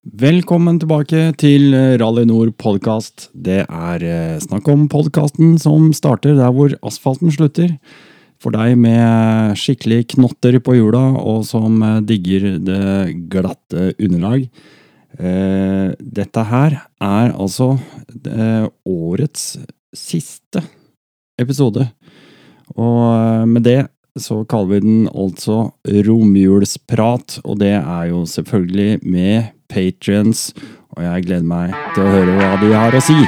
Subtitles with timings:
[0.00, 3.26] Velkommen tilbake til Rally Nord podkast.
[3.36, 7.74] Det er eh, snakk om podkasten som starter der hvor asfalten slutter.
[8.40, 14.48] For deg med skikkelig knotter på hjula, og som eh, digger det glatte underlag.
[15.20, 17.74] Eh, dette her er altså
[18.88, 19.46] årets
[19.92, 20.64] siste
[21.36, 21.90] episode.
[22.72, 23.82] Og med det
[24.18, 30.50] så kaller vi den altså Romjulsprat, og det er jo selvfølgelig med patrions,
[30.96, 33.18] og jeg gleder meg til å høre hva de har å si.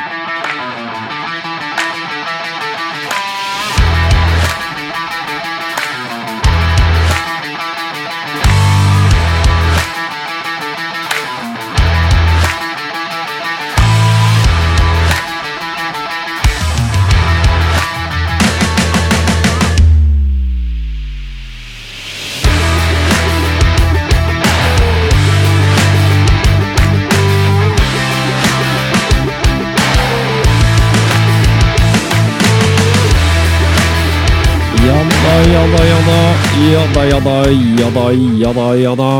[37.92, 39.12] Da, ja da, ja da.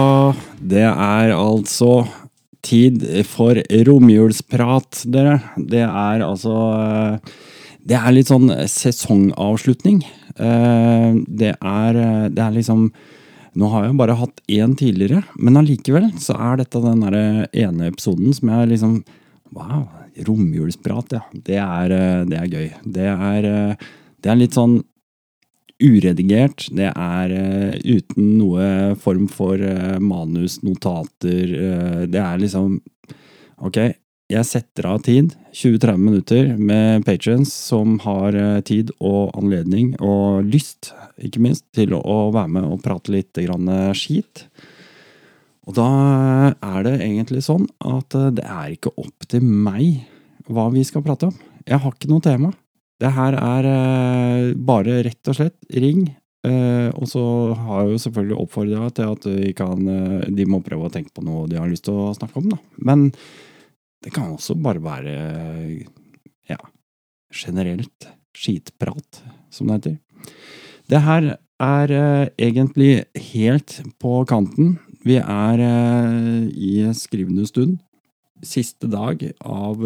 [0.65, 2.07] Det er altså
[2.65, 5.41] tid for romjulsprat, dere.
[5.57, 6.55] Det er altså
[7.83, 9.99] Det er litt sånn sesongavslutning.
[10.37, 11.99] Eh, det er,
[12.33, 12.87] det er liksom
[13.53, 17.91] Nå har jeg bare hatt én tidligere, men allikevel så er dette den der ene
[17.91, 18.95] episoden som jeg liksom
[19.53, 19.85] Wow,
[20.17, 21.21] romjulsprat, ja.
[21.35, 21.93] Det er,
[22.25, 22.71] det er gøy.
[22.89, 23.77] Det er,
[24.25, 24.79] det er litt sånn
[25.83, 26.69] uredigert.
[26.75, 31.53] Det er uh, uten noe form for uh, manus, notater.
[31.53, 32.81] Uh, det er liksom
[33.63, 33.77] Ok,
[34.33, 38.35] jeg setter av tid, 20-30 minutter, med patrients som har
[38.67, 40.89] tid og anledning og lyst,
[41.23, 43.39] ikke minst, til å være med og prate litt
[43.95, 44.43] skit.
[45.63, 45.87] Og da
[46.59, 50.09] er det egentlig sånn at det er ikke opp til meg
[50.51, 51.39] hva vi skal prate om.
[51.63, 52.51] Jeg har ikke noe tema.
[53.03, 56.05] Det her er eh, bare rett og slett ring.
[56.47, 57.23] Eh, og så
[57.59, 59.27] har jeg jo selvfølgelig oppfordra til at
[59.59, 62.39] kan, eh, de må prøve å tenke på noe de har lyst til å snakke
[62.39, 62.53] om.
[62.53, 62.61] da.
[62.79, 63.09] Men
[64.03, 65.15] det kan også bare være
[66.51, 66.59] ja,
[67.35, 69.99] generelt skitprat, som det heter.
[70.91, 71.93] Det her er
[72.43, 74.77] egentlig helt på kanten.
[75.07, 75.63] Vi er
[76.51, 77.79] i skrivende stund.
[78.43, 79.79] Siste dag av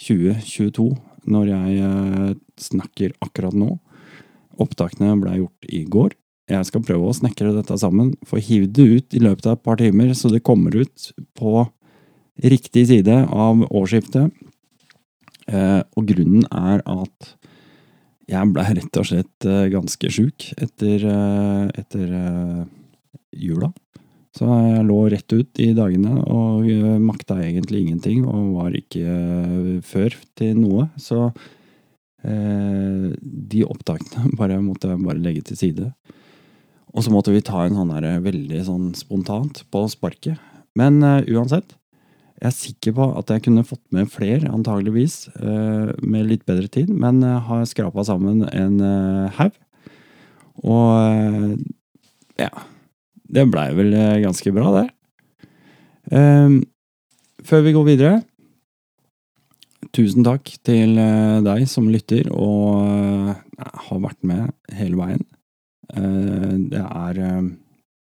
[0.00, 0.90] 2022
[1.28, 3.74] når jeg eh, snakker akkurat nå.
[4.60, 6.14] Opptakene ble gjort i går.
[6.50, 9.66] Jeg skal prøve å snekre dette sammen, få hivd det ut i løpet av et
[9.66, 11.64] par timer, så det kommer ut på
[12.42, 14.34] riktig side av årsskiftet.
[15.50, 17.30] Eh, og grunnen er at
[18.30, 21.06] jeg ble rett og slett eh, ganske sjuk etter,
[21.78, 22.12] etter
[23.30, 23.70] jula.
[24.36, 29.02] Så jeg lå rett ut i dagene og eh, makta egentlig ingenting og var ikke
[29.02, 30.86] eh, før til noe.
[31.02, 35.90] Så eh, de opptakene bare måtte jeg bare legge til side.
[36.94, 40.38] Og så måtte vi ta en sånn der veldig sånn spontant på sparket.
[40.78, 41.74] Men eh, uansett,
[42.38, 46.70] jeg er sikker på at jeg kunne fått med flere, antageligvis, eh, med litt bedre
[46.70, 46.94] tid.
[46.94, 48.78] Men jeg har skrapa sammen en
[49.40, 49.58] haug.
[50.60, 51.58] Og
[52.38, 52.52] ja
[53.30, 54.86] det blei vel eh, ganske bra, det.
[56.10, 56.62] Um,
[57.46, 58.14] før vi går videre
[59.94, 63.36] Tusen takk til uh, deg som lytter og uh,
[63.86, 65.22] har vært med hele veien.
[65.90, 67.16] Det, er,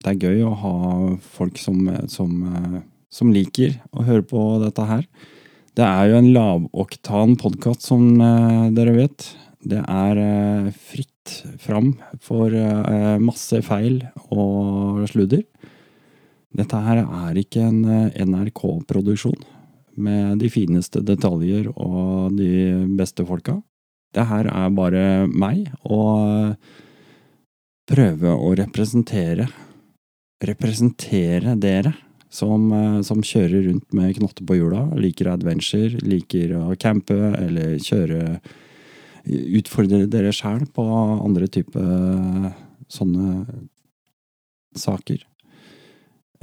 [0.00, 0.76] det er gøy å ha
[1.36, 2.30] folk som, som,
[3.12, 5.02] som, liker å høre på dette her.
[5.76, 8.16] Det er jo en lavoktan podkast, som
[8.72, 9.26] dere vet.
[9.60, 10.22] Det er
[10.72, 11.12] fritt
[11.62, 14.00] fram for eh, masse feil
[14.34, 15.44] og sludder.
[16.54, 19.40] Dette her er ikke en eh, NRK-produksjon
[20.04, 23.58] med de fineste detaljer og de beste folka.
[24.14, 26.56] Det her er bare meg og
[27.90, 29.50] prøve å representere
[30.44, 31.94] Representere dere
[32.28, 37.78] som, eh, som kjører rundt med knotter på hjula, liker adventure, liker å campe eller
[37.78, 38.40] kjøre
[39.25, 41.81] utfordre dere sjæl på andre type
[42.93, 43.44] sånne
[44.76, 45.23] saker.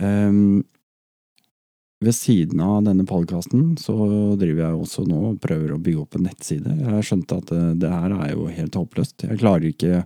[0.01, 0.63] Um,
[2.01, 3.93] ved siden av denne podkasten så
[4.39, 6.73] driver jeg også nå og prøver å bygge opp en nettside.
[6.79, 9.27] Jeg har skjønt at det, det her er jo helt håpløst.
[9.27, 10.01] Jeg klarer ikke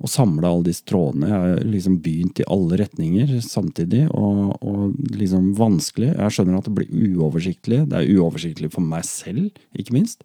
[0.00, 1.28] å samle alle disse trådene.
[1.28, 6.12] Jeg har liksom begynt i alle retninger samtidig, og, og, liksom vanskelig.
[6.12, 7.82] Jeg skjønner at det blir uoversiktlig.
[7.88, 10.24] Det er uoversiktlig for meg selv, ikke minst.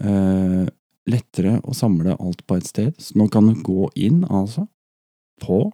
[0.00, 0.66] Uh,
[1.10, 4.66] lettere å samle alt på et sted, så nå kan du gå inn, altså,
[5.42, 5.72] på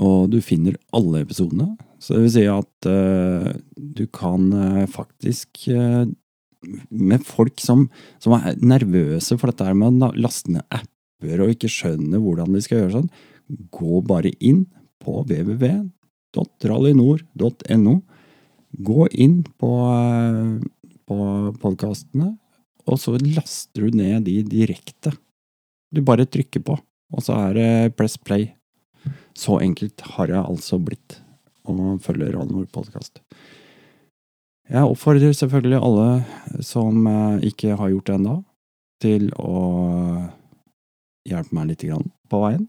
[0.00, 1.74] Og du finner alle episodene.
[2.04, 6.04] Så det vil si at uh, du kan uh, faktisk uh,
[6.90, 7.90] Med folk som,
[8.20, 12.60] som er nervøse for dette med å laste ned apper og ikke skjønner hvordan de
[12.64, 13.10] skal gjøre sånn,
[13.72, 14.66] gå bare inn
[15.00, 17.94] på www.rallynord.no.
[18.88, 19.72] Gå inn på,
[21.08, 21.16] på
[21.62, 22.28] podkastene,
[22.84, 25.10] og så laster du ned de direkte.
[25.92, 28.44] Du bare trykker på, og så er det press play.
[29.36, 31.23] Så enkelt har jeg altså blitt
[31.64, 33.20] å følger Rallynord podkast.
[34.70, 38.36] Jeg oppfordrer selvfølgelig alle som eh, ikke har gjort det ennå,
[39.04, 39.56] til å
[41.28, 41.84] hjelpe meg litt
[42.30, 42.68] på veien.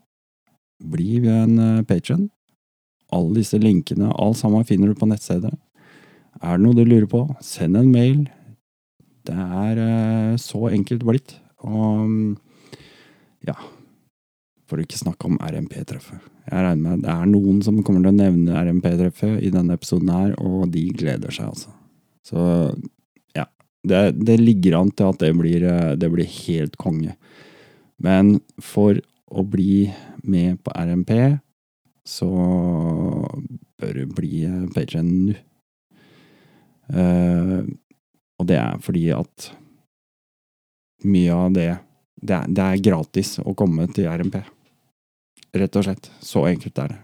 [0.83, 2.25] Bli en uh, patron.
[3.15, 5.53] Alle disse linkene, alt sammen finner du på nettstedet.
[6.41, 8.25] Er det noe du lurer på, send en mail.
[9.23, 11.37] Det er så enkelt blitt.
[11.63, 12.35] Og
[13.47, 13.55] ja
[14.65, 16.21] For å ikke snakke om RMP-treffet.
[16.45, 20.09] Jeg regner med det er noen som kommer til å nevne RMP-treffet i denne episoden
[20.13, 21.73] her, og de gleder seg, altså.
[22.25, 22.41] Så
[23.37, 23.45] ja.
[23.85, 25.67] Det, det ligger an til at det blir,
[26.01, 27.13] det blir helt konge.
[28.01, 28.97] Men for
[29.29, 29.85] å bli
[30.25, 31.13] med på RMP,
[32.05, 32.29] så
[33.81, 35.37] bør du bli patron nå.
[36.85, 37.65] Uh,
[38.37, 39.47] og det er fordi at
[41.09, 41.71] mye av det
[42.25, 44.37] det er, det er, gratis å komme til RMP.
[45.55, 46.09] Rett og slett.
[46.19, 47.01] Så enkelt er det.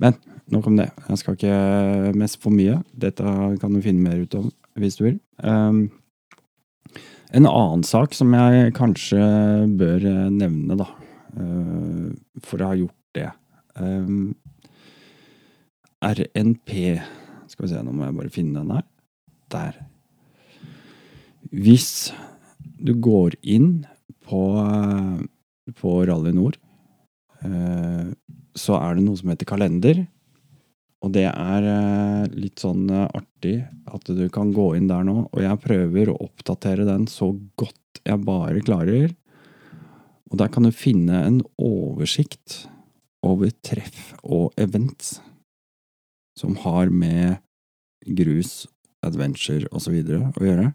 [0.00, 0.16] Men
[0.50, 0.88] nok om det.
[1.08, 2.80] Jeg skal ikke mest for mye.
[2.90, 3.24] Dette
[3.60, 4.50] kan du finne mer ut om
[4.80, 5.18] hvis du vil.
[5.44, 5.90] Um,
[7.30, 9.20] en annen sak som jeg kanskje
[9.78, 10.88] bør nevne, da,
[11.36, 12.08] uh,
[12.42, 13.28] for å ha gjort det
[13.76, 14.32] um,
[16.00, 16.72] RNP
[17.50, 18.84] Skal vi se, nå må jeg bare finne den her.
[19.50, 19.78] Der.
[21.50, 22.12] Hvis
[22.78, 23.84] du går inn
[24.24, 24.42] på,
[25.76, 26.60] på Rally Nord,
[27.40, 30.02] så er det noe som heter kalender.
[31.00, 33.54] Og det er eh, litt sånn eh, artig
[33.88, 38.02] at du kan gå inn der nå, og jeg prøver å oppdatere den så godt
[38.04, 39.14] jeg bare klarer.
[40.30, 42.64] Og der kan du finne en oversikt
[43.26, 45.18] over treff og events
[46.38, 47.40] som har med
[48.16, 48.68] grus,
[49.04, 49.96] adventure osv.
[49.96, 50.70] å gjøre.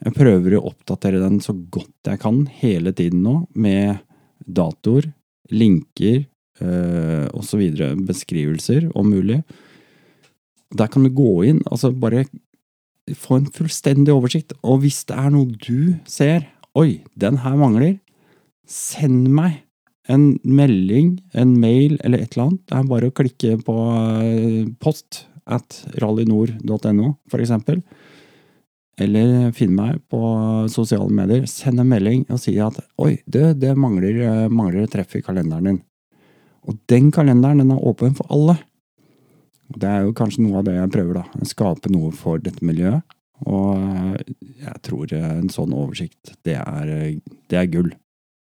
[0.00, 4.00] Jeg prøver å oppdatere den så godt jeg kan hele tiden nå, med
[4.40, 5.10] datoer,
[5.52, 6.24] linker,
[6.60, 7.62] eh, osv.
[8.06, 9.42] Beskrivelser, om mulig.
[10.76, 12.24] Der kan du gå inn, altså bare
[13.16, 14.54] få en fullstendig oversikt.
[14.62, 16.46] Og hvis det er noe du ser
[16.78, 17.96] Oi, den her mangler.
[18.70, 19.64] Send meg
[20.06, 22.60] en melding, en mail eller et eller annet.
[22.70, 23.74] Det er bare å klikke på
[24.22, 27.80] eh, post at rallynord.no, for eksempel.
[29.00, 30.20] Eller finn meg på
[30.72, 31.46] sosiale medier.
[31.48, 35.78] Send en melding og si at oi, det, det mangler, mangler treff i kalenderen din.
[36.68, 38.58] Og den kalenderen den er åpen for alle.
[39.70, 41.46] Det er jo kanskje noe av det jeg prøver, da.
[41.46, 43.16] Skape noe for dette miljøet.
[43.48, 43.80] Og
[44.60, 46.90] jeg tror en sånn oversikt, det er,
[47.48, 47.88] det er gull.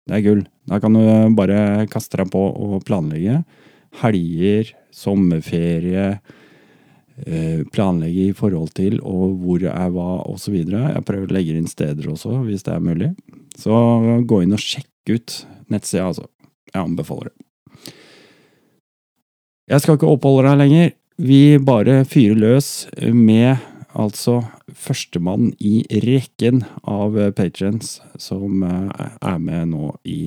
[0.08, 0.42] Det er gull.
[0.66, 1.04] Da kan du
[1.38, 3.42] bare kaste deg på og planlegge.
[4.00, 6.16] Helger, sommerferie,
[7.74, 10.54] planlegge i forhold til og hvor er hva osv.
[10.62, 13.10] Jeg prøver å legge inn steder også, hvis det er mulig.
[13.58, 13.74] Så
[14.28, 15.38] gå inn og sjekk ut
[15.72, 16.28] nettsida, altså.
[16.72, 17.92] Jeg anbefaler det.
[19.68, 20.92] Jeg skal ikke oppholde deg lenger.
[21.18, 22.68] Vi bare fyrer løs
[23.12, 23.58] med
[23.98, 24.40] altså
[24.72, 30.20] førstemann i rekken av patrients som eh, er med nå i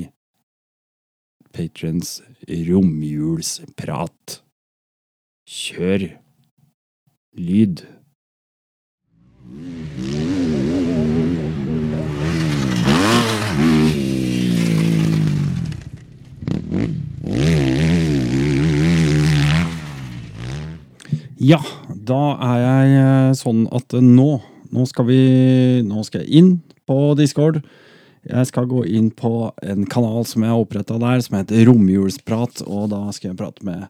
[1.52, 4.38] Patrients romjulsprat.
[5.52, 6.06] Kjør
[7.38, 7.84] lyd.
[21.42, 21.58] Ja,
[21.90, 24.32] da er jeg eh, sånn at nå
[24.72, 25.22] Nå skal vi
[25.84, 26.52] Nå skal jeg inn
[26.88, 27.60] på Discord.
[28.28, 32.62] Jeg skal gå inn på en kanal som jeg har oppretta der, som heter Romjulsprat.
[32.68, 33.88] Og da skal jeg prate med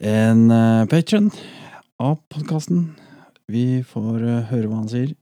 [0.00, 1.28] en uh, patron
[2.00, 2.94] av podkasten.
[3.52, 5.12] Vi får uh, høre hva han sier.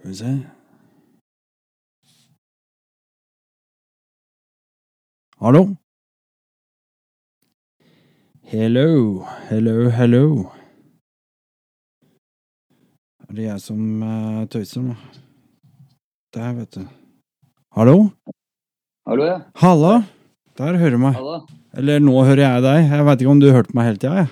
[0.00, 0.32] Skal vi se
[5.44, 5.62] Hallo?
[8.50, 10.24] Hello, hello, hello.
[13.28, 14.94] Er jeg som uh, tøyser nå?
[16.34, 16.86] Der, vet du.
[17.76, 17.98] Hallo?
[19.06, 19.42] Hallo, ja.
[19.62, 19.98] Halla!
[20.58, 21.18] Der hører du meg.
[21.18, 21.44] Hallo.
[21.78, 22.88] Eller nå hører jeg deg.
[22.92, 24.24] Jeg veit ikke om du hørte meg hele tida.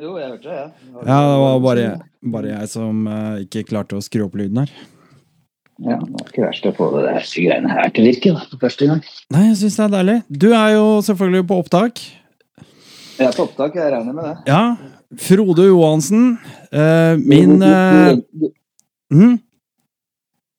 [0.00, 0.66] Jo, jeg hørte det, ja.
[1.06, 1.86] Ja, det var bare,
[2.34, 4.72] bare jeg som uh, ikke klarte å skru opp lyden her.
[5.82, 8.42] Ja, det var ikke verst å få det der greiene her til å virke da,
[8.50, 9.00] for første gang.
[9.34, 10.16] Nei, jeg syns det er deilig.
[10.30, 12.02] Du er jo selvfølgelig på opptak.
[13.14, 14.34] Jeg er på opptak, jeg regner med det.
[14.50, 14.62] Ja.
[15.24, 16.24] Frode Johansen.
[16.74, 18.14] uh, min uh,
[19.14, 19.38] mhm.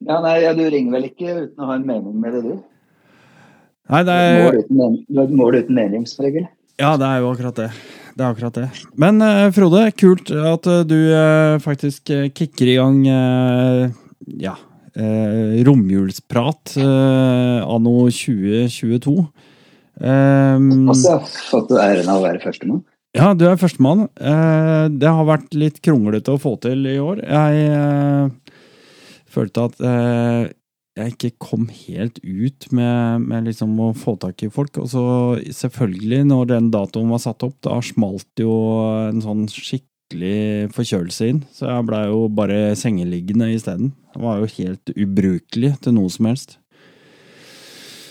[0.06, 2.56] Ja, nei, ja, du ringer vel ikke uten å ha en mening med det, du?
[3.94, 6.48] Nei, det er, mål uten mål uten mening, som regel.
[6.82, 7.70] ja, det er jo akkurat det.
[8.16, 8.70] Det er akkurat det.
[8.96, 13.02] Men eh, Frode, kult at eh, du eh, faktisk kicker i gang
[14.40, 14.56] ja,
[15.68, 19.16] romjulsprat anno 2022.
[19.96, 22.82] Um, altså, så har jeg fått æren av å være førstemann.
[23.16, 24.08] Ja, du er førstemann.
[24.16, 27.22] Det har vært litt kronglete å få til i år.
[27.28, 28.32] Jeg
[29.36, 29.76] følte at
[30.96, 34.78] jeg ikke kom helt ut med, med liksom å få tak i folk.
[34.80, 35.04] Og så
[35.52, 38.54] selvfølgelig, når den datoen var satt opp, da smalt jo
[39.10, 41.42] en sånn skikkelig forkjølelse inn.
[41.52, 43.92] Så jeg blei jo bare sengeliggende isteden.
[44.16, 46.62] Det var jo helt ubrukelig til noe som helst.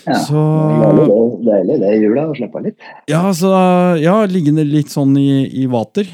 [0.05, 0.37] Ja, Så
[0.77, 2.89] Deilig jo deilig det i jula, å slappe av litt.
[3.09, 3.49] Ja, så
[3.97, 6.05] ja, liggende litt sånn i, i vater.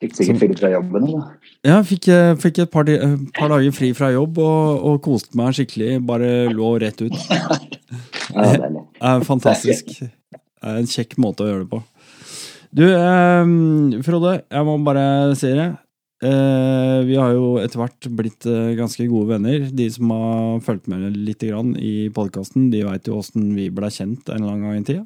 [0.00, 1.24] Fikk sikkert fri fra jobben, da.
[1.68, 5.36] Ja, fikk, eh, fikk et par, eh, par dager fri fra jobb og, og koste
[5.36, 5.98] meg skikkelig.
[6.08, 7.16] Bare lå rett ut.
[8.30, 8.46] Ja.
[8.54, 8.68] Det
[9.02, 9.88] er fantastisk.
[9.98, 11.80] Det er en kjekk måte å gjøre det på.
[12.78, 15.02] Du, eh, Frode, jeg må bare
[15.36, 15.66] si det.
[16.22, 19.66] Eh, vi har jo etter hvert blitt eh, ganske gode venner.
[19.74, 23.90] De som har fulgt med litt grann i podkasten, de veit jo åssen vi ble
[23.90, 25.04] kjent en lang gang i tida.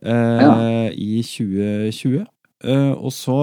[0.00, 0.52] Eh, Ja.
[0.96, 2.24] I 2020.
[2.64, 3.38] Eh, og så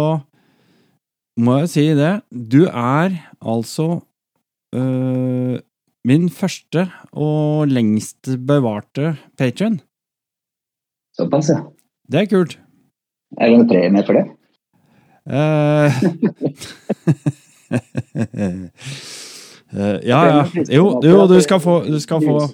[1.38, 2.22] må jeg si det.
[2.32, 3.10] Du er
[3.42, 4.00] altså
[4.76, 5.60] øh,
[6.06, 9.80] min første og lengst bevarte patron.
[11.18, 11.56] Såpass, ja.
[12.12, 12.60] Det er kult.
[13.38, 14.24] Er det en premie for det?
[15.24, 15.34] Uh,
[20.12, 20.46] ja, ja.
[20.70, 22.48] Jo, jo du, skal få, du skal få,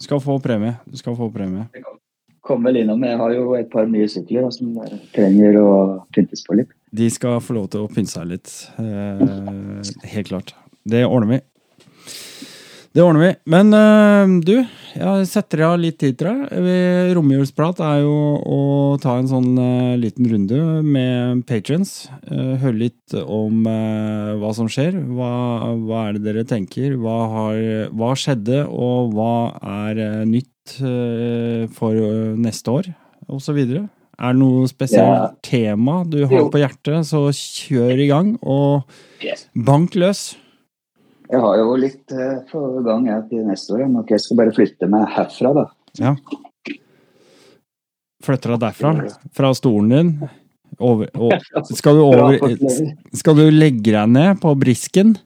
[0.00, 0.76] skal få premie.
[0.90, 1.66] Du skal få premie.
[2.42, 3.02] Kom vel innom.
[3.06, 4.74] Jeg har jo et par nye sykler da, som
[5.14, 5.70] trenger å
[6.14, 6.72] pyntes på litt.
[6.90, 8.50] De skal få lov til å pynte seg litt.
[8.82, 10.54] Eh, helt klart.
[10.82, 11.40] Det ordner vi.
[12.92, 13.30] Det ordner vi.
[13.54, 14.56] Men eh, du,
[14.92, 17.14] jeg setter av litt tid, til deg.
[17.16, 18.60] Romjulsprat er jo å
[19.00, 22.10] ta en sånn uh, liten runde med patrons.
[22.26, 24.98] Uh, høre litt om uh, hva som skjer.
[25.14, 25.32] Hva,
[25.86, 26.98] hva er det dere tenker?
[27.00, 27.62] Hva, har,
[27.96, 29.32] hva skjedde, og hva
[29.86, 32.92] er eh, nytt eh, for eh, neste år?
[33.52, 33.86] Videre.
[34.18, 38.84] Er det noe spesielt tema du har på hjertet, så kjør i gang, og
[39.54, 40.34] bank løs.
[41.32, 42.12] Jeg har jo litt
[42.50, 43.86] på gang jeg, til neste år.
[43.88, 45.64] Men jeg skal bare flytte meg herfra, da.
[46.02, 46.12] Ja.
[48.22, 48.92] Flytter deg derfra?
[49.34, 50.14] Fra stolen din?
[50.82, 51.34] Over, og,
[51.78, 52.36] skal, du over,
[53.16, 55.16] skal du legge deg ned på brisken?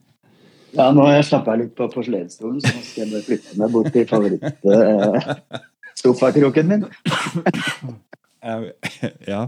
[0.77, 3.67] Ja, nå har jeg slappa litt på porselensstolen, så nå skal jeg bare flytte meg
[3.73, 6.83] bort til favorittsofakroken min.
[9.27, 9.41] Ja.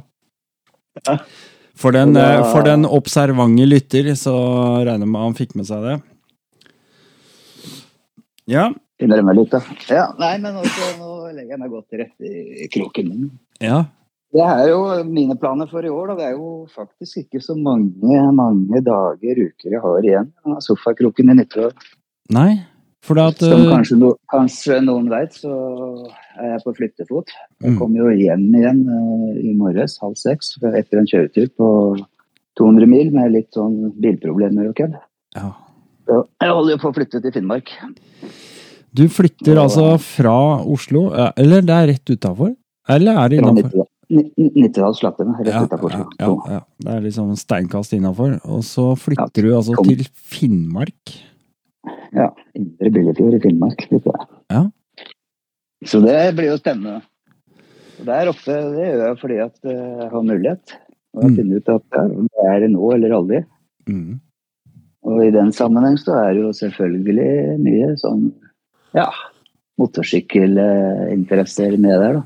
[1.79, 4.33] For den, eh, for den observante lytter, så
[4.83, 5.95] regner jeg med han fikk med seg det.
[8.49, 8.73] Ja.
[8.99, 9.61] Innrømmer litt, da.
[9.87, 12.25] Ja, nei, men også, nå legger jeg meg godt til rette
[12.65, 13.29] i kroken min.
[13.63, 13.79] ja.
[14.29, 16.11] Det er jo mine planer for i år.
[16.11, 16.17] Da.
[16.19, 21.33] Det er jo faktisk ikke så mange, mange dager, uker jeg har igjen av sofakroken
[21.33, 21.73] i nyttår.
[22.35, 22.51] Nei,
[23.05, 25.53] for det at Som eh, kanskje, no, kanskje noen veit, så
[26.37, 27.33] er jeg på flyttefot.
[27.63, 31.71] Jeg mm, kom jo hjem igjen uh, i morges halv seks etter en kjøretur på
[32.59, 35.01] 200 mil med litt sånn bilproblemer og kødd.
[35.39, 35.55] ja.
[36.09, 37.69] Jeg holder jo på å flytte til Finnmark.
[38.97, 40.33] Du flytter altså fra
[40.65, 41.03] Oslo,
[41.37, 42.55] eller det er rett utafor?
[42.89, 43.88] Eller er det innafor?
[44.09, 45.91] Nittedal- rett Ja, utafor.
[45.91, 46.59] ja, ja.
[46.79, 48.39] Det er liksom steinkast innafor.
[48.45, 51.13] Og så flytter du altså til Finnmark.
[52.11, 53.85] Ja, Indre Billefjord i Finnmark.
[54.49, 54.63] Ja.
[55.85, 57.01] Så det blir jo spennende.
[57.99, 60.73] Og det er ofte det gjør jeg fordi at eh, jeg har mulighet.
[61.13, 61.35] Og jeg Mm.
[61.37, 63.45] finner ut at det er det nå eller aldri.
[63.87, 64.19] Mm.
[65.03, 68.31] Og i den sammenheng så er det jo selvfølgelig mye sånn
[68.93, 69.09] ja,
[69.79, 72.23] motorsykkelinteresser med der, da.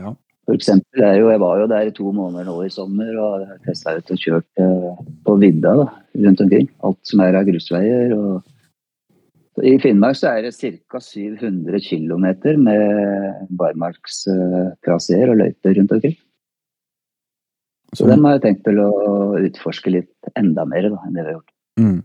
[0.00, 0.14] Ja.
[0.50, 3.44] For eksempel jeg, jo, jeg var jo der i to måneder nå i sommer og
[3.62, 5.84] testa ut og kjørt eh, på vidda da,
[6.24, 6.66] rundt omkring.
[6.88, 8.16] Alt som er av grusveier.
[8.18, 10.98] og I Finnmark så er det ca.
[11.06, 12.26] 700 km
[12.64, 16.18] med barmarkstraseer og løyper rundt omkring.
[17.94, 18.90] Så dem har jeg tenkt til å
[19.38, 21.58] utforske litt enda mer da, enn det vi har gjort.
[21.78, 21.98] Mm.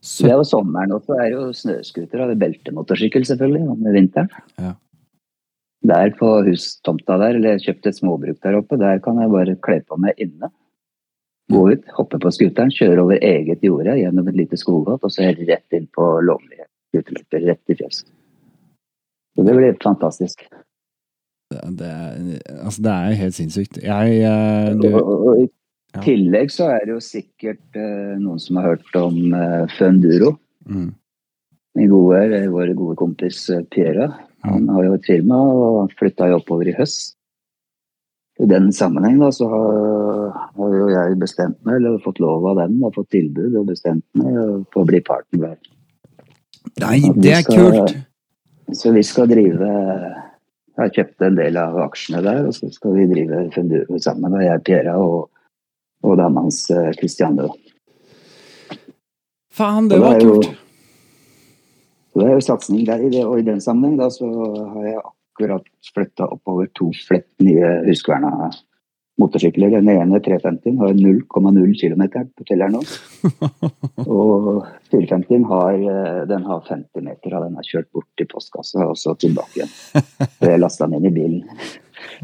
[0.00, 4.32] Det er jo sommeren, også, så er det jo snøscooter og beltemotorsykkel selvfølgelig, om vinteren.
[4.56, 4.78] Ja.
[5.88, 9.54] Der på hustomta der, eller jeg kjøpte et småbruk der oppe, der kan jeg bare
[9.64, 10.50] kle på meg inne.
[11.50, 15.30] Gå ut, hoppe på scooteren, kjøre over eget jorde gjennom et lite skogholt, og så
[15.34, 18.10] rett inn på lovlige scooterløyper, rett i fjeset.
[19.34, 20.44] Så det blir fantastisk.
[21.50, 23.80] Det, det, er- altså, det er helt sinnssykt.
[23.82, 28.60] Jeg eh, du, Og, og, i tillegg så er det jo sikkert uh, noen som
[28.60, 30.36] har hørt om uh, Funduro.
[30.70, 30.90] mm,
[31.90, 34.12] gode, vår gode kompis Piera.
[34.46, 37.16] Han har jo et firma og flytta jo oppover i høst.
[38.40, 42.62] I den sammenheng da, så har, har jo jeg bestemt meg, eller fått lov av
[42.62, 45.58] dem, og fått tilbud og bestemt meg på å bli partner der.
[46.80, 47.98] Nei, det er skal- kult!
[48.72, 52.94] Så vi skal drive Jeg har kjøpt en del av aksjene der, og så skal
[52.94, 54.32] vi drive Funduro sammen.
[54.32, 55.26] Da, jeg, Piera og,
[56.06, 57.50] og dama hans eh, Christiane.
[59.52, 60.48] Faen, det var kult!
[62.10, 63.04] Så det er jo satsing der.
[63.06, 64.26] i det, Og i den sammenheng da, så
[64.74, 68.50] har jeg akkurat flytta oppover to flett nye huskverna
[69.20, 69.70] motorsykler.
[69.70, 72.04] Den ene 350 har 0,0 km
[72.36, 72.82] på telleren nå.
[74.06, 78.86] Og 450 har, eh, den har 50 meter av den har kjørt bort til postkassa
[78.88, 79.74] og så tilbake igjen.
[80.38, 81.70] Så jeg lasta den inn i bilen.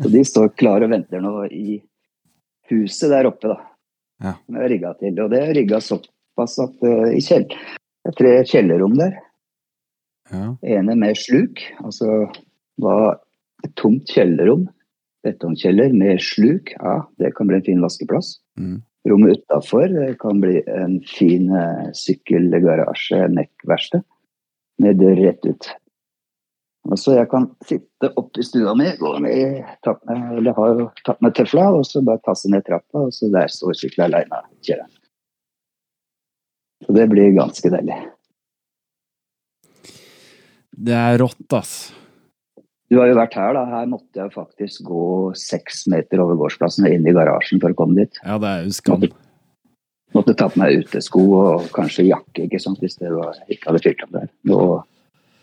[0.01, 1.79] Så de står klar og venter nå i
[2.71, 3.61] huset der oppe, da.
[4.25, 4.37] Ja.
[4.41, 5.19] Som er rigga til.
[5.23, 7.45] Og det er rigga såpass at uh, i kjell,
[8.07, 9.19] det tre kjellerrom der.
[10.33, 10.57] Ja.
[10.67, 12.27] ene med sluk, altså
[12.83, 13.21] var
[13.65, 14.67] et tomt kjellerrom,
[15.27, 18.37] betongkjeller med sluk, ja, det kan bli en fin vaskeplass.
[18.61, 18.83] Mm.
[19.07, 24.03] Rommet utafor kan bli en fin eh, sykkelgarasje, nekkverksted,
[24.83, 25.69] med dør rett ut.
[26.87, 30.83] Og så jeg kan sitte oppe i stua mi, gå ned, tatt med, eller har
[31.07, 34.43] tatt med tøfla, og så bare tasse ned trappa, og så der står sykkelen aleine.
[36.85, 37.99] Så det blir ganske deilig.
[40.77, 41.77] Det er rått, ass.
[42.91, 43.65] Du har jo vært her, da.
[43.73, 45.05] Her måtte jeg faktisk gå
[45.39, 48.21] seks meter over gårdsplassen og inn i garasjen for å komme dit.
[48.23, 49.07] Ja, det er jo skam.
[50.15, 53.83] Måtte ta på meg utesko og kanskje jakke, ikke sant, hvis det var, ikke hadde
[53.85, 54.29] fylt opp der.
[54.47, 54.61] Nå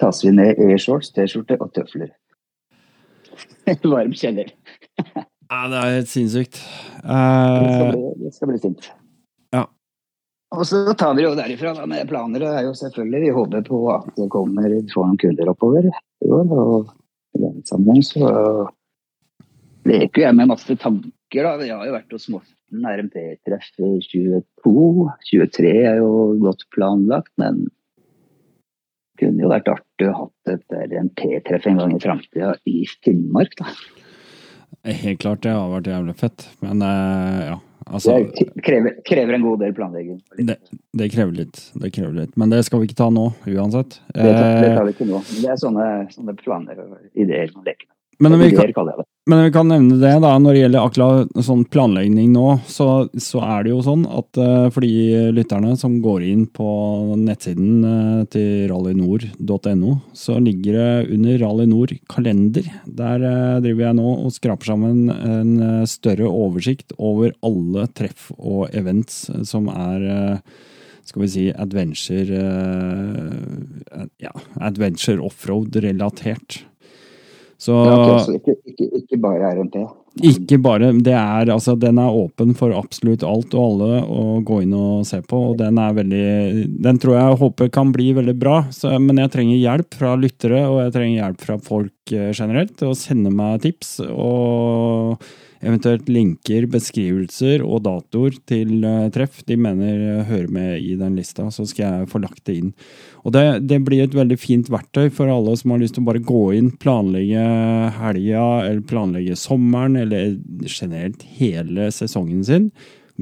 [0.02, 2.14] tas vi ned i shorts, T-skjorte og tøfler.
[3.94, 4.54] Varm kjeller.
[5.04, 6.58] Ja, det er helt sinnssykt.
[7.04, 8.88] Det skal Eh, bli, det skal bli fint.
[10.54, 12.44] Og så tar vi det jo derifra da, med planer.
[12.44, 15.90] Det er jo selvfølgelig, Vi håper på at det kommer får noen kunder oppover.
[16.28, 16.92] Og
[17.34, 18.30] i den sammenheng så
[19.90, 21.48] leker jeg med masse tanker.
[21.48, 21.56] da.
[21.66, 25.08] Jeg har jo vært hos Morten RMP-treff i 22.
[25.32, 26.12] 23 er jo
[26.44, 32.02] godt planlagt, men det kunne jo vært artig å ha et RMP-treff en gang i
[32.04, 33.58] framtida i Finnmark.
[33.58, 33.74] da.
[35.02, 36.48] helt klart, det har vært jævlig fett.
[36.62, 40.22] Men eh, ja, altså Det krever, krever en god del planlegging.
[40.38, 40.58] det,
[40.94, 41.60] det krever litt.
[41.74, 42.38] Det krever litt.
[42.38, 44.00] Men det skal vi ikke ta nå, uansett.
[44.14, 45.24] Det tar, det Eh, tar vi ikke nå.
[45.42, 47.96] Det er sånne, sånne planer og ideer man leker med.
[48.20, 48.70] Men vi kan.
[49.26, 53.40] Men vi kan nevne det, da, når det gjelder akkurat sånn planlegging nå, så, så
[53.46, 56.68] er det jo sånn at uh, for de lytterne som går inn på
[57.22, 62.68] nettsiden uh, til rallynord.no, så ligger det under Rallynord kalender.
[62.84, 68.76] Der uh, driver jeg nå og skraper sammen en større oversikt over alle treff og
[68.76, 70.44] events som er
[71.04, 74.32] skal vi si adventure uh, ja,
[74.64, 76.64] adventure offroad relatert.
[77.64, 79.84] Så Ja, okay, så ikke, ikke, ikke bare RNT?
[80.22, 84.60] ikke bare, det er, altså, Den er åpen for absolutt alt og alle å gå
[84.62, 85.40] inn og se på.
[85.50, 86.28] og Den er veldig,
[86.86, 88.60] den tror jeg håper kan bli veldig bra.
[88.70, 92.86] Så, men jeg trenger hjelp fra lyttere og jeg trenger hjelp fra folk eh, generelt
[92.86, 93.96] å sende meg tips.
[94.12, 95.24] Og
[95.64, 101.48] eventuelt linker, beskrivelser og datoer til eh, treff de mener hører med i den lista.
[101.54, 102.72] Så skal jeg få lagt det inn.
[103.24, 106.10] Og det, det blir et veldig fint verktøy for alle som har lyst til å
[106.12, 107.46] bare gå inn, planlegge
[108.00, 112.72] helga, eller planlegge sommeren, eller generelt hele sesongen sin.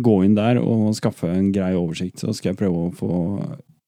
[0.01, 3.13] Gå inn der og skaffe en grei oversikt, så skal jeg prøve å få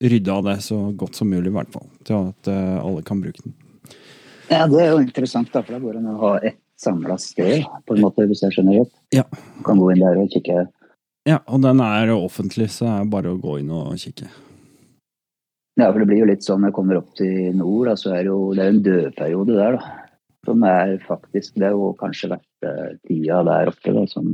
[0.04, 1.88] rydda av det så godt som mulig, i hvert fall.
[2.08, 3.56] Til at eh, alle kan bruke den.
[4.52, 7.18] Ja, det er jo interessant, da, for da går det an å ha ett samla
[7.22, 8.96] sted, på en måte, hvis jeg skjønner rett.
[9.16, 9.26] Ja.
[9.32, 10.66] Du kan gå inn der og kikke.
[11.30, 14.28] Ja, og den er offentlig, så det er bare å gå inn og kikke.
[15.80, 18.14] Ja, for det blir jo litt sånn når jeg kommer opp til nord, da, så
[18.14, 20.00] er det jo det er en dødperiode der, da.
[20.44, 24.34] Som er faktisk Det er jo kanskje vært eh, tida der oppe, da, som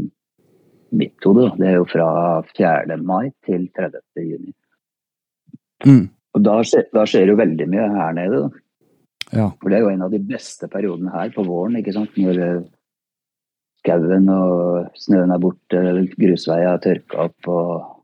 [0.89, 1.59] mitt hode, da.
[1.61, 2.07] Det er jo fra
[2.49, 2.97] 4.
[3.05, 4.01] mai til 30.
[4.25, 4.55] juni.
[5.85, 6.07] Mm.
[6.35, 8.63] Og da skjer, da skjer jo veldig mye her nede, da.
[9.35, 9.51] Ja.
[9.61, 12.17] For det er jo en av de beste periodene her på våren, ikke sant.
[12.17, 12.67] Når eh,
[13.83, 15.83] skauen og snøen er borte,
[16.19, 17.95] grusveier er tørka opp og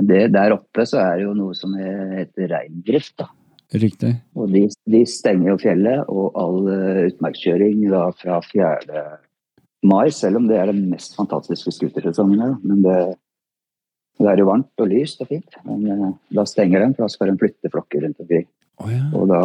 [0.00, 3.16] det, der oppe så er det jo noe som heter reindrift.
[3.20, 3.28] da.
[3.72, 4.12] Riktig.
[4.36, 9.02] Og de, de stenger jo fjellet og all eh, utmarkskjøring da fra 4.
[9.88, 12.40] mai, selv om det er den mest fantastiske scootersesongen.
[12.40, 12.96] her, Men det,
[14.20, 15.56] det er jo varmt og lyst og fint.
[15.68, 18.48] Men eh, da stenger den, for da skal de flytte flokker rundt omkring.
[18.82, 19.06] Oh, ja.
[19.16, 19.42] Og da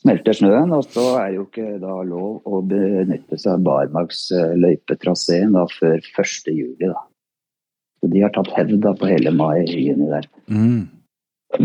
[0.00, 5.56] smelter snøen, og så er det jo ikke da lov å benytte seg av barmarksløypetraseen
[5.76, 6.52] før 1.
[6.54, 6.88] juli.
[6.88, 7.02] da.
[8.00, 10.28] Så de har tatt hevd da på hele mai-juni der.
[10.48, 10.88] Mm.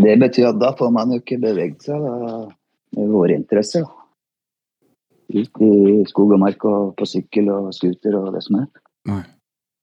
[0.02, 2.42] Det betyr at da får man jo ikke beveget seg da,
[2.98, 3.86] med våre interesser.
[3.86, 4.02] da.
[5.36, 8.68] Ut i skog og mark og på sykkel og scooter og det som er.
[9.10, 9.24] Nei.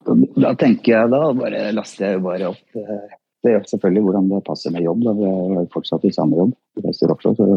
[0.04, 3.12] Da tenker jeg da, bare laster jeg bare opp eh,
[3.44, 5.06] Det gjør selvfølgelig hvordan det passer med jobb.
[5.06, 5.30] da, Vi
[5.62, 6.52] er fortsatt i samme jobb.
[6.84, 7.48] Jeg ser også, så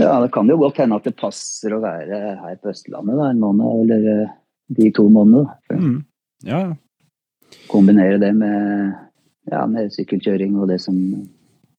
[0.00, 3.30] ja, Det kan jo godt hende at det passer å være her på Østlandet da,
[3.30, 4.32] en måned, eller eh,
[4.78, 5.50] de to månedene.
[5.72, 5.98] Mm.
[6.48, 6.62] Ja.
[7.70, 8.94] Kombinere det med,
[9.50, 10.96] ja, med sykkelkjøring og det som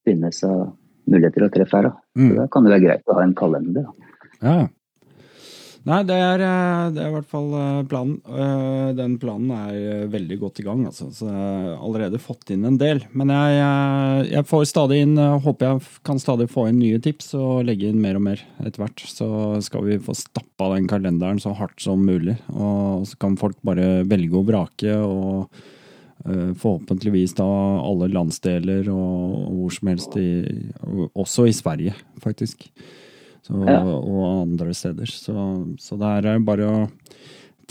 [0.07, 0.71] finnes av
[1.11, 1.89] muligheter å treffe her.
[1.89, 1.95] da.
[2.15, 2.35] Så Mm.
[2.35, 3.85] Da kan det være greit å ha en kalender.
[3.87, 4.11] da.
[4.41, 4.67] Ja.
[5.81, 8.19] Nei, det er, eh, det er i hvert fall eh, planen.
[8.29, 11.07] Eh, Den planen er veldig godt i gang, altså.
[11.15, 13.01] Så jeg har allerede fått inn en del.
[13.17, 17.65] Men jeg, jeg får stadig inn Håper jeg kan stadig få inn nye tips og
[17.65, 19.01] legge inn mer og mer etter hvert.
[19.09, 19.27] Så
[19.65, 22.37] skal vi få stappa den kalenderen så hardt som mulig.
[22.53, 25.61] Og så kan folk bare velge og vrake og
[26.21, 27.47] forhåpentligvis da
[27.81, 30.27] alle landsdeler og hvor som helst i
[31.17, 32.67] Også i Sverige, faktisk.
[33.45, 33.81] Så, Ja.
[33.83, 35.09] Og andre steder.
[35.09, 35.33] Så,
[35.81, 36.89] så det er bare å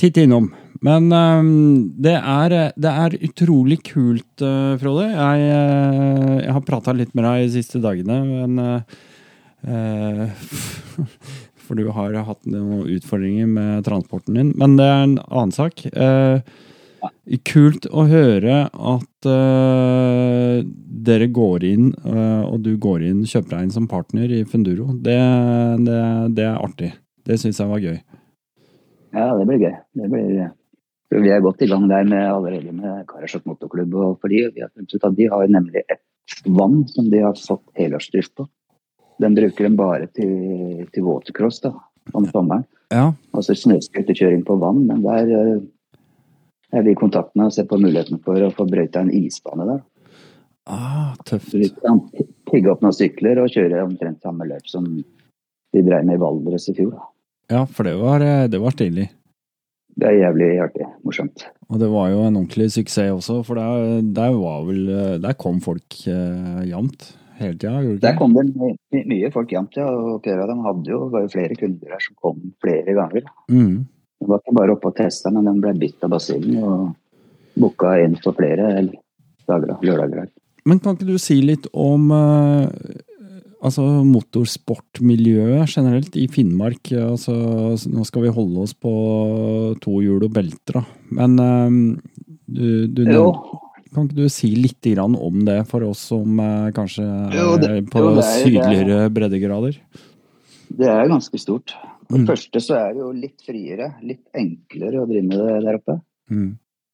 [0.00, 0.50] titte innom.
[0.80, 5.10] Men um, det, er, det er utrolig kult, uh, Frode.
[5.12, 8.80] Jeg, uh, jeg har prata litt med deg de siste dagene, men uh,
[11.70, 14.50] For du har hatt noen utfordringer med transporten din.
[14.58, 15.84] Men det er en annen sak.
[15.86, 16.40] Eh,
[17.46, 20.60] Kult å høre at uh,
[21.08, 24.90] dere går inn, uh, og du går inn, kjøper deg inn som partner i Funduro.
[24.92, 25.18] Det,
[25.86, 26.00] det,
[26.36, 26.92] det er artig.
[27.26, 27.98] Det syns jeg var gøy.
[29.14, 29.74] Ja, det blir gøy.
[29.98, 30.50] Det blir,
[31.18, 33.94] vi er godt i gang der med, allerede med Karasjok motorklubb.
[33.98, 37.38] Og fordi vi har funnet ut at de har nemlig et vann som de har
[37.38, 38.46] fått helårsdrift på.
[39.20, 41.74] Den bruker de bare til, til watercross da,
[42.16, 42.64] om sommeren.
[42.90, 43.10] Ja.
[43.36, 44.86] Altså snøscooterkjøring på vann.
[44.88, 45.60] Men der
[46.72, 49.80] eh, kontaktene og se på muligheten for å få brøyta en isbane der.
[50.70, 51.50] Ah, tøft.
[51.50, 52.02] Så vi kan
[52.50, 54.86] pigge opp noen sykler og kjøre omtrent samme løp som
[55.72, 56.92] vi drev med i Valdres i fjor.
[56.96, 57.08] Da.
[57.50, 59.08] Ja, for det var, eh, det var stilig.
[60.00, 60.86] Det er jævlig artig.
[61.04, 61.46] Morsomt.
[61.68, 65.34] Og det var jo en ordentlig suksess også, for der, der var vel eh, Der
[65.38, 69.76] kom folk eh, jevnt hele tida, gjorde Der kom det my my mye folk jevnt,
[69.80, 69.88] ja.
[69.88, 73.26] Og Pera de hadde jo var jo flere kunder der som kom flere ganger.
[73.50, 73.88] Mm.
[74.20, 76.90] De var ikke bare oppe og testa, men den ble bitt av basillen og
[77.60, 78.66] booka inn for flere
[79.48, 80.28] dager, da, lørdager.
[80.68, 82.66] Men kan ikke du si litt om eh,
[83.64, 86.92] altså motorsportmiljøet generelt i Finnmark?
[87.00, 87.32] Altså,
[87.90, 88.92] nå skal vi holde oss på
[89.82, 90.84] to hjul og belter, da.
[91.16, 91.80] Men eh,
[92.50, 93.02] du, du
[93.90, 97.90] Kan ikke du si litt om det for oss som eh, kanskje er Jo, det-
[97.90, 99.80] på jo, er- sydligere breddegrader?
[100.70, 101.72] det er ganske stort.
[102.10, 102.30] For det Mm.
[102.32, 105.94] første så er det jo litt friere, litt enklere å drive med det der oppe.
[106.30, 106.48] Mm.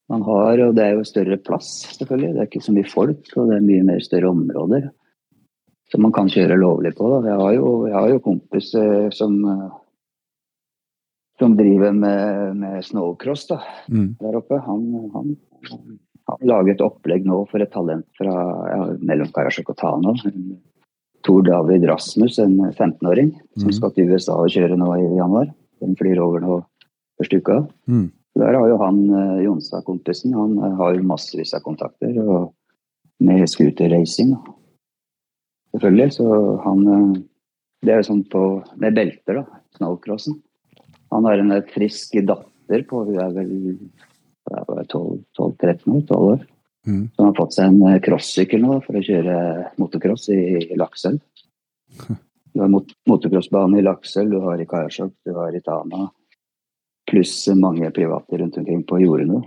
[0.09, 2.33] Man har, og det er jo større plass, selvfølgelig.
[2.35, 4.85] Det er ikke så mye folk, og det er mye mer større områder.
[5.91, 7.09] Som man kan kjøre lovlig på.
[7.09, 7.27] Da.
[7.31, 9.37] Jeg har jo, jeg har jo kompiser som,
[11.39, 14.15] som driver med, med snowcross da, Mm.
[14.21, 14.59] der oppe.
[14.65, 15.37] Han, han,
[16.27, 18.33] han lager et opplegg nå for et talent fra
[18.69, 20.13] ja, mellom Karasjok og Tana.
[21.27, 23.73] Tor David Rasmus, en 15-åring, som Mhm.
[23.75, 25.53] skal til USA og kjøre nå i januar.
[25.81, 26.65] Den flyr over nå
[27.19, 27.67] første uka.
[27.87, 28.11] Mm.
[28.37, 32.53] Der har jo han eh, Jonstad-kompisen, han eh, har jo massevis av kontakter og
[33.19, 34.35] med scooterracing.
[35.73, 36.27] Selvfølgelig, så
[36.63, 37.23] han eh,
[37.83, 38.41] Det er jo sånn på
[38.81, 39.43] med belter, da.
[39.77, 40.39] Snowcrossen.
[41.11, 43.51] Han har en frisk datter på hun er vel
[44.49, 46.01] 12-13 år.
[46.07, 46.45] 12 år.
[46.87, 47.09] Mm.
[47.11, 49.35] Så han har fått seg en eh, crossykkel nå for å kjøre
[49.81, 51.19] motocross i Lakselv.
[52.57, 56.07] Du har mot motocrossbane i Lakselv, du har i Karasjok, du har i Tana.
[57.05, 59.43] Pluss mange private rundt omkring på jordene.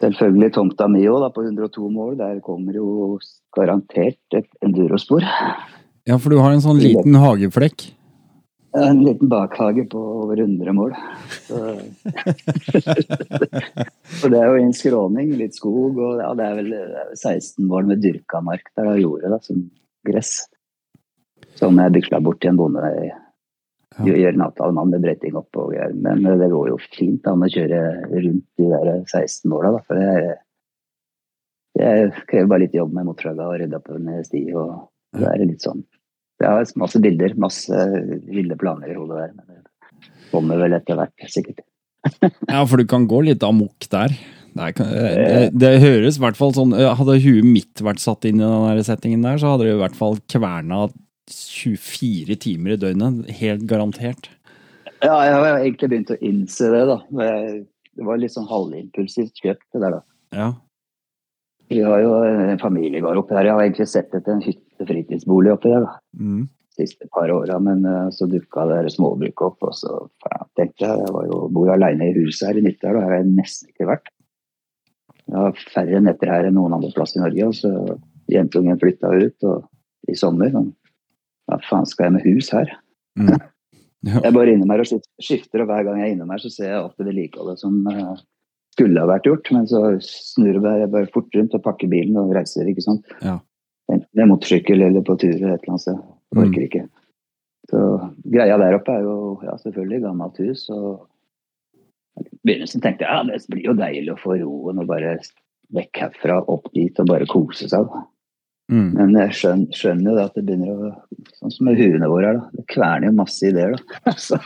[0.00, 2.16] Selvfølgelig tomta mi òg, på 102 mål.
[2.16, 3.18] Der kommer jo
[3.52, 5.26] garantert et endurospor.
[6.08, 7.90] Ja, for du har en sånn liten hageflekk.
[8.74, 10.94] En liten bakhage på over 100 mål.
[11.46, 11.54] Så,
[14.20, 17.12] så det er jo en skråning, litt skog, og ja, det er vel det er
[17.14, 19.62] 16 mål med dyrka mark der av jordet, da, som
[20.08, 20.32] gress.
[21.54, 23.12] Som jeg bykla bort til en bonde i
[23.94, 24.10] Ja.
[24.10, 25.92] Gjør en avtale med bretting opp og greier.
[25.94, 27.78] Men det går jo fint med å kjøre
[28.10, 29.80] rundt de der 16 måla, da.
[29.86, 30.08] For det,
[31.78, 35.30] er, det krever bare litt jobb med motorsaga og rydde opp under sti og det
[35.30, 35.86] er litt sånn.
[36.42, 37.84] Jeg er masse bilder, masse
[38.26, 39.34] ville planer i hodet der.
[39.38, 41.64] Men det kommer vel etter hvert, sikkert.
[42.50, 44.12] Ja, for du kan gå litt amok der.
[44.54, 48.38] Det, er, det, det høres i hvert fall sånn Hadde huet mitt vært satt inn
[48.38, 50.84] i den settingen der, så hadde det i hvert fall kverna
[51.26, 53.24] 24 timer i døgnet.
[53.40, 54.28] Helt garantert.
[55.04, 56.98] Ja, jeg har egentlig begynt å innse det, da.
[57.94, 60.04] Det var litt sånn halvimpulsivt kjøpt, det der, da.
[60.34, 60.48] Ja.
[61.72, 63.48] Vi har jo en familiegård oppi her.
[63.48, 65.98] Jeg har egentlig sett etter en hytte-fritidsbolig oppi der, da.
[66.18, 66.44] Mm.
[66.74, 69.92] siste par åra, men uh, så dukka det småbruket opp, og så
[70.24, 73.12] faen, tenkte jeg Jeg var jo, bor aleine i huset her i Nittedal, og her
[73.12, 74.10] har jeg nesten ikke vært.
[75.24, 77.70] Jeg har færre netter her enn noen andre plass i Norge, og så
[78.32, 80.50] jentungen flytta ut og i sommer.
[80.52, 80.72] Men
[81.48, 82.78] hva faen skal jeg med hus her?
[83.18, 83.34] Mm.
[84.04, 84.18] Ja.
[84.20, 86.66] Jeg bare innom her og skifter, og hver gang jeg er innom her, så ser
[86.68, 88.18] jeg det vedlikeholdet som uh,
[88.74, 89.48] skulle ha vært gjort.
[89.56, 93.14] Men så snur jeg bare fort rundt og pakker bilen og reiser, ikke sant.
[93.24, 93.38] Ja.
[93.92, 95.98] Enten med motorsykkel eller på tur et eller annet sted.
[96.34, 96.68] Orker Mm.
[96.68, 96.84] ikke.
[97.70, 97.80] Så
[98.28, 100.68] greia der oppe er jo ja, selvfølgelig gammelt hus.
[100.70, 101.06] og
[102.20, 105.18] I begynnelsen tenkte jeg ja, det blir jo deilig å få roen og bare
[105.74, 107.88] vekk herfra, opp dit og bare kose seg.
[108.72, 108.90] Mm.
[108.96, 110.92] Men jeg skjønner, skjønner jo da at det begynner å
[111.34, 112.50] Sånn som med huene våre her, da.
[112.56, 114.12] Det kverner jo masse ideer, da.
[114.26, 114.38] Så,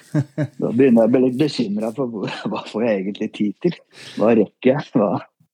[0.60, 3.78] da begynner jeg å bli litt bekymra for hva får jeg egentlig tid til?
[4.18, 4.90] Hva rekker jeg?
[4.92, 5.10] Hva?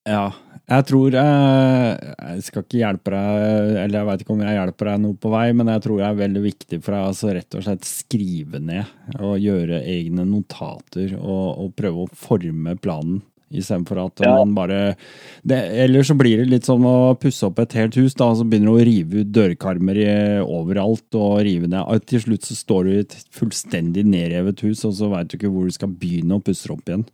[0.09, 0.31] Ja,
[0.71, 4.89] jeg tror jeg, Jeg skal ikke hjelpe deg, eller jeg veit ikke om jeg hjelper
[4.93, 7.57] deg noe på vei, men jeg tror det er veldig viktig for deg altså, rett
[7.59, 13.21] og slett skrive ned og gjøre egne notater og, og prøve å forme planen.
[13.51, 14.37] Istedenfor at Ja.
[14.39, 14.95] man bare
[15.43, 18.37] det, Eller så blir det litt som å pusse opp et helt hus, da, og
[18.39, 20.13] så begynner du å rive ut dørkarmer i,
[20.47, 21.83] overalt og rive ned.
[21.83, 25.37] Og til slutt så står du i et fullstendig nedrevet hus, og så veit du
[25.37, 27.05] ikke hvor du skal begynne å pusse opp igjen.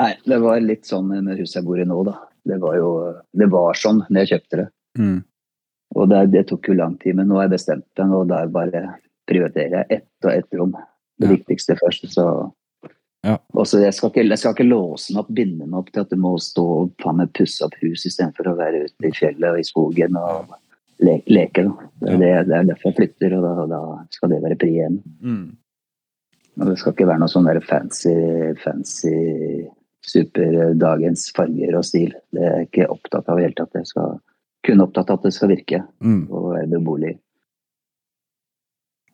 [0.00, 2.16] Nei, det var litt sånn med huset jeg bor i nå, da.
[2.48, 2.90] Det var jo
[3.36, 4.68] Det var sånn når jeg kjøpte det.
[4.98, 5.18] Mm.
[6.00, 8.48] Og det, det tok jo lang tid, men nå har jeg bestemt meg, og der
[8.54, 8.82] bare
[9.28, 10.72] prioriterer jeg ett og ett rom.
[11.20, 11.34] Det Ja.
[11.36, 12.08] viktigste først.
[12.14, 12.24] Så
[13.22, 13.36] Ja.
[13.52, 16.08] Også, jeg, skal ikke, jeg skal ikke låse meg opp, binde meg opp til at
[16.08, 19.50] du må stå og faen meg pusse opp hus istedenfor å være ute i fjellet
[19.50, 20.54] og i skogen og
[21.04, 21.66] le, leke.
[21.66, 21.90] Da.
[22.00, 24.70] Det, er det, det er derfor jeg flytter, og da, da skal det være pri
[24.72, 24.96] igjen.
[25.20, 25.50] Mm.
[26.60, 28.14] Og det skal ikke være noe sånn der fancy,
[28.64, 29.12] fancy
[30.10, 32.12] superdagens farger og stil.
[32.34, 33.78] Det er jeg ikke opptatt av i det hele tatt.
[33.80, 34.18] Jeg skal
[34.66, 36.22] kun opptatt av at det skal virke Mm.
[36.30, 37.14] og være beboelig.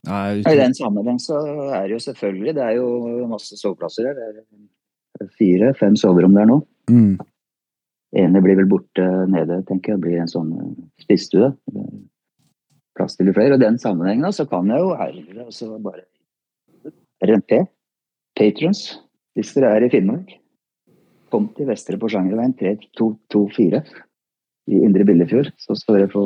[0.06, 1.38] Nei, I den sammenheng så
[1.74, 4.14] er det jo selvfølgelig Det er jo masse soveplasser her.
[4.14, 6.60] Det er fire-fem soverom der nå.
[6.90, 7.16] mm.
[8.16, 10.02] ene blir vel borte nede, tenker jeg.
[10.04, 10.52] Blir en sånn
[11.02, 11.50] spisestue.
[11.74, 11.88] Er
[12.96, 13.52] Plass til flere.
[13.56, 16.06] Og i den sammenhengen så kan jeg jo herved altså bare
[17.26, 17.66] RNP,
[18.36, 18.80] patrons,
[19.36, 20.34] hvis dere er i Finnmark,
[21.36, 23.82] kom til Vestre Porsangerveien 3224
[24.72, 25.52] i Indre Billefjord.
[25.60, 26.24] Så skal dere få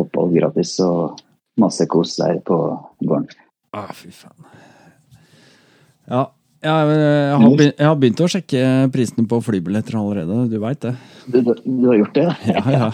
[0.00, 1.20] opphold gratis og
[1.60, 2.58] masse kos der på
[3.04, 3.28] gården.
[3.76, 4.46] Ah, fy faen.
[6.08, 6.26] Ja,
[6.62, 8.62] jeg, jeg, har begynt, jeg har begynt å sjekke
[8.94, 10.92] prisene på flybilletter allerede, du veit det.
[11.26, 12.28] Du, du, du har gjort det?
[12.28, 12.36] da?
[12.56, 12.92] Ja, ja.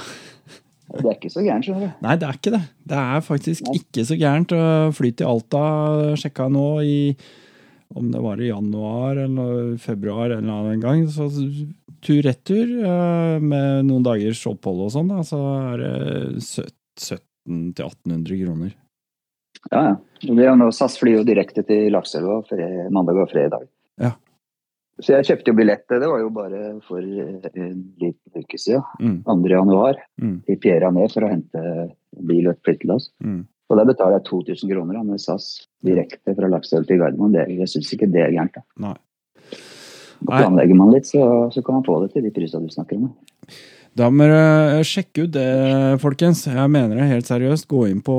[0.88, 1.96] Det er ikke så gærent, skjønner du.
[2.00, 2.62] Nei, det er ikke det.
[2.88, 3.74] Det er faktisk Nei.
[3.82, 4.54] ikke så gærent.
[4.56, 5.64] å Fly til Alta
[6.16, 6.96] sjekka nå i
[7.96, 11.06] om det var i januar eller februar en eller annen gang.
[11.08, 11.28] Så
[12.04, 15.40] tur-retur eh, med noen dagers opphold og sånn, da, så
[15.72, 16.68] er det sø-
[17.48, 18.72] 1700-1800 kroner.
[19.72, 19.96] Ja, ja.
[20.22, 22.40] Det er nå, SAS flyr jo direkte til Lakselva
[22.94, 23.64] mandag og fredag.
[24.02, 24.12] Ja.
[24.98, 27.38] Så jeg kjøpte jo billett, det var jo bare for en
[28.02, 28.82] liten uke siden.
[28.98, 29.36] Mm, 2.
[29.52, 31.62] januar mm, I Pierre Ané for å hente
[32.18, 33.10] bil og et flyttelass.
[33.22, 33.44] mm.
[33.68, 35.48] Og da betaler jeg 2000 kroner da, med SAS
[35.84, 37.34] direkte fra Lakselv til Gardermoen.
[37.36, 38.56] Det, jeg syns ikke det er gærent.
[38.56, 38.64] da.
[38.86, 38.94] Nei.
[40.18, 40.38] Nei.
[40.40, 41.22] Planlegger man litt, så,
[41.54, 43.10] så kan man få det til de prisene du snakker om.
[43.10, 43.58] da.
[43.98, 45.46] Da må dere sjekke ut det,
[45.98, 46.44] folkens.
[46.46, 47.66] Jeg mener det helt seriøst.
[47.66, 48.14] Gå inn på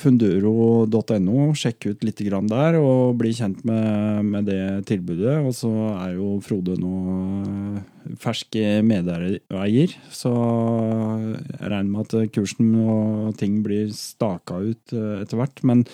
[0.00, 5.36] funduro.no, sjekk ut litt grann der, og bli kjent med, med det tilbudet.
[5.46, 12.74] Og så er jo Frode nå eh, fersk medeier, så jeg regner med at kursen
[12.82, 15.62] og ting blir staka ut eh, etter hvert.
[15.70, 15.86] Men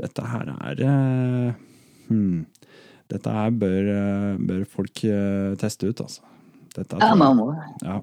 [0.00, 1.64] dette her er eh,
[2.08, 2.46] hmm,
[3.12, 6.24] Dette her bør, eh, bør folk eh, teste ut, altså.
[6.76, 7.52] Dette Ja, man må.
[7.84, 8.00] ja.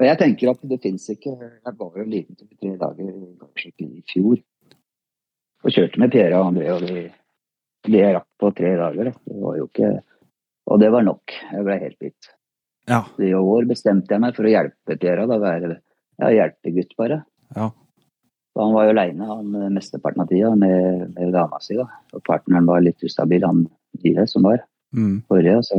[0.00, 3.10] For jeg tenker at det fins ikke Jeg var jo en liten til tre dager
[3.84, 4.38] i fjor.
[5.60, 7.02] Og kjørte med Pierre og André, og de,
[7.92, 9.90] jeg rakk på tre dager, det var jo ikke
[10.70, 11.34] Og det var nok.
[11.52, 12.30] Jeg ble helt bitt.
[12.88, 13.02] Ja.
[13.20, 15.26] I år bestemte jeg meg for å hjelpe Pierre.
[15.28, 15.74] Da være
[16.20, 17.20] ja, hjelpegutt, bare.
[17.56, 17.68] Ja.
[18.60, 21.76] Han var jo aleine mesteparten av tida med, med dama si.
[21.78, 21.86] da.
[22.16, 23.66] Og partneren var litt ustabil, han
[24.00, 25.20] Dile, som var Mm.
[25.30, 25.60] forrige.
[25.68, 25.76] Så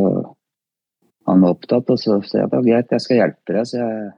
[1.29, 3.67] han var opptatt, og så sa jeg greit, jeg skal hjelpe deg.
[3.69, 4.11] Så jeg,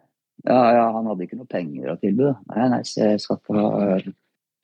[0.48, 2.32] ja, ja, han hadde ikke noe penger å tilby.
[2.52, 3.98] Nei, nei, jeg skal ikke ha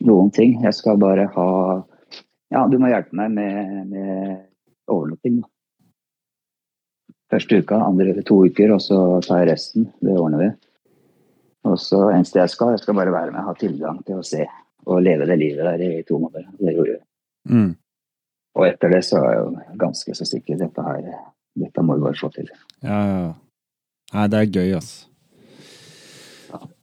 [0.07, 0.57] noen ting.
[0.63, 1.49] Jeg skal bare ha
[2.49, 4.39] Ja, du må hjelpe meg med, med
[4.89, 5.43] overnatting.
[7.29, 9.85] Første uka, andre to uker, og så tar jeg resten.
[10.01, 10.49] Det ordner vi.
[11.69, 14.47] Og så eneste jeg skal, jeg skal bare være med, ha tilgang til å se
[14.89, 16.47] og leve det livet der i to måneder.
[16.57, 17.01] Det gjorde vi.
[17.53, 17.69] Mm.
[18.57, 20.57] Og etter det så er jeg jo ganske så sikker.
[20.59, 21.09] Dette her,
[21.63, 22.49] dette må vi bare få til.
[22.83, 23.33] Ja, ja.
[24.13, 25.05] Nei, det er gøy, ass.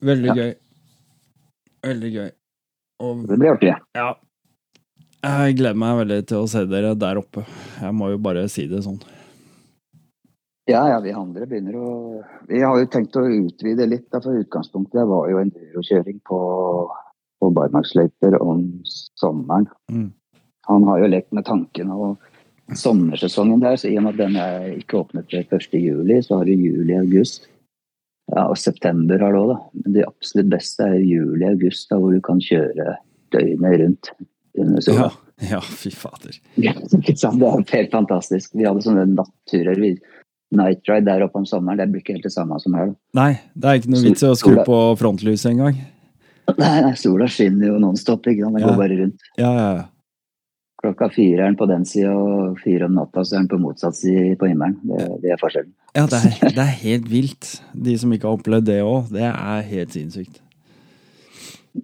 [0.07, 0.35] Veldig Ja.
[0.35, 0.55] gøy.
[1.87, 2.31] Veldig gøy.
[3.01, 3.75] Og Det blir artig.
[3.95, 4.15] ja.
[5.27, 7.43] Jeg gleder meg veldig til å se dere der oppe.
[7.81, 9.01] Jeg må jo bare si det sånn.
[10.69, 11.91] Ja, ja, vi andre begynner å
[12.49, 14.09] Vi har jo tenkt å utvide litt.
[14.11, 16.39] Da, for utgangspunktet var jo endurokjøring på,
[17.41, 18.63] på barmarksløyper om
[19.19, 19.67] sommeren.
[19.91, 20.13] Mm.
[20.69, 22.19] Han har jo lekt med tanken og
[22.75, 25.69] sommersesongen der, så i og med at den er ikke åpnet til 1.
[25.79, 27.47] juli, så har du juli-august.
[28.35, 29.59] Ja, og september har du òg, da.
[29.85, 32.97] Men det absolutt beste er juli-august, da hvor du kan kjøre
[33.35, 34.11] døgnet rundt
[34.59, 35.11] under sola.
[35.39, 36.39] Ja, ja fy fader.
[36.67, 36.73] Ja.
[36.75, 38.55] Det er helt fantastisk.
[38.57, 39.79] Vi hadde sånne natturer.
[40.57, 42.93] Night ride der oppe om sommeren, det blir ikke helt det samme som her.
[42.93, 42.95] da.
[43.19, 45.79] Nei, det er ikke noe vits i å skru på frontlyset engang.
[46.57, 48.27] Nei, nei, sola skinner jo nonstop.
[48.31, 48.55] ikke sant?
[48.55, 48.69] Den Ja.
[48.71, 49.25] går bare rundt.
[49.39, 49.85] Ja, ja, ja.
[50.87, 53.59] Klokka fire er den på den sida, og fire om natta så er den på
[53.59, 54.77] motsatt side på himmelen.
[54.87, 55.73] Det, det er forskjellen.
[55.97, 57.49] Ja, det er, det er helt vilt.
[57.75, 60.43] De som ikke har opplevd det òg, det er helt sinnssykt.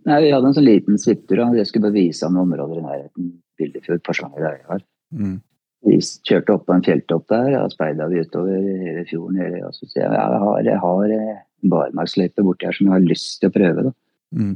[0.06, 3.32] Nei, Vi hadde en sånn liten svipptur, jeg skulle bare vise ham områder i nærheten.
[3.60, 4.84] Bildefjord, Porsanger, der jeg har.
[5.12, 5.40] Mm.
[5.82, 9.40] Vi kjørte opp på en fjelltopp der, og speida vi utover hele fjorden.
[9.66, 11.40] Og så sier jeg jeg har, jeg har eh,
[11.74, 13.88] barmarksløype borti her som jeg har lyst til å prøve.
[13.88, 13.92] da.
[14.38, 14.54] Mm.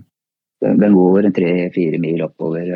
[0.62, 2.70] Den, den går en tre-fire mil oppover,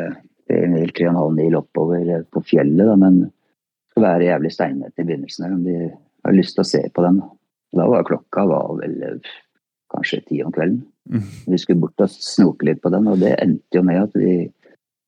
[0.51, 3.93] eh, tre mil, tre og en halv mil oppover eh, på fjellet, da, men det
[3.95, 5.77] skal være jævlig steinete i begynnelsen her, om de
[6.25, 7.21] har lyst til å se på den.
[7.75, 9.35] Da, var klokka var vel eh,
[9.91, 10.81] kanskje ti om kvelden.
[11.11, 11.27] Mm.
[11.51, 14.35] Vi skulle bort og snoke litt på den, og det endte jo med at vi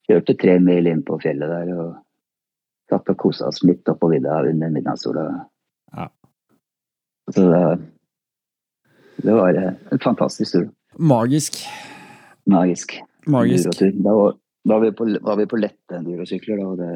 [0.08, 1.94] kjørte tre mil inn på fjellet der og
[2.90, 5.24] satt og kosa oss litt oppå vidda under midnattssola.
[5.96, 6.08] Ja.
[7.32, 7.62] Så det,
[9.24, 10.68] det var eh, en fantastisk tur.
[10.98, 11.62] Magisk.
[12.50, 12.98] Magisk.
[13.26, 13.80] Magisk.
[14.04, 16.90] Da var, da var, vi på, var vi på lette endurosykler, og det,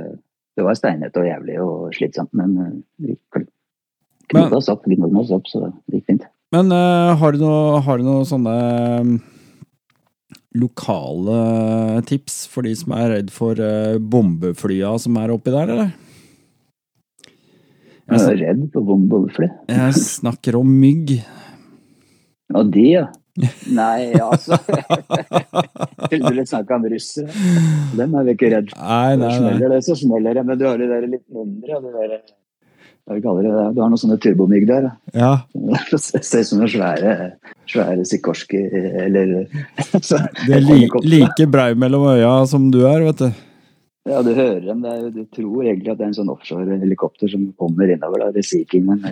[0.56, 5.20] det var steinete og jævlig og slitsomt, men eh, vi kl- oss opp, vi knodde
[5.20, 6.28] oss opp, så det gikk fint.
[6.54, 8.54] Men uh, har du noe, har du noe sånne
[9.04, 9.14] mm,
[10.56, 11.38] lokale
[12.08, 15.92] tips for de som er redd for uh, bombeflya som er oppi der, eller?
[18.08, 19.50] Jeg er redd for bombefly.
[19.68, 21.18] jeg snakker om mygg.
[22.56, 23.08] Og de, ja.
[23.74, 24.56] Nei, altså
[26.10, 27.30] du litt snakke om russere?
[27.98, 28.82] Dem er vi ikke redd for.
[29.38, 30.44] Smeller det, så smeller det.
[30.48, 31.80] Men du har de der litt mindre.
[31.84, 32.20] De der,
[33.08, 34.90] hva kaller det, du har noen sånne turbomygg der.
[35.16, 35.30] Ja,
[35.96, 37.14] ser ut som noen svære,
[37.70, 38.60] svære Sikorski
[39.04, 39.46] eller
[40.04, 43.44] så- Det er li, like brei mellom øya som du er, vet du.
[44.08, 44.80] Ja, du hører dem.
[44.84, 48.24] Det er, du tror egentlig at det er en sånn offshore-helikopter som kommer innover.
[48.24, 49.02] da, det er Sea Kingen.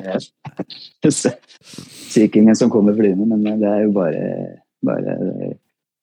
[1.13, 4.23] Sea Kingen som kommer flyende, men det er jo bare,
[4.87, 5.17] bare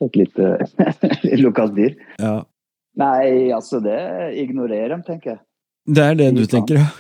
[0.04, 0.52] et lite
[1.46, 1.96] lokalt dyr.
[2.22, 2.36] Ja.
[3.00, 3.98] Nei, altså det
[4.44, 5.42] ignorerer dem, tenker jeg.
[5.90, 6.92] Det er det du tenker, ja.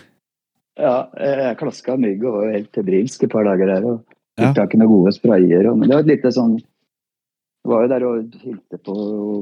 [0.73, 3.83] Ja, jeg klaska mygg og var helt febrilsk et par dager her.
[3.85, 3.99] og
[4.33, 4.47] Ja.
[4.47, 5.67] Fikk tak i noen gode sprayer.
[5.69, 6.55] Og, men det var et lite sånn
[7.69, 8.93] var jo der og hilste på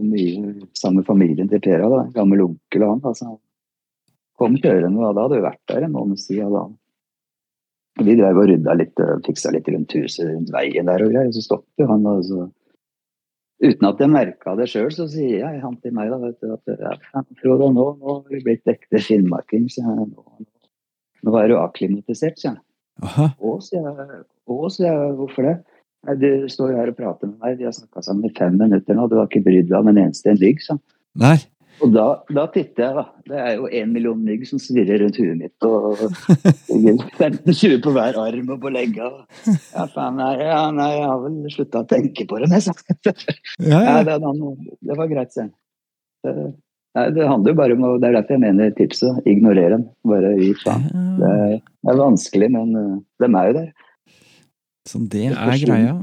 [0.05, 1.89] mye sammen med familien til Pera.
[1.89, 3.01] da, Gammel onkel og han.
[3.11, 3.31] altså
[4.41, 6.53] Kom kjørende, og da hadde vi vært der en måned siden.
[6.53, 6.63] da.
[8.01, 11.29] Vi drev og rydda litt og fiksa litt rundt huset, rundt veien der og greier.
[11.29, 12.49] og Så stopper han, og så
[13.61, 16.49] Uten at jeg merka det sjøl, så sier jeg han til meg da, vet du,
[16.55, 19.67] at ja, Frode, nå, nå har vi blitt ekte finnmarking.
[19.69, 20.07] sier jeg.
[20.09, 20.47] Nå,
[21.27, 22.57] nå er du akklimatisert, sier.
[23.05, 23.27] Aha.
[23.37, 24.23] Å, sier jeg.
[24.49, 25.13] Å, sier jeg.
[25.19, 25.53] Hvorfor det?
[26.07, 28.57] Nei, Du står jo her og prater med meg, vi har snakka sammen i fem
[28.57, 30.77] minutter nå, du har ikke brydd deg om en eneste en mygg, sa.
[31.21, 31.37] Nei.
[31.81, 33.03] Og da, da titter jeg, da.
[33.31, 35.65] Det er jo én million mygg som svirrer rundt huet mitt.
[35.65, 35.97] Og
[36.69, 39.07] 15-20 på hver arm og på legga.
[39.47, 42.75] Ja, faen, nei, ja, nei, jeg har vel slutta å tenke på det, men så.
[43.01, 43.95] Ja, ja.
[44.05, 46.53] det, det, det var greit, sier han.
[46.91, 49.21] Nei, det handler jo bare om Det er derfor jeg mener tipset.
[49.29, 49.87] Ignorer dem.
[50.11, 50.85] Bare gi faen.
[51.17, 51.33] Det,
[51.81, 52.85] det er vanskelig, men de
[53.25, 53.71] dem er jo der.
[54.89, 55.95] Så det er greia.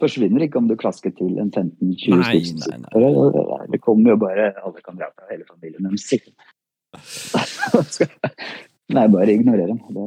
[0.00, 2.86] Forsvinner ikke om du klasker til en 15-20 Nei, stykker.
[3.72, 6.06] Det, kommer jo bare Alle kan og hele familien deres.
[8.96, 9.82] Nei, bare ignorer dem.
[9.90, 10.06] Det,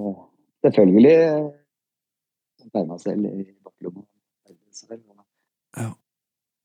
[0.66, 1.18] selvfølgelig
[3.04, 4.04] selv i baklomma.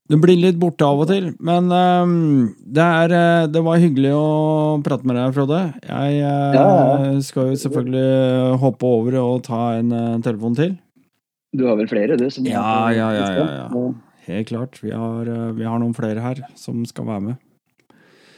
[0.09, 2.13] Det blir litt borte av og til, men um,
[2.65, 4.29] det, er, eh, det var hyggelig å
[4.81, 5.59] prate med deg, Frode.
[5.85, 10.79] Jeg eh, Ja, skal jo selvfølgelig hoppe over og ta en uh, telefon til.
[11.53, 12.29] Du har vel flere, du?
[12.31, 13.93] Som Ja, ja, ja, ja, ja.
[14.29, 14.83] Helt klart.
[14.83, 17.37] Vi har, eh, vi har noen flere her som skal være med.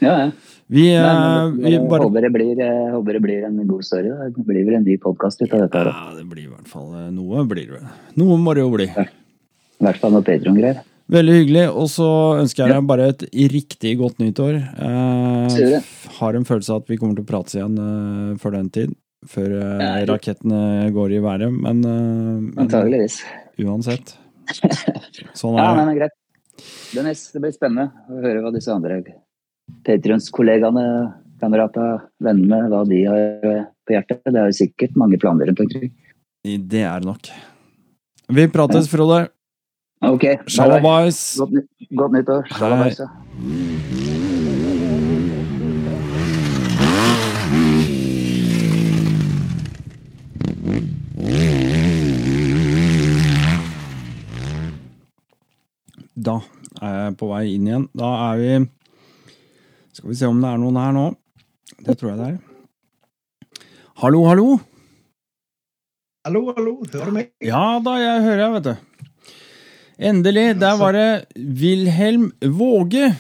[0.01, 0.31] ja, ja.
[0.71, 3.83] Vi, eh, Men, vi jeg bare håper, det blir, jeg håper det blir en god
[3.85, 4.09] story.
[4.09, 4.29] da.
[4.31, 5.85] Det blir vel en ny podkast ut av dette.
[5.85, 5.91] da.
[5.91, 7.45] Ja, det blir i hvert fall eh, noe.
[7.45, 7.83] blir det.
[8.17, 8.87] Noe må det jo bli.
[8.87, 10.85] I hvert fall noe Patron-greier.
[11.11, 11.67] Veldig hyggelig.
[11.75, 12.09] Og så
[12.39, 14.61] ønsker jeg deg bare et riktig godt nyttår.
[14.79, 15.65] år.
[15.67, 18.71] Eh, har en følelse av at vi kommer til å prates igjen eh, før den
[18.71, 18.95] tid.
[19.29, 21.53] Før uh, rakettene går i været.
[21.53, 23.21] Men, uh, Antageligvis.
[23.61, 24.15] uansett.
[25.37, 25.67] Sånn er det.
[25.67, 25.77] det.
[25.77, 26.17] det men greit.
[26.91, 29.01] Dennis, det blir spennende å høre hva disse andre
[29.87, 30.85] Patrions-kollegaene,
[31.41, 34.23] kameratene, vennene, hva de har eh, på hjertet.
[34.27, 35.93] Det er jo sikkert mange planer rundt omkring.
[36.43, 37.31] Det er det nok.
[38.31, 39.29] Vi prates, Frode.
[40.07, 40.27] Ok.
[40.51, 41.21] Shalabais.
[41.39, 42.51] Godt, nytt, godt nyttår.
[42.57, 43.80] Shalabais, ja.
[56.31, 57.87] Da er jeg på vei inn igjen.
[57.97, 58.53] Da er vi
[59.97, 61.07] Skal vi se om det er noen her nå.
[61.81, 63.65] Det tror jeg det er.
[64.01, 64.47] Hallo, hallo.
[66.25, 67.33] Hallo, hallo, hører du meg?
[67.43, 69.35] Ja da, jeg hører deg, vet du.
[70.11, 70.47] Endelig.
[70.61, 73.11] Der var det Wilhelm Våge.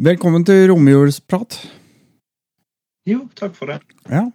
[0.00, 1.60] Velkommen til romjulsprat.
[3.08, 3.78] Jo, takk for det.
[4.08, 4.26] Ja.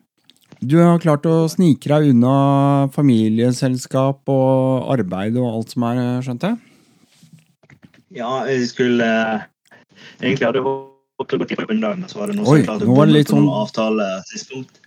[0.65, 2.35] Du har klart å snike deg unna
[2.95, 6.57] familieselskap og arbeid og alt som er, skjønte jeg?
[8.15, 9.07] Ja, jeg skulle
[10.21, 12.69] Egentlig hadde håpet å gå til på jobben, men så var det noe Oi, som
[12.69, 14.79] klarte å litt på noen sånn- avtaletidspunkt.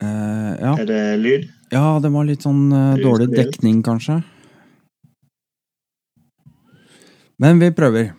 [0.00, 0.74] Eh, ja.
[0.78, 1.48] Er det lyd?
[1.74, 4.20] ja, det var litt sånn uh, dårlig dekning, kanskje.
[7.40, 8.14] Men vi prøver.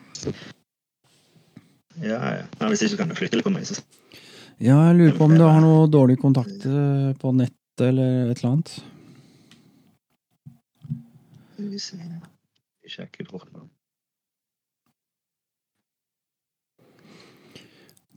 [2.02, 2.46] Ja, ja.
[2.60, 3.66] ja hvis ikke kan du flytte litt på meg.
[3.70, 3.82] Så.
[4.62, 8.44] Ja, jeg lurer på om du har noe dårlig kontakt eh, på nettet eller et
[8.44, 8.74] eller annet.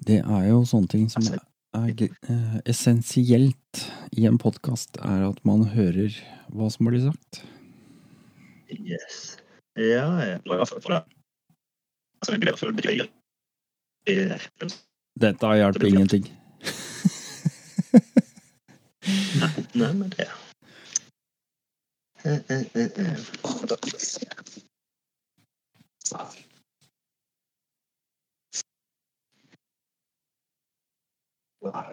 [0.05, 5.65] Det er jo sånne ting som er eh, essensielt i en podkast, er at man
[5.73, 6.13] hører
[6.53, 7.41] hva som blir sagt.
[8.69, 9.39] Yes.
[9.81, 10.37] Ja, ja.
[10.37, 11.05] Er jeg i for det.
[12.21, 12.45] Altså, jeg
[12.77, 13.13] meg til det.
[14.13, 14.83] Eh,
[15.15, 16.25] Dette hjelper ingenting.
[19.41, 20.31] Nei, nei, men det
[22.25, 23.19] Blir eh, eh, eh.
[23.69, 23.77] Da.
[31.61, 31.85] Ja,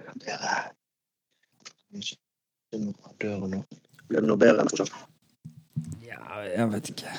[3.19, 3.61] det noe nå.
[4.07, 4.95] Ble det noe bedre enn fortsatt?
[6.05, 7.13] Ja, jeg vet ikke.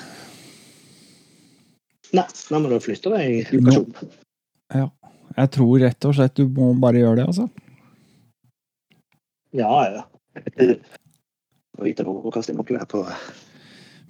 [2.13, 4.93] Nei, nei, men da flytter jeg lokasjon.
[5.37, 7.49] Jeg tror rett og slett du må bare gjøre det, altså.
[9.57, 10.03] Ja, ja.
[11.79, 13.03] Og vite hvor å kaste nøkler på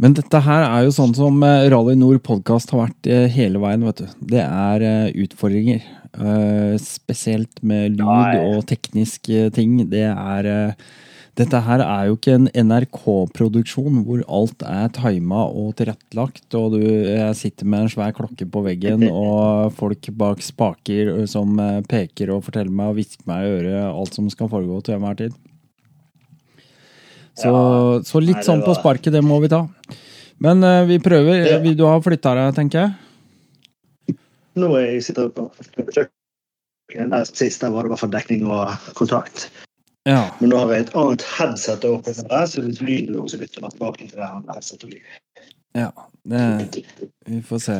[0.02, 3.60] Men dette her er jo sånn som eh, Rally Nord podkast har vært eh, hele
[3.62, 4.06] veien, vet du.
[4.34, 5.82] Det er eh, utfordringer.
[6.12, 9.76] Eh, Spesielt med lyd og tekniske ting.
[9.90, 10.86] Det er eh,
[11.40, 16.82] Dette her er jo ikke en NRK-produksjon hvor alt er tima og tilrettelagt, og du
[17.38, 21.56] sitter med en svær klokke på veggen og folk bak spaker som
[21.88, 25.16] peker og forteller meg og hvisker meg i øret alt som skal foregå til enhver
[25.22, 25.40] tid.
[27.32, 28.02] Så, Ja.
[28.04, 29.64] så litt Nei, sånn på sparket, det må vi ta.
[30.42, 31.46] Men uh, vi prøver.
[31.48, 31.60] Ja.
[31.62, 34.18] Du har flytta deg, tenker jeg.
[34.58, 35.48] Nå er jeg sitter på
[35.96, 37.30] kjøkkenet.
[37.32, 39.48] Sist der var det bare for dekning og kontakt.
[40.08, 40.34] Ja.
[40.40, 44.06] Men nå har jeg et annet headset oppe, så hvis lyden også bytter meg tilbake
[44.08, 44.96] til det her headsetet.
[45.78, 45.90] ja
[46.22, 46.86] det,
[47.26, 47.76] vi får se.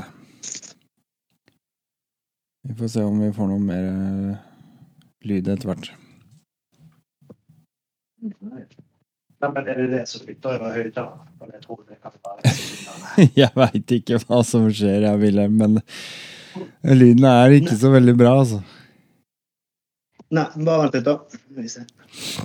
[2.63, 4.37] Vi får se om vi får noe mer eh,
[5.27, 5.91] lyd etter hvert.
[9.43, 11.25] Nei, men er det det som bytter over høyttaler?
[11.51, 12.53] Jeg tror det kan være
[13.41, 15.81] Jeg veit ikke hva som skjer, jeg, Wilhelm, men
[16.87, 18.63] lyden er ikke så veldig bra, altså.
[20.33, 22.02] Nei, bare vent litt, da.
[22.13, 22.43] Skal vi se.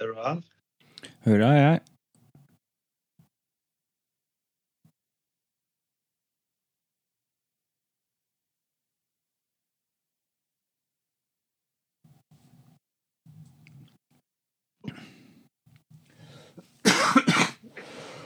[0.00, 0.40] Er du her?
[1.24, 1.80] Hører jeg?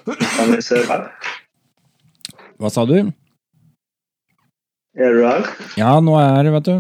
[0.06, 1.04] Kan vi se her?
[2.58, 2.96] Hva sa du?
[4.98, 5.46] Er du her?
[5.78, 6.74] Ja, nå er jeg her, vet du.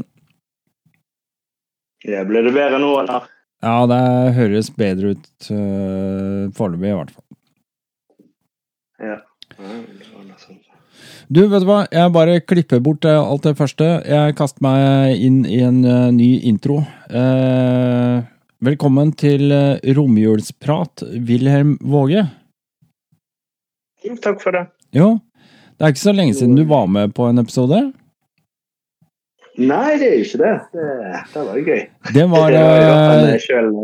[2.12, 3.28] Ja, ble det bedre nå, eller?
[3.62, 4.02] Ja, det
[4.36, 7.28] høres bedre ut uh, foreløpig, i hvert fall.
[9.02, 9.20] Ja.
[9.54, 10.58] Det.
[11.32, 11.84] Du, vet du hva?
[11.94, 13.86] Jeg bare klipper bort eh, alt det første.
[14.02, 16.80] Jeg kaster meg inn i en uh, ny intro.
[17.08, 18.26] Uh,
[18.64, 22.26] velkommen til uh, romjulsprat, Wilhelm Våge.
[24.22, 24.66] Takk for det.
[24.96, 25.14] Jo,
[25.78, 27.80] det er ikke så lenge siden du var med på en episode.
[29.60, 30.54] Nei, det er jo ikke det.
[30.72, 30.86] Det,
[31.32, 31.82] det var jo gøy.
[32.16, 32.54] Det var
[33.48, 33.82] selv.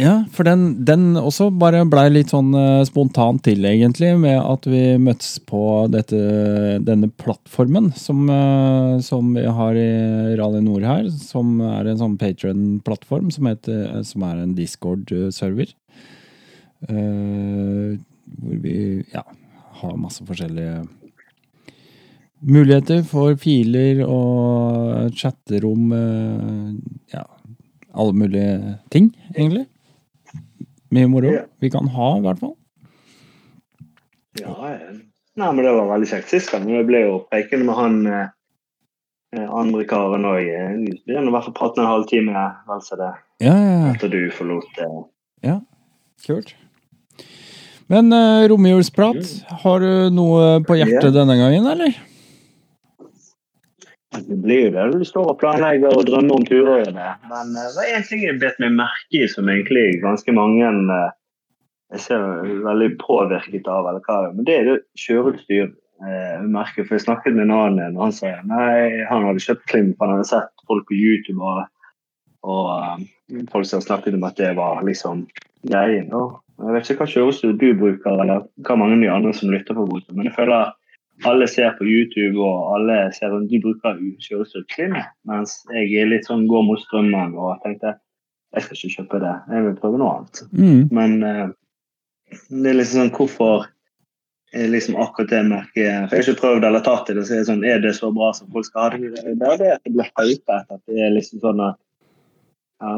[0.00, 4.64] Ja, for den, den også bare blei litt sånn eh, spontant til, egentlig, med at
[4.70, 5.60] vi møttes på
[5.92, 6.16] dette,
[6.86, 9.90] denne plattformen som, eh, som vi har i
[10.40, 13.50] Rally Nord her, som er en sånn Patron-plattform, som,
[14.08, 15.74] som er en Discord-server.
[16.88, 17.98] Eh,
[18.38, 19.24] hvor vi ja,
[19.80, 20.84] har masse forskjellige
[22.40, 26.72] muligheter for filer og chatterom, eh,
[27.12, 27.24] ja,
[27.92, 29.66] alle mulige ting, egentlig.
[30.90, 31.44] Mye moro Ja.
[31.60, 32.56] vi kan ha, i hvert fall.
[34.40, 34.92] Ja, ja.
[35.36, 36.66] Nei, men det var veldig kjekt sist gang.
[36.66, 38.28] Vi ble jo prekende med han eh,
[39.48, 40.48] andre karen òg.
[41.06, 43.92] Vi har i hvert fall pratet prate en halvtime vel så det Ja, ja, ja.
[43.94, 45.60] etter du forlot eh.
[46.26, 46.54] Kult.
[47.90, 49.26] Men uh, romjulsprat,
[49.64, 51.96] har du noe på hjertet denne gangen, eller?
[54.14, 54.84] Det blir jo det.
[55.00, 56.92] Du står og planlegger og drømmer om turer.
[56.94, 60.70] Men uh, det er én ting jeg bet meg merke i som egentlig ganske mange
[60.86, 61.10] uh,
[61.90, 62.24] jeg ser
[62.62, 64.38] veldig påvirket av, eller hva det er.
[64.38, 64.78] Men det er det
[65.08, 65.74] kjøreutstyr.
[66.00, 69.66] Uh, merker, for jeg snakket med en annen og han sa nei, han hadde kjøpt
[69.68, 69.98] Klimp.
[70.00, 71.66] han hadde sett folk på YouTube og,
[72.48, 75.26] og folk som snakket om at det var liksom
[75.68, 76.10] greien.
[76.10, 79.76] Jeg vet ikke hva kjøreutstyr du bruker, eller hva mange av de andre som lytter
[79.76, 80.72] på bruker, men jeg føler
[81.28, 84.96] alle ser på YouTube og alle ser at de bruker kjøreutstyr Klim,
[85.28, 87.96] mens jeg litt sånn går mot strømmen og tenkte
[88.50, 90.40] jeg skal ikke kjøpe det, jeg vil prøve noe annet.
[90.58, 90.80] Mm.
[90.96, 91.50] Men uh,
[92.48, 93.68] det er liksom sånn hvorfor
[94.52, 97.64] liksom akkurat det merket jeg har ikke prøvd eller tatt det, så er det sånn
[97.64, 99.12] Er det så bra som folk skal ha det?
[99.14, 100.66] Det er det at det blir hypet.
[100.66, 101.78] At det er liksom sånn at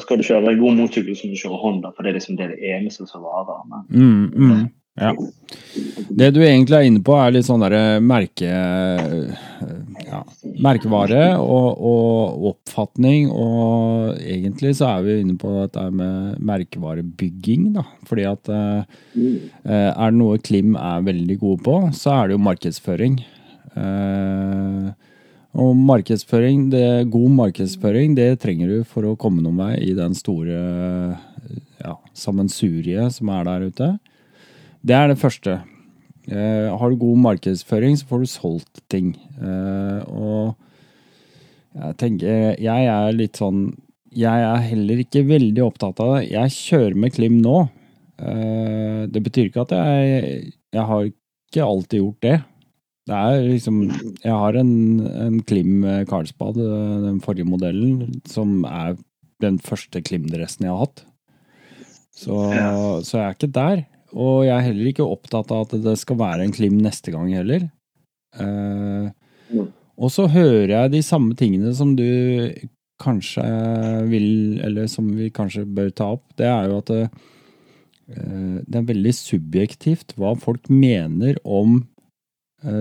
[0.02, 2.52] Skal du kjøre god motorsykkel, så må du kjøre Honda, for det er liksom det,
[2.54, 3.64] det eneste som varer.
[3.66, 4.70] Men Mm, mm.
[5.00, 5.14] Ja.
[6.12, 8.50] Det du egentlig er inne på, er litt sånn derre merke...
[10.12, 10.18] Ja,
[10.60, 17.86] merkevare og, og oppfatning, og egentlig så er vi inne på dette med merkevarebygging, da.
[18.10, 22.36] Fordi at eh, eh, er det noe Klim er veldig gode på, så er det
[22.36, 23.16] jo markedsføring.
[23.72, 24.92] Eh,
[25.52, 30.14] og markedsføring, det, god markedsføring, det trenger du for å komme noen vei i den
[30.16, 30.56] store
[31.82, 33.90] ja, sammensuriet som er der ute.
[34.80, 35.58] Det er det første.
[36.30, 39.12] Eh, har du god markedsføring, så får du solgt ting.
[39.42, 40.54] Eh, og
[41.72, 43.70] jeg tenker Jeg er litt sånn
[44.12, 46.30] Jeg er heller ikke veldig opptatt av det.
[46.34, 47.58] Jeg kjører med Klim nå.
[48.20, 52.36] Eh, det betyr ikke at jeg Jeg har ikke alltid gjort det.
[53.08, 53.78] Det er liksom
[54.22, 54.74] Jeg har en,
[55.26, 58.96] en Klim Carlsbad, eh, den forrige modellen, som er
[59.42, 61.02] den første Klim-dressen jeg har hatt.
[62.14, 62.36] Så,
[63.02, 63.80] så jeg er ikke der.
[64.12, 67.32] Og jeg er heller ikke opptatt av at det skal være en Klim neste gang
[67.34, 67.68] heller.
[68.38, 69.10] Eh,
[69.52, 69.66] Mm.
[70.00, 72.06] og så hører jeg de samme tingene som du
[73.02, 73.42] kanskje
[74.08, 76.22] vil, eller som vi kanskje bør ta opp.
[76.38, 77.02] Det er jo at det,
[78.14, 81.91] eh, det er veldig subjektivt hva folk mener om eh,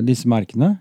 [0.05, 0.75] disse merkene.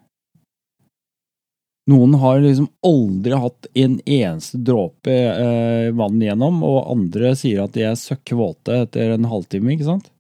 [1.91, 7.75] Noen har liksom aldri hatt en eneste dråpe eh, vann igjennom, og andre sier at
[7.75, 10.11] de er søkkvåte etter en halvtime, ikke sant?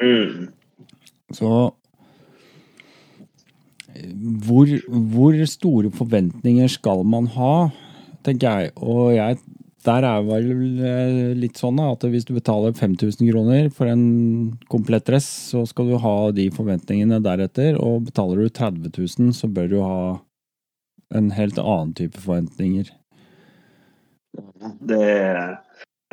[0.00, 0.48] mm.
[1.36, 1.50] Så
[4.46, 7.54] hvor, hvor store forventninger skal man ha,
[8.26, 8.72] tenker jeg.
[8.76, 9.38] Og jeg,
[9.86, 10.50] der er vel
[10.82, 15.90] eh, litt sånn at hvis du betaler 5000 kroner for en komplett dress, så skal
[15.90, 17.78] du ha de forventningene deretter.
[17.82, 20.00] Og betaler du 30 000, så bør du ha
[21.14, 22.90] en helt annen type forventninger.
[24.86, 25.04] Det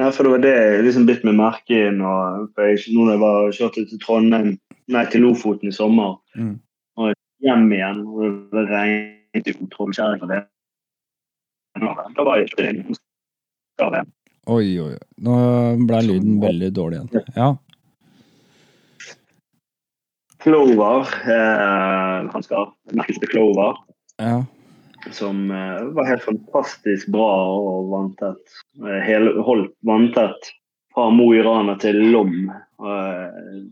[0.01, 3.11] ja, for det var det jeg liksom bitt meg merke i når jeg, nå når
[3.13, 4.55] jeg var kjørte til Trondheim,
[4.89, 6.15] nei, til Lofoten i sommer.
[6.33, 6.55] Mm.
[6.97, 7.13] Og
[7.45, 10.41] hjem igjen, og det regnet i kontrollkjerringa.
[11.77, 12.97] Da var jeg ikke
[13.81, 14.03] Ja, det.
[14.51, 14.95] Oi, oi.
[15.23, 15.35] Nå
[15.87, 17.29] ble lyden veldig dårlig igjen.
[17.37, 17.53] Ja.
[20.43, 23.77] Clover, eh, han skal merkes til Clover,
[24.19, 24.41] ja.
[25.15, 28.57] som eh, var helt fantastisk bra og vanntett.
[28.83, 30.51] Eh, hele, holdt vanntett
[30.93, 32.35] fra Mo i Rana til Lom.
[32.51, 33.63] Eh,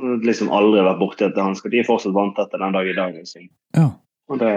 [0.00, 1.68] Liksom aldri vært borti etter hansker.
[1.68, 3.12] De er fortsatt vanntette den dag i dag.
[3.12, 3.50] Liksom.
[3.76, 3.90] Ja.
[4.32, 4.52] Og det,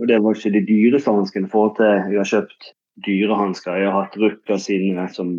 [0.00, 2.70] og det var ikke de dyreste hanskene forhold til Jeg har kjøpt
[3.06, 3.78] dyrehansker.
[3.80, 5.32] Jeg har hatt Rukka sine som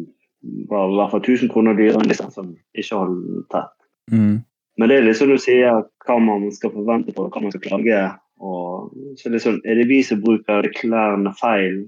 [0.69, 3.75] var i hvert fall 1000 kroner dyrere enn disse som ikke holder tett.
[4.11, 4.41] Mm.
[4.79, 8.01] Men det er liksom du sier hva man skal forvente på, hva man skal klage.
[8.41, 11.83] Og, så liksom, er det vi som bruker klærne feil?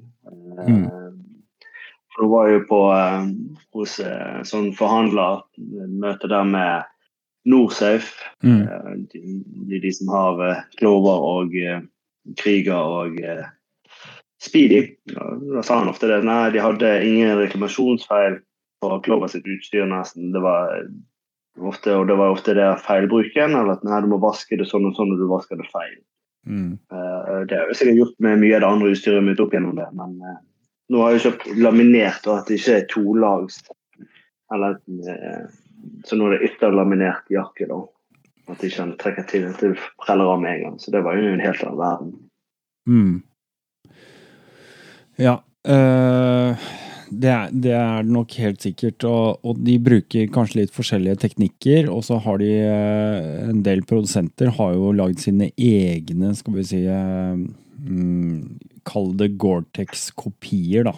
[0.68, 0.86] Mm.
[2.14, 3.30] For du var jo på eh,
[3.74, 6.92] hos eh, sånn forhandlermøte der med
[7.50, 8.30] Norsafe.
[8.46, 8.62] Mm.
[8.62, 11.82] Eh, de, de, som har eh, Clover og eh,
[12.38, 13.48] Krieger og eh,
[14.44, 14.82] Speedy.
[15.08, 16.20] Da sa han ofte det.
[16.28, 18.42] Nei, de hadde ingen reklamasjonsfeil
[18.84, 20.34] på Clover sitt utstyr nesten.
[20.36, 20.74] Det var
[21.62, 24.90] ofte, og det var ofte det feilbruken, eller at nei, du må vaske det sånn
[24.90, 25.96] og sånn, og du vasker det feil.
[26.50, 26.74] Mm.
[26.92, 29.78] Uh, det har jeg sikkert gjort med mye av det andre utstyret mitt opp gjennom
[29.80, 30.40] det, men uh,
[30.92, 33.62] nå har jeg kjøpt laminert, og at det ikke er tolags.
[34.54, 35.44] Eller, uh,
[36.08, 37.84] så nå er det ytterlaminert jakke, da.
[38.52, 40.80] At de ikke trekker til at det preller av med en gang.
[40.84, 42.10] Så det var jo en helt annen verden.
[42.92, 43.22] Mm.
[45.22, 45.38] Ja.
[45.68, 46.58] øh,
[47.14, 49.06] det, er, det er nok helt sikkert.
[49.08, 51.90] Og, og de bruker kanskje litt forskjellige teknikker.
[51.94, 56.68] Og så har de øh, En del produsenter har jo lagd sine egne, skal vi
[56.68, 60.96] si øh, mm, Kall det Gore-Tex-kopier, da.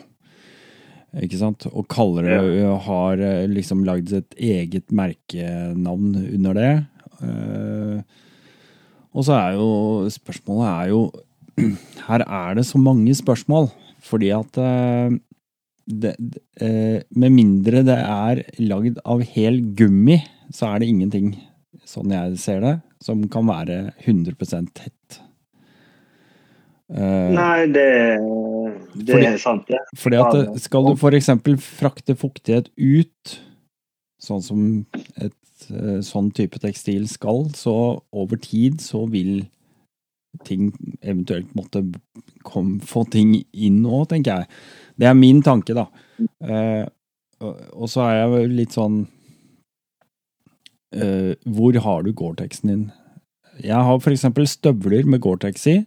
[1.23, 1.67] Ikke sant?
[1.71, 6.73] Og kaller det Har øh, liksom lagd et eget merkenavn under det.
[9.15, 10.99] Og så er jo spørsmålet er jo
[12.09, 13.69] Her er det så mange spørsmål.
[14.05, 15.13] Fordi at uh,
[15.85, 16.15] det,
[16.61, 20.19] uh, Med mindre det er lagd av hel gummi,
[20.53, 21.31] så er det ingenting,
[21.89, 24.35] sånn jeg ser det, som kan være 100
[24.73, 25.21] tett.
[26.85, 27.85] Nei, det,
[28.93, 29.79] det fordi, er sant, det.
[29.97, 31.31] Fordi at skal du f.eks.
[31.65, 33.33] frakte fuktighet ut,
[34.21, 34.61] sånn som
[35.17, 35.33] et
[36.05, 37.75] sånn type tekstil skal, så
[38.13, 39.47] over tid så vil
[40.43, 40.71] ting
[41.01, 41.83] eventuelt måtte
[42.45, 44.49] kom, få ting inn òg, tenker jeg.
[44.99, 45.87] Det er min tanke, da.
[46.43, 46.85] Eh,
[47.45, 49.01] og så er jeg litt sånn
[50.95, 52.85] eh, Hvor har du Gore-Texen din?
[53.63, 54.25] Jeg har f.eks.
[54.51, 55.77] støvler med Gore-Tex i.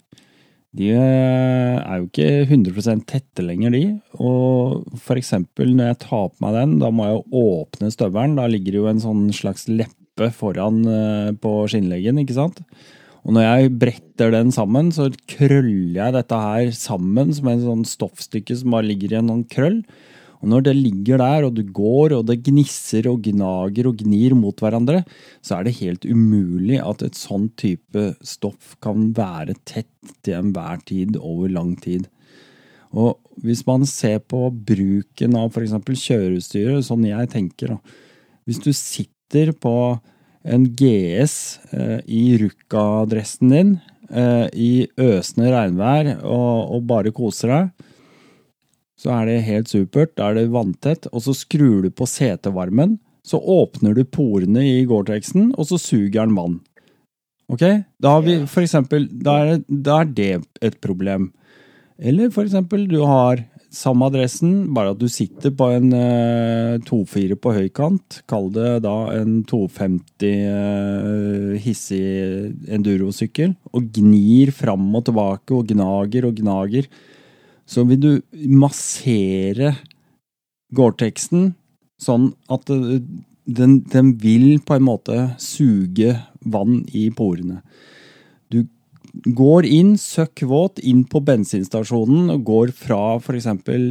[0.79, 3.83] De er jo ikke 100% tette lenger, de.
[4.21, 5.33] Og f.eks.
[5.57, 8.37] når jeg tar på meg den, da må jeg jo åpne støvelen.
[8.39, 10.83] Da ligger det jo en sånn slags leppe foran
[11.41, 12.63] på skinnleggen, ikke sant?
[13.29, 17.83] Og når jeg bretter den sammen, så krøller jeg dette her sammen som en sånn
[17.85, 19.83] stoffstykke som bare ligger i en sånn krøll.
[20.39, 24.33] Og når det ligger der, og du går, og det gnisser og gnager og gnir
[24.39, 25.03] mot hverandre,
[25.45, 30.81] så er det helt umulig at et sånn type stoff kan være tett til enhver
[30.89, 32.07] tid over lang tid.
[32.97, 35.75] Og hvis man ser på bruken av f.eks.
[35.85, 37.99] kjøreutstyret, sånn jeg tenker da.
[38.49, 39.75] Hvis du sitter på
[40.49, 41.35] en GS
[41.77, 43.75] eh, i Rukka-dressen din
[44.11, 47.89] eh, i øsende regnvær og, og bare koser deg,
[48.99, 50.17] så er det helt supert.
[50.19, 51.07] Da er det vanntett.
[51.13, 52.97] Og så skrur du på setevarmen.
[53.23, 56.57] Så åpner du porene i Gore-Texen, og så suger den vann.
[57.53, 57.63] Ok?
[58.03, 60.33] Da har vi for eksempel Da er, da er det
[60.65, 61.31] et problem.
[61.99, 63.45] Eller for eksempel, du har
[63.75, 68.23] samme adressen, bare at du sitter på en uh, 2-4 på høykant.
[68.31, 72.03] Kall det da en 250 uh, hissig
[72.73, 73.55] endurosykkel.
[73.75, 76.89] Og gnir fram og tilbake og gnager og gnager
[77.69, 78.13] så vil du
[78.49, 79.75] massere
[80.75, 81.53] Gore-Texen
[82.01, 86.15] sånn at den, den, vil på en måte suge
[86.45, 87.61] vann i porene.
[89.27, 93.49] Går inn søkk våt inn på bensinstasjonen og går fra f.eks.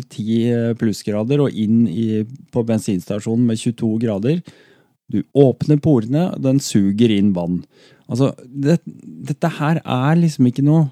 [0.08, 4.40] 10 plussgrader og inn i, på bensinstasjonen med 22 grader.
[5.12, 7.60] Du åpner porene, og den suger inn vann.
[8.08, 10.88] Altså, det, dette her er liksom ikke noe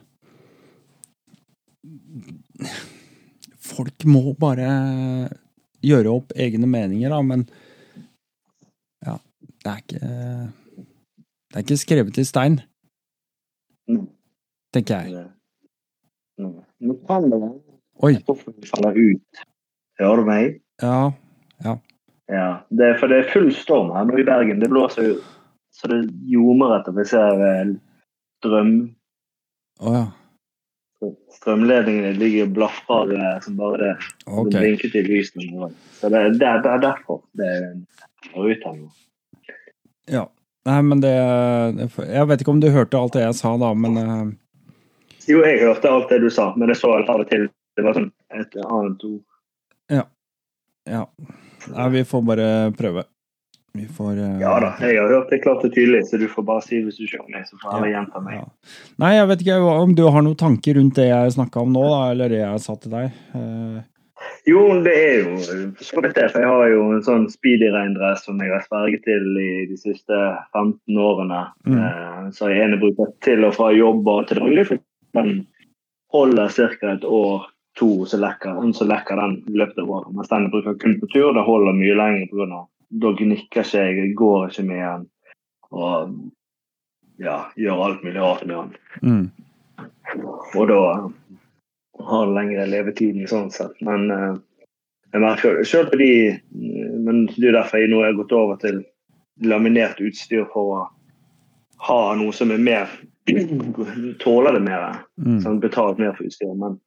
[3.65, 4.67] Folk må bare
[5.83, 7.43] gjøre opp egne meninger, da, men
[9.03, 9.17] ja,
[9.63, 10.11] det er ikke
[11.51, 12.59] Det er ikke skrevet i stein,
[14.75, 15.25] tenker jeg.
[16.39, 17.39] Nå kan det
[18.03, 18.15] Oi.
[18.69, 19.45] faller ut.
[19.99, 20.57] Hører du meg?
[20.83, 21.13] Ja.
[21.63, 21.77] Ja.
[22.27, 24.59] ja det er, for det er full storm her nå i Bergen.
[24.59, 25.15] Det blåser jo
[25.75, 27.73] så det ljomer etter vi ser
[28.39, 28.75] strøm.
[29.83, 30.05] Å oh, ja.
[31.35, 33.89] Strømledningene ligger og blafrer som bare det.
[34.23, 34.53] Okay.
[34.53, 35.69] Det blinket i lysene.
[35.99, 37.75] Så det, det, det, er derfor det er
[38.39, 38.87] ut her nå.
[40.11, 40.23] Ja.
[40.65, 43.99] Nei, men det Jeg vet ikke om du hørte alt det jeg sa da, men
[43.99, 44.23] uh...
[45.29, 47.97] Jo, jeg hørte alt det du sa, men jeg så av og til det var
[47.97, 49.23] sånn et annet ord.
[49.91, 50.05] Ja.
[50.87, 51.03] Ja.
[51.73, 52.47] Nei, vi får bare
[52.77, 53.03] prøve.
[53.75, 56.45] Vi får uh, Ja da, jeg har hørt det klart og tydelig, så du får
[56.47, 58.37] bare si hvis du skjønner meg, så får alle gjenta meg.
[58.37, 58.77] Ja.
[59.03, 61.83] Nei, jeg vet ikke om du har noen tanker rundt det jeg snakka om nå,
[61.91, 63.19] da, eller det jeg sa til deg.
[63.35, 63.83] Uh,
[64.45, 66.27] Jo, det er jo så vidt det.
[66.31, 70.19] For jeg har jo en sånn speedy-reindress som jeg har sverget til i de siste
[70.55, 71.41] 15 årene.
[71.65, 71.79] Mm.
[71.81, 74.67] Eh, så jeg ene bruker til og fra jobb og til daglig.
[74.69, 74.81] For
[75.15, 75.33] den
[76.13, 76.91] holder ca.
[76.91, 77.49] et år,
[77.79, 80.13] to, så lekker, så lekker den i løpet av året.
[80.15, 82.63] Mens den bruker kun på tur, det holder mye lenger pga.
[83.01, 85.05] da gnikker ikke jeg, går ikke med den.
[85.75, 86.15] Og
[87.19, 88.77] ja, gjør alt mulig rart med den.
[89.01, 89.25] mm.
[90.55, 90.81] Og da
[92.05, 93.75] har den lengre levetiden sånn sett.
[93.83, 94.35] Men uh,
[95.11, 98.59] jeg merker selv på de eh, Men det er derfor jeg nå har gått over
[98.59, 98.83] til
[99.43, 100.81] laminert utstyr for å
[101.87, 102.91] ha noe som er mer
[104.23, 104.99] Tåler det mer.
[105.21, 105.39] Mm.
[105.41, 106.53] Sånn, betalt mer for utstyr.
[106.53, 106.77] Men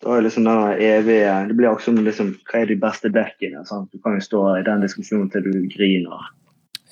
[0.00, 3.64] da er liksom denne evige Det blir også liksom, hva er de beste dekkene?
[3.68, 3.88] Sånn.
[3.92, 6.30] Du kan jo stå i den diskusjonen til du griner.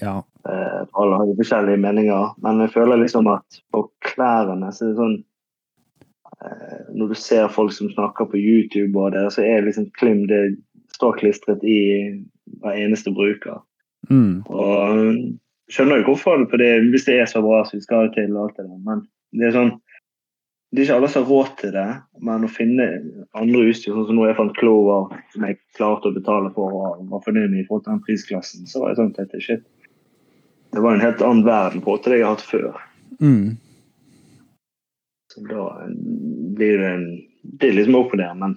[0.02, 0.20] Ja.
[0.48, 4.92] Eh, alle har jo forskjellige meninger, men jeg føler liksom at på klærne så er
[4.92, 5.16] det sånn
[6.44, 10.26] eh, Når du ser folk som snakker på YouTube, og det, så er liksom Klim
[10.30, 10.42] det
[10.94, 11.80] står klistret i
[12.62, 13.60] hver eneste bruker.
[14.10, 14.44] Mm.
[14.46, 15.12] Og
[15.72, 18.48] skjønner jo hvorfor, for det, hvis det er så bra som vi skal til, og
[18.48, 18.80] alt det der.
[18.86, 19.04] Men
[19.36, 19.76] det er sånn
[20.68, 21.86] det er ikke alle som har råd til det,
[22.28, 22.86] men å finne
[23.40, 27.06] andre utstyr, sånn som nå jeg fant Clover, som jeg klarte å betale for og
[27.08, 29.62] var fornøyd med i forhold til den prisklassen, så var jeg sånn at shit.
[30.76, 32.82] Det var en helt annen verden på til det jeg har hatt før.
[33.24, 33.56] Mm.
[35.32, 35.64] Så da
[36.58, 37.08] blir det en
[37.58, 38.54] Det er liksom opp og ned, men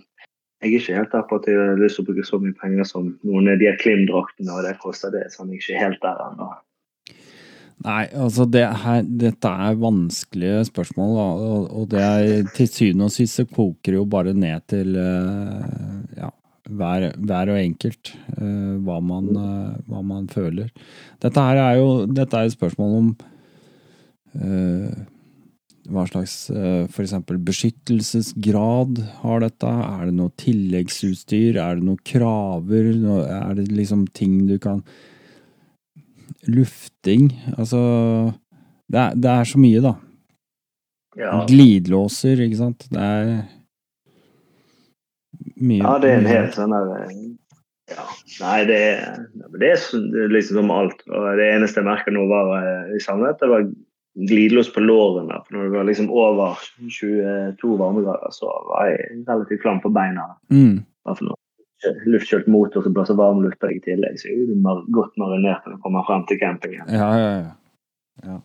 [0.62, 2.57] jeg er ikke helt der på at jeg har lyst til å bruke så mye
[2.59, 5.22] penger som noen av de klimdraktene, og det koster det.
[5.32, 6.49] Sånn, jeg er ikke helt der ennå.
[7.82, 13.13] Nei, altså det her, dette er vanskelige spørsmål, og, og det er til syvende og
[13.15, 16.29] sist så koker det jo bare ned til eh, ja,
[16.69, 20.69] hver, hver og enkelt eh, hva, man, eh, hva man føler.
[21.23, 23.09] Dette her er jo dette er et spørsmål om
[24.41, 24.91] uh,
[25.91, 29.71] hva slags uh, eksempel beskyttelsesgrad har dette?
[29.71, 31.57] Er det noe tilleggsutstyr?
[31.57, 32.91] Er det noen kraver?
[33.25, 34.86] Er det liksom ting du kan
[36.49, 37.81] Lufting, altså
[38.91, 39.93] det er, det er så mye, da.
[41.19, 41.33] Ja.
[41.47, 42.87] Glidelåser, ikke sant.
[42.91, 43.31] Det er
[45.61, 46.91] mye Ja, det er en helt sånn der
[47.91, 48.05] ja.
[48.39, 49.23] Nei, det er,
[49.59, 51.01] det er liksom som alt.
[51.11, 53.65] Og det eneste jeg merka nå, var eh, i sannhet, det var
[54.31, 55.41] glidelås på lårene.
[55.43, 60.29] For når det var liksom over 22 varmegrader, så var jeg relativt klam på beina.
[60.53, 60.81] Mm.
[61.03, 61.40] Bare for noe.
[62.05, 65.65] Luftkjølt motor som blåser varm luft på deg i tillegg, så er du godt marinert
[65.65, 66.86] når du kommer frem til campingen.
[66.91, 67.32] Ja, ja,
[68.25, 68.38] ja.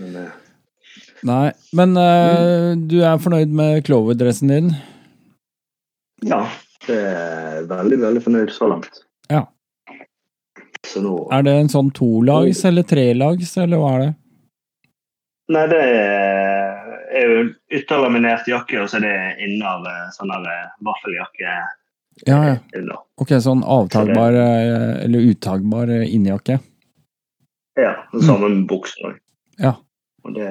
[0.00, 0.38] Men, eh,
[1.28, 4.72] Nei, men eh, du er fornøyd med Clover-dressen din?
[6.24, 6.40] ja,
[6.86, 9.02] det er veldig, veldig fornøyd så langt.
[9.32, 9.44] Ja.
[10.86, 14.10] Så nå Er det en sånn tolags eller trelags, eller hva er det?
[15.50, 15.80] Nei, det
[17.20, 17.40] er jo
[17.74, 20.32] ytterlaminert jakke, og så er det innav eh, sånn
[20.86, 21.56] vaffeljakke
[22.26, 22.56] Ja, ja.
[22.76, 22.98] under.
[23.20, 26.58] Ok, sånn avtagbar eh, eller uttagbar innjakke?
[27.80, 29.14] Ja, det samme med buksa.
[29.60, 29.76] Ja.
[30.22, 30.50] Og det,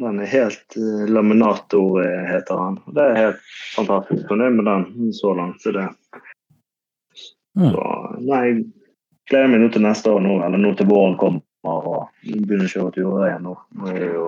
[0.00, 2.78] den er helt eh, Laminator, eh, heter han.
[2.86, 3.42] Og Det er helt
[3.74, 5.62] fantastisk fornøyd med den så langt.
[5.62, 5.88] Så det
[7.54, 7.70] Ja.
[7.70, 7.82] så,
[8.18, 8.64] Nei, jeg
[9.30, 12.72] gleder meg nå til neste år, nå, eller nå til våren kommer og begynner å
[12.72, 13.54] kjøre turer igjen nå.
[13.78, 14.24] Nå er det jo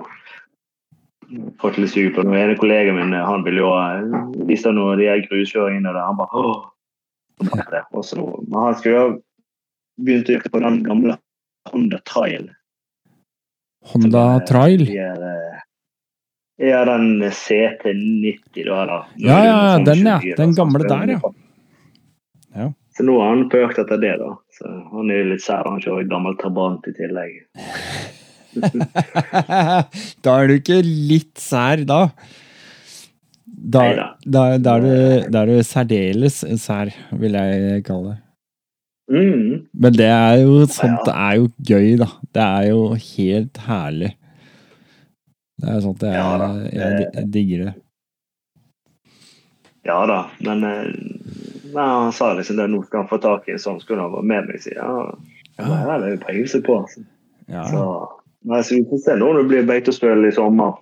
[1.61, 2.39] fått litt sug på noe.
[2.39, 4.17] En kollega min han ville jo eh,
[4.49, 6.03] vise noe de her gruskjøringene der.
[6.05, 6.65] Han bare åh!
[7.93, 9.09] Og så, men han skulle jo
[10.01, 11.17] begynt å gjøre på den gamle
[11.69, 12.47] Honda Trail.
[13.93, 14.87] Honda eh, Trail?
[14.89, 15.63] eh,
[16.57, 18.75] Ja, den CT90, da.
[18.75, 20.19] har Ja, ja, ja, den, ja.
[20.25, 21.33] Den altså, gamle der, ja.
[22.57, 22.71] Ja.
[22.97, 24.31] Så nå har han pøkt etter det, da.
[24.57, 25.67] Så han er jo litt sær.
[25.69, 27.43] Han kjører gammel Trabant i tillegg.
[30.25, 32.01] da er du ikke litt sær, da.
[33.47, 33.83] Da,
[34.23, 34.93] da, da, er du,
[35.33, 38.21] da er du særdeles sær, vil jeg kalle det.
[39.07, 39.67] Mm.
[39.71, 42.09] Men det er jo sånt det er jo gøy, da.
[42.35, 44.13] Det er jo helt herlig.
[45.57, 47.75] Det er sånt jeg, Ja jeg, jeg digger det.
[49.87, 50.89] Ja da, men eh,
[51.71, 52.67] nei, han sa liksom det.
[52.67, 54.61] Nå skal han få tak i en sånn, skulle han vært med meg.
[54.63, 54.89] sier ja,
[55.61, 55.97] ja.
[55.97, 56.79] det er jo peiling på.
[56.83, 57.03] Altså.
[57.47, 57.63] Ja.
[57.71, 57.83] Så,
[58.47, 60.77] nei, så vi får se nå når det blir beitostøl i sommer.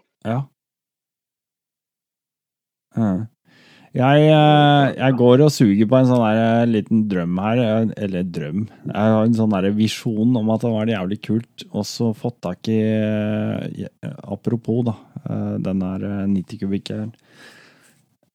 [2.98, 3.16] ja.
[3.96, 7.62] Jeg, eh, jeg går og suger på en sånn der eh, liten drøm her.
[7.96, 8.66] Eller drøm.
[8.90, 12.68] Jeg har en sånn der visjon om at det var jævlig kult også fått tak
[12.72, 13.86] i eh,
[14.28, 14.98] Apropos, da.
[15.64, 17.14] Den der eh, 90 kubikkeren.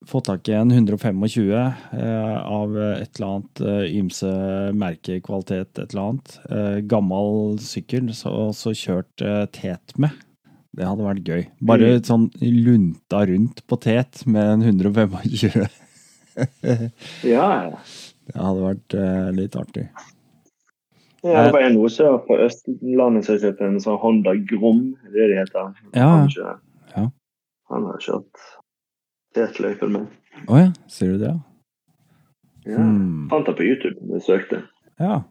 [0.09, 4.31] Fått tak i en 125 eh, av et eller annet eh, ymse
[4.81, 6.39] merkekvalitet, et eller annet.
[6.51, 10.11] Eh, gammel sykkel, så, så kjørt eh, tet med.
[10.77, 11.43] Det hadde vært gøy.
[11.67, 12.05] Bare Mm.
[12.07, 15.19] sånn lunta rundt på tet med en 125.
[17.27, 17.73] Ja.
[18.31, 19.89] Det hadde vært eh, litt artig.
[21.27, 25.15] Ja, det var en sør på Østlandet som kjøpte en sånn Honda Grom, det er
[25.19, 25.75] det de heter.
[25.93, 26.25] Ja,
[26.95, 27.03] ja.
[27.69, 28.41] han har kjørt
[29.37, 30.07] tetløypen med.
[30.51, 31.35] Å ja, sier du det?
[31.35, 31.41] ja?
[32.69, 32.77] Ja.
[32.77, 33.29] Hmm.
[33.31, 33.97] Fant det på YouTube.
[34.15, 34.63] Jeg søkte.
[35.01, 35.23] Ja.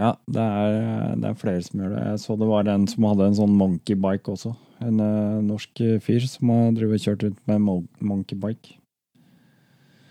[0.00, 2.02] Ja, det er, det er flere som gjør det.
[2.08, 4.54] Jeg så det var en som hadde en sånn monkeybike også.
[4.82, 8.78] En uh, norsk fyr som har drevet kjørt rundt med mon- monkeybike.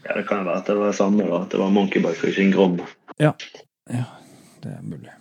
[0.06, 1.42] Ja, Det kan jo være at det var det samme, da.
[1.44, 2.78] At det var Monkeybike og ikke en Grom.
[3.22, 3.34] Ja,
[4.64, 5.12] det er mulig.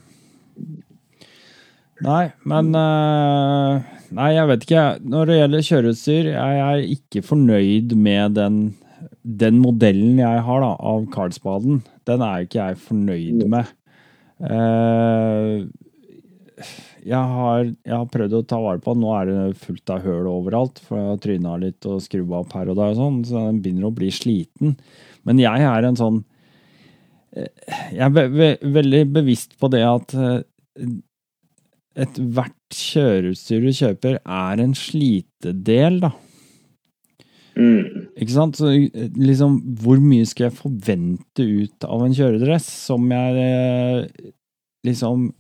[2.01, 3.83] Nei, men eh,
[4.17, 4.85] Nei, jeg vet ikke.
[5.07, 8.57] Når det gjelder kjøreutstyr, jeg er ikke fornøyd med den,
[9.23, 11.85] den modellen jeg har da, av Karlsbaden.
[12.11, 13.71] Den er ikke jeg fornøyd med.
[14.51, 15.55] Eh,
[17.07, 19.07] jeg, har, jeg har prøvd å ta vare på den.
[19.07, 22.59] Nå er det fullt av høl overalt, for jeg har tryna litt og skrubba opp
[22.59, 24.75] her og der, og sånn, så den begynner å bli sliten.
[25.29, 26.23] Men jeg er en sånn
[27.31, 30.41] jeg er ve ve veldig bevisst på det at eh,
[32.03, 36.13] ethvert kjøreutstyr du kjøper, er en slitedel, da.
[37.59, 38.11] Mm.
[38.21, 38.59] Ikke sant?
[38.61, 38.71] Så
[39.19, 44.29] liksom, hvor mye skal jeg forvente ut av en kjøredress som jeg eh,
[44.87, 45.31] liksom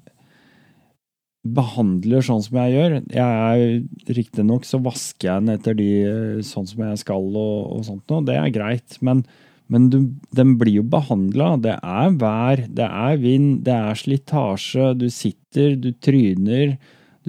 [1.56, 2.96] behandler sånn som jeg gjør?
[3.14, 7.86] Jeg Riktignok så vasker jeg den etter de eh, sånn som jeg skal og, og
[7.86, 9.24] sånt noe, det er greit, men
[9.70, 10.00] men du,
[10.34, 11.52] den blir jo behandla.
[11.62, 14.88] Det er vær, det er vind, det er slitasje.
[14.98, 16.74] Du sitter, du tryner,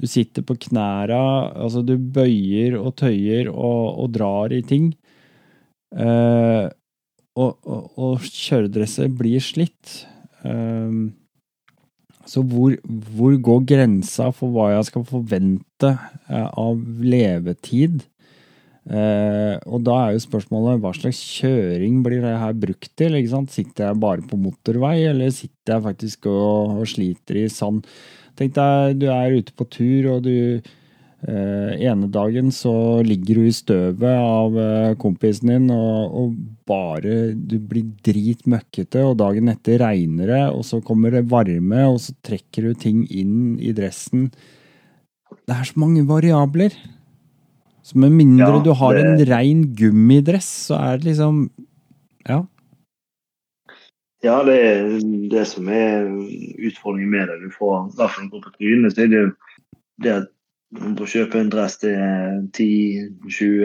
[0.02, 1.22] du sitter på knæra.
[1.54, 4.90] Altså, du bøyer og tøyer og, og drar i ting.
[5.94, 6.66] Eh,
[7.38, 10.02] og, og, og kjøredresser blir slitt.
[10.42, 11.02] Eh,
[12.26, 12.74] så hvor,
[13.14, 18.02] hvor går grensa for hva jeg skal forvente eh, av levetid?
[18.82, 23.14] Og da er jo spørsmålet hva slags kjøring blir det her brukt til?
[23.30, 27.84] Sitter jeg bare på motorvei, eller sitter jeg faktisk og, og sliter i sand?
[28.38, 30.36] Tenk deg du er ute på tur, og du
[31.28, 37.34] eh, ene dagen så ligger du i støvet av eh, kompisen din, og, og bare
[37.36, 42.16] du blir dritmøkkete, og dagen etter regner det, og så kommer det varme, og så
[42.24, 44.30] trekker du ting inn i dressen.
[45.42, 46.74] Det er så mange variabler.
[47.82, 51.44] Så med mindre Ja, du har en rein gummidress, så er det liksom
[52.28, 52.44] Ja.
[54.22, 54.84] Ja, det er
[55.32, 56.04] det som er
[56.62, 57.40] utfordringen med det.
[57.42, 59.30] Du får, i hvert fall går på trynet, så er det jo
[60.02, 60.28] det at
[60.72, 61.96] du må kjøpe en dress til
[62.56, 63.64] 10-20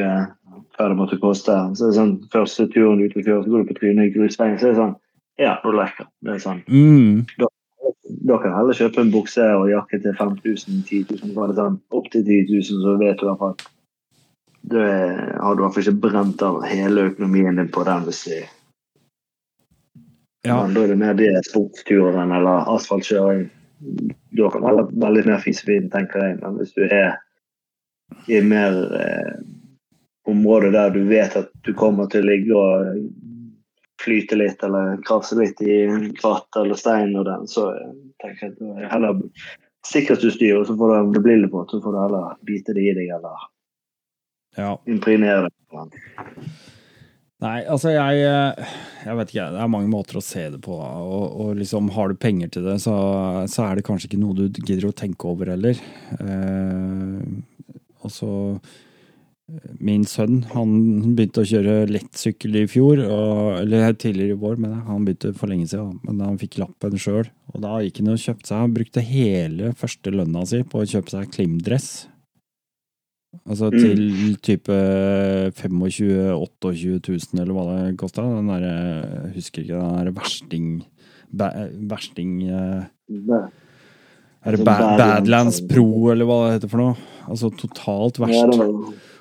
[0.77, 1.53] hva det måtte koste.
[1.77, 4.57] Så er sånn, Første turen ut og kjører, så går du på trynet i grusveien,
[4.59, 4.95] så er det sånn
[5.37, 6.33] Ja, nå lekker det.
[6.33, 7.25] er sånn, Mm.
[8.27, 11.33] Da kan du heller kjøpe en bukse og jakke til 5000, 10 000.
[11.35, 13.55] Var det sånn opp til 10 000, så vet du i hvert fall
[14.67, 18.03] da er- har du i hvert fall ikke brent av hele økonomien din på den.
[18.03, 18.41] hvis de
[20.45, 20.61] Ja.
[20.63, 23.47] Men da er det mer det sportsturen eller asfaltkjøring.
[24.37, 26.37] Da kan det være mer fisefint, tenker jeg.
[26.41, 27.17] Men hvis du er
[28.31, 29.33] i mer eh,
[30.27, 33.01] område der du vet at du kommer til å ligge og
[34.01, 38.47] flyte litt eller krafse litt i en kratt eller stein, og den, så eh, tenker
[38.47, 39.21] jeg at det er heller
[39.87, 42.87] sikkerhetsutstyr, og så får du det blir litt på, så får du heller bite det
[42.87, 43.45] i deg eller
[44.57, 44.73] ja.
[44.89, 46.01] impregnere deg.
[47.43, 48.69] Nei, altså jeg eh,
[49.05, 50.73] Jeg vet ikke, det er mange måter å se det på.
[50.73, 52.95] Og, og liksom har du penger til det, så,
[53.51, 55.77] så er det kanskje ikke noe du gidder å tenke over heller.
[56.17, 57.21] Eh,
[58.01, 58.31] og så
[59.79, 60.71] Min sønn han
[61.15, 65.47] begynte å kjøre lettsykkel i fjor, og, eller tidligere i vår, men han begynte for
[65.47, 66.01] lenge siden.
[66.03, 69.71] Men han fikk lappen sjøl, og da gikk han og kjøpte seg Han brukte hele
[69.79, 71.87] første lønna si på å kjøpe seg Klim-dress.
[73.47, 73.79] Altså Mm.
[73.79, 74.75] til type
[75.55, 76.99] 25 000-28
[77.33, 78.23] 000, eller hva det kosta.
[78.23, 78.71] Den derre
[79.27, 80.69] Jeg husker ikke, den derre versting
[81.31, 81.49] ba,
[81.91, 86.95] Versting eh, Er det Altså, ba, Badlands, Badlands Pro, eller hva det heter for noe?
[87.27, 88.59] Altså totalt verst.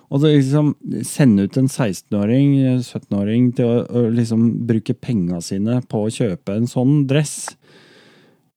[0.06, 0.68] Og så liksom
[1.02, 6.54] sende ut en 16-åring, 17-åring til å, å liksom bruke penga sine på å kjøpe
[6.54, 7.56] en sånn dress.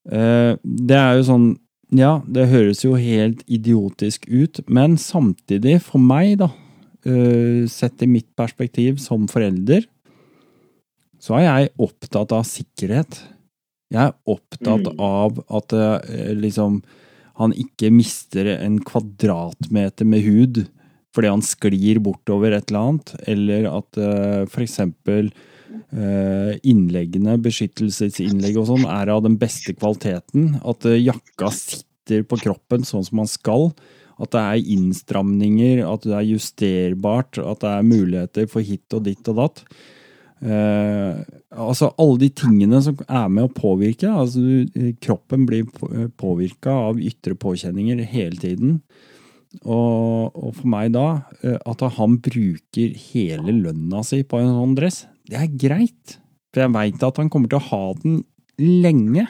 [0.06, 1.48] Uh, det er jo sånn
[1.96, 6.52] Ja, det høres jo helt idiotisk ut, men samtidig, for meg, da,
[7.06, 9.86] eh, sett i mitt perspektiv som forelder,
[11.20, 13.20] så er jeg opptatt av sikkerhet.
[13.92, 15.00] Jeg er opptatt Mm.
[15.00, 16.84] av at eh, liksom
[17.40, 20.68] han ikke mister en kvadratmeter med hud
[21.16, 23.96] fordi han sklir bortover et eller annet, eller at
[24.48, 24.78] for f.eks.
[25.70, 30.56] Uh, innleggene, beskyttelsesinnlegg og sånn, er av den beste kvaliteten.
[30.66, 33.70] At uh, jakka sitter på kroppen sånn som man skal.
[34.20, 39.06] At det er innstramninger, at det er justerbart, at det er muligheter for hit og
[39.08, 39.64] ditt og datt.
[40.40, 44.10] Uh, altså alle de tingene som er med å påvirke.
[44.10, 44.42] altså
[45.04, 45.70] Kroppen blir
[46.20, 48.82] påvirka av ytre påkjenninger hele tiden.
[49.64, 55.00] Og, og, for meg da, at han bruker hele lønna si på en sånn dress,
[55.30, 56.18] det er greit.
[56.50, 58.22] For jeg veit at han kommer til å ha den
[58.60, 59.28] lenge.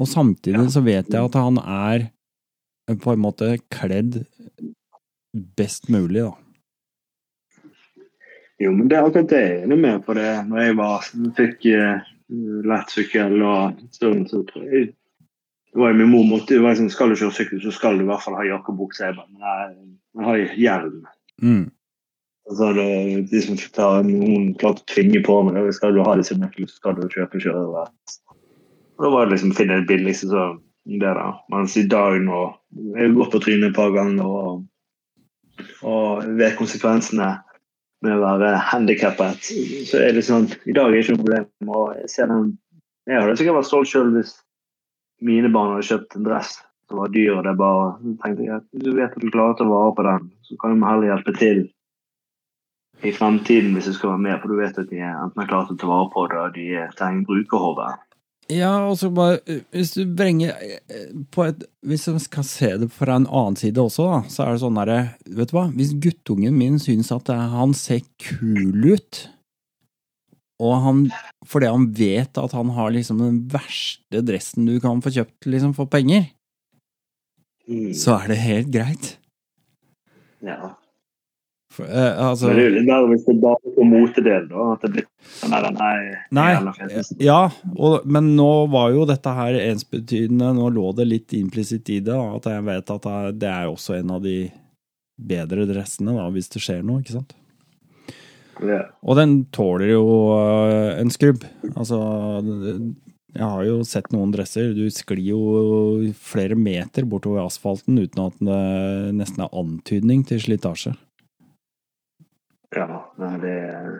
[0.00, 2.06] Og samtidig så vet jeg at han er
[3.00, 4.22] på en måte kledd
[5.58, 6.32] best mulig, da.
[8.60, 10.30] Jo, men det er akkurat det jeg er med på det.
[10.48, 12.08] Når jeg var, fikk uh,
[12.68, 14.90] lett sykkel og sånn, så tror jeg
[15.70, 18.02] det var min mor måtte, det var liksom, Skal du kjøre sykkel, så skal du
[18.02, 19.06] i hvert fall ha jakke og bukse.
[19.06, 19.14] Jeg
[20.18, 21.04] jeg har hjelm.
[21.38, 21.68] Mm.
[22.48, 22.86] Altså, det,
[23.30, 25.76] de som tar, Noen klart å tvinge på meg det.
[25.76, 28.16] Skal du ha disse nøklene, så skal du kjøpe kjørerett.
[29.00, 30.48] Da var det liksom finne det billigste så
[30.84, 31.28] det da.
[31.52, 34.64] Mens i dag nå Jeg har gått på trynet et par ganger og,
[35.82, 37.30] og vet konsekvensene
[38.04, 39.50] med å være handikappet.
[39.88, 41.48] Så er det sånn I dag er det ikke noe problem.
[41.68, 42.54] Og jeg ser den
[43.10, 44.36] Jeg hadde sikkert vært stolt sjøl hvis
[45.26, 46.54] mine barn hadde kjøpt en dress
[46.88, 49.54] som var dyr, og det bare så tenkte jeg at du vet at du klarer
[49.54, 51.60] å ta vare på den, så kan du heller hjelpe til
[53.04, 55.68] i fremtiden hvis du skal være med, for du vet at de enten har klare
[55.68, 56.66] til å ta vare på det, og de
[56.98, 57.88] trenger brukerhode.
[58.50, 59.38] Ja, og så bare
[59.70, 60.56] Hvis du vrenger
[61.30, 64.56] på et Hvis du skal se det fra en annen side også, da, så er
[64.56, 64.96] det sånn derre
[65.38, 69.20] Vet du hva, hvis guttungen min syns at han ser kul ut,
[70.58, 71.04] og han
[71.46, 75.76] fordi han vet at han har liksom den verste dressen du kan få kjøpt liksom
[75.78, 76.26] for penger,
[77.70, 77.92] Mm.
[77.94, 79.08] så er det helt greit.
[80.42, 80.72] Ja.
[81.70, 84.64] For, eh, altså, Men det er jo verre hvis det bare på motedel, da.
[84.74, 85.04] At det blir
[85.52, 85.60] nei,
[86.34, 87.40] nei, nei, ja,
[87.76, 92.16] og, men nå var jo dette her ensbetydende Nå lå det litt implisitt i det,
[92.16, 93.06] at jeg vet at
[93.38, 94.38] det er- også en av de
[95.20, 97.36] bedre dressene, da, hvis det skjer noe, ikke sant?
[98.60, 98.82] Ja.
[99.06, 100.02] Og den tåler jo
[100.34, 101.44] øh, en skrubb.
[101.76, 102.00] Altså,
[103.36, 104.72] jeg har jo sett noen dresser.
[104.76, 110.96] Du sklir jo flere meter bortover asfalten uten at det nesten er antydning til slitasje.
[112.76, 113.02] Ja.
[113.42, 113.90] Det er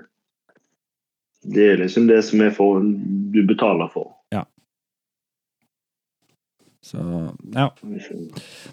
[1.41, 4.12] Det er liksom det som er for du betaler for.
[6.91, 6.99] Så
[7.55, 7.66] ja.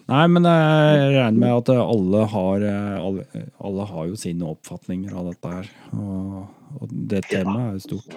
[0.07, 2.63] Nei, men jeg regner med at alle har,
[2.97, 3.25] alle,
[3.59, 5.71] alle har jo sine oppfatninger av dette her.
[5.91, 6.37] Og,
[6.79, 8.15] og det temaet er jo stort.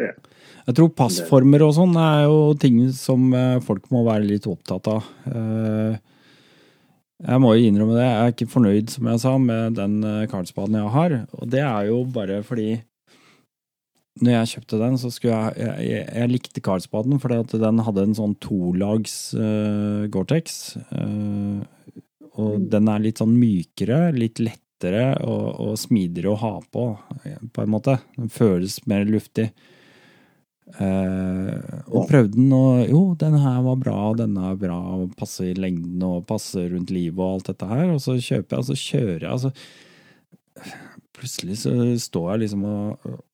[0.00, 4.88] Jeg tror passformer og sånn er jo ting som eh, folk må være litt opptatt
[4.92, 5.10] av.
[7.20, 10.28] Jeg må jo innrømme det, jeg er ikke fornøyd, som jeg sa, med den eh,
[10.30, 11.16] karlsbaden jeg har.
[11.36, 12.70] Og det er jo bare fordi
[14.20, 17.82] når jeg kjøpte den, så skulle jeg Jeg, jeg, jeg likte Carlsbaden fordi at den
[17.86, 20.58] hadde en sånn tolags uh, Gore-Tex.
[20.92, 21.62] Uh,
[22.40, 26.84] og den er litt sånn mykere, litt lettere og, og smidigere å ha på,
[27.54, 27.96] på en måte.
[28.16, 29.50] Den føles mer luftig.
[30.78, 31.54] Eh,
[31.90, 35.54] og prøvde den, og jo, denne her var bra, denne er bra, og passer i
[35.58, 37.86] lengden og passer rundt livet og alt dette her.
[37.96, 39.50] Og så kjøper jeg, og så kjører jeg, så
[41.20, 43.24] Plutselig så står jeg liksom og og-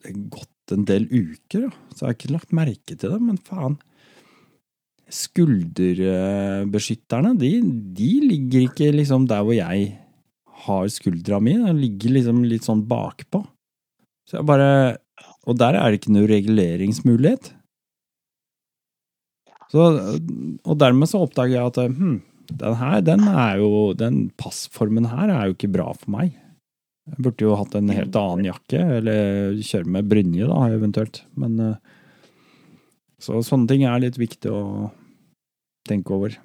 [0.00, 3.20] Det er gått en del uker, da, så jeg har ikke lagt merke til det,
[3.20, 3.76] men faen.
[5.10, 7.50] Skulderbeskytterne, de,
[7.96, 9.90] de ligger ikke liksom der hvor jeg
[10.64, 11.54] har skuldra mi.
[11.58, 13.42] De ligger liksom litt sånn bakpå.
[14.28, 14.70] Så jeg bare
[15.48, 17.52] Og der er det ikke noe reguleringsmulighet.
[19.70, 19.86] Så,
[20.66, 22.18] og dermed så oppdager jeg at hm,
[22.50, 26.34] den her, den er jo Den passformen her er jo ikke bra for meg.
[27.10, 31.22] Jeg burde jo hatt en helt annen jakke, eller kjøre med brynje, da, eventuelt.
[31.38, 31.96] Men eh,
[33.22, 34.90] Så sånne ting er litt viktig å
[35.88, 36.36] tenke over.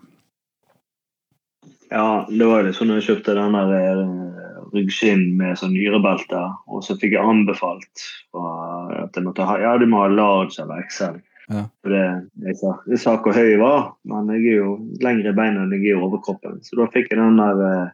[1.92, 6.42] Ja, det var litt sånn når jeg kjøpte den der eh, ryggskinn med sånn nyrebelte,
[6.68, 8.04] og så fikk jeg anbefalt
[8.36, 11.20] at jeg måtte ha Ja, du må ha large eller XL.
[11.50, 11.68] Ja.
[11.84, 12.06] For det,
[12.48, 14.72] jeg, sa, jeg sa hvor høy jeg var, men jeg er jo
[15.06, 16.58] lengre i beina enn jeg er i overkroppen.
[16.66, 17.94] Så da fikk jeg den der eh,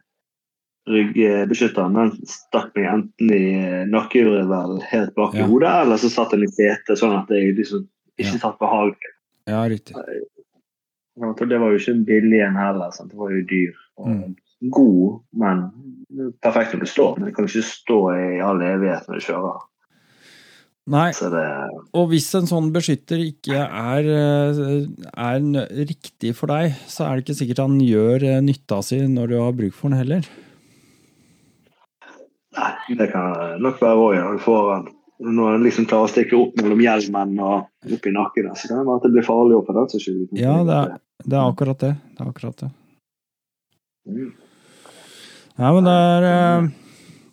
[0.88, 1.94] ryggbeskytteren.
[1.98, 5.46] Den stakk meg enten i eh, vel helt bak i Ja.
[5.46, 7.86] hodet, eller så satt den i setet, sånn at jeg liksom
[8.18, 8.38] ikke Ja.
[8.40, 9.12] satt behagelig.
[9.46, 9.94] Ja, riktig.
[9.96, 12.90] Ja, Det var jo ikke billig en heller.
[12.90, 13.10] Sant?
[13.10, 13.74] Det var jo dyr.
[13.98, 14.36] Og Mm.
[14.70, 15.66] God, men
[16.44, 17.18] perfekt når du står.
[17.18, 19.60] Men du kan ikke stå i all evighet når du kjører.
[20.92, 21.42] Nei, det
[21.94, 24.80] og hvis en sånn beskytter ikke er, eh,
[25.14, 25.44] er
[25.86, 29.36] riktig for deg, så er det ikke sikkert han gjør eh, nytta si når du
[29.38, 30.26] har bruk for den heller.
[32.58, 34.26] Nei, det kan nok være òg, ja.
[34.34, 34.90] Du får
[35.22, 38.80] når han liksom klarer å stikke opp mellom hjelmen og opp i nakken, så kan
[38.80, 40.38] det være at det blir farlig opp for den som skyter.
[40.40, 41.92] Ja, det er, det er akkurat det.
[42.10, 42.70] Det er akkurat det.
[44.10, 44.32] Mm.
[45.60, 46.68] Nei, men det er, eh,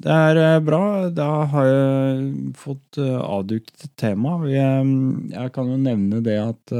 [0.03, 0.81] det er eh, bra.
[1.15, 4.37] Da har jeg fått eh, avduket et tema.
[4.47, 4.91] Eh,
[5.35, 6.75] Jeg kan jo nevne det at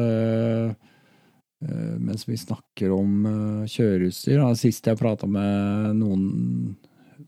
[1.99, 3.25] mens vi snakker om
[3.67, 6.77] kjøreutstyr Sist jeg prata med noen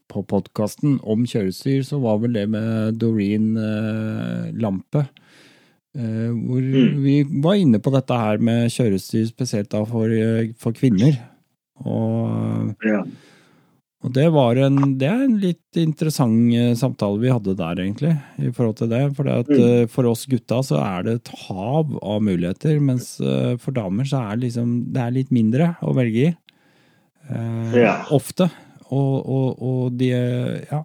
[0.07, 3.49] på podkasten om kjøreutstyr, så var vel det med Doreen
[4.55, 5.01] lampe.
[5.91, 7.03] Hvor Mm.
[7.03, 10.07] vi var inne på dette her med kjøreutstyr, spesielt da for,
[10.55, 11.19] for kvinner.
[11.83, 13.03] Og Ja.
[14.01, 18.13] Og det var en, det er en litt interessant eh, samtale vi hadde der, egentlig,
[18.41, 19.01] i forhold til det.
[19.17, 19.61] For, at, Mm.
[19.83, 24.03] eh, for oss gutta så er det et hav av muligheter, mens eh, for damer
[24.09, 26.33] så er det liksom, det er litt mindre å velge i.
[27.29, 27.95] Eh, Ja.
[28.11, 28.49] Ofte.
[28.91, 30.81] Og, og, og de Ja,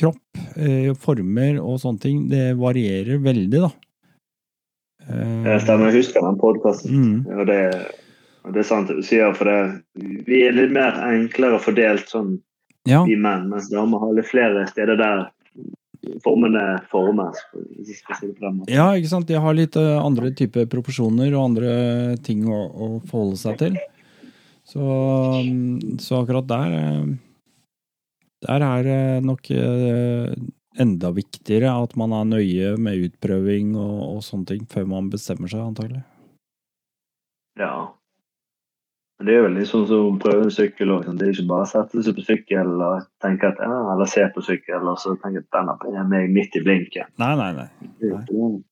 [0.00, 0.40] kropp,
[1.02, 3.70] former og sånne ting, det varierer veldig, da.
[5.10, 6.90] Eh, Det stemmer, jeg husker den podkasten.
[6.90, 7.38] Mm.
[7.40, 7.60] Og det,
[8.48, 9.58] det er sant det du sier, for det,
[10.26, 12.38] vi er litt mer enklere fordelt sånn
[12.88, 13.02] Ja.
[13.04, 15.26] vi menn, mens damer har litt flere steder der
[16.24, 17.36] formene formes.
[18.70, 19.28] Ja, ikke sant.
[19.28, 21.72] De har litt eh, andre typer proporsjoner og andre
[22.24, 23.76] ting å, å forholde seg til.
[24.70, 24.80] Så,
[25.44, 27.06] mm, så akkurat der eh,
[28.46, 30.32] Der er det nok eh,
[30.80, 35.50] enda viktigere at man er nøye med utprøving og, og sånne ting før man bestemmer
[35.50, 36.04] seg, antagelig.
[37.60, 37.90] Ja.
[39.20, 41.02] Men det er vel litt sånn som å prøve en sykkel òg.
[41.20, 44.22] Det er ikke bare å sette seg på sykkel og tenke at, ja, eller se
[44.32, 47.10] på sykkel og så tenke at den er meg midt i blinken.
[47.20, 47.66] Nei, nei, nei.
[48.00, 48.62] Jo det.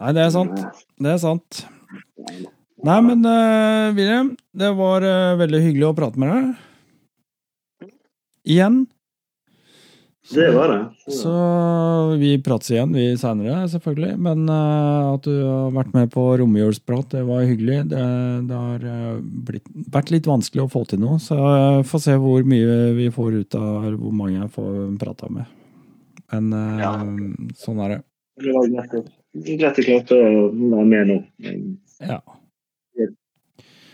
[0.00, 0.64] Nei, det er sant.
[0.96, 1.60] Det er sant.
[2.88, 7.92] Nei, men uh, William, det var uh, veldig hyggelig å prate med deg.
[8.56, 8.80] Igjen.
[10.34, 11.12] Det var det.
[11.12, 11.32] Så
[12.20, 14.12] vi prates igjen vi seinere, selvfølgelig.
[14.22, 17.80] Men uh, at du har vært med på romjulsprat, det var hyggelig.
[17.90, 18.02] Det,
[18.50, 19.16] det har eh,
[19.48, 23.08] blitt, vært litt vanskelig å få til noe, så jeg får se hvor mye vi
[23.14, 25.56] får ut av eller hvor mange jeg får prata med.
[26.30, 26.92] Men uh, Ja.
[27.58, 28.00] sånn er det.
[28.40, 31.18] Det var greit å klarte å være med nå.
[32.06, 32.20] Ja.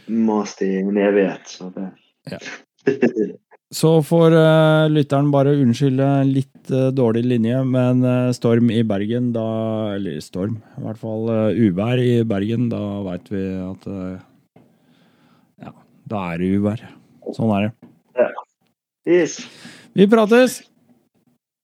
[0.06, 1.88] Mast i en evighet, så det
[2.30, 2.38] Ja.
[3.74, 9.32] Så får uh, lytteren bare unnskylde litt uh, dårlig linje, men uh, storm i Bergen,
[9.34, 9.46] da
[9.96, 13.88] Eller storm, i hvert fall uvær i Bergen, da veit vi at
[15.64, 15.74] Ja,
[16.06, 16.86] da er det uvær.
[17.34, 17.90] Sånn er det.
[19.06, 19.40] Yes,
[19.94, 20.62] Vi prates!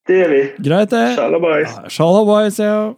[0.07, 0.43] det gjør vi.
[0.67, 1.15] Greit, det.
[1.15, 1.79] Shalabais.
[1.95, 2.95] Shalabais, ja.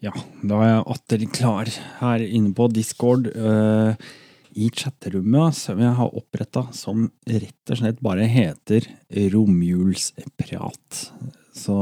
[0.00, 0.12] Ja,
[0.48, 1.68] da er atter klar
[2.00, 3.94] her inne på Discord Uh,
[4.58, 8.88] i chatterommet som jeg har oppretta, som rett og slett bare heter
[9.34, 11.02] Romjulsprat.
[11.54, 11.76] Så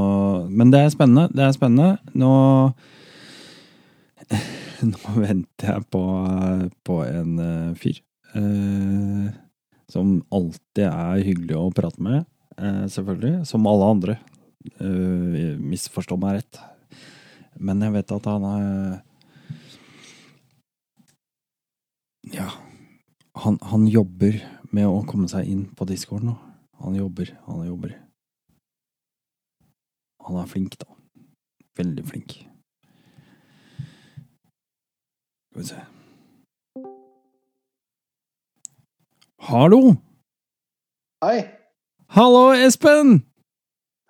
[0.51, 1.31] Men det er spennende.
[1.33, 1.97] Det er spennende.
[2.12, 2.33] Nå
[4.91, 6.05] Nå venter jeg på,
[6.85, 8.03] på en uh, fyr.
[8.37, 9.33] Uh,
[9.89, 12.25] som alltid er hyggelig å prate med,
[12.91, 13.45] selvfølgelig.
[13.47, 14.17] Som alle andre.
[15.62, 16.59] Misforstå meg rett.
[17.59, 19.02] Men jeg vet at han er
[22.34, 22.49] Ja.
[23.37, 24.38] Han, han jobber
[24.74, 26.34] med å komme seg inn på Discord nå.
[26.83, 27.92] Han jobber, han jobber.
[30.26, 30.88] Han er flink, da.
[31.78, 32.34] Veldig flink.
[35.53, 35.84] Skal vi se
[39.46, 39.95] Hallo!
[41.24, 41.45] Hei,
[42.16, 43.22] Hallo, Espen!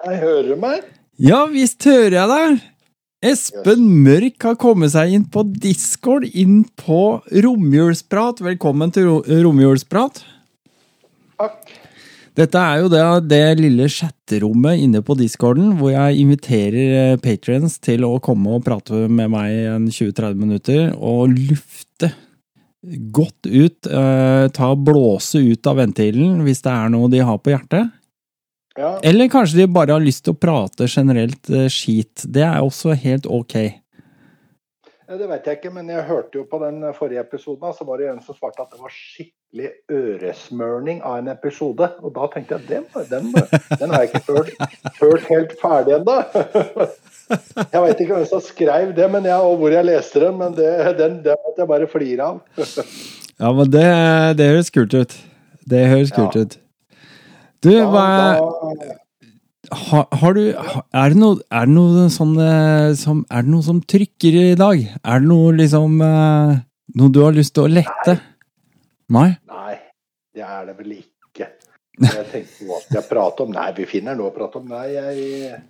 [0.07, 0.87] jeg hører meg.
[1.19, 2.65] Ja visst hører jeg deg!
[3.25, 8.43] Espen Mørk har kommet seg inn på Discord, inn på Romjulsprat.
[8.45, 10.21] Velkommen til ro Romjulsprat.
[11.41, 11.73] Takk.
[12.37, 18.05] Dette er jo det, det lille chatterommet inne på discorden, hvor jeg inviterer patrients til
[18.05, 22.13] å komme og prate med meg i en 20-30 minutter, og lufte
[23.17, 23.89] godt ut.
[23.89, 27.97] Eh, ta Blåse ut av ventilen hvis det er noe de har på hjertet.
[28.77, 32.27] Ja, Eller kanskje de bare har lyst til å prate generelt eh, skit.
[32.29, 33.57] Det er også helt ok.
[35.07, 38.09] Det vet jeg ikke, men jeg hørte jo på den forrige episoden, så var det
[38.11, 41.87] en som svarte at det var skikkelig øresmørning av en episode.
[42.03, 43.29] Og da tenkte jeg den, den,
[43.79, 44.51] den har jeg ikke hørt,
[44.99, 46.17] hørt helt ferdig ennå.
[47.73, 50.53] Jeg veit ikke hvem som skrev det, men jeg, og hvor jeg leste den, men
[50.55, 52.37] det, den, den måtte jeg bare flire av.
[53.43, 53.83] Ja, men det,
[54.39, 55.17] det høres kult ut.
[55.69, 56.45] Det høres kult Ja.
[56.47, 56.55] ut.
[57.65, 58.07] Du, hva
[59.73, 63.67] har, har du Er det noe, er det noe sånn eh, som Er det noe
[63.67, 64.83] som trykker i dag?
[65.03, 66.53] Er det noe liksom eh,
[67.01, 68.19] Noe du har lyst til å lette?
[69.17, 69.29] Nei?
[69.51, 69.75] nei,
[70.35, 71.16] det er det vel ikke.
[71.97, 73.53] Jeg tenkte hva skal jeg prate om?
[73.57, 74.67] Nei, vi finner noe å prate om.
[74.69, 75.61] Nei, jeg,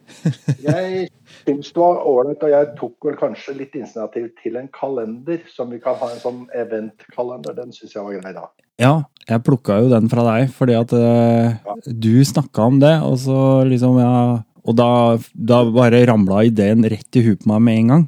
[0.65, 1.05] jeg
[1.44, 5.44] syns det var ålreit, og jeg tok vel kanskje litt initiativ til en kalender.
[5.53, 7.55] Som vi kan ha en sånn eventkalender.
[7.59, 8.48] Den syns jeg var grei, da.
[8.82, 8.93] Ja,
[9.28, 13.39] jeg plukka jo den fra deg fordi at eh, du snakka om det, og så
[13.65, 17.90] liksom, ja Og da, da bare ramla ideen rett i huet på meg med en
[17.93, 18.05] gang.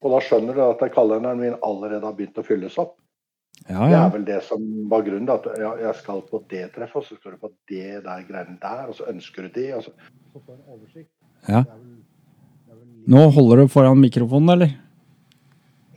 [0.00, 2.96] Og da skjønner du at kalenderen min allerede har begynt å fylles opp.
[3.68, 5.28] Ja, Det er vel det som var grunnen.
[5.28, 8.86] At jeg skal på det treffet, og så skal du på det der greiene der,
[8.88, 9.74] og så ønsker du det.
[9.76, 9.92] og så...
[10.32, 11.10] Så får en oversikt.
[11.48, 11.62] Ja.
[11.62, 11.96] Det er vel-
[12.68, 14.74] det er vel Nå holder du foran mikrofonen, eller?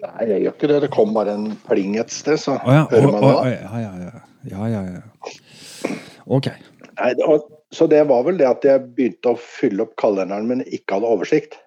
[0.01, 0.81] Nei, jeg gjør ikke det.
[0.81, 2.85] Det kom bare en pling et sted, så oh, ja.
[2.91, 3.31] hører man det.
[3.31, 3.49] Oh, da.
[3.49, 4.21] ja, ja, ja.
[4.51, 5.95] ja, ja, ja.
[6.25, 6.47] Ok.
[6.97, 10.49] Nei, det var, så det var vel det at jeg begynte å fylle opp kalenderen,
[10.49, 11.59] men ikke hadde oversikt.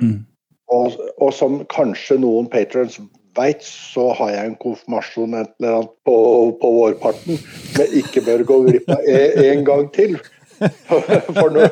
[0.00, 0.26] Mm.
[0.74, 2.98] Og, og som kanskje noen patrons
[3.38, 6.16] veit, så har jeg en konfirmasjon eller annet på,
[6.60, 10.18] på vårparten som jeg ikke bør gå glipp av en, gang til.
[10.58, 11.68] For når,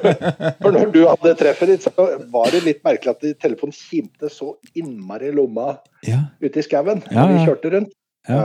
[0.60, 4.52] for når du hadde treffet ditt, så var det litt merkelig at telefonen kimte så
[4.78, 5.72] innmari i lomma
[6.06, 6.20] Ja.
[6.38, 7.96] ute i skauen Ja, når vi kjørte rundt.
[8.30, 8.38] Ja.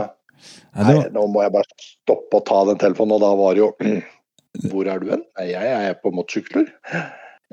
[0.74, 0.82] Ja.
[0.82, 3.70] Nei, nå må jeg bare stoppe og ta den telefonen, og da var det jo
[4.68, 5.22] Hvor er du hen?
[5.48, 6.66] Jeg er på motorsykler.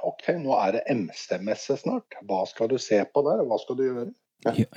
[0.07, 2.17] OK, nå er det MC-messe snart.
[2.25, 3.43] Hva skal du se på der?
[3.45, 4.07] Hva skal du gjøre?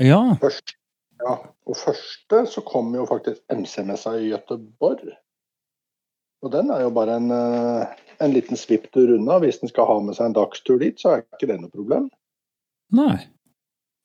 [0.05, 0.75] Ja, Først,
[1.23, 5.15] ja, og første så kommer jo faktisk MC-messa i Gøteborg.
[6.45, 9.39] Og den er jo bare en, eh, en liten svipptur unna.
[9.41, 12.11] Hvis en skal ha med seg en dagstur dit, så er ikke det noe problem.
[12.93, 13.25] nei.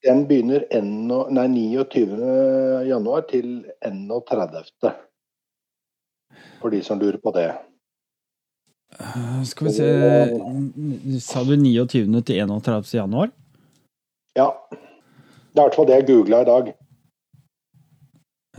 [0.07, 2.87] Den begynner ennå- nei, 29.
[2.87, 4.95] januar til 31.
[6.61, 7.49] For de som lurer på det.
[8.99, 12.21] Eh, Skal vi se Sa du 29.
[12.25, 12.93] til 31.
[12.97, 13.29] januar?
[14.35, 14.49] Ja.
[14.71, 14.77] Det
[15.57, 16.71] er i hvert fall det jeg googla i dag.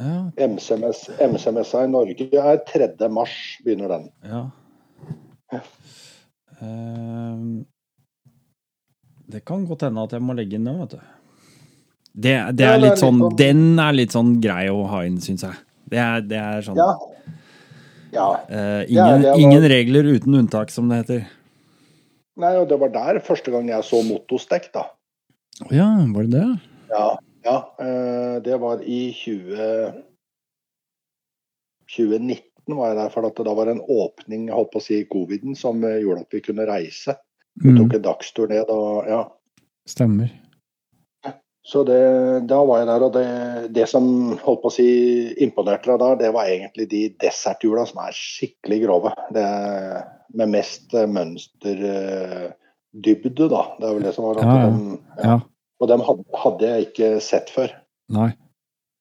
[0.01, 0.31] Ja.
[0.47, 3.09] MC-mess- MC-messa i Norge er 3.
[3.13, 3.35] mars,
[3.65, 4.11] begynner den.
[4.25, 4.47] ja.
[6.63, 7.65] Uh,
[9.31, 11.01] det kan godt hende at jeg må legge inn den, vet du.
[12.13, 15.17] Det, det er litt sånn litt sånn- Den er litt sånn grei å ha inn,
[15.23, 15.55] syns jeg.
[15.91, 16.91] Det er, det er sånn Ja.
[18.15, 18.29] Ja.
[18.49, 21.27] eh, ingen, ja, var- ingen regler uten unntak, som det heter.
[22.41, 24.87] Nei, og det var der første gang jeg så motostekk, da.
[25.67, 26.47] Å Ja, var det det?
[26.93, 27.09] Ja,
[27.45, 30.05] ja eh, det var i 20...
[31.91, 35.01] 2019 var jeg der, for da var det en åpning jeg holdt på å si,
[35.03, 37.17] i coviden som eh, gjorde at vi kunne reise.
[37.61, 39.25] Vi Mm, tok en dagstur ned og ja.
[39.91, 40.31] stemmer.
[41.71, 42.01] Så det,
[42.51, 43.27] da var jeg der, og det,
[43.77, 44.03] det som
[44.43, 44.87] holdt på å si
[45.45, 49.13] imponerte deg der, det var egentlig de desserthjula som er skikkelig grove.
[49.37, 49.45] Det
[50.41, 53.63] med mest eh, mønsterdybde, da.
[53.79, 54.55] Det er vel det som var Ja, ja.
[54.67, 55.37] dem- Ja.
[55.81, 57.71] Og dem hadde, jeg ikke sett før.
[58.13, 58.33] Nei.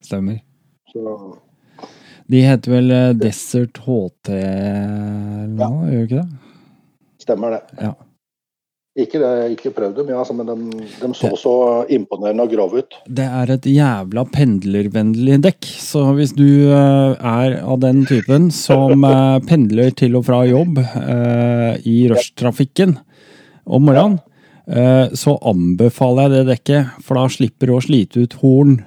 [0.05, 0.37] Stemmer.
[0.93, 1.01] Så
[2.29, 6.29] De heter vel eh, Desert HT nå, gjør de ikke det?
[7.25, 7.63] Stemmer det.
[7.81, 7.93] Ja.
[8.99, 11.53] Ikke, det, ikke prøvd dem, ja, altså, men de, de så så
[11.93, 12.97] imponerende og grove ut.
[13.07, 19.05] Det er et jævla pendlervennlig dekk, så hvis du eh, er av den typen som
[19.09, 22.97] eh, pendler til og fra jobb eh, i rushtrafikken
[23.69, 24.19] om morgenen,
[24.67, 28.79] eh, så anbefaler jeg det dekket, for da slipper du å slite ut horn.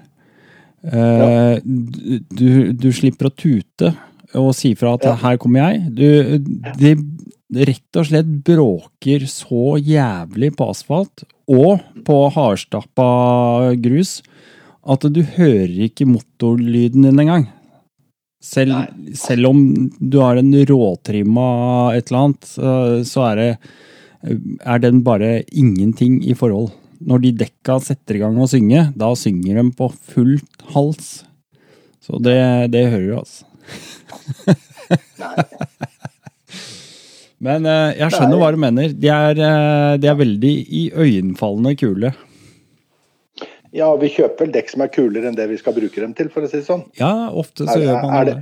[0.82, 3.94] Eh, du, du slipper å tute
[4.38, 5.04] og si fra at.
[5.20, 5.90] 'her kommer jeg'.
[5.94, 6.38] Du,
[6.78, 6.96] det
[7.52, 14.20] rett og slett bråker så jævlig på asfalt og på hardstappa grus
[14.82, 17.44] at du hører ikke motorlyden din engang.
[18.42, 19.60] Selv, selv om
[20.00, 22.48] du har en råtrimma et eller annet,
[23.06, 23.58] så- er det
[24.66, 26.72] er den bare ingenting i forhold.
[27.02, 31.24] Når de dekka setter i gang å synge, da synger de på fullt hals.
[32.02, 33.44] Så det, det hører du, altså.
[37.42, 38.92] Men eh, jeg skjønner hva du mener.
[39.02, 40.52] De er, eh, de er veldig
[40.82, 42.12] iøynefallende kule.
[43.72, 46.28] Ja, vi kjøper vel dekk som er kulere enn det vi skal bruke dem til,
[46.30, 46.84] for å si det sånn.
[47.00, 48.36] Ja, ofte så Er- gjør man det.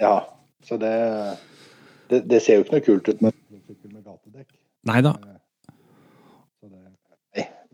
[0.00, 0.14] Ja,
[0.66, 0.92] så det,
[2.10, 3.34] det, det ser jo ikke noe kult ut med
[3.92, 4.48] med gatedekk.
[4.88, 5.12] Nei da.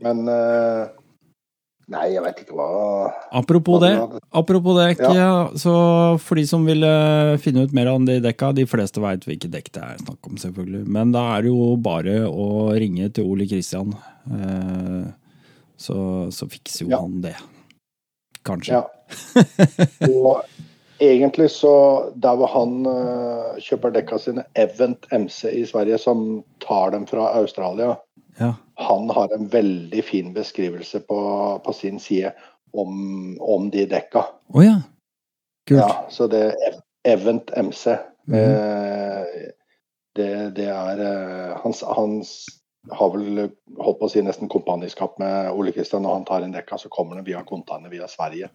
[0.03, 0.87] Men eh,
[1.89, 5.49] Nei, jeg veit ikke hva Apropos hva det, apropos dekk, Ja.
[5.57, 5.73] så
[6.21, 6.85] for de som vil
[7.41, 10.37] finne ut mer om de dekka, de fleste veit hvilke dekk det er snakk om,
[10.37, 10.83] selvfølgelig.
[10.87, 13.95] Men da er det jo bare å ringe til Ole Kristian,
[14.29, 15.09] eh,
[15.81, 17.01] så, så fikser jo Ja.
[17.01, 17.37] han det.
[18.45, 18.73] Kanskje.
[18.77, 18.85] Ja.
[20.13, 20.45] Og
[21.01, 26.91] egentlig så Der hvor han eh, kjøper dekka sine, Event MC i Sverige, som tar
[26.93, 27.97] dem fra Australia,
[28.39, 28.53] Ja.
[28.75, 31.19] han har en veldig fin beskrivelse på,
[31.65, 32.33] på sin side
[32.73, 34.23] om, om de dekka.
[34.55, 34.77] Å ja.
[35.69, 35.81] Kult.
[35.81, 36.79] Ja, så det er
[37.09, 37.97] Event MC.
[38.29, 38.39] Mm.
[38.39, 39.51] eh,
[40.17, 42.33] det, det er eh, hans, hans
[42.91, 46.03] har vel holdt på å si nesten kompaniskap med Ole Kristian.
[46.07, 48.49] Når han tar inn dekka, så kommer den via container via Sverige.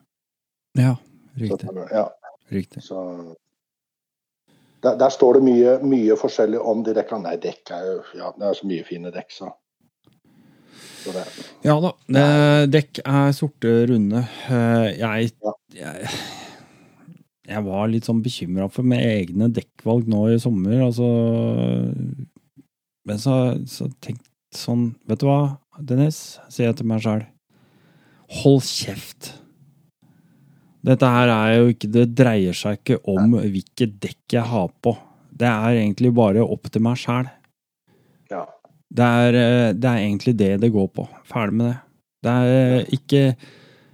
[0.77, 0.95] Ja,
[1.37, 1.69] Så, riktig.
[1.91, 2.07] ja,
[2.49, 2.83] riktig.
[2.83, 2.99] så
[4.83, 7.17] der, der står det mye, mye forskjellig om de dekka.
[7.23, 9.51] Nei, dekka er jo Ja, det er så mye fine dekk, så.
[11.65, 11.91] Ja da.
[12.71, 14.23] Dekk er sorte, runde.
[14.47, 15.31] Eh, Jeg,
[15.75, 16.09] jeg
[17.49, 21.09] Jeg var litt sånn bekymra for mine egne dekkvalg nå i sommer, altså
[23.03, 23.35] Men så,
[23.67, 26.37] så tenkte sånn Vet du hva, Dennis?
[26.53, 27.23] Sier jeg til meg sjæl.
[28.43, 29.33] Hold kjeft.
[30.83, 34.95] Dette her er jo ikke Det dreier seg ikke om hvilket dekk jeg har på.
[35.33, 37.27] Det er egentlig bare opp til meg sjæl.
[38.31, 38.45] Ja.
[38.93, 41.07] Det er, eh, det er egentlig det det går på.
[41.25, 41.77] Ferdig med det.
[42.23, 43.25] Det er eh, ikke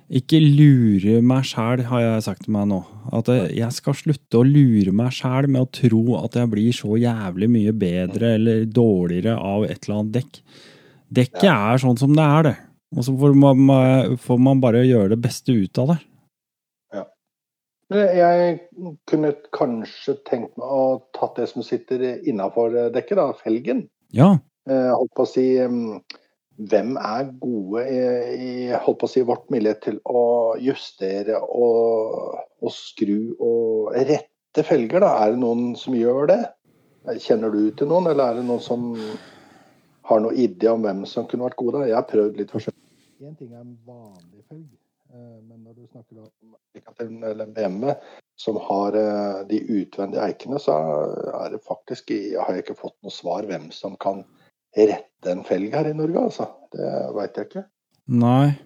[0.10, 2.80] ikke lure meg sjæl, har jeg sagt til meg nå.
[3.14, 6.74] At eh, jeg skal slutte å lure meg sjæl med å tro at jeg blir
[6.74, 10.42] så jævlig mye bedre eller dårligere av et eller annet dekk.
[11.20, 12.56] Dekket er sånn som det er, det.
[12.98, 16.00] Og så får man, får man bare gjøre det beste ut av det.
[16.98, 17.06] Ja.
[17.94, 18.60] Jeg
[19.10, 23.86] kunne kanskje tenkt meg å tatt det som sitter innafor dekket, da, felgen.
[24.14, 24.36] Ja.
[24.70, 26.02] Eh, holdt på å si mm,
[26.70, 28.50] Hvem er gode i,
[28.84, 35.00] holdt på å si, vårt mulighet til å justere og, og skru og rette felger?
[35.00, 35.14] da?
[35.24, 36.42] Er det noen som gjør det?
[37.24, 38.90] Kjenner du til noen, eller er det noen som
[40.10, 41.86] har noe idé om hvem som kunne vært gode?
[41.88, 42.84] Jeg har prøvd litt forskjellig.
[43.24, 44.68] En ting er en vanlig felg,
[45.16, 47.96] eh, men når du snakker om eller BMW,
[48.36, 50.76] som har eh, de utvendige eikene, så
[51.40, 54.26] er det faktisk har jeg ikke fått noe svar hvem som kan
[54.78, 56.48] rette en felg her i Norge, altså.
[56.74, 57.64] Det veit jeg ikke.
[58.08, 58.58] Nei.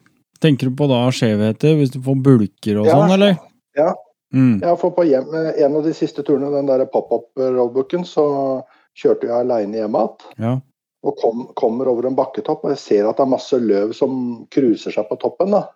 [0.44, 2.98] Tenker du på da skjevheter, hvis du får bulker og Ja.
[2.98, 3.38] sånn, eller?
[3.78, 3.94] Ja.
[4.34, 4.62] Mm.
[4.62, 8.64] Ja, for på hjem, en av de siste turene, den der pop-up-roadbooken, så
[8.98, 10.10] kjørte jeg aleine hjem igjen.
[10.40, 10.56] Ja.
[11.04, 14.46] Og kom, kommer over en bakketopp, og jeg ser at det er masse løv som
[14.52, 15.52] cruiser seg på toppen.
[15.52, 15.68] da.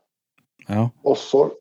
[0.68, 0.90] Ja.
[1.06, 1.52] Og så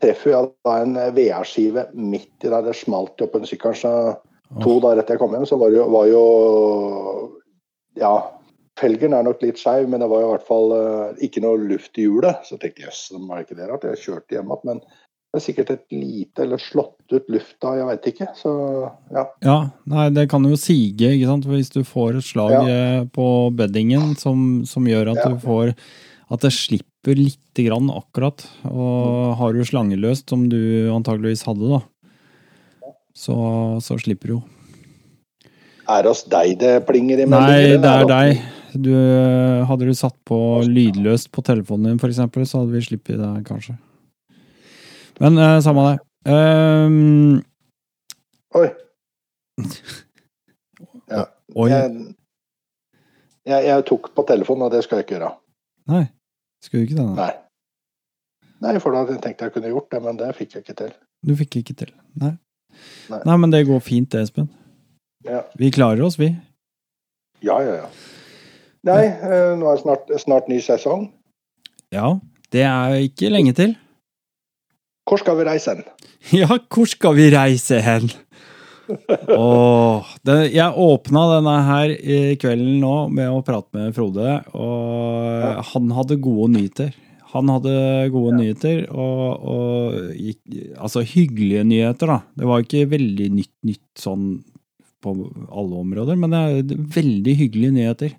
[0.00, 3.74] treffer jeg da en VR-skive midt i der det smalt opp en sykkel.
[3.78, 4.16] Så
[4.62, 6.24] to dager etter jeg kom hjem, så var jo, var jo
[8.00, 8.14] Ja,
[8.80, 11.98] felgen er nok litt skeiv, men det var i hvert fall eh, ikke noe luft
[12.00, 12.42] i hjulet.
[12.48, 13.84] Så tenkte jeg jøss, var ikke det rart.
[13.86, 14.64] Jeg kjørte hjem igjen.
[14.70, 14.80] Men
[15.34, 18.28] det er sikkert et lite eller slått ut lufta, jeg veit ikke.
[18.38, 18.50] Så
[19.14, 19.24] ja.
[19.42, 19.56] Ja,
[19.90, 21.46] nei, det kan jo sige, ikke sant?
[21.50, 22.64] Hvis du får et slag Ja.
[22.70, 23.26] eh, på
[23.58, 25.30] beddingen som, som gjør at Ja.
[25.34, 25.74] du får
[26.32, 28.46] At det slipper lite grann akkurat.
[28.64, 31.82] Og har du slangeløst, som du antageligvis hadde, da,
[33.14, 33.34] så,
[33.84, 34.42] så slipper du jo.
[35.84, 38.44] Er det hos deg det plinger i Nei, det er deg.
[38.74, 40.36] Du, eh, hadde du satt på
[40.66, 43.76] lydløst på telefonen din, eksempel, så hadde vi sluppet det, kanskje.
[45.22, 46.00] Men eh, samme det.
[46.30, 47.44] Um...
[48.54, 48.68] Oi.
[51.04, 51.26] Ja.
[51.52, 51.66] oi.
[51.68, 51.88] Jeg,
[53.44, 55.28] jeg, jeg tok på telefonen, og det skal jeg ikke gjøre.
[55.92, 56.06] Nei.
[56.64, 57.04] Skulle du ikke det?
[57.18, 57.28] Nei.
[58.64, 60.94] Nei, for da tenkte jeg kunne gjort det, men det fikk jeg ikke til.
[61.28, 61.92] Du fikk ikke til.
[62.22, 62.32] Nei.
[63.12, 63.20] Nei.
[63.28, 64.48] Nei, men det går fint, det, Espen.
[65.24, 66.34] Ja, Vi klarer oss, vi.
[67.42, 67.74] ja, ja.
[67.84, 67.88] ja.
[68.84, 71.06] Nei, eh, nå er det snart, snart ny sesong.
[71.94, 72.18] Ja.
[72.52, 73.72] Det er ikke lenge til.
[75.08, 75.86] Hvor skal vi reise hen?
[76.40, 78.06] Ja, hvor skal vi reise hen?
[79.28, 85.64] Åh, det, jeg åpna denne her i kvelden nå med å prate med Frode, og
[85.72, 86.92] han hadde gode nyheter.
[87.34, 87.74] Han hadde
[88.14, 89.98] gode nyheter, og, og
[90.78, 92.18] altså hyggelige nyheter, da.
[92.40, 94.28] Det var ikke veldig nytt nytt sånn
[95.04, 95.14] på
[95.46, 98.16] alle områder, men det er veldig hyggelige nyheter.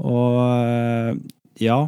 [0.00, 1.16] Og eh,
[1.60, 1.78] ja,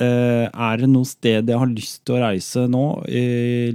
[0.00, 3.26] eh, er det noe sted jeg har lyst til å reise nå i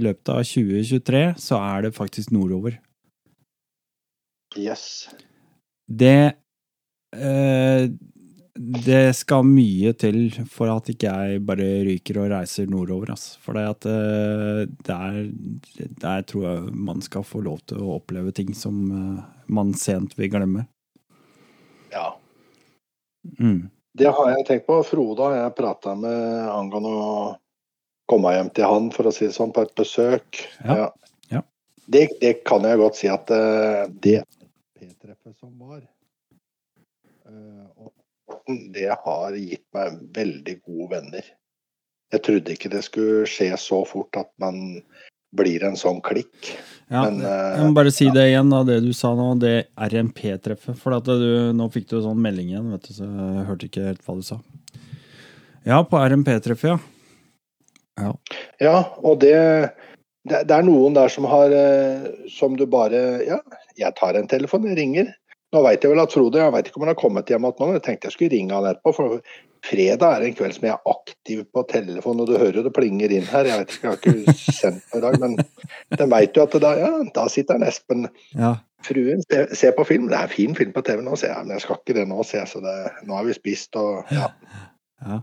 [0.02, 2.80] løpet av 2023, så er det faktisk nordover.
[4.54, 5.08] Yes.
[5.84, 6.34] Det
[7.16, 7.84] eh,
[8.54, 13.40] Det skal mye til for at ikke jeg bare ryker og reiser nordover, altså.
[13.42, 15.16] For der,
[16.04, 18.86] der tror jeg man skal få lov til å oppleve ting som
[19.46, 20.66] man sent vil glemme.
[21.92, 22.18] Ja.
[23.38, 23.70] Mm.
[23.94, 24.80] Det har jeg tenkt på.
[24.82, 27.10] Frode har jeg prata med angående å
[28.10, 30.40] komme hjem til han, for å si det sånn, på et besøk.
[30.64, 30.88] Ja.
[31.30, 31.42] Ja.
[31.86, 34.24] Det, det kan jeg godt si at eh, det
[34.80, 35.80] P-treffet som var
[37.28, 37.92] eh, og
[38.74, 41.28] det har gitt meg veldig gode venner.
[42.12, 44.58] Jeg trodde ikke det skulle skje så fort at man
[45.36, 46.54] blir en sånn klikk.
[46.92, 49.54] Ja, Men, eh, jeg må bare si det igjen, da, det du sa nå, det
[49.74, 50.76] RMP-treffet.
[50.80, 53.86] For at du, nå fikk du sånn melding igjen, vet du, så jeg hørte ikke
[53.88, 54.40] helt hva du sa.
[55.64, 56.78] Ja, på RMP-treffet, ja.
[57.94, 58.10] Ja.
[58.58, 59.34] Ja, og det,
[60.26, 63.36] det Det er noen der som har eh, Som du bare Ja,
[63.78, 65.12] jeg tar en telefon, jeg ringer.
[65.54, 67.76] Nå veit jeg vel at Frode Jeg vet ikke om han har kommet hjem igjen
[67.76, 68.94] jeg tenkte jeg skulle ringe han etterpå.
[68.96, 69.20] For
[69.64, 72.74] fredag er en kveld som jeg er aktiv på telefon, og du hører jo det
[72.76, 73.48] plinger inn her.
[73.48, 75.36] Jeg vet ikke, jeg har ikke sendt noe i dag, men
[75.98, 78.08] den veit jo at det da Ja, da sitter en Espen.
[78.36, 78.54] ja.
[78.84, 80.10] Fruen ser, på film.
[80.10, 81.46] Det er en fin film på TV nå, sier jeg.
[81.46, 82.50] Men jeg skal ikke det nå, sier jeg.
[82.50, 82.74] Så det,
[83.08, 84.26] nå har vi spist og ja.
[85.00, 85.22] ja.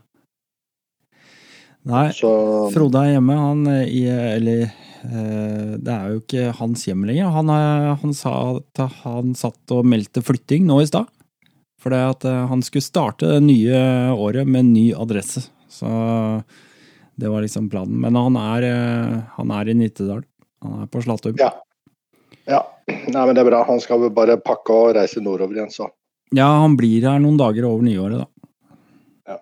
[1.91, 2.31] Nei, Så
[2.73, 7.29] Frode er hjemme, han eh, i Eller eh, det er jo ikke hans hjem lenger.
[7.37, 11.09] Han, er- han sa at han satt og meldte flytting nå i stad.
[11.81, 13.79] For det at eh, han skulle starte det nye
[14.13, 15.47] året med en ny adresse.
[15.71, 15.89] Så
[17.15, 17.97] det var liksom planen.
[18.01, 20.23] Men han er, eh, han er i Nittedal.
[20.61, 21.35] Han er på Slattum.
[21.39, 21.51] Ja.
[22.45, 22.61] ja.
[22.87, 23.63] Nei, men det er bra.
[23.67, 25.89] Han skal vel bare pakke og reise nordover igjen, så.
[26.31, 29.33] Ja, han blir her noen dager over nyåret, da.
[29.33, 29.39] Ja.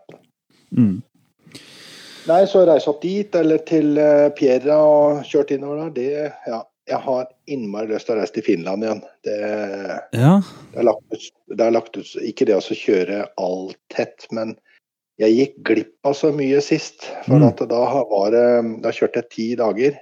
[0.77, 0.97] Mm.
[2.29, 6.63] Nei, så reise opp dit, eller til uh, Pierra og kjørt innover der, det Ja.
[6.89, 9.01] Jeg har innmari lyst til å reise til Finland igjen.
[9.23, 9.35] Det,
[10.17, 10.41] Ja.
[10.73, 14.55] det, er lagt ut, det er lagt ut Ikke det å kjøre alt tett, men
[15.19, 17.05] jeg gikk glipp av så mye sist.
[17.27, 17.47] For Mm.
[17.49, 19.99] at da var Da kjørte jeg ti dager.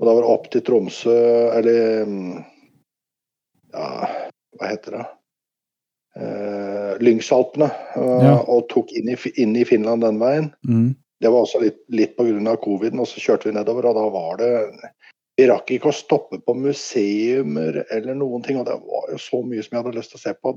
[0.00, 1.16] Og da var det opp til Tromsø,
[1.56, 2.44] eller
[3.72, 4.06] Ja,
[4.58, 5.06] hva heter det?
[6.16, 7.70] Eh, Lyngsalpene.
[7.96, 8.34] eh, Ja.
[8.48, 10.52] Og tok inn i, inn i Finland den veien.
[10.68, 10.94] Mm.
[11.20, 12.56] Det var også litt, litt pga.
[12.56, 14.90] covid, og så kjørte vi nedover, og da var det
[15.42, 19.40] Vi rakk ikke å stoppe på museumer eller noen ting, og det var jo så
[19.42, 20.52] mye som jeg hadde lyst til å se på.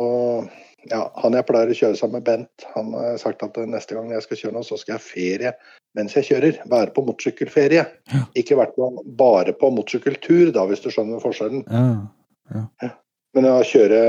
[0.00, 0.46] Og
[0.88, 4.08] ja, Han jeg pleier å kjøre sammen med, Bent, han har sagt at neste gang
[4.14, 5.52] jeg skal kjøre nå, så skal jeg ferie
[5.98, 6.62] mens jeg kjører.
[6.70, 7.84] Være på motorsykkelferie.
[8.14, 8.22] Ja.
[8.40, 8.88] Ikke vært på,
[9.20, 11.66] bare på motorsykkeltur, da, hvis du skjønner forskjellen.
[11.68, 12.92] Ja.
[13.36, 14.00] Men å kjøre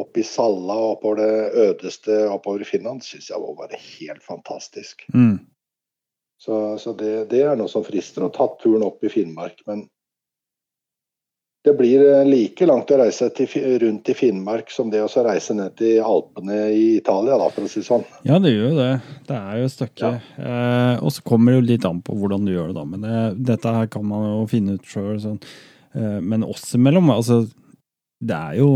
[0.00, 4.26] opp i Salla og oppover det ødeste oppover i Finland, syns jeg var bare helt
[4.26, 5.06] fantastisk.
[5.14, 5.38] Mm.
[6.44, 9.62] Så, så det, det er noe som frister å ta turen opp i Finnmark.
[9.68, 9.86] Men
[11.64, 13.48] det blir eh, like langt å reise til,
[13.80, 17.70] rundt i Finnmark som det å reise ned til Alpene i Italia, da, for å
[17.72, 18.04] si det sånn.
[18.28, 18.90] Ja, det gjør jo det.
[19.30, 20.10] Det er jo et stykke.
[20.36, 22.84] Eh, og så kommer det jo litt an på hvordan du gjør det, da.
[22.90, 23.22] Men det,
[23.54, 25.16] dette her kan man jo finne ut sjøl.
[25.24, 25.40] Sånn.
[25.96, 27.46] Eh, men oss imellom, altså
[28.24, 28.68] Det er jo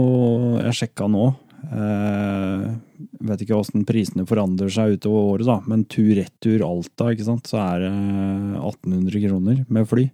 [0.62, 1.28] Jeg sjekka nå.
[1.58, 2.66] Eh,
[3.28, 5.58] vet ikke åssen prisene forandrer seg utover året, da.
[5.66, 7.92] Men tur-retur Alta, ikke sant, så er det
[8.62, 10.06] 1800 kroner med fly.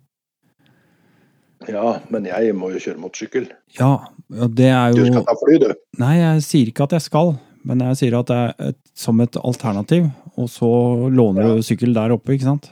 [1.69, 3.47] Ja, men jeg må jo kjøre motorsykkel.
[3.79, 3.93] Ja,
[4.29, 5.71] det er Du skal ta fly, du.
[6.03, 7.35] Nei, jeg sier ikke at jeg skal,
[7.65, 10.11] men jeg sier at det er et, som et alternativ.
[10.37, 10.69] Og så
[11.15, 11.55] låner Ja.
[11.55, 12.69] du sykkel der oppe, ikke sant?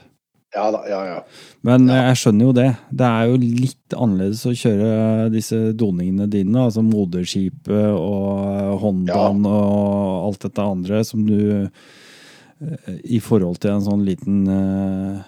[0.53, 1.19] Ja da, ja ja.
[1.65, 2.09] Men Ja.
[2.09, 2.67] jeg skjønner jo det.
[2.93, 10.27] Det er jo litt annerledes å kjøre disse doningene dine, altså moderskipet og Hondaen og
[10.27, 15.23] alt dette andre som du eh, I forhold til en sånn liten uh,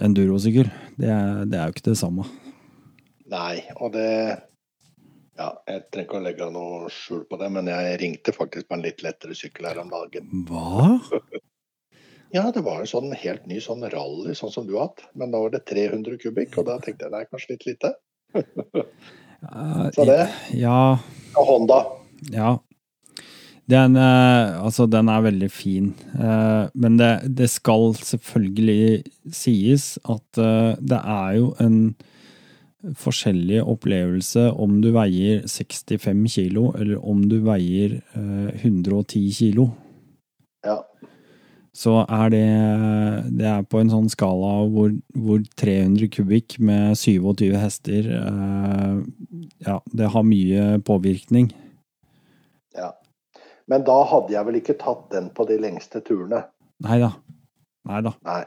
[0.00, 0.70] endurosykkel.
[0.96, 1.10] Det,
[1.50, 2.24] det er jo ikke det samme.
[3.30, 4.08] Nei, og det
[5.40, 8.76] Ja, jeg trenger ikke å legge noe skjul på det, men jeg ringte faktisk på
[8.76, 10.28] en litt lettere sykkel her om dagen.
[10.48, 10.98] Hva?
[12.30, 15.02] Ja, det var en sånn helt ny sånn rally, sånn som du har hatt.
[15.18, 17.94] Men da var det 300 kubikk, og da tenkte jeg det er kanskje litt lite.
[19.96, 20.98] Så det Ja,
[21.34, 21.84] Og Honda.
[22.30, 22.58] ja.
[23.70, 30.40] Den, eh, altså, den er veldig fin, eh, men det, det skal selvfølgelig sies at
[30.42, 31.76] eh, det er jo en
[32.98, 39.68] forskjellig opplevelse om du veier 65 kilo, eller om du veier eh, 110 kilo.
[40.66, 40.80] Ja.
[41.76, 42.46] Så er det
[43.38, 48.96] Det er på en sånn skala hvor, hvor 300 kubikk med 27 hester eh,
[49.66, 51.52] Ja, det har mye påvirkning.
[52.74, 52.92] ja.
[53.70, 56.40] Men da hadde jeg vel ikke tatt den på de lengste turene.
[56.82, 57.12] Nei da.
[57.86, 58.12] Nei da.
[58.26, 58.40] Nei.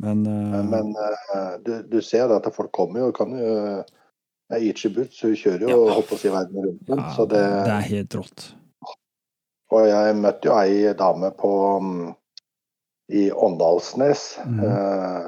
[0.00, 0.62] Men, uh...
[0.64, 3.52] Men uh, du, du ser at folk kommer jo, kan jo
[4.48, 5.92] ja, Ichi Butz hun kjører jo Ja.
[5.92, 6.88] holdt på å si verden rundt.
[6.88, 8.46] ja, så det, det er helt rått.
[9.74, 11.52] Og jeg møtte jo ei dame på
[11.82, 12.06] mm,
[13.16, 14.60] i Åndalsnes mm.
[14.62, 15.26] eh,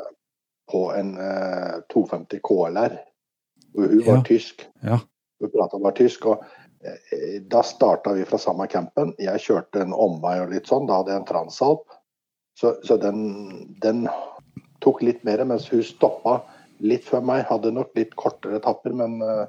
[0.70, 2.98] på en eh, 250 KLR.
[3.76, 4.24] Og hun var Ja.
[4.26, 4.66] tysk.
[4.82, 4.98] Ja.
[5.40, 6.26] Hun prata bare tysk.
[6.26, 6.44] og
[6.84, 9.14] eh, Da starta vi fra samme campen.
[9.18, 10.86] Jeg kjørte en omvei og litt sånn.
[10.86, 11.86] Da hadde jeg en Transalp.
[12.58, 14.08] Så, så den, den
[14.82, 16.40] tok litt mer, mens hun stoppa
[16.82, 17.46] litt før meg.
[17.50, 19.44] Hadde nok litt kortere etapper, men eh,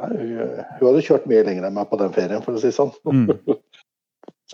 [0.00, 2.68] nei, hun, hun hadde kjørt mye lenger enn meg på den ferien, for å si
[2.68, 2.92] det sånn.
[3.08, 3.32] Mm.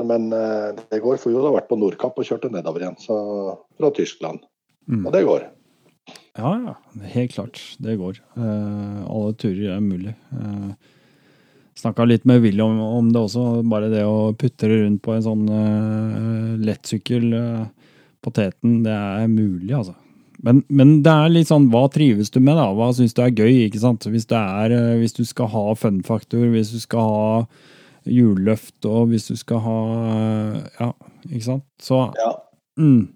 [0.07, 3.17] Men eh, det går, for hun har vært på Nordkapp og kjørte nedover igjen så,
[3.79, 4.45] fra Tyskland.
[4.89, 5.03] Mm.
[5.05, 5.49] Og det går.
[6.39, 6.77] Ja, ja.
[7.15, 7.61] Helt klart.
[7.83, 8.21] Det går.
[8.39, 10.15] Eh, alle turer er mulig.
[10.33, 10.73] Uh,
[11.79, 13.63] Snakka litt med Willy om, om det også.
[13.71, 17.93] Bare det å putte det rundt på en sånn uh, lettsykkel uh,
[18.25, 19.95] på teten, det er mulig, altså.
[20.45, 22.69] Men, men det er litt sånn, hva trives du med, da?
[22.75, 23.65] Hva syns du er gøy?
[23.67, 24.07] ikke sant?
[24.07, 27.31] Hvis, det er, eh, hvis du skal ha fun-faktor, hvis du skal ha
[28.07, 29.79] hjulløft, og hvis du skal ha
[30.81, 30.93] Ja,
[31.31, 31.65] ikke sant?
[31.83, 32.33] Så Ja.
[32.79, 33.09] mm,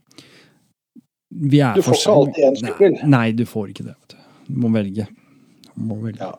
[1.33, 2.93] Vi er Du får ikke alltid en sykkel.
[3.03, 3.95] Nei, nei, du får ikke det.
[3.97, 4.17] vet du.
[4.53, 5.07] Du må velge.
[5.75, 6.21] Du må velge.
[6.21, 6.33] Ja.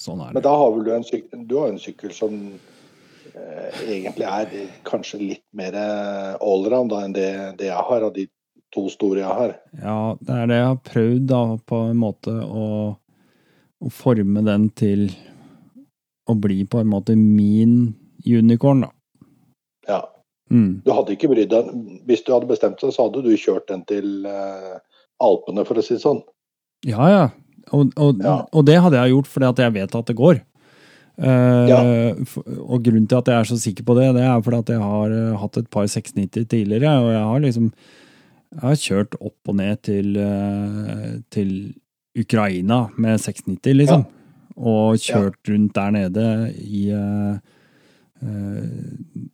[0.00, 2.34] Sånn er Men da har vel du en sykkel, du har en sykkel som
[3.34, 5.76] eh, egentlig er kanskje litt mer
[6.40, 7.28] allround enn det,
[7.60, 8.26] det jeg har, av de
[8.72, 9.54] to store jeg har.
[9.82, 12.66] Ja, det er det jeg har prøvd, da, på en måte å,
[13.84, 15.10] å forme den til
[16.30, 17.94] å bli på en måte min
[18.26, 18.90] unicorn, da.
[19.88, 20.00] Ja.
[20.50, 20.80] Mm.
[20.84, 21.68] Du hadde ikke brydd deg
[22.08, 24.80] Hvis du hadde bestemt deg, så hadde du kjørt den til uh,
[25.22, 26.24] Alpene, for å si det sånn.
[26.88, 27.24] Ja, ja.
[27.76, 28.40] Og, og, Ja.
[28.50, 30.40] og det hadde jeg gjort fordi at jeg vet at det går.
[31.20, 31.80] Uh, Ja.
[32.66, 34.82] Og grunnen til at jeg er så sikker på det, det er fordi at jeg
[34.82, 37.72] har uh, hatt et par 690 tidligere, og jeg har liksom
[38.50, 41.52] jeg har kjørt opp og ned til, uh, til
[42.18, 44.02] Ukraina med 690, liksom.
[44.56, 46.24] Og kjørt rundt der nede
[46.58, 47.38] i eh,
[48.22, 49.26] eh,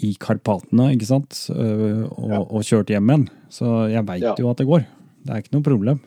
[0.00, 1.36] i Karpatene, ikke sant?
[1.52, 2.38] Eh, og, Ja.
[2.40, 3.28] og kjørt hjem igjen.
[3.50, 4.34] Så jeg veit Ja.
[4.38, 4.86] jo at det går.
[5.24, 6.00] Det er ikke noe problem.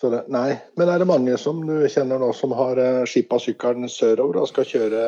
[0.00, 2.74] Så det, nei, men er det mange som du kjenner nå som har
[3.06, 5.02] skipa sykkelen sørover og skal kjøre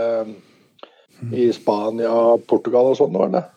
[1.32, 3.48] i Spania, Portugal og sånn nå, eller?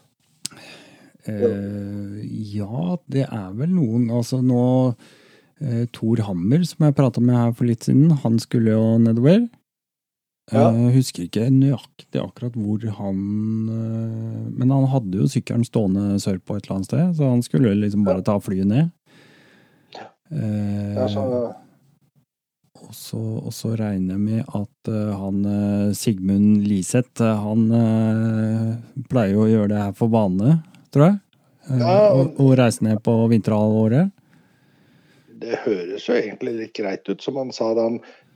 [1.28, 2.24] Eh,
[2.56, 4.96] ja, det er vel noen Altså nå
[5.62, 9.48] eh, Tor Hammer, som jeg prata med her for litt siden, han skulle jo nedover.
[10.48, 10.70] Ja.
[10.72, 13.18] Jeg husker ikke nøyaktig akkurat hvor han
[13.68, 17.74] eh, Men han hadde jo sykkelen stående sørpå et eller annet sted, så han skulle
[17.82, 18.94] liksom bare ta flyet ned.
[20.32, 21.24] Eh, Ja, så,
[22.78, 27.68] og så, og så regner jeg med at eh, han eh, Sigmund Liseth, eh, han
[27.76, 30.62] eh, pleier jo å gjøre det her for vane,
[30.96, 31.20] tror jeg.
[31.68, 34.14] Eh, Ja, og, og reise ned på vinterhalvåret.
[35.42, 37.72] Det høres jo egentlig litt greit ut, som han sa.
[37.78, 37.88] Da,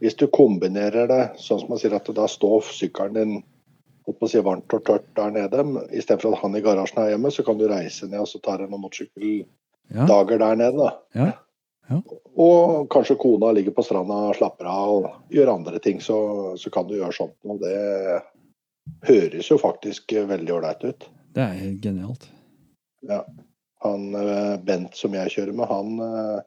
[0.04, 3.34] hvis du kombinerer det sånn som han sier at da står sykkelen din
[4.08, 5.64] holdt på å si varmt og tørt der nede,
[5.94, 8.64] istedenfor at han i garasjen er hjemme, så kan du reise ned og så tar
[8.66, 10.90] en motorsykkeldager Ja, der nede.
[11.14, 11.28] da.
[11.92, 12.00] ja,
[12.40, 16.18] Og kanskje kona ligger på stranda og slapper av og gjør andre ting, så,
[16.58, 17.38] så kan du gjøre sånt.
[17.46, 18.22] Og det
[19.08, 21.08] høres jo faktisk veldig ålreit ut.
[21.36, 22.26] det er helt genialt.
[23.08, 23.22] Ja.
[23.82, 26.42] Han eh, Bent som jeg kjører med, han eh,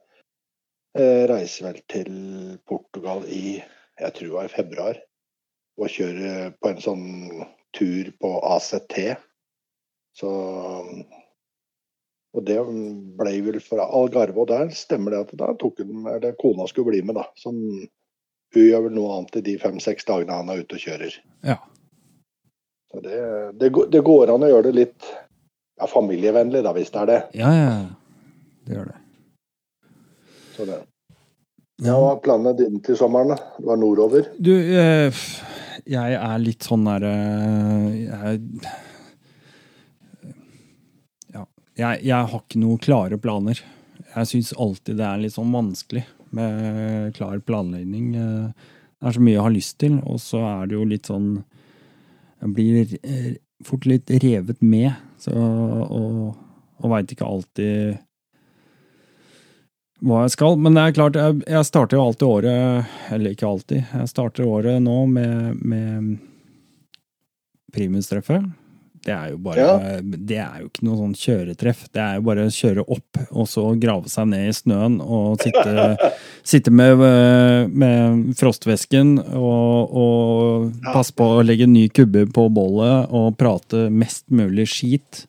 [0.95, 2.13] reiser vel til
[2.69, 3.57] Portugal i
[4.01, 4.97] jeg tror det var i februar.
[5.79, 7.05] Og kjører på en sånn
[7.75, 8.97] tur på ACT.
[10.15, 10.31] Så
[12.35, 12.57] Og det
[13.19, 16.91] ble vel fra Algarve, og der stemmer det at da tok hun, eller kona skulle
[16.91, 17.29] bli med, da.
[17.39, 17.61] Som
[18.55, 21.15] hun gjør vel noe annet i de fem-seks dagene han er ute og kjører.
[21.47, 21.61] Ja.
[22.91, 23.21] Så det,
[23.61, 25.07] det, går- det går an å gjøre det litt
[25.79, 27.21] ja, familievennlig, da, hvis det er det.
[27.39, 27.71] Ja, ja.
[28.67, 28.99] Det gjør det.
[30.57, 30.81] Så det.
[31.83, 33.33] Ja, Hva er planene dine til sommeren?
[33.35, 33.39] da?
[33.59, 34.29] Det var nordover?
[34.39, 35.23] Du, eh,
[35.91, 37.11] jeg er litt sånn derre
[37.99, 38.43] jeg,
[41.35, 41.43] ja,
[41.77, 43.61] jeg, jeg har ikke noen klare planer.
[44.15, 46.05] Jeg syns alltid det er litt sånn vanskelig
[46.35, 48.15] med klar planlegging.
[48.15, 48.71] Eh,
[49.05, 51.45] Det er så mye jeg har lyst til, og så er det jo litt sånn
[52.41, 56.35] Jeg blir eh, fort litt revet med, så, og,
[56.81, 57.99] og veit ikke alltid
[60.05, 60.59] hva jeg skal.
[60.61, 63.87] Men det er klart, jeg, jeg starter jo alltid året Eller ikke alltid.
[63.93, 66.13] Jeg starter året nå med, med
[67.75, 68.45] primustreffet.
[69.05, 69.73] Det er jo bare Ja.
[70.03, 71.83] Det er jo ikke noe sånn kjøretreff.
[71.93, 75.43] Det er jo bare å kjøre opp, og så grave seg ned i snøen og
[75.45, 76.13] sitte,
[76.55, 77.05] sitte med,
[77.69, 84.25] med frostvæsken og, og passe på å legge ny kubbe på bollet og prate mest
[84.33, 85.27] mulig skit.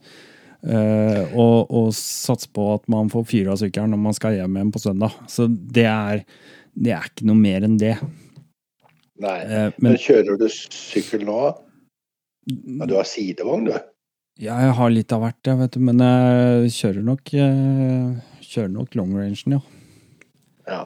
[0.64, 4.72] Eh, og, og satse på at man får fyra sykkelen når man skal hjem igjen
[4.74, 5.18] på søndag.
[5.32, 6.24] Så det er,
[6.74, 7.96] det er ikke noe mer enn det.
[9.22, 9.36] Nei.
[9.44, 11.42] Eh, Men, men kjører du sykkel nå?
[12.46, 13.76] Ja, du har sidevogn, du.
[14.38, 15.80] ja, jeg har litt av hvert, jeg, vet du.
[15.88, 19.62] Men jeg kjører nok, jeg kjører nok long rangen, ja.
[20.66, 20.82] Ja.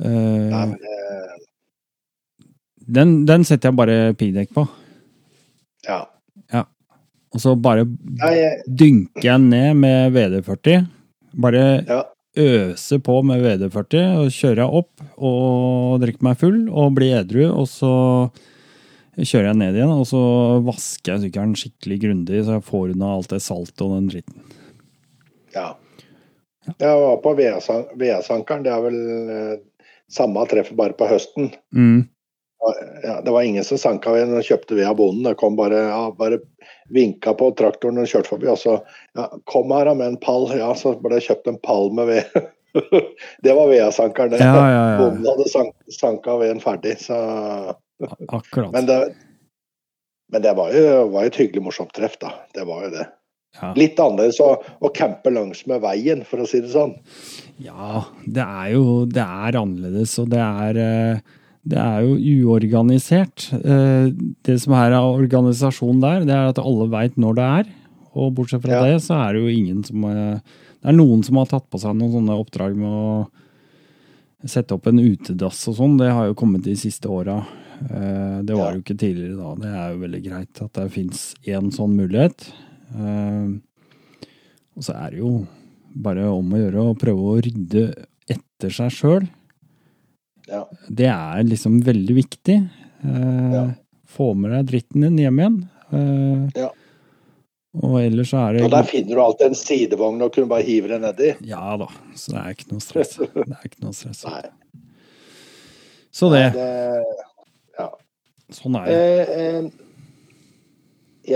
[0.00, 1.34] Uh, Nei, men, eh,
[2.96, 4.64] den, den setter jeg bare pidekk på.
[5.88, 6.00] ja.
[7.34, 7.84] Og så bare
[8.18, 10.86] ja, jeg- dynker jeg ned med VD40.
[11.40, 12.00] Bare ja.
[12.36, 17.44] øser på med VD40, og kjører jeg opp og drikker meg full og blir edru,
[17.52, 17.92] og så
[19.20, 20.20] kjører jeg ned igjen, og så
[20.66, 24.42] vasker jeg sykkelen skikkelig grundig, så jeg får unna alt det saltet og den dritten.
[25.54, 25.68] ja.
[26.78, 28.62] Jeg var på VS-ankeren.
[28.62, 28.98] Det er vel
[29.34, 29.54] eh,
[30.12, 31.48] samme treffet bare på høsten.
[31.74, 32.04] Mm.
[33.02, 35.24] Ja, det var ingen som sanka ved når de kjøpte ved av bonden.
[35.26, 36.38] Det kom bare, ja, bare
[36.94, 38.48] vinka på traktoren og kjørte forbi.
[38.52, 38.78] Og så
[39.18, 40.48] ja, kom her med en pall.
[40.56, 42.40] Ja, så ble det kjøpt en pall med ved.
[43.44, 44.34] det var VS-ankeren.
[44.34, 44.42] det.
[44.42, 44.98] Ja, ja, ja.
[45.00, 46.98] Bonden hadde sank, sanka veden ferdig.
[47.02, 47.16] Så,
[48.28, 48.72] Akkurat.
[48.72, 49.00] men det,
[50.32, 52.34] men det var jo var jo et hyggelig morsomt treff, da.
[52.54, 53.08] Det var jo det.
[53.58, 53.72] Ja.
[53.74, 56.94] Litt annerledes å, å campe langs med veien, for å si det sånn.
[57.60, 61.24] Ja, det er jo Det er annerledes, og det er eh,
[61.66, 62.14] Det er jo
[62.48, 63.50] uorganisert.
[63.52, 64.10] Eh,
[64.42, 67.64] Det som er av organisasjon der, det er at alle veit når det er.
[68.16, 68.82] Og bortsett fra Ja.
[68.84, 70.40] det, så er det jo ingen som eh,
[70.82, 73.28] Det er noen som har tatt på seg noen sånne oppdrag med å
[74.48, 75.98] sette opp en utedass og sånn.
[75.98, 77.44] Det har jo kommet de siste åra.
[77.90, 79.54] Eh, Det var jo ikke tidligere da.
[79.60, 82.48] Det er jo veldig greit at det fins én sånn mulighet.
[84.76, 85.46] Og så er det jo
[85.94, 87.84] bare om å gjøre å prøve å rydde
[88.30, 89.28] etter seg sjøl.
[90.50, 90.64] Ja.
[90.90, 92.58] Det er liksom veldig viktig.
[93.04, 93.64] Eh, Ja.
[94.10, 95.58] Få med deg dritten din hjem igjen.
[95.94, 96.70] Eh, Ja.
[97.80, 100.64] Og ellers så er det Og der finner du alltid en sidevogn og kunne bare
[100.66, 101.28] hive det nedi.
[101.46, 101.86] Ja da,
[102.18, 103.12] så det er ikke noe stress.
[103.20, 104.24] Det er ikke noe stress.
[104.26, 104.42] Nei,
[106.10, 107.86] Så det, det
[108.50, 108.96] sånn er det.
[109.38, 109.68] Eh,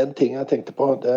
[0.03, 0.89] en, ting jeg tenkte på.
[1.03, 1.17] Det,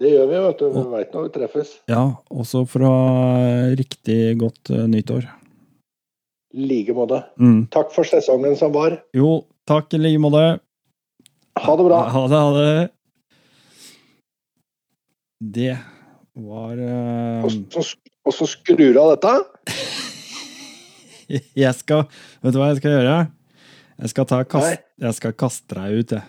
[0.00, 0.66] Det gjør vi, vet du.
[0.72, 1.76] Vi veit når vi treffes.
[1.92, 5.28] Ja, også for å ha riktig godt eh, nyttår.
[6.56, 7.20] I like måte.
[7.40, 7.66] Mm.
[7.72, 8.96] Takk for sesongen som var.
[9.16, 10.42] Jo, takk i like måte.
[11.60, 12.08] Ha det bra.
[12.08, 12.88] Ha det, ha det.
[15.42, 15.78] Det
[16.38, 17.44] var uh...
[17.44, 17.82] Og så,
[18.24, 19.32] og så skrur du av dette.
[21.62, 22.02] Jeg skal
[22.42, 23.16] Vet du hva jeg skal gjøre?
[24.02, 26.24] Jeg skal, ta kast, jeg skal kaste deg ut, jeg.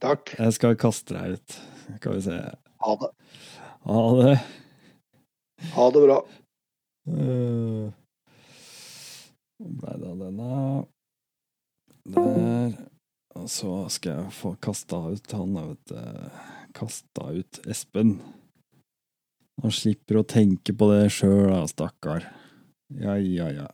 [0.00, 0.30] Takk.
[0.38, 1.56] Jeg skal kaste deg ut.
[1.98, 2.36] Skal vi se.
[2.86, 3.10] Ha det.
[3.90, 4.36] Ha det.
[5.74, 6.16] Ha det bra.
[7.10, 7.84] Uh,
[9.60, 10.50] ble det av denne?
[12.16, 12.72] Der.
[13.38, 16.40] Og så skal jeg få kasta ut han, vet du.
[16.76, 18.16] Kasta ut Espen.
[19.60, 22.26] Han slipper å tenke på det sjøl, stakkar.
[22.96, 23.68] Ja, ja, ja.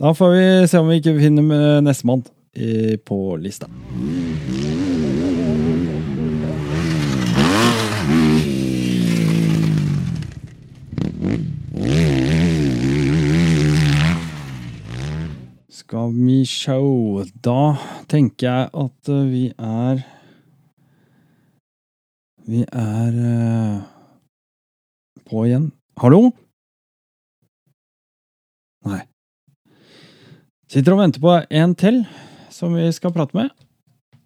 [0.00, 2.26] Da får vi se om vi ikke finner nestemann
[3.06, 3.70] på lista.
[15.72, 17.72] Skal vi show Da
[18.12, 20.02] tenker jeg at eh, vi er
[22.44, 23.78] Vi er eh,
[25.30, 25.70] på igjen.
[26.02, 26.32] Hallo?
[28.84, 28.98] Nei.
[30.68, 32.02] Sitter og venter på en til
[32.52, 33.54] som vi skal prate med.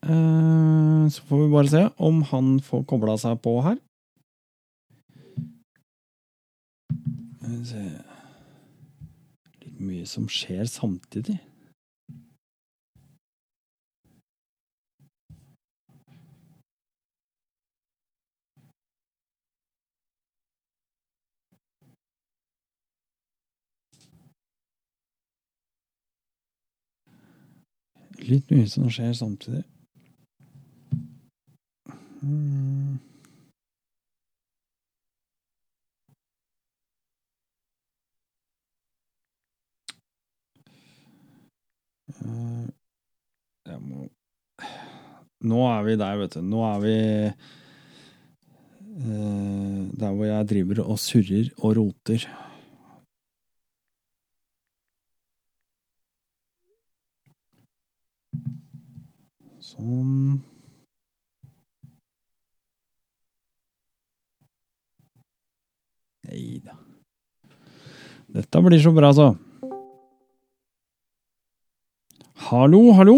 [0.03, 3.79] Eh, Så får vi bare se om han får kobla seg på her.
[7.39, 7.87] Skal vi se
[9.81, 11.39] mye som skjer samtidig.
[28.27, 29.63] Litt mye som skjer samtidig.
[32.23, 32.99] Mm.
[43.67, 44.07] Jeg må
[45.47, 46.41] Nå er vi der, vet du.
[46.43, 46.95] Nå er vi
[47.29, 47.35] eh,
[50.01, 52.25] der hvor jeg driver og surrer og roter.
[59.61, 60.41] Sånn.
[66.27, 66.75] Nei da.
[68.37, 69.35] Dette blir så bra, så.
[72.47, 73.15] Hallo, hallo?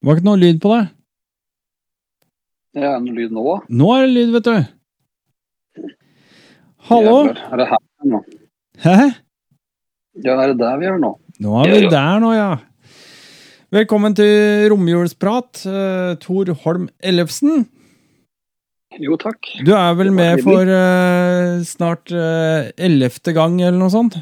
[0.00, 0.86] Det var ikke noe lyd på deg.
[2.72, 3.42] Det er noe lyd nå?
[3.68, 4.56] Nå er det lyd, vet du.
[6.88, 7.18] Hallo?
[7.28, 8.22] Er det her er nå?
[8.86, 8.96] Hæ?
[10.24, 11.12] Ja, er det der vi er nå?
[11.44, 11.92] Nå er vi ja.
[11.92, 12.50] der nå, ja.
[13.74, 17.66] Velkommen til romjulsprat, eh, Tor Holm Ellefsen.
[19.02, 19.48] Jo, takk.
[19.66, 24.18] Du er vel med for uh, snart eh, ellevte gang, eller noe sånt?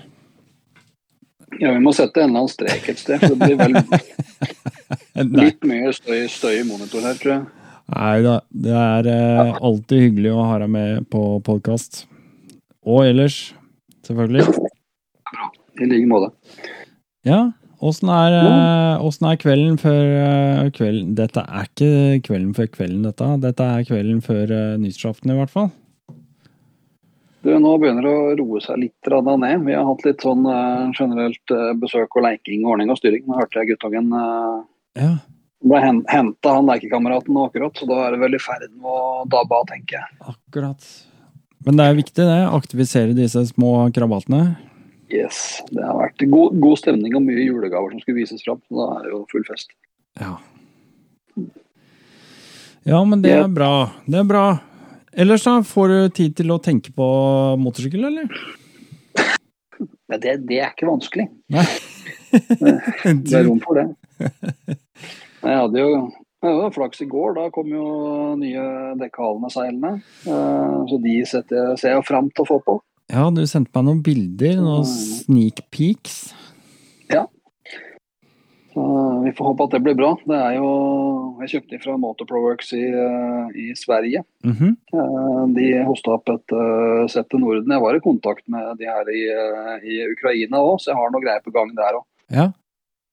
[1.61, 3.21] Ja, vi må sette en eller annen strek et sted.
[3.21, 7.45] For det blir vel litt mye støy, støy i monitor her, tror jeg.
[7.93, 12.07] Nei da, det er eh, alltid hyggelig å ha deg med på podkast.
[12.89, 13.53] Og ellers,
[14.07, 14.47] selvfølgelig.
[15.83, 16.33] I like måte.
[17.29, 17.51] Ja,
[17.83, 19.29] åssen er, mm.
[19.29, 23.31] er kvelden før eh, kvelden Dette er ikke kvelden før kvelden, dette.
[23.43, 25.71] Dette er kvelden før uh, nyttårsaften, i hvert fall.
[27.43, 29.65] Du, nå begynner det å roe seg litt grann ned.
[29.67, 33.25] Vi har hatt litt sånn eh, generelt eh, besøk og leiking, ordning og styring.
[33.27, 34.13] Nå hørte jeg guttungen
[34.95, 35.17] Ja.
[35.67, 37.75] ble henta, han lekekameraten akkurat.
[37.75, 40.21] Så da er det vel i ferd med å dabbe av, tenker jeg.
[40.37, 40.87] Akkurat.
[41.67, 42.39] Men det er viktig, det.
[42.47, 44.45] Aktivisere disse små krabatene.
[45.13, 45.61] Yes.
[45.69, 48.61] Det har vært god, god stemning og mye julegaver som skulle vises fram.
[48.69, 49.75] Så da er det jo full fest.
[50.21, 50.39] Ja.
[52.89, 53.91] Ja, men det er bra.
[54.11, 54.45] Det er bra.
[55.13, 55.59] Ellers, da?
[55.69, 57.07] Får du tid til å tenke på
[57.61, 58.33] motorsykkel, eller?
[60.13, 61.25] Ja, det, det er ikke vanskelig.
[61.55, 61.63] Nei.
[63.25, 63.87] Det er rom for det.
[64.21, 65.89] Jeg hadde jo
[66.43, 67.33] jeg hadde flaks i går.
[67.39, 67.85] Da kom jo
[68.41, 68.65] nye
[69.01, 69.93] dekkalene seilende.
[70.27, 72.75] Eh, Så de setter, ser jeg fram til å få på.
[73.13, 76.33] Ja, du sendte meg noen bilder, noen sneak peeks.
[78.73, 78.83] Så
[79.25, 80.15] vi får håpe at det blir bra.
[80.25, 80.71] Det er jo
[81.43, 84.23] Jeg kjøpte fra Motorproworks i, eh, i Sverige.
[84.45, 85.55] Mm -hmm.
[85.55, 87.73] De hosta opp et eh, sett til Norden.
[87.73, 89.23] Jeg var i kontakt med de her i,
[89.83, 92.05] i Ukraina òg, så jeg har noe greier på gang der òg.
[92.31, 92.53] Ja.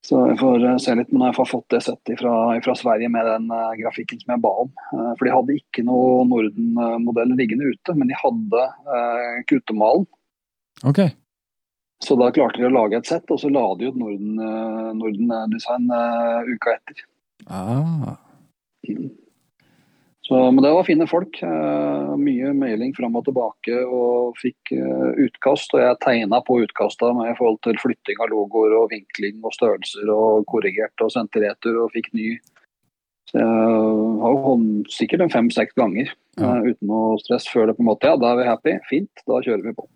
[0.06, 3.12] Så jeg får eh, se litt, men jeg har fått det settet fra, fra Sverige
[3.12, 4.70] med den uh, grafikken som jeg ba om.
[4.94, 10.08] Uh, for de hadde ikke noe Norden-modell liggende ute, men de hadde uh, kuttemalen.
[10.88, 11.04] Ok.
[12.00, 14.38] Så da klarte de å lage et sett, og så la de ut Norden,
[14.96, 17.02] Norden-design eh, uka etter.
[17.52, 18.14] Ah.
[18.88, 18.96] Så
[20.30, 21.40] Så, men det var fine folk.
[21.42, 25.74] Eh, mye mailing fram og tilbake og fikk eh, utkast.
[25.74, 29.56] Og jeg tegna på utkasta med i forhold til flytting av logoer og vinkling og
[29.58, 32.36] størrelser og korrigert og sendte retur og fikk ny.
[33.32, 36.54] Så jeg har hånd holdt sikkert en fem-seks ganger Ja.
[36.60, 38.78] eh, uten noe stress før det på en måte Ja, da er vi happy.
[38.90, 39.90] Fint, da kjører vi på.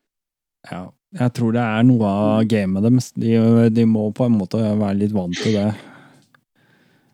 [0.72, 0.88] Ja.
[1.14, 3.12] Jeg tror det er noe av gamet deres.
[3.14, 3.38] De,
[3.70, 5.74] de må på en måte være litt vant til det.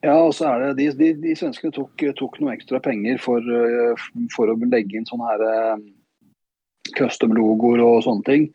[0.01, 3.43] Ja, og så er det de, de, de svenskene tok, tok noe ekstra penger for,
[3.43, 4.05] eh,
[4.35, 5.81] for å legge inn sånne her eh,
[6.95, 8.47] custom-logoer og sånne ting.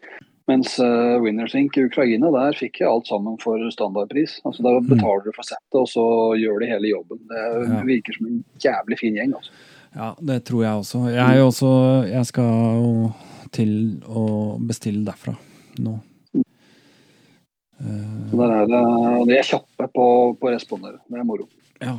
[0.51, 1.77] Mens uh, Winners Inc.
[1.81, 4.43] i Ukraina, der fikk jeg alt sammen for standardpris.
[4.45, 6.05] Altså Der betaler du for settet, og så
[6.37, 7.23] gjør de hele jobben.
[7.31, 7.79] Det Ja.
[7.89, 9.33] virker som en jævlig fin gjeng.
[9.39, 9.53] altså.
[9.95, 10.99] Ja, det tror jeg også.
[11.09, 11.73] Jeg, er jo også,
[12.11, 12.45] jeg skal
[12.83, 13.13] jo
[13.53, 14.27] til å
[14.61, 15.33] bestille derfra
[15.79, 15.97] nå.
[18.31, 18.81] Så der er det,
[19.29, 20.07] De er kjappe på,
[20.41, 20.99] på å respondere.
[21.09, 21.49] Det er moro.
[21.85, 21.99] ja.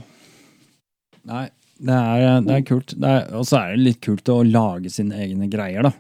[1.26, 1.48] Nei,
[1.82, 2.92] det er, det er kult.
[3.34, 5.92] Og så er det litt kult å lage sine egne greier, da.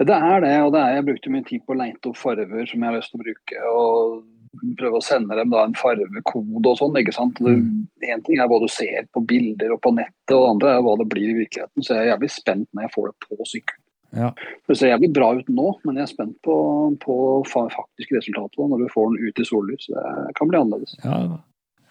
[0.00, 2.64] Det er det, og det er, jeg brukte mye tid på å leite opp farger
[2.66, 3.60] som jeg har lyst til å bruke.
[3.74, 6.96] og Prøve å sende dem da en farvekode og sånn.
[6.98, 7.38] ikke sant?
[7.44, 7.84] Mm.
[8.08, 10.84] Én ting er hva du ser på bilder og på nettet, og det andre er
[10.86, 11.84] hva det blir i virkeligheten.
[11.84, 13.83] Så jeg er jævlig spent når jeg får det på sykkelen.
[14.14, 14.30] Ja.
[14.68, 16.54] Det ser jævlig bra ut nå, men jeg er spent på,
[17.02, 17.16] på
[17.50, 19.90] fa- faktisk resultatet når du får den ut i sollys.
[19.90, 20.96] Det kan bli annerledes.
[21.04, 21.20] Ja,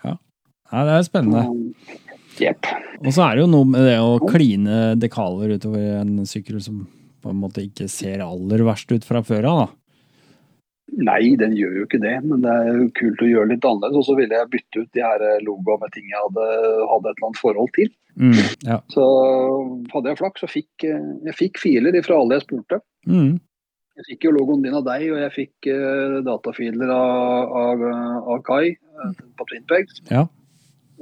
[0.06, 0.16] ja.
[0.72, 1.46] ja det er spennende.
[2.42, 2.70] Jepp.
[3.04, 6.86] Og så er det jo noe med det å kline dekaler utover en sykkel som
[7.24, 9.66] på en måte ikke ser aller verst ut fra før av.
[10.94, 13.98] Nei, den gjør jo ikke det, men det er jo kult å gjøre litt annerledes.
[14.02, 16.48] Og så ville jeg bytte ut de her logoene med ting jeg hadde,
[16.92, 17.90] hadde et eller annet forhold til.
[18.20, 18.36] Mm,
[18.68, 18.78] ja.
[18.94, 19.06] Så
[19.94, 22.84] hadde jeg flaks, så fikk eh, jeg fikk filer fra alle jeg spurte.
[23.10, 23.40] Mm,
[23.94, 27.84] Jeg fikk jo logoen din av deg, og jeg fikk uh, datafiler av, av,
[28.34, 29.12] av Kai mm.
[29.38, 30.02] på Twinpegs.
[30.10, 30.28] ja.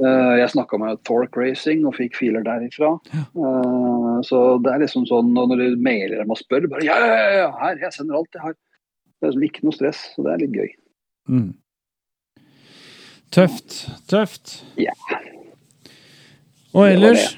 [0.01, 2.95] Uh, jeg snakka med Torque Racing og fikk filer derifra.
[3.13, 6.95] Eh, så det er liksom sånn og når du mailer dem og spør, bare ja,
[6.97, 8.55] ja, ja, ja, her, jeg sender alt jeg har.
[9.22, 10.72] Det er liksom ikke noe stress, så det er litt gøy.
[11.30, 11.49] Mm.
[13.31, 13.76] Tøft.
[14.10, 14.56] Tøft.
[14.81, 14.95] Ja.
[16.73, 17.35] Og ellers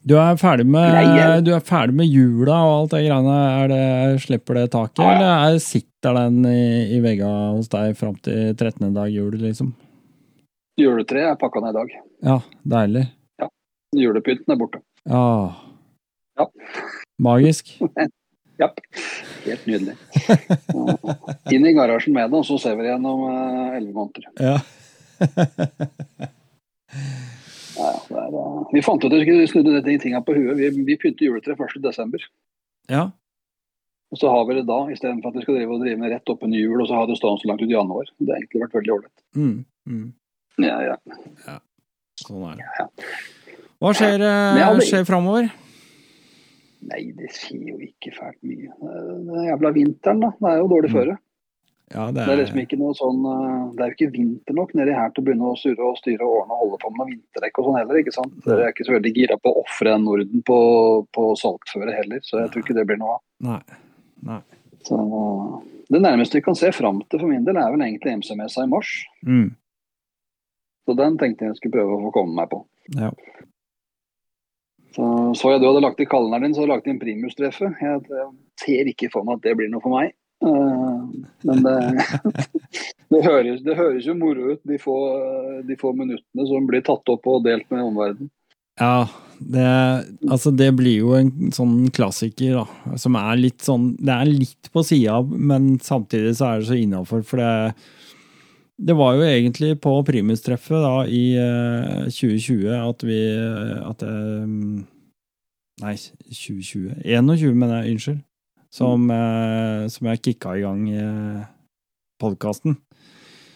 [0.00, 3.34] du er, ferdig med, Nei, du er ferdig med jula og alt det greiene.
[3.60, 7.92] Er det, slipper det taket, Ja, eller er, sitter den i, i vegga hos deg
[7.98, 8.94] fram til 13.
[8.96, 9.74] dag jul, liksom?
[10.80, 11.92] Juletreet er pakka ned i dag.
[12.30, 12.38] Ja,
[12.76, 13.04] deilig.
[13.42, 13.50] Ja.
[14.00, 14.80] Julepynten er borte.
[15.04, 15.26] Ja.
[16.40, 16.48] Ja.
[17.20, 17.74] Magisk.
[18.60, 18.80] Japp.
[19.46, 19.96] Helt nydelig.
[21.54, 24.28] Inn i garasjen med det, og så ser vi det igjen om eh, elleve måneder.
[24.36, 24.58] Ja.
[27.80, 30.58] Ja, er, eh, vi fant ut at vi skulle snu de tinga på huet.
[30.58, 32.18] Vi, vi pynter juletre 1.12.
[32.90, 33.08] ja.
[34.10, 36.30] Og så har vi det da, istedenfor at vi skal drive og drive med rett
[36.32, 38.08] oppunder jul og så ha det stående så langt ut i januar.
[38.18, 39.22] Det har egentlig vært veldig ålreit.
[39.38, 39.52] Mm,
[39.86, 40.08] mm.
[40.66, 41.58] Ja, ja.
[42.18, 42.66] Sånn er det.
[42.80, 42.88] Ja.
[43.80, 45.46] Hva skjer, eh, skjer framover?
[46.88, 48.70] Nei, det skjer jo ikke fælt mye.
[48.88, 50.30] Er Den jævla vinteren, da.
[50.40, 50.96] Det er jo dårlig Mm.
[50.96, 51.18] føre.
[51.90, 54.54] Ja, det Det er, er liksom ikke noe sånn eh, Det er jo ikke vinter
[54.54, 56.90] nok nedi her til å begynne å surre og styre og ordne og holde på
[56.90, 58.36] med noe vinterdekk og sånn heller, ikke sant.
[58.44, 60.58] Dere er ikke så veldig gira på å ofre Norden på,
[61.12, 63.20] på saltføre heller, så jeg tror ikke det blir noe av.
[63.40, 63.60] Nei.
[64.22, 64.40] Nei.
[64.86, 64.96] Så
[65.90, 68.70] Det nærmeste vi kan se fram til for min del, er vel egentlig MC-messa i
[68.70, 68.92] mars.
[69.26, 69.50] Mm.
[70.86, 72.64] Så den tenkte jeg skulle prøve å få komme meg på.
[72.94, 73.10] Ja.
[74.96, 75.06] Så
[75.38, 77.78] så jeg du hadde lagt i kalenderen din, så hadde du lagt inn primustreffet.
[77.82, 78.30] Jeg, jeg
[78.64, 80.14] ser ikke for meg at det blir noe for meg.
[80.40, 80.98] Eh,
[81.46, 81.76] men det,
[83.12, 84.98] det, høres, det høres jo moro ut, de få,
[85.68, 88.32] de få minuttene som blir tatt opp og delt med omverdenen.
[88.80, 89.04] Ja,
[89.40, 89.66] det,
[90.30, 92.96] altså det blir jo en sånn klassiker, da.
[93.00, 96.78] Som er litt sånn Det er litt på sida, men samtidig så er det så
[96.80, 97.50] innafor, for det
[98.80, 104.14] Det var jo egentlig på primustreffet da i eh, 2020 at vi eh, At det
[105.80, 105.94] Nei,
[106.28, 107.94] 2020 21, mener jeg.
[107.96, 108.18] Unnskyld.
[108.70, 111.46] Som, eh, som jeg kicka i gang eh,
[112.20, 112.76] podkasten.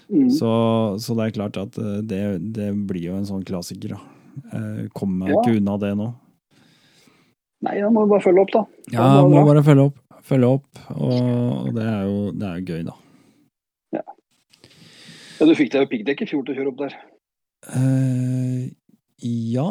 [0.09, 0.31] Mm.
[0.33, 0.51] Så,
[1.05, 2.23] så det er klart at eh, det,
[2.57, 4.01] det blir jo en sånn klassiker, da.
[4.57, 5.43] Eh, Kommer meg Ja.
[5.43, 6.09] ikke unna det nå.
[7.65, 8.65] Nei, da må du bare følge opp, da.
[8.93, 10.01] Ja, må bare følge opp.
[10.25, 12.97] Følge opp, og, og det er jo det er gøy, da.
[15.39, 16.97] Ja, du fikk deg jo piggdekk i fjor til å kjøre opp der.
[17.75, 18.69] Uh,
[19.25, 19.69] ja.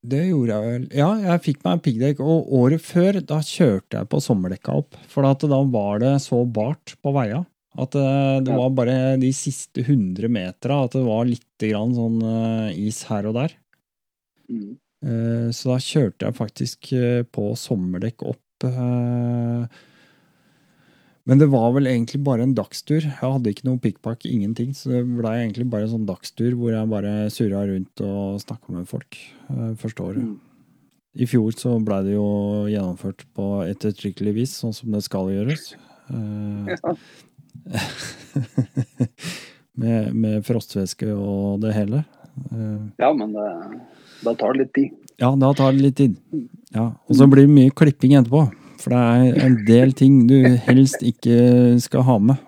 [0.00, 0.84] Det gjorde jeg vel.
[0.96, 4.96] Ja, jeg fikk meg piggdekk, og året før da kjørte jeg på sommerdekka opp.
[5.12, 7.44] For at da var det så bart på veia
[7.78, 12.16] at eh, det var bare de siste 100 metera at det var litt grann sånn
[12.26, 13.54] eh, is her og der.
[14.50, 14.72] Mm.
[15.54, 16.88] Så da kjørte jeg faktisk
[17.32, 18.66] på sommerdekk opp.
[21.30, 23.04] Men det var vel egentlig bare en dagstur.
[23.06, 24.72] Jeg hadde ikke noe pikkpakk, ingenting.
[24.74, 28.74] Så det blei egentlig bare en sånn dagstur hvor jeg bare surra rundt og snakka
[28.74, 29.14] med folk
[29.46, 30.24] eh, første året.
[30.26, 30.38] Mm.
[31.22, 32.26] I fjor så blei det jo
[32.70, 35.70] gjennomført på ettertrykkelig vis, sånn som det skal gjøres.
[36.10, 36.94] Eh, Ja.
[39.80, 42.04] med, med frostvæske og det hele.
[42.50, 43.46] Eh, Ja, men det,
[44.24, 44.96] da tar det litt tid.
[45.20, 46.16] ja, da tar det litt tid.
[46.74, 48.44] Ja, Og så blir det mye klipping etterpå.
[48.80, 52.46] For det er en del ting du helst ikke skal ha med.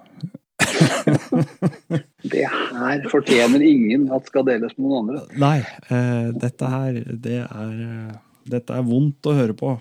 [2.33, 5.23] Det her fortjener ingen at skal deles med noen andre.
[5.43, 5.59] Nei,
[5.93, 8.13] Uh, dette her, det er uh,
[8.49, 9.75] Dette er vondt å høre på.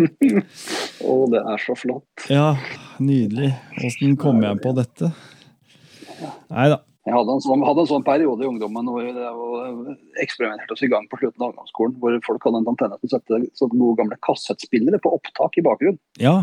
[1.10, 2.24] Å, det er så flott.
[2.32, 2.54] Ja,
[3.02, 3.52] nydelig.
[3.84, 5.12] Åssen kom jeg på dette?
[6.50, 6.80] Nei da.
[7.08, 10.82] Jeg hadde en, sånn, hadde en sånn periode i ungdommen hvor det var- eksperimenterte oss
[10.84, 13.78] i gang på slutten av ungdomsskolen, hvor folk hadde en antenne til å sette sånne
[13.80, 15.98] gode gamle kassettspillere på opptak i bakgrunnen.
[16.20, 16.42] Ja.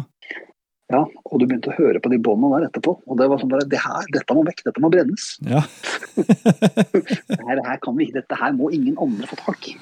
[0.90, 2.94] Ja, og du begynte å høre på de båndene der etterpå.
[3.06, 5.38] Og det var sånn bare det her, Dette må vekk, dette må brennes.
[5.46, 5.62] ja.
[6.18, 9.76] Det her, det her kan vi, dette her må ingen andre få tak i.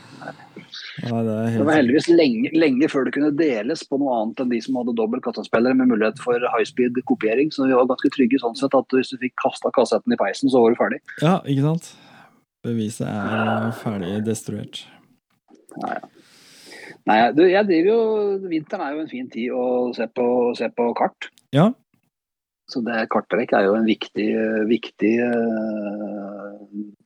[1.04, 1.60] ja det helt...
[1.60, 4.80] Det var heldigvis lenge, lenge før det kunne deles på noe annet enn de som
[4.80, 7.52] hadde dobbel kassettspiller med mulighet for high speed kopiering.
[7.52, 10.52] Så vi var ganske trygge sånn sett at hvis du fikk kasta kassetten i peisen,
[10.52, 11.02] så var du ferdig.
[11.24, 11.94] Ja, ikke sant?
[12.66, 14.86] Beviset er eh, ferdig destruert.
[17.06, 18.00] Nei, du, jeg driver jo
[18.50, 20.28] Vinteren er jo en fin tid å se på,
[20.58, 21.30] se på kart.
[21.54, 21.70] Ja.
[22.72, 24.28] Så det karttrekk er jo en viktig,
[24.70, 26.56] viktig uh,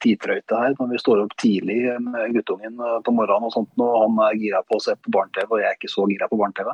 [0.04, 0.76] tidtrøyte her.
[0.80, 4.40] Når vi står opp tidlig med guttungen eh, på morgenen og sånt, og han er
[4.40, 6.72] gira på å se på barne-TV, og jeg er ikke så gira på barne-TV.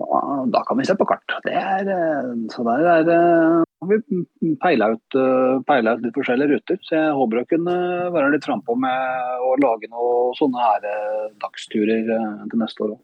[0.00, 0.20] Da,
[0.54, 1.36] da kan vi se på kart.
[1.44, 6.54] Det er, eh, så der er eh, har vi peila ut, eh, ut litt forskjellige
[6.54, 6.78] ruter.
[6.84, 7.76] Så jeg håper å kunne
[8.14, 12.96] være litt frampå med å lage noen sånne her eh, dagsturer eh, til neste år
[12.96, 13.00] òg.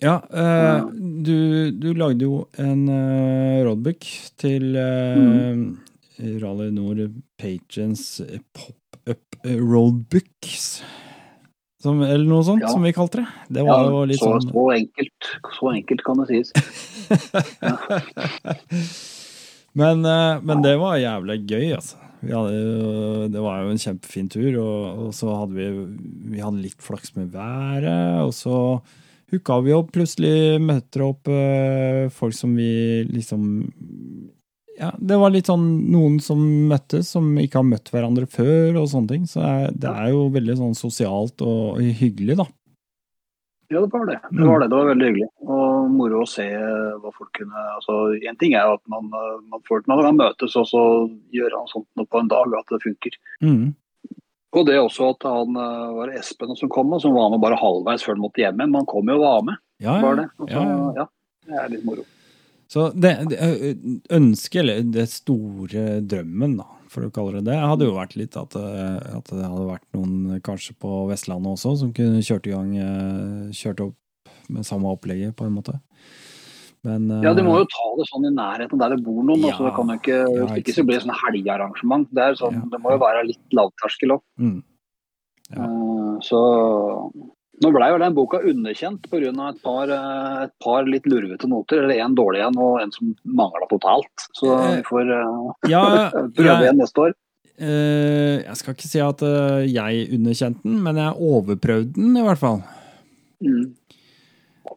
[0.00, 0.82] Ja, eh,
[1.22, 4.04] du, du lagde jo en uh, roadbook
[4.40, 5.56] til eh,
[6.42, 6.98] Rally Nord
[7.38, 8.20] Pagens
[8.54, 10.82] pop-up roadbooks.
[11.82, 12.68] Som, eller noe sånt, Ja.
[12.70, 13.26] som vi kalte det.
[13.58, 15.22] Det var jo litt så, sånn så, enkelt,
[15.58, 16.48] så enkelt kan det sies.
[19.82, 19.96] men,
[20.46, 21.96] men det var jævlig gøy, altså.
[22.22, 25.66] Hadde, det var jo en kjempefin tur, og, og så hadde vi,
[26.36, 28.22] vi hadde litt flaks med været.
[28.22, 28.54] Og så
[29.32, 33.42] hooka vi opp, plutselig møtte opp eh, folk som vi liksom
[34.78, 36.40] Ja, det var litt sånn noen som
[36.70, 39.26] møttes, som ikke har møtt hverandre før, og sånne ting.
[39.28, 39.44] Så
[39.76, 42.48] det er, jo veldig sånn sosialt og hyggelig, da.
[43.72, 44.18] Ja, det var det.
[44.30, 45.28] Det var det, det var veldig hyggelig.
[45.48, 47.94] Og moro å se hva folk kunne altså,
[48.28, 50.82] En ting er jo at man, eh, man, får, man kan møtes og så
[51.32, 53.16] gjøre noe sånt noe på en dag, at det funker.
[53.44, 53.72] Mm.
[54.52, 57.60] Og det også at han eh, var Espen som kom, og som var med bare
[57.60, 58.58] halvveis før han måtte hjem.
[58.60, 60.24] Men han kom jo og var med, Ja, var ja.
[60.24, 60.26] det.
[60.36, 61.06] Så, ja, ja.
[61.06, 61.06] ja,
[61.48, 62.04] det er litt moro.
[62.72, 63.38] Så det, det
[64.16, 68.36] ønsket, eller det store drømmen, da, for å kalle det det, hadde jo vært litt
[68.40, 72.54] at, eh, at det hadde vært noen kanskje på Vestlandet også som kunne kjørt i
[72.54, 73.98] gang eh, Kjørt opp
[74.52, 75.78] med samme opplegget, på en måte.
[76.84, 79.44] Men uh, Ja, de må jo ta det sånn i nærheten der det bor noen.
[79.44, 82.08] Ja, altså, det kan jo ikke, ja, ikke så blir det sånn helgearrangement.
[82.10, 82.64] Det, sånn, Ja.
[82.72, 84.24] det må jo være litt lavterskel òg.
[84.42, 84.58] mm,
[85.52, 85.68] Ja.
[86.22, 86.38] Så
[87.62, 89.30] nå blei jo den boka underkjent pga.
[89.50, 91.84] Et, par, eh, et par litt lurvete noter.
[91.84, 94.26] Eller én dårlig en og en som mangla totalt.
[94.34, 97.14] Så Eh, vi får uh, Ja, prøve igjen neste år.
[97.60, 102.24] Uh, jeg skal ikke si at uh, jeg underkjente den, men jeg overprøvde den i
[102.26, 102.62] hvert fall.
[103.42, 103.74] Mm.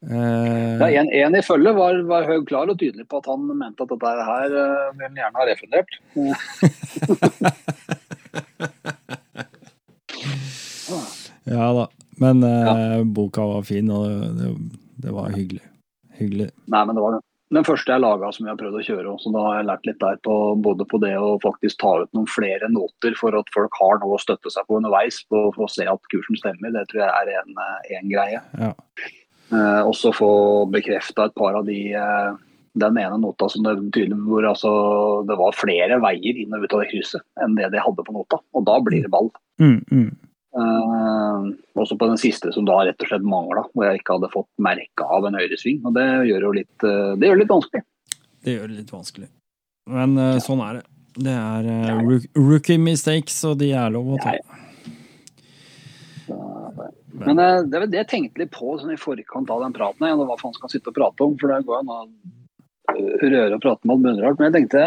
[0.04, 3.42] Eh, Ja, en, en i følget var, var høy klar og tydelig på at han
[3.52, 5.92] mente at dette her uh, vil han gjerne ha refundert.
[11.56, 11.86] ja da.
[12.16, 14.08] Men eh, boka var fin, og
[14.40, 14.48] det,
[15.04, 15.64] det var hyggelig.
[16.16, 16.50] Hyggelig.
[16.72, 19.16] Nei, men det var den, første jeg laga som jeg har prøvd å kjøre.
[19.20, 22.12] Så da har jeg lært litt der på både på det å faktisk ta ut
[22.16, 25.64] noen flere noter for at folk har noe å støtte seg på underveis på, for
[25.68, 26.72] å se at kursen stemmer.
[26.76, 27.52] Det tror jeg er en,
[28.00, 28.40] en greie.
[28.64, 28.72] Ja.
[29.56, 30.32] Eh, også få
[30.74, 32.36] bekrefta et par av de eh,
[32.76, 34.72] den ene nota som det tydelig hvor altså,
[35.28, 38.16] det var flere veier inn og ut av det krysset enn det de hadde på
[38.16, 38.42] nota.
[38.52, 39.32] Og da blir det ball.
[39.62, 40.10] Mm, mm.
[40.56, 44.32] Uh, også på den siste som da rett og slett mangla, hvor jeg ikke hadde
[44.32, 45.82] fått merke av en høyresving.
[45.88, 47.84] Og det gjør jo litt, uh, det gjør det litt vanskelig.
[48.46, 49.32] Det gjør det litt vanskelig.
[49.90, 50.86] Men eh, sånn er det.
[51.16, 54.36] Det er eh, rookie mistakes, og de er lov å ta.
[57.22, 59.76] Men eh, det er vel det jeg tenkte litt på sånn i forkant av den
[59.76, 60.08] praten.
[60.10, 61.36] Jeg, hva faen skal sitte og prate om?
[61.40, 62.00] For det går an å
[62.96, 64.40] øh, røre og prate med alt mulig rart.
[64.42, 64.86] Men jeg tenkte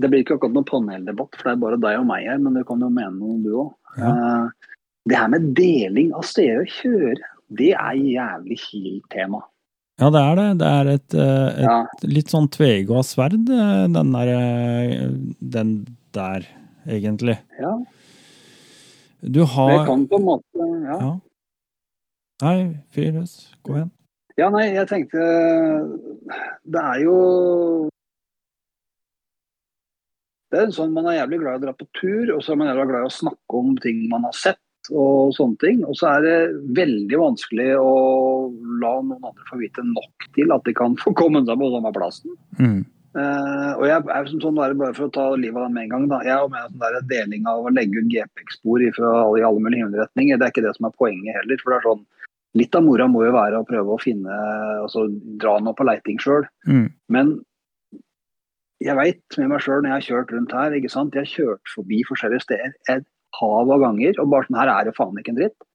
[0.00, 2.38] det blir ikke akkurat noen paneldebatt, for det er bare deg og meg her.
[2.40, 3.72] Men du kan jo mene noe, du òg.
[5.10, 9.42] det her med deling av steder å kjøre, det er jævlig kilt tema.
[10.00, 10.46] Ja, det er det.
[10.62, 11.86] Det er et, eh, et Ja.
[12.08, 15.10] litt sånn tvega sverd, eh, den der eh,
[15.42, 16.46] Den der,
[16.86, 17.38] egentlig.
[17.60, 17.76] ja.
[19.22, 20.96] Du Det har kan på en måte ja.
[20.98, 21.12] Ja.
[22.42, 22.56] Nei,
[22.90, 23.54] fyr løs.
[23.62, 23.90] Gå igjen.
[24.40, 25.22] Ja, nei, jeg tenkte
[26.64, 27.16] Det er jo
[30.50, 32.60] Det er sånn Man er jævlig glad i å dra på tur, og så er
[32.60, 34.60] man jævlig glad i å snakke om ting man har sett.
[34.90, 35.84] Og sånne ting.
[35.86, 36.38] Og så er det
[36.74, 37.92] veldig vanskelig å
[38.82, 41.92] la noen andre få vite nok til at de kan få komme seg på samme
[41.94, 42.34] plassen.
[42.58, 42.80] Mm.
[43.12, 45.84] Eh, og jeg er som sånn der, bare for å ta livet av den med
[45.86, 46.22] en gang, da.
[46.24, 49.64] Jeg er med sånn der deling av å legge ut GPX-spor fra alle, i alle
[49.64, 50.40] mulige himmelretninger.
[50.40, 51.62] Det er ikke det som er poenget heller.
[51.62, 52.04] For det er sånn
[52.52, 54.28] Litt av mora må jo være å prøve å finne
[54.82, 55.06] Altså
[55.40, 56.44] dra noe på leiting sjøl.
[56.68, 56.90] Mm.
[57.08, 57.30] Men
[58.82, 61.16] jeg veit med meg sjøl når jeg har kjørt rundt her, ikke sant.
[61.16, 63.06] Jeg har kjørt forbi forskjellige steder et
[63.38, 65.68] hav av ganger, og bare sånn her er det faen ikke en dritt.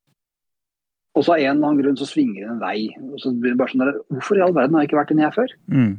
[1.18, 2.80] Og så av en eller annen grunn så svinger det en vei.
[3.10, 5.14] og så blir det bare sånn der, Hvorfor i all verden har jeg ikke vært
[5.16, 5.56] inni her før?
[5.74, 5.96] Mm.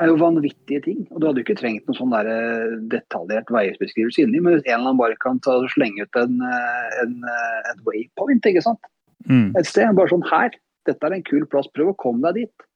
[0.00, 1.00] Er jo vanvittige ting.
[1.10, 4.64] Og du hadde jo ikke trengt noen sånn der eh, detaljert veibeskrivelse inni, men hvis
[4.66, 8.80] en eller annen bare kan ta slenge ut en, en, en, eh, waypoint, ikke sant.
[9.28, 9.50] Mm.
[9.58, 9.92] Et sted.
[9.98, 10.56] Bare sånn her.
[10.88, 12.66] Dette er en kul plass, prøv å komme deg dit.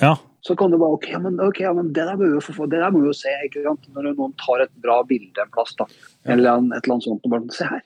[0.00, 0.14] Ja.
[0.44, 3.02] Så kan du bare OK, men, okay, men det der må vi det der må
[3.02, 3.32] vi jo se.
[3.46, 3.84] ikke sant?
[3.94, 5.86] Når noen tar et bra bilde en plass, da.
[6.24, 7.24] Eller en- et eller annet sånt.
[7.24, 7.82] og Bare, se her.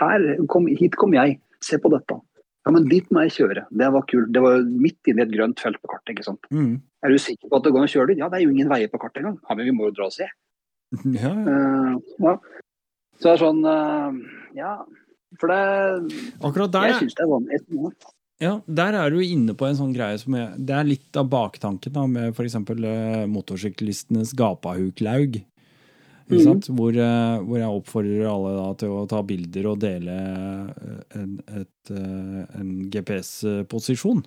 [0.00, 1.38] her kom, hit kom jeg.
[1.64, 2.20] Se på dette.
[2.64, 3.66] Ja, men dit må jeg kjøre.
[3.68, 4.30] Det var kult.
[4.32, 6.14] Det var midt inne i et grønt felt på kartet.
[6.14, 6.48] ikke sant?
[6.48, 6.78] Mm.
[7.04, 8.20] Er du sikker på at det går an å kjøre dit?
[8.22, 9.36] Ja, det er jo ingen veier på kartet engang.
[9.44, 10.30] Ja, men vi må jo dra og se.
[11.18, 11.28] ja.
[11.28, 11.32] ja.
[11.44, 12.36] Eh, ja.
[13.14, 14.16] Så det er sånn uh,
[14.56, 14.74] Ja.
[15.40, 17.58] For det Akkurat der, Jeg syns det er vanlig.
[18.42, 21.26] ja, der er du inne på en sånn greie som jeg, Det er litt av
[21.30, 22.56] baktanken da, med f.eks.
[22.70, 25.42] Uh, motorsyklistenes gapahuklaug.
[26.24, 26.68] Ikke sant?
[26.72, 31.34] Hvor, eh, hvor jeg oppfordrer alle da, til å ta bilder og dele eh, en,
[31.52, 34.24] eh, en GPS-posisjon.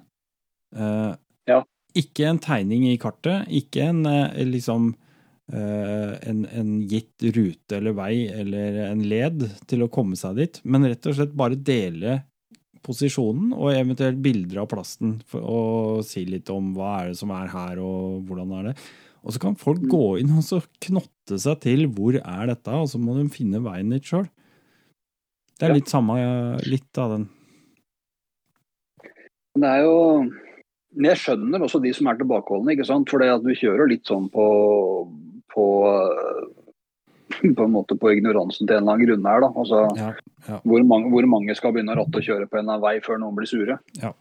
[0.77, 1.15] Eh,
[1.47, 1.61] Ja.
[1.95, 4.03] Ikke en tegning i kartet, ikke en
[4.51, 4.89] liksom
[5.47, 10.83] en, en gitt rute eller vei eller en led til å komme seg dit, men
[10.83, 12.17] rett og slett bare dele
[12.83, 15.61] posisjonen og eventuelt bilder av plasten for å
[16.05, 18.75] si litt om hva er det som er her og hvordan er det.
[19.27, 22.87] Og så kan folk gå inn og så knotte seg til hvor er dette, og
[22.87, 24.29] så må de finne veien dit sjøl.
[25.57, 26.15] Det er litt samme,
[26.63, 27.25] litt av den.
[29.57, 29.95] Det er jo
[30.97, 33.09] Men jeg skjønner også de som er tilbakeholdne, ikke sant.
[33.11, 34.45] For det at du kjører litt sånn på
[35.57, 35.65] på,
[37.57, 39.51] på en måte på ignoransen til en eller annen grunn her, da.
[39.63, 40.13] Altså, Ja,
[40.47, 40.61] ja.
[40.63, 43.37] Hvor, mange, hvor mange skal begynne å ratte og kjøre på en vei før noen
[43.37, 43.79] blir sure?
[43.99, 44.13] Ja.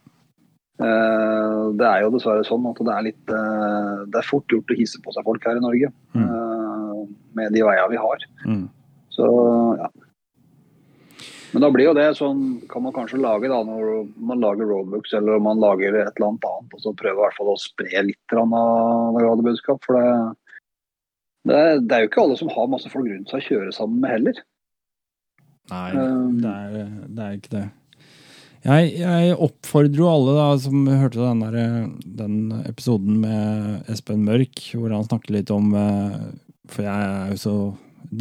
[0.77, 4.69] Eh, det er jo dessverre sånn at det er litt eh, Det er fort gjort
[4.69, 5.89] å hisse på seg folk her i Norge.
[6.13, 6.27] Mm.
[6.27, 6.99] eh,
[7.39, 8.25] med de veiene vi har.
[8.45, 8.67] Mm.
[9.13, 9.29] Så
[9.79, 9.89] ja.
[11.53, 15.15] Men da blir jo det sånn Kan man kanskje lage da når man lager roadbooks
[15.17, 17.61] eller om man lager et eller annet annet, og så prøve i hvert fall å
[17.61, 19.81] spre litt av det budskap.
[19.87, 20.11] For det,
[21.47, 23.73] det, er, det er jo ikke alle som har masse folk rundt seg å kjøre
[23.73, 24.43] sammen med heller.
[25.71, 25.89] Nei,
[26.43, 27.65] det er, det er ikke det.
[28.65, 31.89] Jeg, jeg oppfordrer jo alle da, som hørte den, der,
[32.19, 36.17] den episoden med Espen Mørk, hvor han snakker litt om eh,
[36.73, 37.55] For jeg er jo så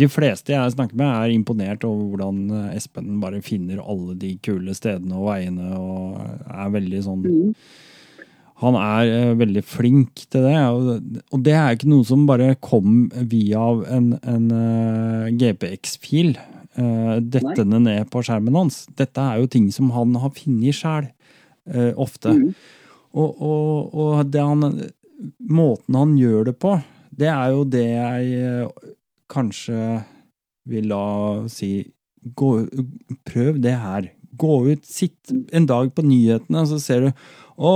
[0.03, 4.77] De fleste jeg snakker med, er imponert over hvordan Espen bare finner alle de kule
[4.77, 6.21] stedene og veiene, og
[6.53, 7.27] er veldig sånn
[8.63, 13.07] Han er eh, veldig flink til det, og, det er ikke noe som bare kom
[13.33, 16.37] via en, en eh, GPX-fil
[16.79, 18.85] uh, dettende ned på skjermen hans.
[18.99, 21.09] Dette er jo ting som han har funnet sjæl,
[21.73, 22.35] uh, ofte.
[22.37, 22.51] Mm.
[23.17, 24.67] Og, og, og det han,
[25.41, 26.77] måten han gjør det på,
[27.17, 28.93] det er jo det jeg uh,
[29.33, 30.03] kanskje
[30.67, 31.05] vil da
[31.53, 31.71] si
[32.37, 32.53] gå,
[33.29, 34.11] Prøv det her.
[34.37, 37.11] Gå ut, sitt en dag på nyhetene, og så ser du
[37.57, 37.71] Å,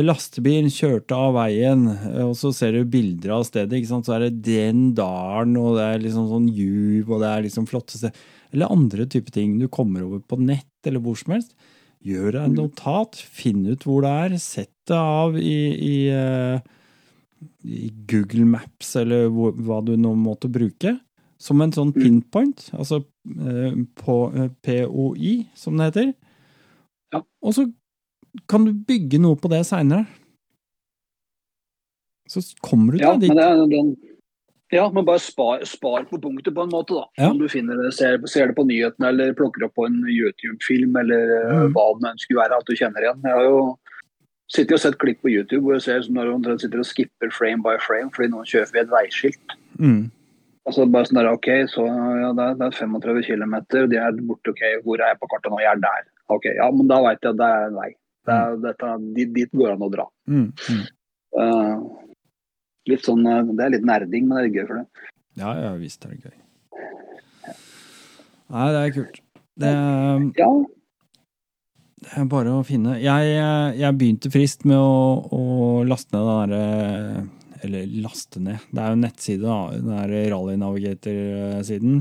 [0.00, 1.84] lastebilen kjørte av veien,
[2.24, 3.82] og så ser du bilder av stedet.
[3.90, 7.68] Så er det den dalen, og det er liksom sånn juv, og det er liksom
[7.68, 8.30] flotte steder.
[8.52, 11.52] Eller andre typer ting du kommer over på nett, eller hvor som helst.
[12.02, 16.58] Gjør deg en notat, finn ut hvor det er, sett det av i, i, eh,
[17.62, 20.96] i Google Maps, eller hvor, hva du nå måtte bruke.
[21.42, 26.12] Som en sånn pinpoint, altså eh, på eh, POI, som det heter.
[27.12, 27.22] Ja.
[27.42, 27.66] Og så
[28.48, 30.06] kan du bygge noe på det seinere.
[32.28, 33.28] Så kommer du Ja, dit.
[33.28, 33.96] men, det den,
[34.72, 37.04] ja, men bare spar, spar på punktet på en måte, da.
[37.18, 37.30] Ja.
[37.30, 40.96] Om du finner det, ser, ser det på nyhetene eller plukker opp på en YouTube-film
[40.96, 41.72] eller eh, Mm.
[41.74, 43.20] hva det skulle være at du kjenner igjen.
[43.26, 43.78] Jeg har jo
[44.48, 46.88] sittet og sett klipp på YouTube hvor jeg ser som når du omtrent sitter og
[46.88, 49.56] skipper frame by frame fordi noen kjører ved et veiskilt.
[49.78, 50.10] Mm.
[50.64, 53.54] Altså bare sånn der, ok, så ja, det er, det er 35 km,
[53.90, 55.58] de er borte, ok, hvor er jeg på kartet nå?
[55.60, 56.04] Jeg er der.
[56.30, 57.88] Ok, ja, men da vet jeg at det er en vei.
[58.22, 60.06] Det er, dette, dit, dit går an å dra.
[60.30, 60.84] Mm, mm.
[61.32, 62.12] Uh,
[62.90, 65.10] litt sånn, eh, Det er litt nerding, men det er gøy for det.
[65.40, 66.38] Ja, ja visst er det gøy.
[68.52, 69.20] Nei, det er kult.
[69.62, 70.50] Det er, Ja,
[72.02, 73.32] det er bare å finne Jeg,
[73.76, 75.42] jeg begynte frist med å, å
[75.84, 77.26] laste ned den derre
[77.66, 78.64] Eller laste ned.
[78.72, 79.58] Det er jo en nettside, da.
[79.76, 82.00] Den der Rally Navigator-siden.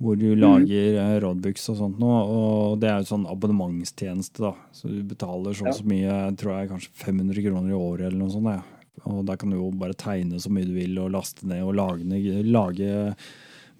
[0.00, 1.14] Hvor du lager mm.
[1.24, 2.20] roadbooks og sånt noe.
[2.24, 4.54] Og det er jo sånn abonnementstjeneste, da.
[4.72, 5.74] Så du betaler så Ja.
[5.76, 8.48] så mye, tror jeg kanskje 500 kroner i året eller noe sånt.
[8.48, 8.62] Ja.
[9.10, 11.76] Og der kan du jo bare tegne så mye du vil og laste ned og
[11.76, 13.14] lage, lage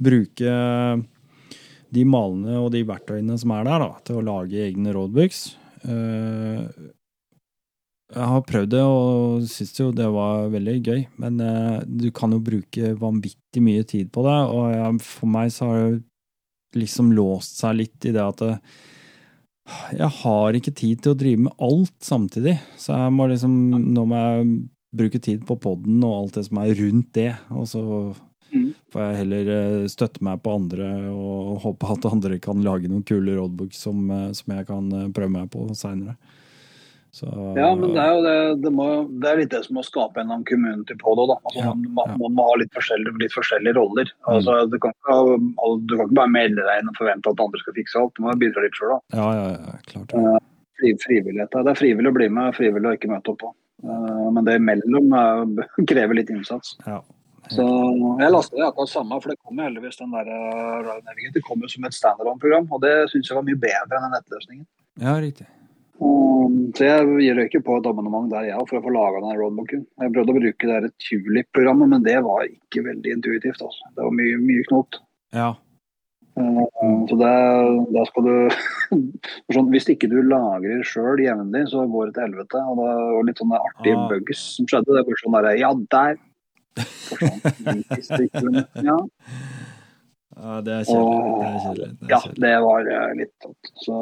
[0.01, 0.53] Bruke
[1.91, 5.43] de malene og de verktøyene som er der, da, til å lage egne roadbooks.
[5.85, 6.91] Eh,
[8.11, 12.33] jeg har prøvd det og syns jo det var veldig gøy, men eh, du kan
[12.35, 16.01] jo bruke vanvittig mye tid på det, og for meg så har det
[16.79, 18.55] liksom låst seg litt i det at det,
[19.95, 23.53] jeg har ikke tid til å drive med alt samtidig, så jeg må liksom
[23.95, 24.49] Nå må jeg
[24.91, 27.85] bruke tid på poden og alt det som er rundt det, og så
[28.51, 28.73] Mm.
[28.91, 33.05] får jeg heller eh, støtte meg på andre og håpe at andre kan lage noen
[33.07, 36.17] kule roadbooks som, eh, som jeg kan eh, prøve meg på seinere.
[37.57, 38.87] Ja, men det er jo det, det, må,
[39.23, 41.27] det er litt det som å skape en community på det.
[41.31, 41.37] Da.
[41.51, 44.13] Altså, Ja, man, man må ha litt forskjellige, litt forskjellige roller.
[44.31, 45.19] Altså, du, kan ikke,
[45.91, 48.15] du kan ikke bare melde deg inn og forvente at andre skal fikse alt.
[48.15, 48.97] Du må bidra litt sjøl.
[49.17, 50.37] Ja, ja, ja, klart det.
[50.81, 51.53] Fri, frivillighet.
[51.53, 53.55] Det er frivillig å bli med, frivillig å ikke møte opp på.
[53.85, 56.77] Eh, Men det imellom eh, krever litt innsats.
[56.87, 57.03] Ja.
[57.51, 57.65] Så
[58.21, 60.91] jeg lastet det akkurat samme, for det kom jo heldigvis den der uh,
[61.35, 64.15] Det kom jo som et standalone-program, og det syns jeg var mye bedre enn den
[64.15, 64.69] nettløsningen.
[65.03, 65.49] ja, riktig.
[66.01, 69.37] Um, så jeg røyker på et abonnement der, jeg òg, for å få laga den
[69.37, 69.83] roadbooken.
[70.01, 73.61] Jeg prøvde å bruke det Tulip-programmet, men det var ikke veldig intuitivt.
[73.61, 73.91] Altså.
[73.97, 75.01] Det var mye, mye knot.
[75.37, 75.51] Ja.
[76.41, 77.35] Um, så det,
[77.93, 78.35] da skal du
[79.53, 82.65] sånn, Hvis ikke du lagrer sjøl jevnlig, så går det til helvete.
[82.71, 84.09] Og det var litt sånne artige Ah.
[84.15, 84.97] bugs som skjedde.
[84.97, 86.21] Det var sånn der, Ja, der
[87.11, 87.43] forsvant.
[88.89, 88.97] Ja.
[90.41, 91.91] ja, det er kjedelig.
[91.91, 93.57] Er er Ja, det var eh, litt sånn.
[93.85, 93.97] Så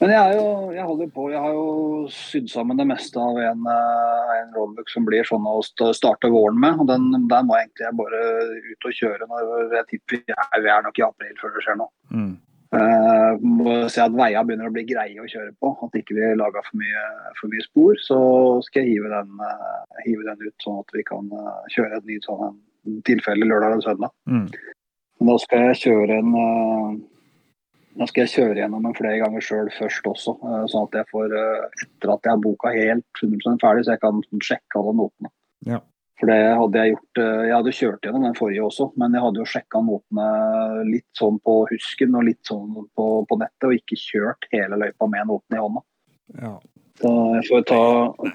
[0.00, 1.26] Men jeg, er jo, jeg holder på.
[1.32, 1.66] Jeg har jo
[2.12, 5.60] sydd sammen det meste av en, eh, en rollbook som blir sånn å
[5.94, 6.80] starte våren med.
[6.82, 8.24] og den, Der må egentlig bare
[8.72, 11.64] ut og kjøre når jeg tipper vi er, vi er nok i april før det
[11.66, 11.92] skjer noe.
[12.10, 12.34] Mm.
[12.74, 15.72] Uh, må se at veia begynner å bli greie å kjøre på.
[15.86, 17.06] At ikke vi lager for mye,
[17.38, 17.94] for mye spor.
[18.02, 18.18] Så
[18.66, 22.08] skal jeg hive den, uh, hive den ut, sånn at vi kan uh, kjøre et
[22.10, 22.58] nytt sånn
[23.06, 24.16] tilfelle lørdag eller søndag.
[24.26, 24.48] Mm.
[25.24, 26.34] Da skal jeg kjøre en
[27.94, 30.34] Da skal jeg kjøre gjennom den flere ganger sjøl først også.
[30.42, 33.94] eh, Sånn at jeg får, eh, etter at jeg har boka helt 100 ferdig, så
[33.94, 35.30] jeg kan sjekke alle notene.
[35.64, 35.80] Ja.
[36.20, 39.24] For det hadde jeg gjort eh, Jeg hadde kjørt gjennom den forrige også, men jeg
[39.24, 40.26] hadde jo sjekka notene
[40.90, 45.10] litt sånn på husken og litt sånn på, på nettet, og ikke kjørt hele løypa
[45.10, 45.84] med notene i hånda.
[46.40, 46.54] Ja.
[47.00, 47.78] Så jeg får ta,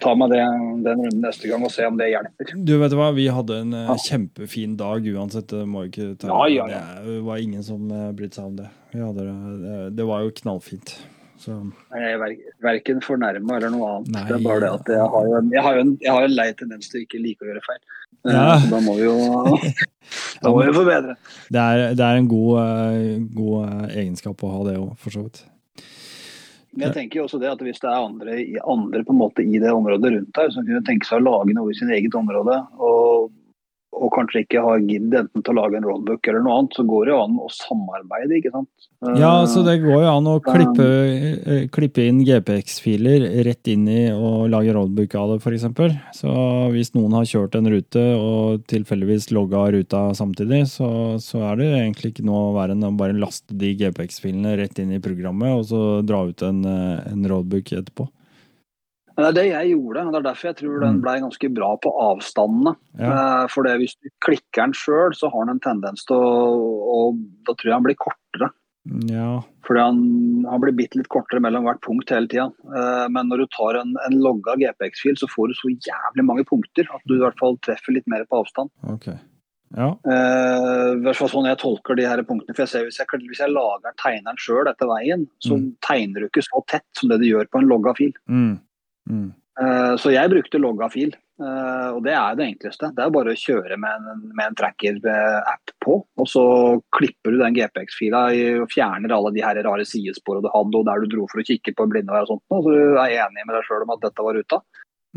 [0.03, 0.40] ta meg det,
[0.84, 2.49] den runden neste gang og se om det hjelper.
[2.68, 3.95] Du vet hva, vi hadde en eh, Ja.
[4.03, 5.48] kjempefin dag uansett.
[5.48, 6.81] Det må ikke Ja, ja.
[7.06, 8.68] Det var ingen som eh, brydde seg om det.
[8.91, 9.95] Det.
[9.95, 10.98] det- var jo knallfint.
[11.40, 11.56] Så
[11.95, 14.10] Jeg er ver- verken fornærma eller noe annet.
[14.11, 14.23] Nei.
[14.27, 16.23] Det er bare det at jeg har jo en, jeg har jo en, jeg har
[16.27, 17.80] en lei tendens til ikke like å gjøre feil.
[18.27, 18.60] Eh, Ja.
[18.69, 19.15] Da må vi jo
[20.44, 21.15] da må vi forbedre.
[21.49, 25.11] det er, det er en god, eh, god eh, egenskap å ha det òg, for
[25.15, 25.45] så vidt.
[26.71, 28.35] Men jeg tenker jo også det at hvis det er andre,
[28.69, 31.55] andre på en måte i det området rundt her som kunne tenke seg å lage
[31.57, 33.31] noe i sin eget område, og,
[33.99, 36.85] og kanskje ikke har gidd enten til å lage en roadbook eller noe annet, så
[36.88, 38.71] går det jo an å samarbeide, ikke sant?
[39.19, 40.85] Ja, Eh, så det går jo an å klippe,
[41.45, 45.67] eh, klippe inn GPX-filer rett inn i og lage roadbook av det, f.eks.
[46.19, 46.34] Så
[46.73, 51.71] hvis noen har kjørt en rute og tilfeldigvis logga ruta samtidig, så, så er det
[51.80, 55.67] egentlig ikke noe verre enn å bare laste de GPX-filene rett inn i programmet, og
[55.69, 58.09] så dra ut en, eh, en roadbook etterpå.
[59.19, 61.01] Men det er det jeg gjorde, og det er derfor jeg tror den Mm.
[61.03, 62.75] ble ganske bra på avstandene.
[62.97, 63.11] Ja.
[63.43, 66.31] Eh, For det, hvis du klikker den sjøl, så har den en tendens til å
[66.89, 68.51] og Da tror jeg han blir kortere.
[69.11, 69.41] Ja.
[69.67, 72.47] Fordi han, han blir bitte litt kortere mellom hvert punkt hele tida.
[73.11, 76.87] Men når du tar en, en logga GPX-fil, så får du så jævlig mange punkter
[76.95, 78.71] at du i hvert fall treffer litt mer på avstand.
[78.95, 79.19] Okay.
[79.77, 79.91] Ja.
[80.01, 82.55] Uh, sånn jeg tolker de her punktene.
[82.55, 85.75] for jeg ser Hvis jeg, hvis jeg lager tegneren sjøl etter veien, så Mm.
[85.85, 88.13] tegner du ikke så tett som det du gjør på en logga fil.
[88.27, 88.59] Mm.
[89.10, 89.30] Mm.
[89.60, 91.11] Eh, Så jeg brukte logga fil,
[91.41, 92.91] eh, og det er det enkleste.
[92.95, 96.45] Det er bare å kjøre med en, med en tracker-app på, og så
[96.95, 98.23] klipper du den GPX-fila
[98.61, 101.48] og fjerner alle de her rare sidesporene du hadde, og der du dro for å
[101.49, 104.03] kikke på blindevei og sånt, og så du er enig med deg sjøl om at
[104.06, 104.61] dette var ruta.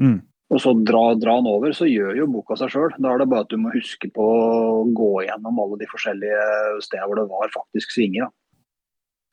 [0.00, 0.20] Mm.
[0.52, 2.90] Og så dra, dra den over, så gjør jo boka seg sjøl.
[3.00, 6.42] Da er det bare at du må huske på å gå gjennom alle de forskjellige
[6.84, 8.28] steder hvor det var faktisk svinger.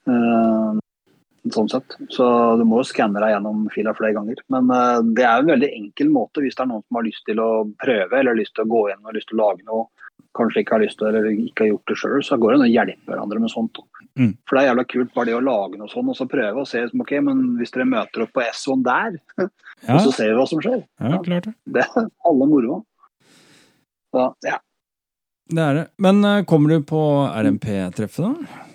[0.08, 0.80] Da.
[1.54, 1.96] Sånn sett.
[2.14, 2.26] Så
[2.60, 4.42] du må jo skanne deg gjennom fila flere ganger.
[4.54, 7.08] Men uh, det er jo en veldig enkel måte hvis det er noen som har
[7.08, 7.50] lyst til å
[7.82, 9.88] prøve eller lyst til å gå inn og lyst til å lage noe,
[10.38, 12.68] kanskje ikke har lyst til eller ikke har gjort det sjøl, så går det an
[12.68, 13.82] å hjelpe hverandre med sånt.
[14.20, 14.34] Mm.
[14.48, 16.70] For det er jævla kult bare det å lage noe sånn og så prøve og
[16.70, 19.20] se som ok, men hvis dere møter opp på S1 der,
[19.88, 20.82] Ja, og så ser vi hva som skjer.
[20.84, 21.54] ja klart det.
[21.78, 22.82] Det er alle moro.
[24.12, 24.58] Så ja.
[25.50, 25.86] Det er det.
[25.98, 27.02] Men eh, kommer du på
[27.32, 28.66] RMP-treffet, da?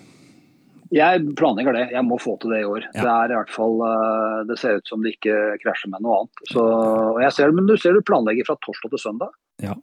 [0.95, 1.83] Jeg planlegger det.
[1.91, 2.85] Jeg må få til det i år.
[2.93, 3.01] Ja.
[3.01, 6.21] Det er i hvert fall eh, Det ser ut som det ikke krasjer med noe
[6.21, 6.45] annet.
[6.53, 9.35] Så, og jeg ser, men du ser du planlegger fra torsdag til søndag.
[9.63, 9.75] Ja,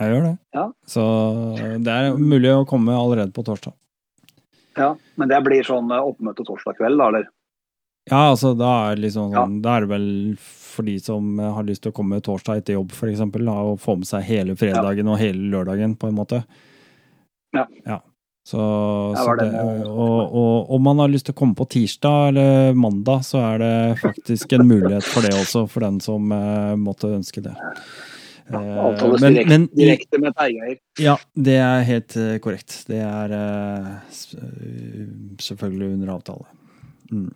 [0.00, 0.34] Jeg gjør det.
[0.58, 0.66] Ja.
[0.86, 1.04] Så
[1.86, 3.72] det er mulig å komme allerede på torsdag.
[4.78, 7.26] Ja, Men det blir sånn eh, oppmøte torsdag kveld, da, eller?
[8.08, 9.44] Ja, altså da er det liksom Ja.
[9.64, 10.06] Da er det vel
[10.40, 14.06] for de som har lyst til å komme torsdag etter jobb, eksempel, og få med
[14.08, 16.44] seg hele fredagen og hele lørdagen, på en måte.
[17.56, 17.64] Ja.
[17.88, 17.98] Ja,
[18.48, 18.66] så
[19.12, 19.48] så det,
[19.84, 23.58] og, og om man har lyst til å komme på tirsdag eller mandag, så er
[23.60, 27.52] det faktisk en mulighet for det også, for den som eh, måtte ønske det.
[28.48, 30.80] Eh, Avtales men- direkte, men direkte med Teigeier.
[31.04, 32.78] Ja, det er helt eh, korrekt.
[32.88, 33.92] Det er eh,
[34.40, 35.04] eh,
[35.44, 36.48] selvfølgelig under avtale.
[37.12, 37.28] Mm.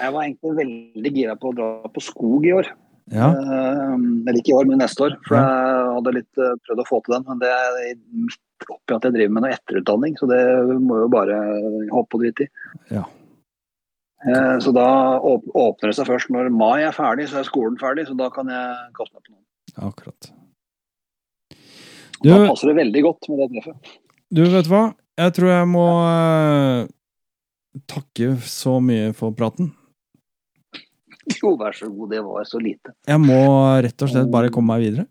[0.00, 2.72] Jeg var egentlig veldig gira på å dra på skog i år.
[3.10, 5.16] Ja, eller ikke i år, men neste år.
[5.26, 7.24] For jeg hadde litt eh, prøvd å få til den.
[7.26, 10.42] Men det er midt oppi at jeg driver med noe etterutdanning, så det
[10.84, 11.38] må jo bare
[11.90, 12.50] hoppe og drite i.
[12.94, 13.02] Ja.
[14.28, 14.86] Eh, Så da
[15.18, 18.06] åpner det seg først når mai er ferdig, så er skolen ferdig.
[18.10, 19.90] Så da kan jeg kaste meg på noen.
[19.90, 20.30] akkurat.
[22.20, 23.92] Da passer det veldig godt med det treffet.
[24.30, 24.84] du, vet du hva?
[25.20, 26.86] Jeg tror jeg må eh,
[27.90, 29.72] takke så mye for praten.
[31.42, 32.92] Jo, vær så god, det var så lite.
[33.08, 33.38] Jeg må
[33.84, 35.06] rett og slett bare komme meg videre.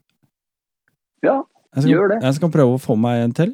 [1.25, 1.41] Ja,
[1.75, 2.21] skal, Gjør det.
[2.25, 3.51] Jeg skal prøve å få meg en til.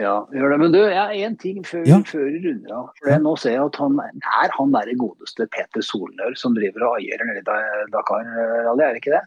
[0.00, 0.58] ja, gjør det.
[0.62, 1.98] Men du, jeg én ting før, Ja.
[2.08, 2.86] før vi runder av.
[3.00, 3.18] For ja.
[3.20, 7.20] nå ser jeg at han er han derre godeste Peter Solnør som driver og aier
[7.28, 9.24] nede i Dakar Rally, er det ikke det?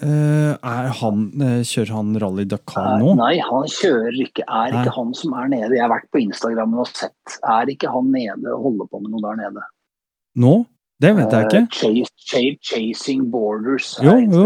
[0.00, 3.10] Uh, er han, uh, kjører han Rally Dakar nå?
[3.18, 4.46] Nei, han kjører ikke.
[4.46, 4.80] Er Nei.
[4.84, 5.74] ikke han som er nede.
[5.76, 7.34] Jeg har vært på Instagram og sett.
[7.44, 9.66] Er ikke han nede og holder på med noe der nede?
[10.36, 10.54] Nå?
[11.00, 11.62] Det vet jeg ikke.
[11.64, 14.42] Uh, Chase, Chasing Borders er Jo, jo,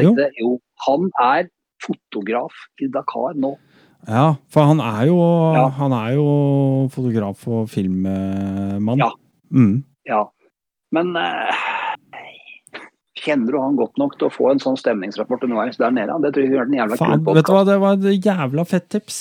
[0.00, 0.52] jo, jo.
[0.86, 1.50] Han er
[1.84, 3.54] fotograf i Dakar nå.
[4.08, 5.18] Ja, for han er jo,
[5.54, 5.66] Ja.
[5.76, 6.26] han er jo
[6.92, 8.98] fotograf og filmmann.
[8.98, 9.10] Ja.
[9.52, 9.84] Mm.
[10.08, 10.24] Ja.
[10.90, 11.52] Men uh,
[13.20, 16.16] kjenner du han godt nok til å få en sånn stemningsrapport underveis der nede?
[16.24, 18.24] Det tror jeg gjør den en jævla Faen, kul vet du hva, det var et
[18.24, 19.20] jævla fett tips.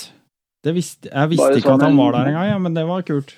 [0.64, 2.88] Det visste, jeg visste Bare ikke sånn at han var der engang, ja, men det
[2.88, 3.36] var kult.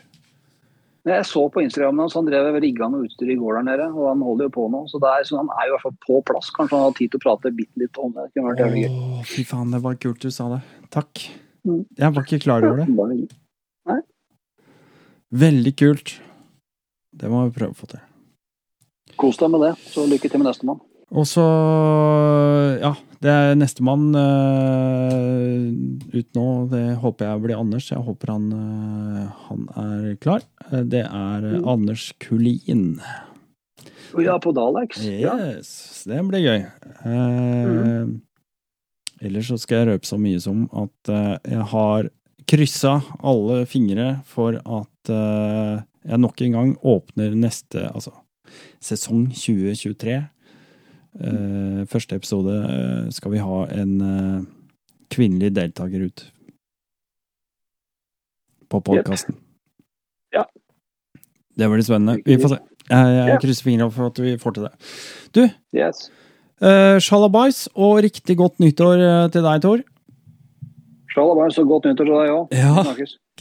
[1.10, 4.10] Jeg så på Instagram hans, han drev rigga noe utstyr i går der nede, og
[4.12, 4.84] han holder jo på nå.
[4.92, 6.52] Så, er, så han er jo i hvert fall på plass.
[6.54, 8.28] Kanskje han har tid til å prate bitte litt om det.
[8.28, 9.00] Det kunne vært jævlig gøy.
[9.00, 10.62] Åh, fy faen, det var kult du sa det.
[10.94, 11.24] Takk.
[11.66, 11.82] Mm.
[11.98, 12.88] Jeg var ikke klar over det.
[13.02, 14.02] Bare-
[15.32, 16.18] Veldig kult.
[17.16, 18.02] Det må vi prøve å få til.
[19.22, 20.82] Kos deg med det, så lykke til med nestemann.
[21.12, 21.44] Og så,
[22.80, 25.68] ja, det er nestemann uh,
[26.16, 26.46] ut nå.
[26.72, 27.90] Det håper jeg blir Anders.
[27.92, 30.46] Jeg håper han, uh, han er klar.
[30.70, 31.68] Eh, Det er eh, Mm.
[31.68, 33.02] Anders Kulin.
[34.18, 35.04] Ja, på Dalex.
[35.04, 35.36] Ja.
[35.52, 36.64] Yes, det blir gøy.
[37.06, 38.08] Eh,
[39.22, 42.08] Ellers så skal jeg røpe så mye som at uh, jeg har
[42.50, 48.16] kryssa alle fingre for at eh, jeg nok en gang åpner neste, altså
[48.82, 50.18] sesong 2023.
[51.20, 54.44] Eh, første episode eh, skal vi ha en eh,
[55.12, 56.24] kvinnelig deltaker ut
[58.72, 59.36] på podkasten.
[60.32, 60.46] Ja.
[61.60, 62.22] Det blir spennende.
[62.26, 62.60] Vi får se.
[62.88, 63.38] Jeg, jeg Ja.
[63.44, 65.50] krysser fingrene for at vi får til det.
[65.76, 66.08] Yes.
[66.62, 69.84] Uh, Shalabais og riktig godt nyttår til deg, Tor.
[71.12, 72.48] Shalabais, og godt nyttår til deg òg.
[72.56, 72.84] Ja.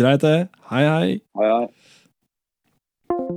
[0.01, 0.49] Greit, det.
[0.73, 1.21] Hei, hei.
[1.39, 3.31] Hei, hei.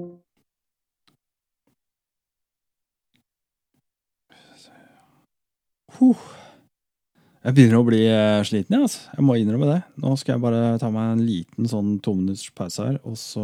[5.99, 6.17] Huh.
[7.43, 9.01] Jeg begynner å bli eh, sliten, jeg, altså.
[9.17, 9.81] Jeg må innrømme det.
[9.99, 13.43] Nå skal jeg bare ta meg en liten sånn tominutters pause her, og så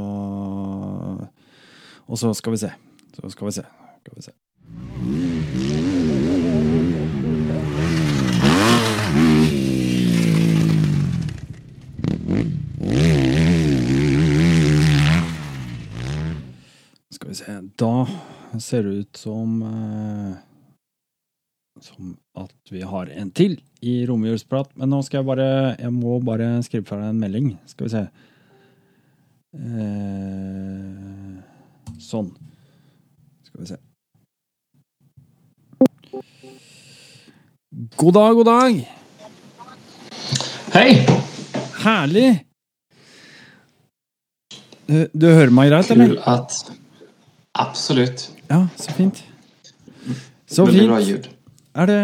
[2.09, 2.71] Og så skal vi se.
[3.13, 3.65] Så skal vi se.
[3.99, 4.33] Skal vi se.
[17.11, 17.59] Skal vi se.
[17.77, 18.07] Da
[18.59, 20.48] ser det ut som eh,
[21.85, 24.71] som at vi har en til i romjulsprat.
[24.79, 25.49] Men nå skal jeg bare
[25.79, 27.51] Jeg må bare skrive fra deg en melding.
[27.69, 28.03] Skal vi se.
[29.59, 31.37] Eh,
[31.99, 32.33] sånn.
[33.47, 33.79] Skal vi se.
[37.97, 38.79] God dag, god dag!
[40.73, 40.89] Hei!
[41.79, 42.29] Herlig!
[44.89, 46.15] Du, du hører meg greit, eller?
[46.27, 46.55] At,
[47.53, 48.25] absolutt.
[48.49, 49.23] Ja, så fint.
[50.49, 51.29] Så fint.
[51.77, 51.97] Er det,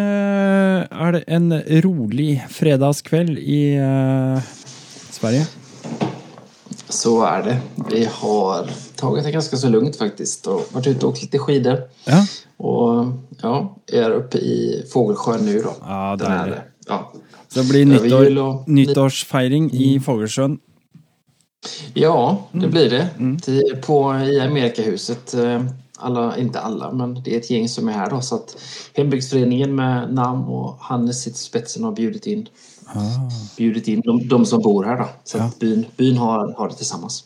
[0.93, 1.49] er det en
[1.85, 4.37] rolig fredagskveld i uh,
[5.11, 5.45] Sverige?
[6.93, 7.55] Så er det.
[7.89, 10.47] Vi har tatt det ganske så lugnt faktisk.
[10.53, 11.81] Og vært ute og åkt litt skidor.
[12.05, 12.21] Ja.
[12.61, 13.09] Og
[13.41, 13.55] ja,
[13.91, 14.57] jeg er oppe i
[14.91, 15.73] Fogelsjøen nå, da.
[15.81, 16.59] Ja, det deilig.
[16.59, 16.91] det.
[16.91, 16.99] ja.
[17.49, 18.29] Så det blir nyttår,
[18.67, 20.59] nyttårsfeiring i Fogelsjøen?
[21.97, 22.13] ja,
[22.53, 22.61] Mm.
[22.61, 23.03] det blir det.
[23.17, 23.37] Mm.
[23.81, 25.33] På, I Amerikahuset.
[25.99, 28.21] Eh, Alla, inte alla, men det är ett gäng som är här då.
[28.21, 28.57] Så att
[28.95, 32.47] hembygdsföreningen med namn och Hannes sitt i spetsen har bjudit in,
[33.57, 34.97] bjudit in de, de som bor her.
[34.97, 35.09] Da.
[35.23, 35.43] Så Ja.
[35.43, 37.23] att byen byn har, har det tillsammans.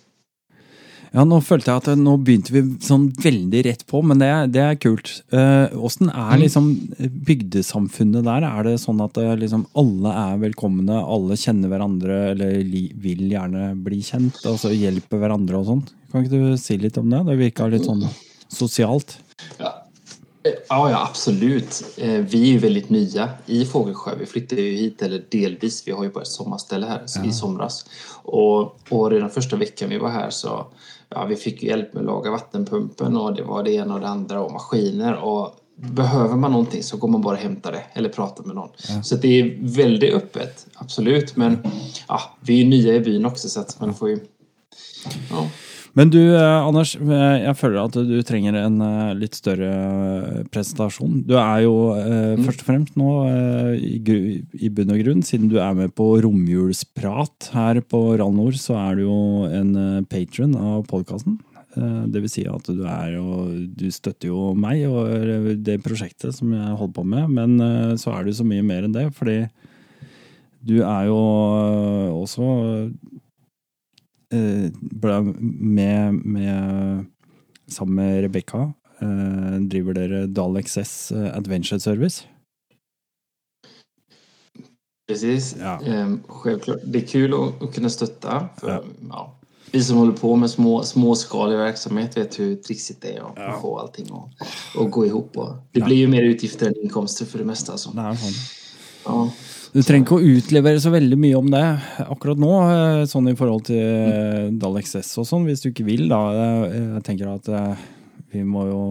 [1.12, 4.48] Ja, nå følte jeg at nå begynte vi sånn veldig rett på, men det, er-
[4.54, 5.24] det er kult.
[5.34, 6.68] Eh, Åssen er liksom
[7.26, 8.46] bygdesamfunnet der?
[8.46, 12.60] Er det sånn at eh, liksom alle er velkomne, alle kjenner hverandre eller
[13.02, 15.84] vil gjerne bli kjent, altså hjelper hverandre og sånn?
[16.12, 17.24] Kan ikke du si litt om det?
[17.26, 18.06] Det virka litt sånn
[18.50, 19.18] sosialt.
[19.58, 19.86] Ja.
[20.44, 21.84] Eh, Ja, ja absolut.
[21.98, 24.16] Eh, Vi är väldigt nya i Fågelsjö.
[24.20, 25.88] Vi flyttade ju hit, eller delvis.
[25.88, 27.26] Vi har ju bara ett sommarställe här ja.
[27.26, 27.86] i somras.
[28.24, 30.66] Och, och redan första veckan vi var här så
[31.10, 34.08] ja, vi fick hjälp med att laga vattenpumpen och det var det ena och det
[34.08, 35.16] andra och maskiner.
[35.16, 38.70] Och behöver man någonting så går man bara och hämtar det eller pratar med någon.
[39.04, 41.36] Så att det är väldigt öppet, absolut.
[41.36, 41.58] Men
[42.08, 44.20] ja, vi är ju nya i byn också så att man får ju...
[45.30, 45.48] Ja.
[45.98, 51.24] Men du, eh, Anders, eh, jeg føler at du trenger en eh, litt større presentasjon.
[51.26, 52.45] Du er jo mm.
[52.45, 53.10] først og fremst nå
[53.80, 58.99] i, bunn og grunn, siden du er med på romjulsprat her på Rallnord, så er
[58.99, 61.40] du jo en patron av podkasten.
[62.10, 63.45] det vil si at du er jo
[63.78, 68.26] Du støtter jo meg og det prosjektet som jeg holder på med, men så er
[68.26, 69.48] du så mye mer enn det, fordi
[70.66, 71.20] du er jo
[72.20, 72.90] også
[74.80, 77.06] ble med, med
[77.68, 82.28] sammen med Rebekka eh, driver dere Dalexess eh, Adventure Service.
[85.08, 85.56] Precis.
[85.60, 85.82] Ja.
[85.82, 86.80] Ehm, självklart.
[86.84, 88.50] Det är kul att, att kunna stötta.
[88.58, 88.84] För, Ja.
[89.10, 89.36] ja.
[89.72, 93.80] Vi som håller på med små, småskalig verksamhet vet hur trixigt det är att få
[93.80, 94.08] allting
[94.76, 95.38] att, gå ihop.
[95.38, 97.78] Och det blir ju mer utgifter än inkomster för det mesta.
[97.78, 97.92] Så.
[97.92, 98.34] Det er sånn.
[99.06, 99.30] Ja.
[99.70, 101.62] Du trenger ikke å utlevere så veldig mye om det
[102.10, 106.08] akkurat nå, eh, sånn i forhold til Dalex S og sånn, hvis du ikke vil,
[106.10, 106.22] da.
[106.34, 107.76] Eh, Jeg tenker at eh,
[108.34, 108.82] vi må jo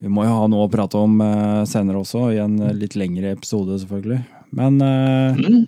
[0.00, 2.94] vi må jo ha noe å prate om eh, senere også, i en eh, litt
[3.00, 4.20] lengre episode, selvfølgelig.
[4.52, 5.66] Men eh, Mm.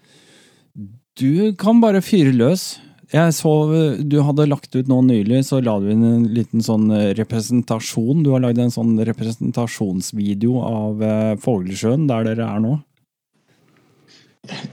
[1.18, 2.78] du kan bare fyre løs.
[3.12, 6.60] Jeg så eh, du hadde lagt ut nå nylig, så la du inn en liten
[6.62, 8.22] sånn eh, representasjon.
[8.22, 12.76] Du har lagd en sånn representasjonsvideo av eh, Fågelsjøen, der dere er nå.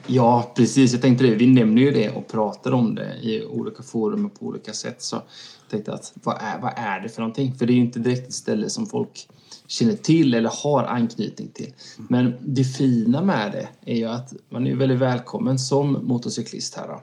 [0.08, 0.94] Ja, precis.
[0.94, 1.36] Jag tänkte det.
[1.36, 5.02] Vi nämner ju det och pratar om det i olika forum och på olika sätt.
[5.02, 7.56] Så jag tänkte att vad är, vad är det för någonting?
[7.56, 9.30] För det är ju inte direkt ett ställe som folk
[9.68, 11.74] känner till eller har anknytning till.
[12.10, 16.88] Men det fina med det är ju att man är väldigt välkommen som motorcyklist här.
[16.88, 17.02] Då.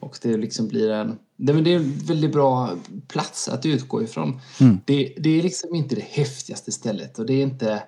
[0.00, 2.70] Och det liksom blir en, det är en väldigt bra
[3.08, 4.40] plats att utgå ifrån.
[4.84, 7.82] Det, det är liksom inte det häftigaste stället och det är inte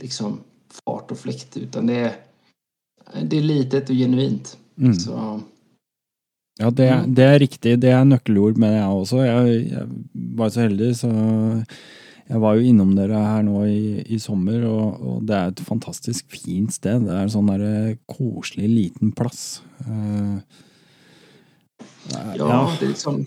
[0.00, 0.40] liksom
[0.84, 2.16] fart och fläkt utan det är,
[3.12, 4.54] det er litet og genuint.
[4.76, 4.94] Mm.
[4.98, 5.24] Så,
[6.60, 6.86] Ja, det,
[7.16, 7.74] det er riktig.
[7.82, 9.22] Det er nøkkelord med jeg også.
[9.26, 9.86] Jeg, jeg
[10.38, 11.10] var så heldig, så
[12.24, 15.64] jeg var jo innom dere her nå i, i sommer, og, og det er et
[15.66, 17.04] fantastisk fint sted.
[17.04, 19.64] Det er en sånn der koselig liten plass.
[19.84, 20.38] Uh,
[22.12, 23.22] ja, det er liksom,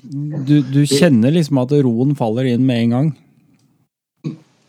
[0.48, 3.16] Du, du kjenner liksom at roen faller inn med en gang.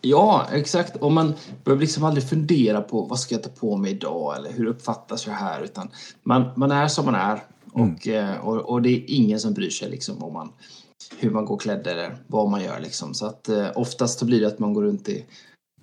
[0.00, 0.96] Ja, exakt.
[0.96, 1.34] Och man
[1.64, 5.26] behöver liksom aldrig fundera på vad ska jag ta på mig idag eller hur uppfattas
[5.26, 5.62] jag här.
[5.62, 5.90] Utan
[6.22, 7.42] man, man är som man är
[7.72, 8.40] och, mm.
[8.40, 10.52] och, och det är ingen som bryr sig liksom om man,
[11.18, 12.80] hur man går klädd eller vad man gör.
[12.80, 13.14] Liksom.
[13.14, 15.24] Så att eh, oftast så blir det att man går runt i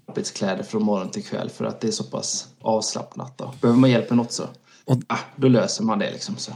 [0.08, 3.38] arbetskläder från morgon till kväll för att det är så pass avslappnat.
[3.38, 3.52] Då.
[3.62, 4.44] Behöver man hjälp med något så
[4.88, 6.12] Och- ja, da løser man det.
[6.14, 6.52] Liksom, så.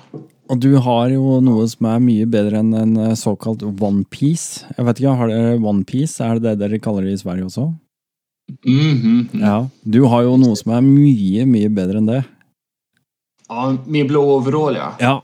[0.50, 4.66] Og du har jo noe som er mye bedre enn en eh, såkalt onepiece.
[4.78, 6.22] Jeg vet ikke, har dere onepiece?
[6.26, 7.68] Er det det dere kaller det i Sverige også?
[8.66, 9.30] Mhm.
[9.34, 9.68] Ja.
[9.84, 12.24] Du har jo noe som er mye, mye bedre enn det.
[13.50, 14.92] Ja, min blå overall ja.
[15.00, 15.16] Ja.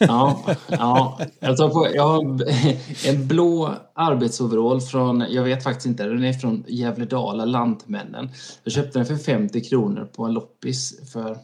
[0.00, 1.18] Ja, ja.
[1.40, 2.22] Jag, tar på, jag har
[3.08, 8.28] en blå arbetsoverall från, jag vet faktiskt inte, den är från Gävledala, Lantmännen.
[8.64, 11.36] Jag köpte den för 50 kronor på en loppis för, vad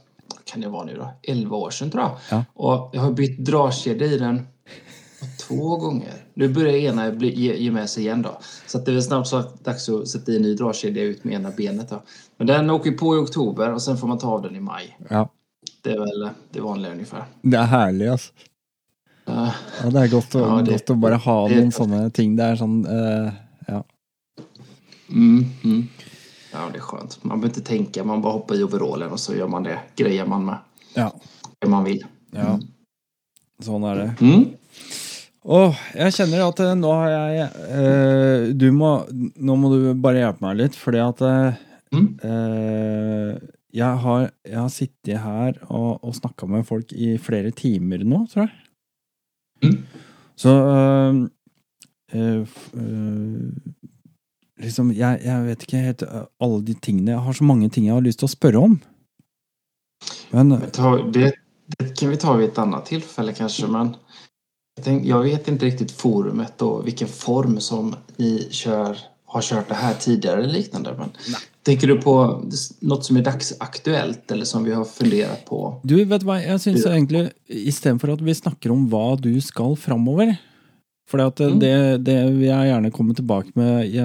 [0.44, 2.16] kan det vara nu då, 11 år sedan tror jag.
[2.30, 2.44] Ja.
[2.54, 4.46] Och jag har bytt dragkedja i den
[5.48, 6.12] två gånger.
[6.34, 8.38] Nu börjar ena bli, ge, ge med sig igen då.
[8.66, 11.02] Så att det är väl snart så att dags att sätta i en ny dragkedja
[11.02, 12.02] ut med ena benet då.
[12.36, 14.96] Men den åker på i oktober och sen får man ta av den i maj.
[15.10, 15.28] ja.
[15.82, 17.24] Det är väl det vanliga ungefär.
[17.42, 18.32] Det er herlig, alltså.
[19.24, 19.52] Ja, Eh,
[19.84, 22.36] Ja, det er godt å, Ja, det- bare ha det- noen sånne ting.
[22.36, 23.32] Det er sånn eh,
[23.68, 23.84] Ja.
[25.10, 25.88] Mm, mm.
[26.56, 27.18] Ja, det är skönt.
[27.24, 29.78] Man behöver inte tänka, man bara hoppar i overallen och så gör man det.
[29.96, 30.58] Grejer man med
[30.94, 31.12] ja.
[31.58, 32.04] det man vill.
[32.32, 32.56] ja.
[33.64, 34.08] Sånn er det.
[34.20, 34.42] Mm.
[35.48, 37.44] Åh, jeg kjenner at eh, nå har jeg
[37.78, 41.62] eh, Du må Nå må du bare hjelpe meg litt, fordi at eh,
[41.94, 42.08] Mm.
[42.26, 43.36] eh,
[43.72, 48.24] jeg, har, jeg har sittet her og, og snakka med folk i flere timer nå,
[48.32, 48.56] tror jeg.
[49.62, 49.76] Mm.
[50.36, 51.20] Så eh,
[52.18, 52.56] eh,
[54.62, 57.88] Liksom, jeg, jeg vet ikke helt eh, alle de tingene Jeg har så mange ting
[57.88, 58.78] jeg har lyst til å spørre om.
[60.32, 60.54] Men
[61.12, 61.32] Det,
[61.76, 63.68] det kan vi ta ved et annet tilfelle, kanskje.
[63.72, 63.94] men
[64.76, 68.98] jeg vet ikke riktig forumet og hvilken form som vi kjører
[69.36, 71.12] har kjørt det her tidligere eller liknende, Men
[71.66, 72.14] tenker du på
[72.86, 75.80] noe som er dagsaktuelt, eller som vi har fundert på?
[75.82, 79.74] Du, vet du hva, jeg syns egentlig istedenfor at vi snakker om hva du skal
[79.80, 80.36] framover
[81.06, 81.58] For at Mm.
[81.62, 83.96] det, det vil jeg gjerne komme tilbake med i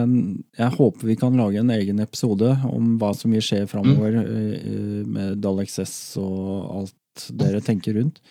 [0.58, 5.06] Jeg håper vi kan lage en egen episode om hva som vil skje framover mm.
[5.10, 8.22] med Dalek S og alt dere tenker rundt.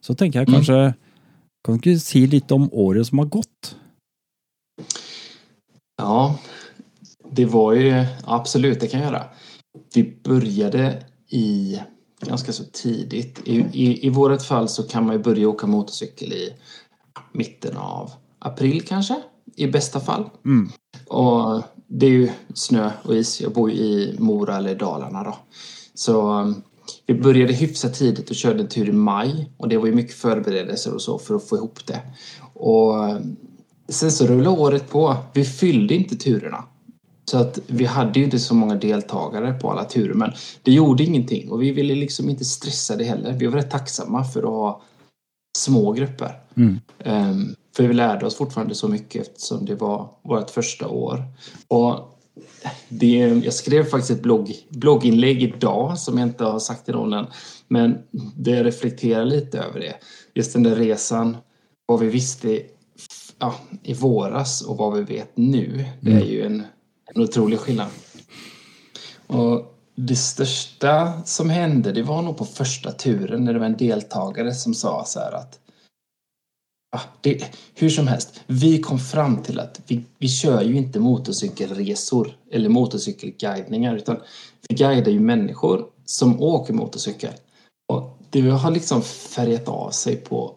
[0.00, 0.94] Så tenker jeg kanskje
[1.64, 3.74] Kan du ikke si litt om året som har gått?
[6.00, 6.36] Ja,
[7.32, 9.24] det var jo Absolutt, det kan jeg gjøre.
[9.94, 10.88] Vi begynte
[11.32, 11.78] i
[12.24, 13.40] ganske så tidigt.
[13.44, 16.52] I, i, I vårt fall så kan man ju börja åka motorcykel i
[17.34, 19.22] mitten av april kanske,
[19.56, 20.30] i bästa fall.
[20.44, 20.70] Mm.
[21.08, 23.40] Och det är ju snö och is.
[23.40, 25.36] Jag bor jo i Mora eller Dalarna då.
[25.94, 26.62] Så um,
[27.06, 29.50] vi började hyfsat tidigt och körde en tur i maj.
[29.56, 32.00] Och det var ju mycket förberedelser och så för att få ihop det.
[32.54, 33.36] Och um,
[33.88, 35.16] sen så rullade året på.
[35.32, 36.64] Vi fyllde inte turerna.
[37.24, 40.14] Så att vi hade ju inte så många deltagare på alla turer.
[40.14, 40.32] Men
[40.62, 41.50] det gjorde ingenting.
[41.50, 43.32] Och vi ville liksom inte stressa det heller.
[43.32, 44.82] Vi var rätt tacksamma för att ha
[45.56, 46.40] små grupper.
[46.56, 46.80] Mm.
[47.04, 51.24] Um, för vi lärde oss fortfarande så mycket eftersom det var vårt första år.
[51.68, 52.18] Och
[52.88, 57.12] det, jag skrev faktiskt ett blogg, blogginlägg idag som jag inte har sagt till någon
[57.12, 57.26] än.
[57.68, 57.98] Men
[58.36, 59.94] det reflekterar lite över det.
[60.34, 61.36] Just den där resan,
[61.86, 62.62] vad vi visste
[63.38, 65.84] ja, i våras och vad vi vet nu.
[66.00, 66.62] Det är ju en,
[67.14, 67.88] en otrolig skillnad.
[69.26, 73.76] Och det största som hände, det var nog på första turen när det var en
[73.76, 75.58] deltagare som sa så här att
[76.96, 77.44] ah, det,
[77.74, 82.68] hur som helst, vi kom fram till att vi, vi kör ju inte motorcykelresor eller
[82.68, 84.16] motorcykelguidningar utan
[84.68, 87.32] vi guidar ju människor som åker motorcykel.
[87.88, 90.54] Och det har liksom färgat av sig på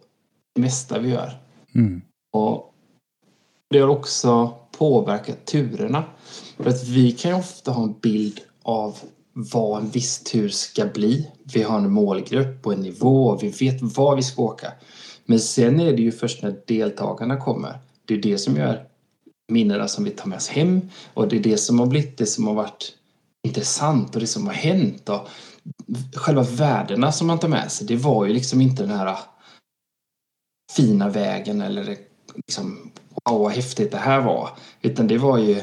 [0.55, 1.39] det mesta vi gör.
[1.75, 2.01] Mm.
[2.33, 2.73] Och
[3.69, 6.03] det har också påverkat turerna.
[6.57, 8.97] För att vi kan ju ofta ha en bild av
[9.37, 11.31] vad en viss tur ska bli.
[11.53, 14.73] Vi har en målgrupp och en nivå och vi vet var vi ska åka.
[15.25, 17.79] Men sen är det ju först när deltagarna kommer.
[18.05, 18.87] Det är det som gör
[19.51, 22.25] minnena som vi tar med oss hem och det är det som har blivit det
[22.25, 22.93] som har varit
[23.47, 25.09] intressant och det som har hänt.
[25.09, 25.27] Och
[26.15, 29.17] själva värdena som man tar med sig, det var ju liksom inte den här
[30.75, 31.97] fina vägen eller
[32.35, 32.91] liksom
[33.25, 34.49] wow vad häftigt det här var.
[34.81, 35.61] Utan det var ju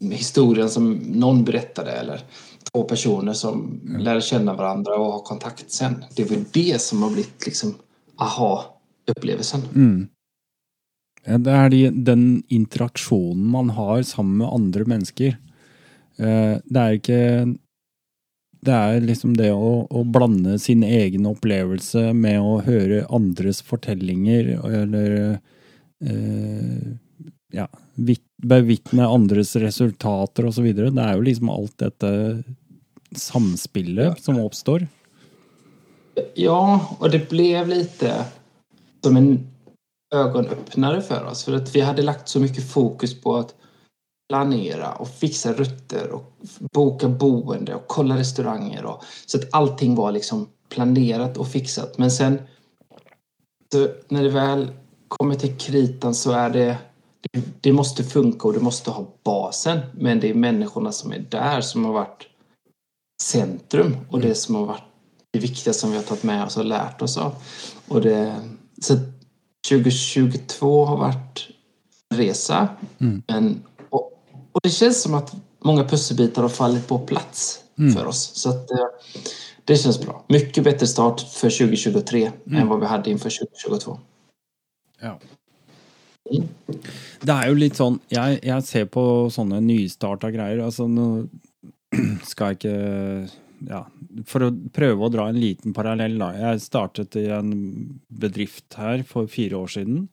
[0.00, 2.24] historien som någon berättade eller
[2.72, 6.04] två personer som lärde känna varandra och ha kontakt sen.
[6.16, 7.74] Det var det som har blivit liksom
[8.16, 9.60] aha-upplevelsen.
[9.74, 10.08] Mm.
[11.24, 15.36] Det er de, den interaksjonen man har sammen med andre mennesker.
[16.18, 17.56] Eh, Det er ikke
[18.64, 24.54] Det er liksom det å, å blande sin egen opplevelse med å høre andres fortellinger,
[24.64, 25.16] eller
[26.00, 26.94] eh,
[27.54, 30.66] ja, vit- bevitne andres resultater osv.
[30.74, 32.10] Det er jo liksom alt dette
[33.14, 34.86] samspillet som oppstår.
[36.38, 38.24] Ja, og det ble lite
[39.04, 39.46] som en
[40.14, 41.44] ögonöppnare for oss.
[41.44, 43.44] for at vi hadde lagt så mye fokus på å
[44.30, 46.22] planere og fikse rutter og
[46.72, 48.84] boka boende og kolla restauranger.
[48.84, 51.98] Och, så att allting var liksom planerat och fixat.
[51.98, 52.38] Men sen
[53.72, 54.68] så när det väl
[55.08, 56.78] kommer til kritan så er det
[57.32, 59.80] det, det måste funka och det måste ha basen.
[59.94, 62.26] Men det är människorna som är där som har varit
[63.22, 64.84] centrum och det som har varit
[65.32, 67.34] det viktiga som vi har tagit med oss och lärt oss av.
[67.88, 68.36] Och det,
[68.80, 68.98] så
[69.68, 71.48] 2022 har varit
[72.10, 72.68] en resa.
[73.26, 74.12] Men, och,
[74.52, 75.34] och det känns som att
[75.64, 77.60] många pusselbitar har fallit på plats
[77.94, 78.30] för oss.
[78.34, 78.86] Så att, eh,
[79.64, 80.24] det känns bra.
[80.28, 83.98] Mycket bättre start för 2023 än vad vi hade inför 2022.
[85.00, 85.20] Ja.
[86.24, 89.02] Det er jo litt sånn Jeg, jeg ser på
[89.32, 90.62] sånne nystarta greier.
[90.64, 91.26] Altså, nå
[92.30, 92.78] skal jeg ikke
[93.68, 93.82] ja,
[94.28, 96.32] For å prøve å dra en liten parallell, da.
[96.36, 97.52] Jeg startet i en
[98.08, 100.08] bedrift her for fire år siden.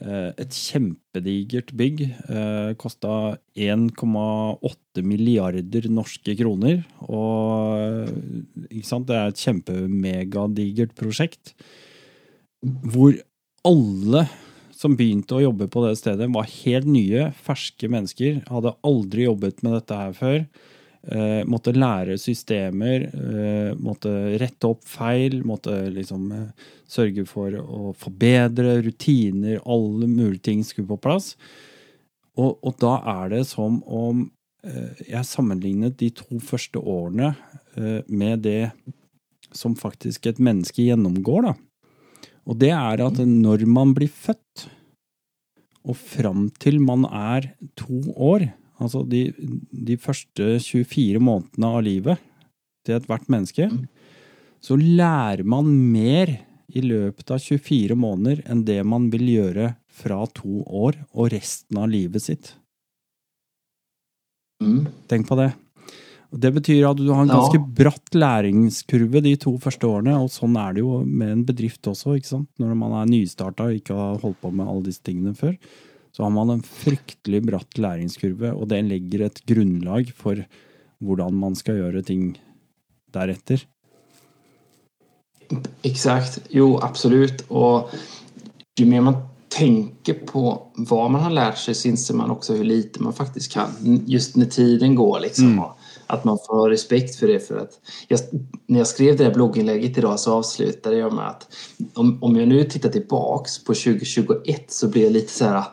[0.00, 2.02] Eh, et kjempedigert bygg.
[2.08, 6.80] Eh, Kosta 1,8 milliarder norske kroner.
[7.04, 8.08] Og
[8.70, 11.52] ikke sant, det er et kjempemegadigert prosjekt.
[12.64, 13.12] Hvor
[13.68, 14.24] alle
[14.80, 18.40] som begynte å jobbe på det stedet, var helt nye, ferske mennesker.
[18.48, 20.38] Hadde aldri jobbet med dette her før.
[21.00, 27.92] Eh, måtte lære systemer, eh, måtte rette opp feil, måtte liksom eh, sørge for å
[27.96, 29.60] forbedre rutiner.
[29.64, 31.34] Alle mulige ting skulle på plass.
[32.40, 34.26] Og, og da er det som om
[34.64, 37.34] eh, jeg sammenlignet de to første årene
[37.76, 38.70] eh, med det
[39.56, 41.56] som faktisk et menneske gjennomgår, da.
[42.48, 44.68] Og det er at når man blir født,
[45.88, 48.50] og fram til man er to år,
[48.80, 49.30] altså de,
[49.72, 52.20] de første 24 månedene av livet
[52.84, 53.68] til ethvert menneske,
[54.60, 56.34] så lærer man mer
[56.70, 61.80] i løpet av 24 måneder enn det man vil gjøre fra to år og resten
[61.80, 62.52] av livet sitt.
[64.60, 64.84] Mm.
[65.08, 65.50] Tenk på det.
[66.32, 67.34] Og Det betyr at du har en Ja.
[67.34, 71.82] ganske bratt læringskurve de to første årene, og sånn er det jo med en bedrift
[71.82, 72.48] også, ikke sant.
[72.58, 75.56] Når man er nystarta og ikke har holdt på med alle disse tingene før,
[76.12, 80.36] så har man en fryktelig bratt læringskurve, og det legger et grunnlag for
[81.02, 82.36] hvordan man skal gjøre ting
[83.12, 83.64] deretter.
[85.82, 87.42] Exakt, jo absolutt.
[87.50, 87.90] Og
[88.78, 89.16] jo mer man
[89.48, 93.52] tänker på vad man har lärt sig så inser man också hur lite man faktiskt
[93.52, 93.70] kan.
[94.06, 95.52] Just när tiden går liksom.
[95.52, 95.64] Mm.
[96.10, 97.40] Att man får respekt för det.
[97.40, 98.20] För att jag,
[98.66, 101.46] när jag skrev det här blogginlägget idag så avslutade jag med att
[101.94, 105.64] om, om jag nu tittar tillbaks på 2021 så blir jag lite så här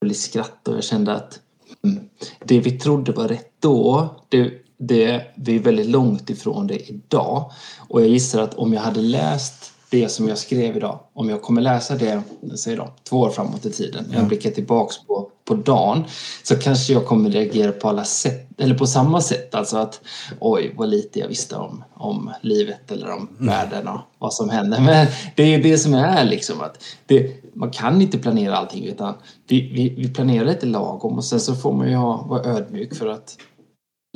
[0.00, 1.40] full i skratt och jag kände att
[1.84, 2.04] mm,
[2.44, 7.50] det vi trodde var rätt då, det, det, vi är väldigt långt ifrån det idag.
[7.88, 11.42] Och jag gissar att om jag hade läst det som jag skrev idag, om jag
[11.42, 12.22] kommer läsa det
[12.56, 16.04] säg då, två år framåt i tiden, jag blickar tillbaks på, på dagen,
[16.42, 19.54] så kanske jag kommer reagera på alla sätt, eller på samma sätt.
[19.54, 20.00] Alltså att
[20.40, 24.80] oj, vad lite jag visste om, om livet eller om världen och vad som händer.
[24.80, 25.06] Men
[25.36, 29.14] det är ju det som är liksom att det, man kan inte planera allting utan
[29.48, 32.94] vi, vi, vi planerar lite lagom och sen så får man ju ha, vara ödmjuk
[32.94, 33.36] för att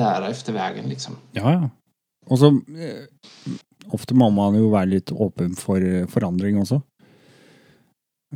[0.02, 1.16] lära efter vägen liksom.
[1.32, 1.70] Ja, ja.
[2.26, 3.04] Og så eh,
[3.94, 6.80] Ofte må man jo vara lite åpen for eh, forandring også.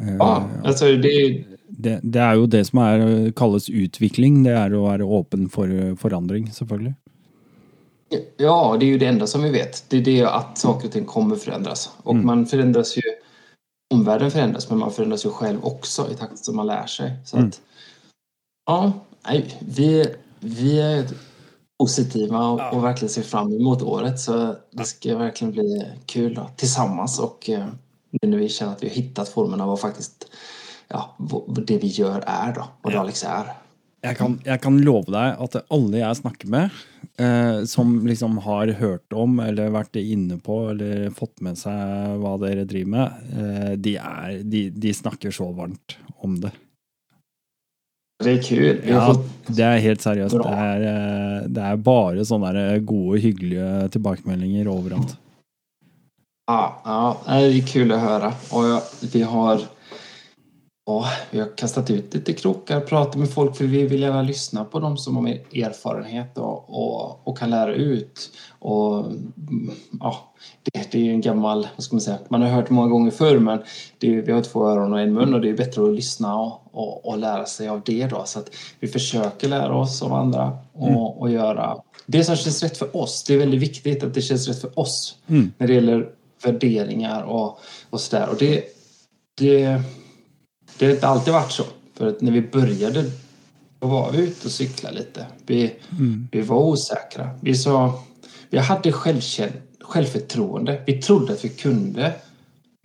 [0.00, 4.42] Eh, Ja, alltså det, det, det er jo det som er, eh, kalles utvikling.
[4.46, 6.94] Det er å være åpen for eh, forandring, selvfølgelig.
[8.10, 9.84] Ja, det er jo det enda som vi vet.
[9.88, 11.88] Det er det at saker og ting kommer forandres.
[12.02, 12.24] Og mm.
[12.26, 13.16] man forandres jo
[13.90, 17.16] Omverdenen forandres, men man forandres jo selv også i takt som man lærer seg.
[17.26, 17.48] Så Mm.
[17.48, 17.60] att,
[18.66, 18.92] ja,
[19.26, 20.06] nei, vi,
[20.40, 21.10] vi er
[21.78, 22.68] positive og, ja.
[22.70, 24.20] og virkelig ser fram mot året.
[24.20, 27.08] Så det skal virkelig bli kul sammen.
[27.18, 27.48] Og och
[28.22, 30.26] når vi kjenner at vi har funnet formen av å faktiskt
[30.90, 31.02] ja,
[31.66, 32.54] det vi gjør, er.
[32.56, 33.02] da, Hva Ja.
[33.04, 33.52] Alex er.
[34.00, 36.76] Jeg kan, jeg kan love deg at alle jeg snakker med,
[37.20, 42.38] eh, som liksom har hørt om eller vært inne på eller fått med seg hva
[42.40, 46.54] dere driver med, eh, de, er, de, de snakker så varmt om det.
[48.20, 48.80] Det er kul.
[48.88, 49.04] Ja,
[49.48, 50.36] det er helt seriøst.
[50.36, 55.14] Det er, eh, det er bare sånne gode, hyggelige tilbakemeldinger overalt.
[56.50, 58.32] Ja, ja, det er kul å høre.
[58.56, 58.80] Og ja,
[59.12, 59.68] vi har
[60.86, 64.64] ja, vi har kastat ut lite krokar, pratat med folk för vi vill gärna lyssna
[64.64, 68.30] på dem som har mer erfarenhet och, och, och kan lära ut.
[68.58, 72.70] Och mm, ja, det, det är en gammal, vad ska man säga, man har hört
[72.70, 73.62] många gånger förr men
[73.98, 76.40] det är, vi har två öron och en mun och det är bättre att lyssna
[76.40, 78.22] och, och, och lära sig av det då.
[78.24, 78.50] Så att
[78.80, 81.76] vi försöker lära oss av andra och, och göra
[82.06, 83.24] det som känns rätt för oss.
[83.24, 85.52] Det är väldigt viktigt att det känns rätt för oss Mm.
[85.58, 86.08] när det gäller
[86.44, 87.58] värderingar och,
[87.90, 88.28] och sådär.
[88.28, 88.64] Och det,
[89.38, 89.82] det,
[90.80, 91.64] det har inte alltid varit så.
[91.94, 93.04] För att när vi började
[93.80, 95.26] då var vi ute och cyklade lite.
[95.46, 95.74] Vi,
[96.32, 97.30] vi var osäkra.
[97.40, 98.02] Vi, sa,
[98.50, 98.92] vi hade
[99.80, 100.82] självförtroende.
[100.86, 102.12] Vi trodde att vi kunde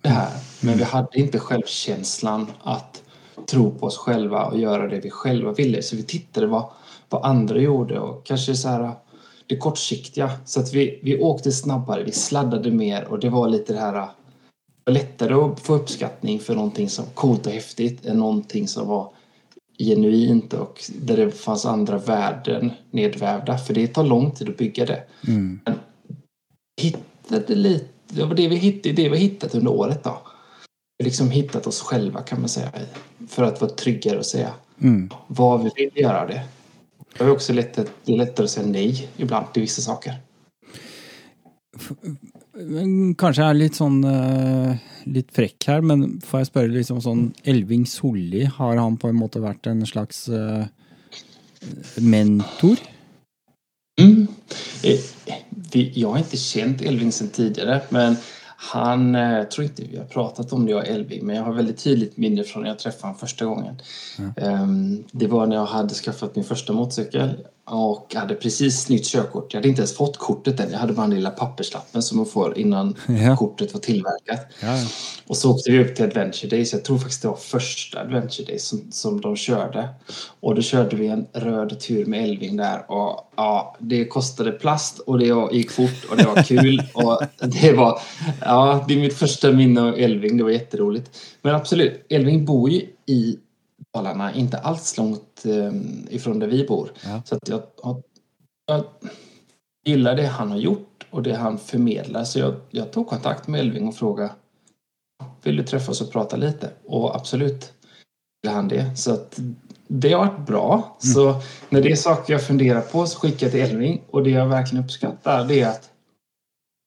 [0.01, 0.29] det här.
[0.61, 3.03] Men vi hade inte självkänslan att
[3.47, 5.81] tro på oss själva och göra det vi själva ville.
[5.81, 6.69] Så vi tittade vad,
[7.09, 8.91] vad andra gjorde och kanske så här
[9.47, 10.31] det kortsiktiga.
[10.45, 14.09] Så att vi, vi åkte snabbare, vi sladdade mer och det var lite det här
[14.85, 19.11] var lättare att få uppskattning för någonting som coolt och häftigt än någonting som var
[19.79, 23.57] genuint och där det fanns andra värden nedvävda.
[23.57, 25.03] För det tar lång tid att bygga det.
[25.27, 25.59] Mm.
[25.65, 25.79] Men
[26.81, 30.21] hittade lite, det var det vi hittade, det vi hittat under året då.
[30.97, 32.71] Vi liksom hittat oss själva kan man säga.
[33.27, 35.09] För att vara tryggare och säga Mm.
[35.27, 36.43] vad vi vill göra det.
[37.17, 40.13] Det är också lätt det är lättare att säga nej ibland till vissa saker.
[42.55, 47.25] Kanskje jeg er litt sånn eh, litt frekk her, men får jeg spørre liksom sånn
[47.43, 50.63] Elving Solli, har han på en måte vært en slags eh,
[51.99, 52.79] mentor?
[53.99, 54.27] Mm.
[54.87, 55.11] Eh,
[55.73, 58.15] jag har inte känt Elving sen tidigare men
[58.71, 61.53] han, jeg tror ikke vi har pratet om det jag och Elving men jeg har
[61.53, 63.81] väldigt tydligt minne från när jag träffade honom första gången.
[64.37, 67.35] Ehm, det var når jeg hadde skaffat min første motorcykel
[67.67, 69.53] och hade precis nytt körkort.
[69.53, 70.71] Jag hade inte ens fått kortet än.
[70.71, 73.37] Jag hade bara den lilla papperslappen som man får innan Ja.
[73.37, 74.47] kortet var tillverkat.
[74.61, 74.87] Ja, ja.
[75.27, 76.73] Och så åkte vi upp till Adventure Days.
[76.73, 79.89] Jag tror faktiskt det var första Adventure Days som, som de körde.
[80.39, 82.91] Och då körde vi en röd tur med Elving där.
[82.91, 86.83] Och ja, det kostade plast och det gick fort och det var kul.
[86.93, 87.99] och det var,
[88.41, 90.37] ja, det är mitt första minne av Elving.
[90.37, 91.09] Det var jätteroligt.
[91.41, 93.37] Men absolut, Elving bor ju i
[93.95, 95.71] Dalarna, inte alls långt eh,
[96.09, 96.91] ifrån där vi bor.
[97.03, 97.21] Ja.
[97.25, 97.61] Så att jag,
[98.65, 98.83] jag,
[99.85, 102.23] gillar det han har gjort och det han förmedlar.
[102.23, 104.31] Så jag, jag tog kontakt med Elving och frågade
[105.45, 106.71] vill du träffa oss och prata lite?
[106.85, 107.73] Och absolut
[108.41, 108.97] ville han det.
[108.97, 109.39] Så att
[109.87, 110.97] det har varit bra.
[110.99, 114.01] Så när det är saker jag funderar på så skickar jag till Elving.
[114.09, 115.89] Och det jag verkligen uppskattar det är att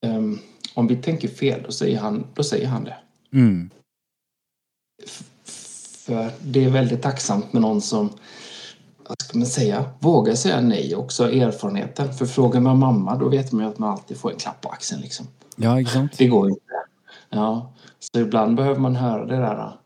[0.05, 0.39] um,
[0.73, 2.97] om vi tänker fel då säger han, då säger han det.
[3.33, 3.69] Mm.
[6.09, 8.09] För det är väldigt tacksamt med någon som
[9.07, 12.13] vad ska man säga, vågar säga nej också, erfarenheten.
[12.13, 14.69] För frågar man mamma då vet man ju att man alltid får en klapp på
[14.69, 15.27] axeln liksom.
[15.55, 16.17] ja, exakt.
[16.17, 16.61] Det går inte.
[17.29, 19.77] Ja, så ibland behöver man höra det där.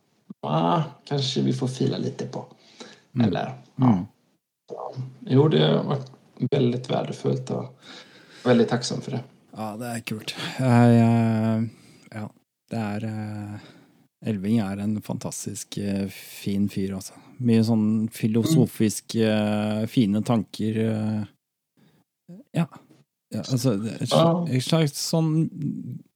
[0.41, 2.45] Ah, kanske vi får fila lite på.
[3.23, 3.85] Eller, ja.
[3.85, 4.05] Mm.
[4.69, 6.11] Så, Jo, det har varit
[6.51, 7.79] väldigt värdefullt och
[8.45, 9.19] väldigt tacksam för det.
[9.57, 10.35] Ja, det kult.
[10.59, 11.69] Jeg, jeg,
[12.11, 12.29] ja,
[12.69, 13.59] det er eh,
[14.23, 17.17] Elving er en fantastisk eh, fin fyr, altså.
[17.43, 20.79] Mye sånn filosofisk eh, fine tanker.
[20.79, 21.23] eh.
[22.55, 22.67] ja.
[23.33, 23.43] ja.
[23.43, 25.49] Altså, et slags, sånn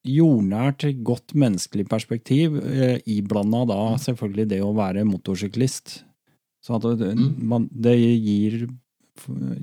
[0.08, 6.04] jordnært, godt menneskelig perspektiv, eh, iblanda da selvfølgelig det å være motorsyklist.
[6.64, 7.34] Så at det, Mm.
[7.48, 8.68] man, det gir,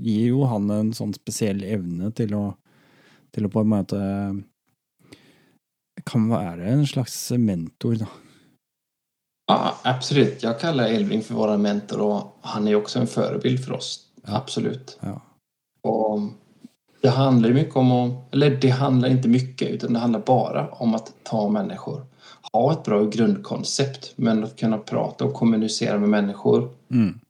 [0.01, 2.45] gir jo han en sånn spesiell evne til å
[3.35, 3.99] til å på en måte
[6.07, 8.07] kan være en slags mentor, da.
[9.47, 10.43] Ja, absolut.
[10.43, 14.01] Jag kallar Elving för vår mentor och han är också en förebild för oss.
[14.23, 14.99] Absolut.
[15.01, 15.21] Ja.
[15.91, 16.21] Och
[17.01, 20.95] det handlar mycket om att, eller det handlar inte mycket utan det handlar bara om
[20.95, 22.07] att ta människor.
[22.53, 26.71] Ha ett bra grundkoncept men att kunna prata och kommunicera med människor.
[26.91, 27.21] Mm.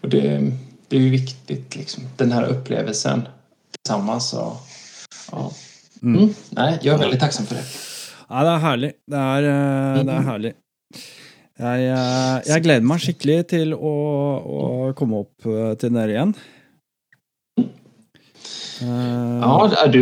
[0.00, 0.52] Och det,
[0.88, 2.04] det är ju viktigt liksom.
[2.16, 3.28] Den här upplevelsen
[3.70, 4.32] tillsammans.
[4.32, 4.56] Och,
[5.32, 5.52] ja.
[6.02, 6.22] Mm.
[6.22, 6.34] Mm.
[6.50, 7.64] Nej, jag är väldigt tacksam för det.
[8.24, 8.92] Ja, det er herlig.
[9.10, 10.52] Det er, eh, det er herlig.
[11.54, 13.92] Jeg, eh, jeg gleder meg skikkelig til å,
[14.40, 14.62] å
[14.98, 16.32] komme opp eh, til dere igjen.
[18.84, 20.00] Ja, du,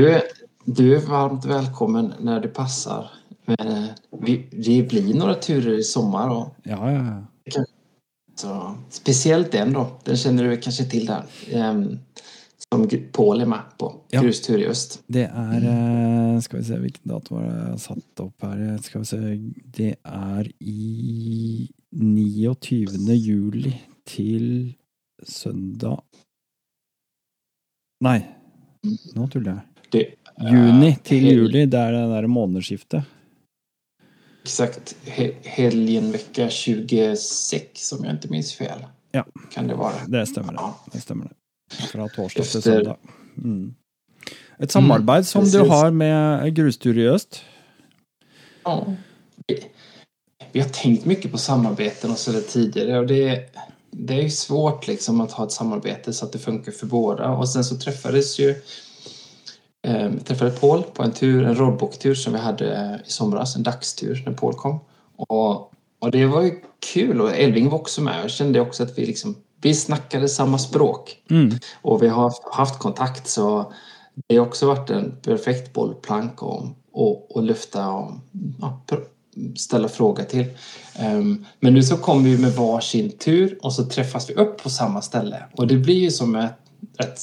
[0.65, 3.10] du er varmt velkommen når det passer.
[3.51, 3.91] Men
[4.23, 6.31] vi, det blir noen turer i sommar.
[6.31, 7.02] Og, ja, ja,
[7.51, 7.67] ja.
[8.39, 8.57] så,
[8.94, 9.84] spesielt den da.
[10.07, 11.26] Den kjenner du kanskje til der.
[11.51, 11.84] Ehm,
[12.73, 13.89] som Paul med på.
[14.10, 14.23] Ja.
[14.23, 15.02] Grustur i øst.
[15.07, 18.78] Det er eh, Skal vi se hvilken dato var det satt opp her.
[18.83, 19.18] Skal vi se
[19.76, 23.17] Det er i 29.
[23.17, 23.75] juli
[24.09, 24.75] til
[25.23, 26.01] søndag
[28.02, 28.17] Nei,
[29.15, 29.84] nå tuller jeg.
[29.92, 30.01] Det,
[30.42, 33.05] Juni til hel- juli, det er det der månedsskiftet.
[34.42, 34.97] Exakt.
[35.07, 38.83] He, helgen vecka 26 om jeg ikke minns fel.
[39.15, 39.23] Ja.
[39.52, 40.09] Kan det være?
[40.10, 40.97] Det stemmer, det.
[40.97, 41.36] Det stemmer det.
[41.92, 42.97] Fra torsdag til søndag.
[43.36, 43.75] Mm.
[44.62, 47.44] Et samarbeid som du har med Grustur i øst.
[48.67, 48.84] Ja.
[50.52, 53.49] Vi- har tenkt mye på samarbeten och så tidigare och det,
[53.91, 57.31] det är ju svårt liksom att ha ett samarbete så att det funkar för båda.
[57.31, 58.55] Och sen så träffades ju
[59.86, 63.62] eh, träffade Paul på en tur, en roadbook-tur som vi hade eh, i somras, en
[63.62, 64.78] dagstur när Paul kom.
[65.17, 66.60] Och, och det var ju
[66.92, 68.20] kul och Elving var också med.
[68.23, 71.16] Jag kände också att vi liksom, vi snackade samme språk.
[71.31, 71.58] Mm.
[71.82, 73.73] og vi har hatt kontakt så
[74.28, 77.84] det har også vært en perfekt bollplank om løfte og lyfta
[78.60, 78.73] ja,
[79.57, 80.44] ställa fråga till.
[80.97, 84.70] Ehm, men nu så kommer vi med varsin tur og så treffes vi opp på
[84.70, 85.44] samme ställe.
[85.57, 86.52] Og det blir ju som ett,
[86.99, 87.20] et,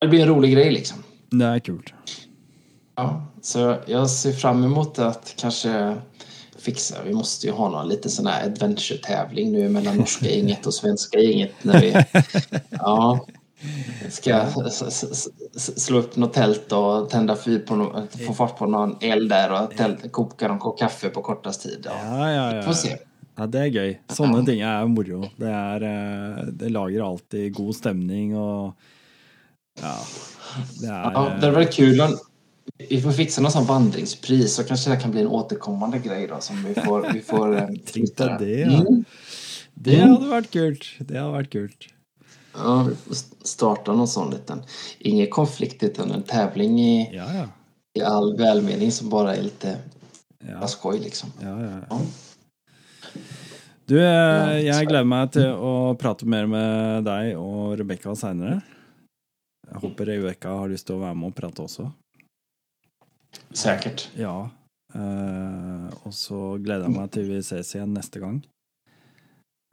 [0.00, 1.04] det blir en rolig grej liksom.
[1.30, 1.94] Det er kult.
[2.96, 5.96] Ja, så jeg ser fram emot att kanske
[6.68, 10.74] fixa, vi måste ju ha någon liten sån här adventure-tävling nu mellan norska gänget och
[10.74, 11.96] svenska gänget när vi,
[12.70, 13.26] ja,
[14.10, 14.46] ska
[15.76, 19.52] slå upp något tält och tända fyr på no, få fart på någon eld där
[19.62, 21.82] och tält, koka kopp kaffe på kortast tid.
[21.84, 22.32] Ja.
[22.32, 22.62] Ja, ja.
[22.62, 22.96] Får se.
[23.38, 23.92] Ja, det er gøy.
[24.10, 25.20] Sånne ting er moro.
[25.38, 28.74] Det, er, eh, det lager alltid god stemning, og
[29.78, 29.94] Ja.
[30.80, 32.16] Det er Ja, det hadde vært kul om
[32.76, 36.40] vi får fikse någon sånn vandringspris, så kanskje det kan bli en återkommende grej da,
[36.44, 37.54] som vi får, vi får
[37.92, 38.80] Titta det, ja.
[38.84, 39.04] Mm.
[39.78, 40.86] Det hadde vært kult.
[40.98, 41.88] Det hadde vært kult.
[42.58, 42.72] Ja,
[43.46, 44.64] starta noen sånn liten
[45.06, 47.44] Ingen konflikt, utan en tävling i, Ja, ja.
[47.94, 51.30] i all välmening som bare er litt Ja, skoj liksom.
[51.44, 51.76] ja, ja.
[51.90, 52.00] Ja.
[53.88, 58.58] Du, eh, jeg gleder meg til å prate mer med deg og Rebekka seinere.
[59.68, 61.86] Jeg håper Rebekka har lyst til å være med og prate også.
[63.50, 64.10] Säkert.
[64.16, 64.50] Ja.
[64.94, 68.38] Uh, og så gleder jeg meg til vi ses igjen neste gang.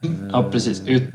[0.04, 0.82] Uh, Ja, precis.
[0.86, 1.14] Ut,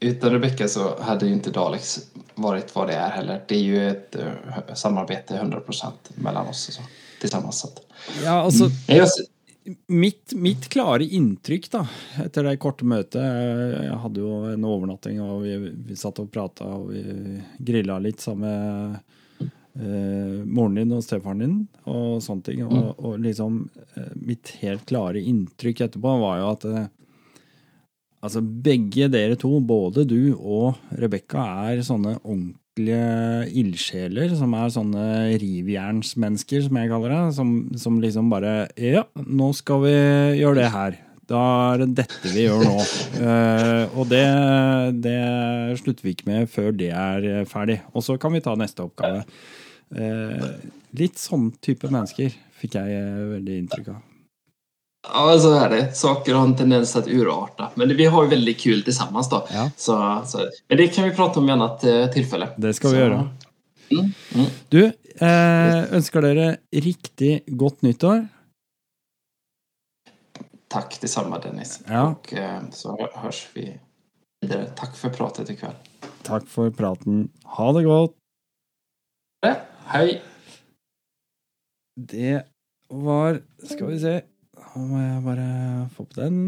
[0.00, 3.44] utan Rebecca så hade ju inte Daleks varit vad det är heller.
[3.48, 6.82] Det är ju ett uh, samarbete 100% mellan oss så,
[7.20, 7.58] tillsammans.
[7.58, 7.68] Så.
[8.24, 9.08] Ja, altså, mm.
[9.86, 11.86] mitt, mitt klare inntrykk da,
[12.24, 15.56] etter det korte møtet eh, Jeg hadde jo en overnatting, og vi,
[15.88, 19.14] vi satt og prata og vi grilla litt sammen med
[19.78, 21.54] eh, moren din og stefaren din
[21.90, 22.64] og sånne ting.
[22.66, 23.64] Og, og liksom
[23.96, 26.90] eh, mitt helt klare inntrykk etterpå var jo at eh,
[28.24, 35.08] altså begge dere to, både du og Rebekka, er sånne ordentlige ildsjeler, som er sånne
[35.42, 37.24] rivjernsmennesker, som jeg kaller det.
[37.36, 39.98] Som, som liksom bare Ja, nå skal vi
[40.40, 41.02] gjøre det her.
[41.24, 42.80] Da er det dette vi gjør nå.
[43.96, 44.24] Og det,
[45.06, 45.20] det
[45.80, 47.78] slutter vi ikke med før det er ferdig.
[47.96, 49.22] Og så kan vi ta neste oppgave.
[49.94, 50.48] Eh,
[50.98, 54.02] litt sånn type mennesker fikk jeg eh, veldig inntrykk av.
[55.04, 55.82] ja, så er det.
[55.96, 57.70] Saker har en tendens att urarta.
[57.74, 59.24] Men vi har jo veldig kul sammen.
[59.30, 59.42] da.
[59.52, 59.70] Ja.
[59.76, 62.48] Så, så, men det kan vi prate om i annet tilfelle.
[62.56, 63.24] Det skal vi Så- gjøre.
[63.92, 64.46] Mm, mm.
[64.68, 64.80] Du,
[65.20, 68.24] eh, ønsker dere riktig godt nyttår.
[70.74, 71.78] Takk, det samme, Dennis.
[71.86, 72.08] Ja.
[72.10, 73.68] Og eh, så høres hörs vi
[74.76, 75.76] takk for för pratet kveld
[76.24, 77.28] Takk for praten.
[77.56, 78.14] Ha det godt.
[79.46, 80.22] Eh, Hej!
[81.96, 82.42] Det
[82.88, 84.14] var Skal vi se
[84.56, 85.48] Da må jeg bare
[85.92, 86.38] få på den.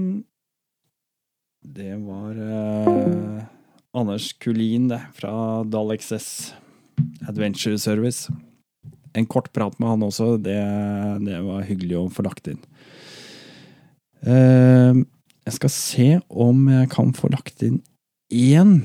[1.60, 3.44] Det var eh,
[3.92, 6.54] Anders Kulin, det, fra Dalexs
[7.28, 8.32] Adventure Service.
[9.14, 10.36] En kort prat med han også.
[10.40, 10.56] Det,
[11.26, 12.62] det var hyggelig å få lagt inn.
[14.24, 15.04] Eh,
[15.44, 17.82] jeg skal se om jeg kan få lagt inn
[18.32, 18.78] én.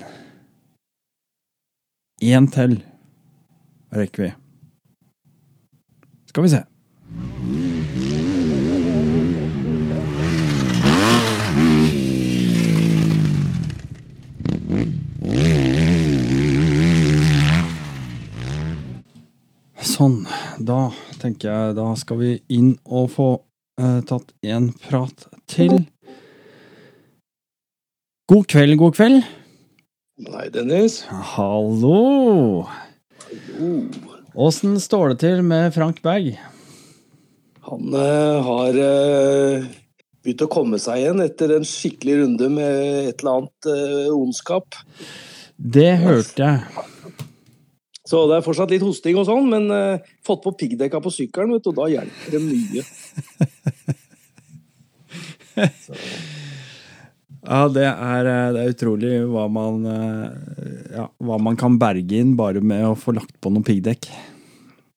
[2.22, 2.82] Én til
[3.96, 4.32] rekker vi.
[6.32, 6.60] Skal vi se.
[19.84, 20.22] Sånn.
[20.64, 20.78] Da
[21.20, 23.28] tenker jeg da skal vi inn og få
[23.82, 25.82] eh, tatt en prat til.
[28.32, 29.28] God kveld, god kveld.
[30.32, 31.02] Nei, Dennis.
[31.36, 32.70] Hallo!
[34.34, 36.40] Åssen står det til med Frank Berg?
[37.68, 39.66] Han uh, har uh,
[40.24, 44.80] begynt å komme seg igjen etter en skikkelig runde med et eller annet uh, ondskap.
[45.56, 46.88] Det hørte jeg.
[48.08, 49.70] Så det er fortsatt litt hosting og sånn, men
[50.26, 52.82] fått på piggdekka på sykkelen, vet du, og da hjelper det mye.
[57.42, 62.20] Ja, det er, eh, det er utrolig hva man, eh, ja, hva man kan berge
[62.22, 64.10] inn bare med å få lagt på noen piggdekk.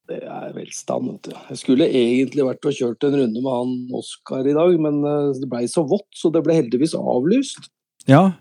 [0.05, 1.36] Det er velstand, vet du.
[1.48, 5.31] Jeg skulle egentlig vært og kjørt en runde med han Oskar i dag, men eh,
[5.40, 7.70] det blei så vått, så det ble heldigvis avlyst.
[8.10, 8.34] Ja,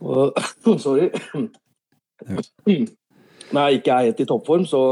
[0.00, 0.36] Og,
[0.84, 1.08] sorry.
[3.50, 4.82] Nei, ikke er helt i toppform, så,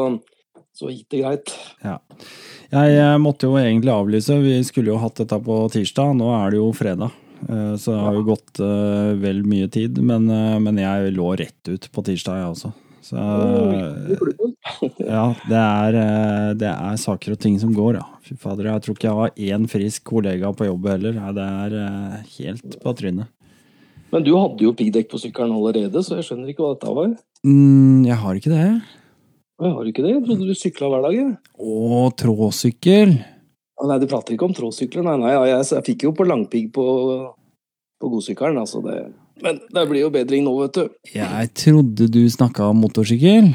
[0.73, 1.55] så gikk det greit.
[2.73, 4.35] Jeg måtte jo egentlig avlyse.
[4.45, 7.15] Vi skulle jo hatt dette på tirsdag, nå er det jo fredag.
[7.49, 11.31] Eh, Så det har jo gått eh, vel mye tid, men, eh, men jeg lå
[11.39, 12.73] rett ut på tirsdag, jeg også.
[13.09, 13.17] Så
[15.01, 15.97] ja, det er,
[16.61, 18.05] det er saker og ting som går, ja.
[18.27, 21.17] Fy fader, jeg tror ikke jeg har én frisk kollega på jobb heller.
[21.33, 23.31] Det er helt på trynet.
[24.13, 27.11] Men du hadde jo piggdekk på sykkelen allerede, så jeg skjønner ikke hva dette var.
[27.47, 28.69] Mm, jeg har ikke det.
[29.59, 30.13] Jeg har ikke det.
[30.13, 31.15] Jeg trodde du sykla hver dag.
[31.19, 31.33] Jeg.
[31.59, 33.17] Å, tråsykkel.
[33.89, 35.07] Nei, du prater ikke om tråsykler.
[35.07, 36.85] Nei, nei, jeg, jeg fikk jo på langpigg på,
[37.99, 38.61] på godsykkelen.
[38.63, 39.01] Altså det.
[39.43, 40.95] Men det blir jo bedring nå, vet du.
[41.15, 43.53] Jeg trodde du snakka om motorsykkel.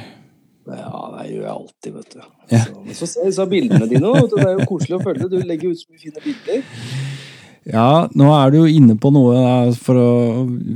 [0.68, 2.22] Ja, det gjør jeg alltid, vet du.
[2.52, 2.62] Ja.
[2.64, 4.32] Så, men så ser jeg disse bildene dine, òg.
[4.32, 5.32] det er jo koselig å følge.
[5.32, 6.64] Du legger ut så mye fine bilder.
[7.70, 10.10] Ja, nå er du jo inne på noe for, å,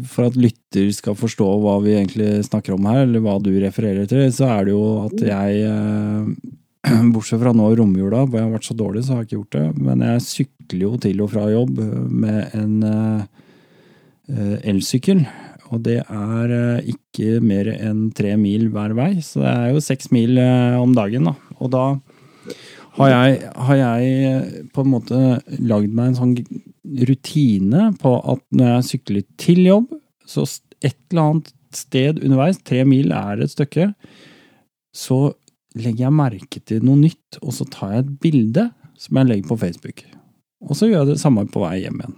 [0.08, 4.08] for at lytter skal forstå hva vi egentlig snakker om her, eller hva du refererer
[4.08, 6.30] til, så er det jo at jeg eh,
[7.14, 9.40] Bortsett fra nå i romjula, hvor jeg har vært så dårlig, så har jeg ikke
[9.42, 9.66] gjort det.
[9.90, 13.28] Men jeg sykler jo til og fra jobb med en eh,
[14.32, 15.26] eh, elsykkel.
[15.74, 19.84] Og det er eh, ikke mer enn tre mil hver vei, så det er jo
[19.84, 21.28] seks mil eh, om dagen.
[21.28, 21.36] da.
[21.60, 21.84] Og da
[22.98, 25.22] har jeg, har jeg eh, på en måte
[25.60, 26.36] lagd meg en sånn
[27.10, 29.94] rutine på at når jeg sykler til jobb,
[30.28, 30.46] så
[30.84, 33.92] et eller annet sted underveis, tre mil er et stykke,
[34.96, 35.20] så
[35.78, 39.52] legger jeg merke til noe nytt, og så tar jeg et bilde som jeg legger
[39.52, 40.06] på Facebook.
[40.66, 42.16] Og så gjør jeg det samme på vei hjem igjen.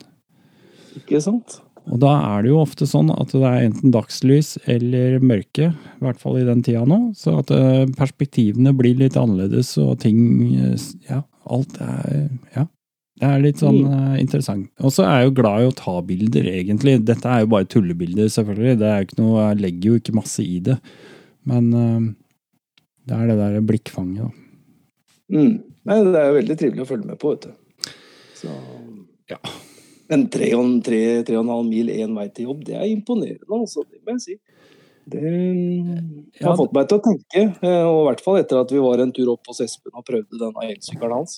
[1.02, 1.60] Ikke sant?
[1.90, 6.04] Og da er det jo ofte sånn at det er enten dagslys eller mørke, i
[6.06, 10.20] hvert fall i den tida nå, så at eh, perspektivene blir litt annerledes, og ting
[10.60, 12.68] eh, Ja, alt er Ja.
[13.20, 14.70] Det er litt sånn uh, interessant.
[14.80, 16.96] Og så er jeg jo glad i å ta bilder, egentlig.
[17.04, 18.78] Dette er jo bare tullebilder, selvfølgelig.
[18.80, 20.78] Det er jo ikke noe, jeg legger jo ikke masse i det.
[21.50, 22.06] Men uh,
[23.10, 24.46] det er det der blikkfanget, da.
[25.30, 25.58] Mm.
[25.90, 27.92] Nei, det er jo veldig trivelig å følge med på, vet du.
[28.40, 28.54] Så,
[29.30, 29.42] Ja.
[30.10, 32.88] Men tre og, tre, tre og en halv mil én vei til jobb, det er
[32.90, 33.84] imponerende, altså.
[33.86, 34.38] Det må jeg si.
[35.10, 38.82] Det har fått meg til å tenke, eh, og i hvert fall etter at vi
[38.82, 41.38] var en tur opp hos Espen og prøvde denne elsykkelen hans.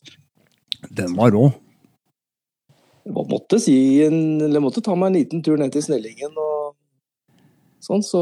[0.89, 1.49] Den var rå.
[3.09, 3.73] Måtte, si
[4.05, 6.75] en, eller måtte ta meg en liten tur ned til Snellingen og
[7.81, 8.21] sånn, så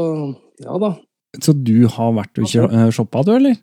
[0.62, 0.94] ja da.
[1.36, 3.58] Så du har vært og eh, shoppa, du, eller?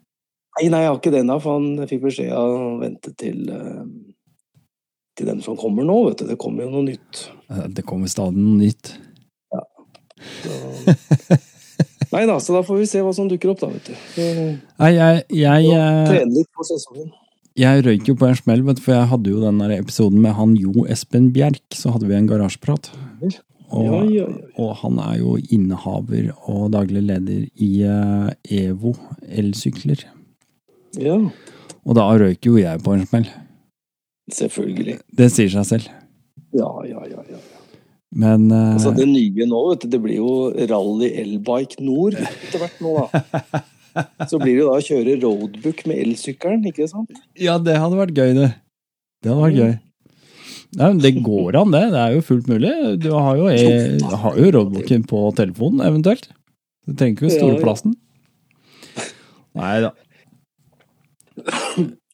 [0.57, 3.49] Nei, nei, jeg har ikke det ennå, for han fikk beskjed av å vente til,
[3.53, 3.81] eh,
[5.17, 6.29] til dem som kommer nå, vet du.
[6.29, 7.27] Det kommer jo noe nytt.
[7.49, 8.93] Eh, Det kommer stadig noe nytt.
[10.41, 10.53] Så...
[12.13, 13.95] Nei da, så da får vi se hva som dukker opp, da, vet du.
[14.15, 16.05] Nei, jeg, jeg, jeg...
[16.07, 17.11] trene litt på sesongen.
[17.57, 20.35] Jeg røyk jo på en smell, vet du, for jeg hadde jo den episoden med
[20.37, 21.63] han Jo Espen Bjerk.
[21.73, 22.91] Så hadde vi en garasjeprat.
[23.67, 24.27] Og, Ja, ja, ja.
[24.63, 28.93] og han er jo innehaver og daglig leder i uh, EVO
[29.27, 30.05] elsykler.
[30.95, 31.17] Ja,
[31.83, 33.27] Og da røyk jo jeg på en smell.
[34.31, 34.99] selvfølgelig.
[35.17, 35.89] Det sier seg selv.
[36.55, 37.23] Ja, ja, ja.
[37.31, 37.41] ja.
[38.15, 40.31] Men uh, Altså, det nye nå, vet du, det blir jo
[40.71, 43.25] Rally Elbike Nord etter hvert nå, da.
[44.29, 47.11] Så blir det jo da å kjøre roadbook med elsykkelen, ikke sant?
[47.39, 48.49] Ja, det hadde vært gøy, det.
[49.23, 49.75] Det hadde vært gøy.
[50.77, 51.83] Nei, men det går an, det.
[51.93, 52.73] Det er jo fullt mulig.
[53.01, 56.27] Du har jo, e har jo roadbooken på telefonen, eventuelt.
[56.87, 57.95] Du trenger ikke store plassen.
[59.57, 59.93] Nei da.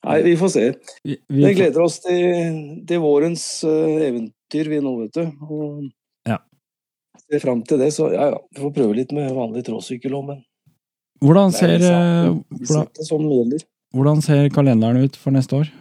[0.03, 0.63] Nei, vi får se.
[1.03, 5.45] Vi, Vi vi, gleder oss til, til vårens eh, eventyr, vi nå, vet du.
[5.47, 5.83] Og
[6.27, 6.37] Ja.
[7.29, 7.91] ser fram til det.
[7.95, 10.43] Så ja, ja, vi får prøve litt med vanlig tråsykkel òg, men
[11.23, 12.33] hvordan, er ser, eh,
[12.67, 13.63] hvordan,
[13.95, 15.71] hvordan ser kalenderen ut for neste år?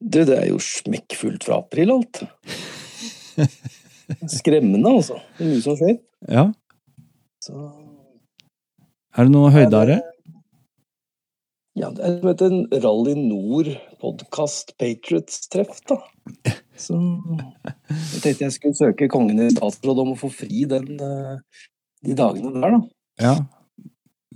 [0.00, 2.22] Du, det er jo smekkfullt fra april, alt.
[4.38, 5.18] Skremmende, altså.
[5.36, 5.98] Det er mye som skjer.
[6.30, 6.46] Ja.
[7.44, 7.56] Så
[9.16, 10.00] Er det noe høydere?
[11.78, 13.70] Ja, det er som en Rally Nord
[14.02, 16.00] podkast Patriots-treff, da.
[16.80, 21.64] Så jeg tenkte jeg skulle søke kongen i statsråd om å få fri den, eh,
[22.06, 22.80] de dagene der, da.
[23.20, 23.34] Ja.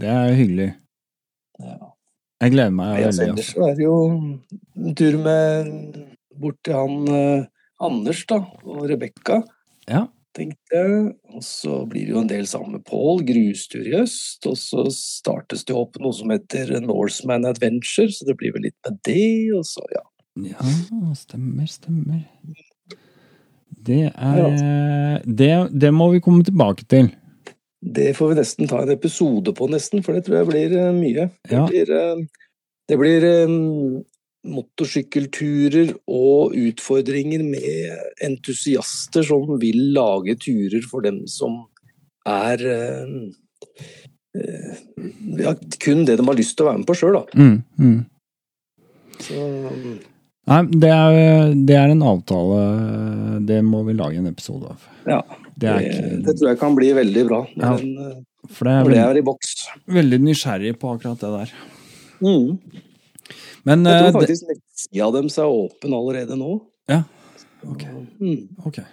[0.00, 0.70] Det er hyggelig.
[1.62, 1.76] Ja.
[2.42, 3.34] Jeg gleder meg altså, veldig.
[3.34, 3.68] ellers Altså.
[3.68, 3.98] er det jo
[4.88, 6.00] en tur med
[6.40, 7.44] bort til han eh,
[7.84, 9.42] Anders, da, og Rebekka,
[9.90, 10.06] Ja.
[10.34, 11.14] tenkte jeg.
[11.34, 14.46] Og så blir det jo en del sammen med Pål, grustur i øst.
[14.50, 18.78] Og så startes det opp noe som heter Norseman Adventure, så det blir vel litt
[18.86, 20.02] med det, og så, ja.
[20.50, 22.24] Ja, stemmer, stemmer.
[23.84, 27.12] Det er det, det må vi komme tilbake til.
[27.84, 30.92] Det får vi nesten ta en episode på, nesten, for det tror jeg blir eh,
[30.96, 31.26] mye.
[31.44, 31.66] Det Ja.
[31.68, 32.22] blir, eh,
[32.88, 34.04] det blir um,
[34.44, 37.92] motorsykkelturer og utfordringer med
[38.24, 41.62] entusiaster som vil lage turer for dem som
[42.28, 43.14] er eh,
[44.40, 44.82] eh,
[45.44, 47.24] ja, kun det de har lyst til å være med på sjøl, da.
[47.36, 48.02] Mm, mm.
[49.24, 49.44] Så,
[50.50, 54.82] Nei, det er, det er en avtale Det må vi lage en episode av.
[55.08, 55.20] ja,
[55.56, 57.76] Det er det, ikke det tror jeg kan bli veldig bra Ja.
[57.78, 58.16] den, eh,
[58.50, 59.52] For det er veldig, er i boks.
[59.88, 61.52] veldig nysgjerrig på akkurat det der.
[62.20, 62.58] Mm.
[63.64, 66.50] Men Jeg tror det, faktisk nettsida deres er åpen allerede nå.
[66.90, 67.02] Ja,
[67.64, 67.84] ok.
[68.20, 68.48] Mm.
[68.66, 68.84] okay.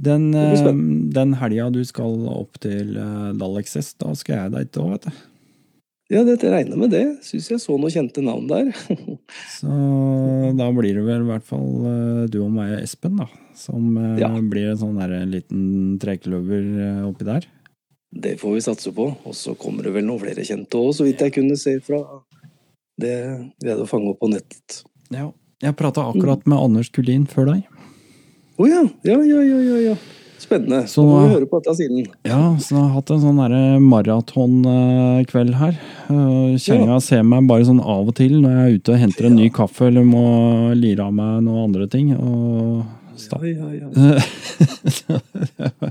[0.00, 0.72] Den, Det eh,
[1.12, 2.94] den helga du skal opp til
[3.36, 5.10] Dalexes, da skal jeg deg til òg, vet du.
[6.10, 7.04] Ja, det regner med det.
[7.22, 8.72] Syns jeg så noen kjente navn der.
[9.60, 9.70] Så
[10.58, 13.28] da blir det vel i hvert fall eh, du og meg og Espen, da.
[13.54, 14.30] Som eh, Ja.
[14.42, 15.62] blir en sånn der, en liten
[16.02, 17.46] trekløver eh, oppi der.
[18.10, 19.06] Det får vi satse på.
[19.22, 22.02] Og så kommer det vel noen flere kjente òg, så vidt jeg kunne se fra
[23.00, 23.14] det
[23.62, 24.80] vi hadde fanget opp på nettet.
[25.14, 25.30] Ja.
[25.62, 27.66] Jeg prata akkurat med Anders Kulin før deg.
[28.58, 28.82] Å ja.
[29.06, 29.94] Ja, ja, ja, ja, ja.
[30.40, 30.88] Spennende.
[30.88, 32.06] Så- nå må vi høre på dette siden.
[32.24, 35.74] Ja, så jeg har hatt en sånn derre maratonkveld her.
[36.08, 37.00] Kjerringa ja.
[37.04, 39.50] ser meg bare sånn av og til når jeg er ute og henter en ny
[39.50, 40.24] kaffe eller må
[40.74, 42.14] lire av meg noen andre ting.
[42.16, 42.86] Og
[43.20, 43.88] Ja, ja, ja.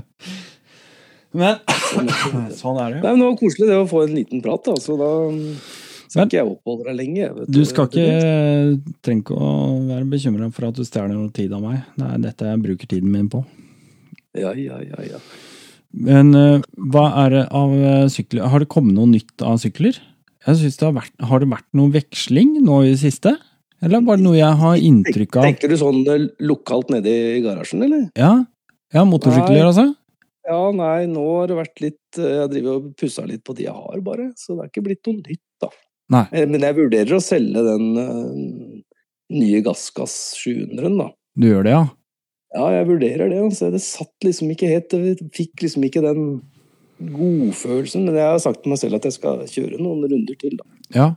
[1.32, 1.60] Men
[2.58, 3.04] sånn er det jo.
[3.04, 4.74] Nei, men Det var koselig det å få en liten prat, da.
[4.82, 5.10] Så da
[6.10, 7.28] skal ikke jeg oppholde deg lenge.
[7.36, 8.06] Vet Du skal ikke
[9.04, 9.52] trenger ikke å
[9.86, 11.84] være bekymra for at du stjeler noe tid av meg.
[11.94, 13.44] Det er dette jeg bruker tiden min på.
[14.38, 15.18] Ja, ja, ja, ja.
[15.90, 19.96] Men eh, hva er det av eh, sykler Har det kommet noe nytt av sykler?
[20.46, 23.34] Jeg synes det har, vært, har det vært noe veksling nå i det siste?
[23.80, 25.48] Eller var det bare noe jeg har inntrykk av?
[25.48, 28.06] Tenker du sånn eh, lokalt nede i garasjen, eller?
[28.18, 28.32] Ja,
[28.94, 29.66] ja motorsykler, Nei.
[29.66, 29.86] altså?
[30.50, 33.76] Ja, nei, nå har det vært litt Jeg driver og pussa litt på de jeg
[33.76, 34.30] har, bare.
[34.40, 35.68] Så det er ikke blitt noe nytt, da.
[36.10, 36.24] Nei.
[36.50, 37.84] Men jeg vurderer å selge den
[39.30, 41.10] nye Gassgass 700-en, da.
[41.38, 41.84] Du gjør det, ja?
[42.50, 43.38] Ja, jeg vurderer det.
[43.44, 43.70] Altså.
[43.70, 46.24] Det satt liksom ikke helt Jeg fikk liksom ikke den
[47.00, 48.04] godfølelsen.
[48.08, 50.66] Men jeg har sagt til meg selv at jeg skal kjøre noen runder til, da.
[50.96, 51.08] Ja.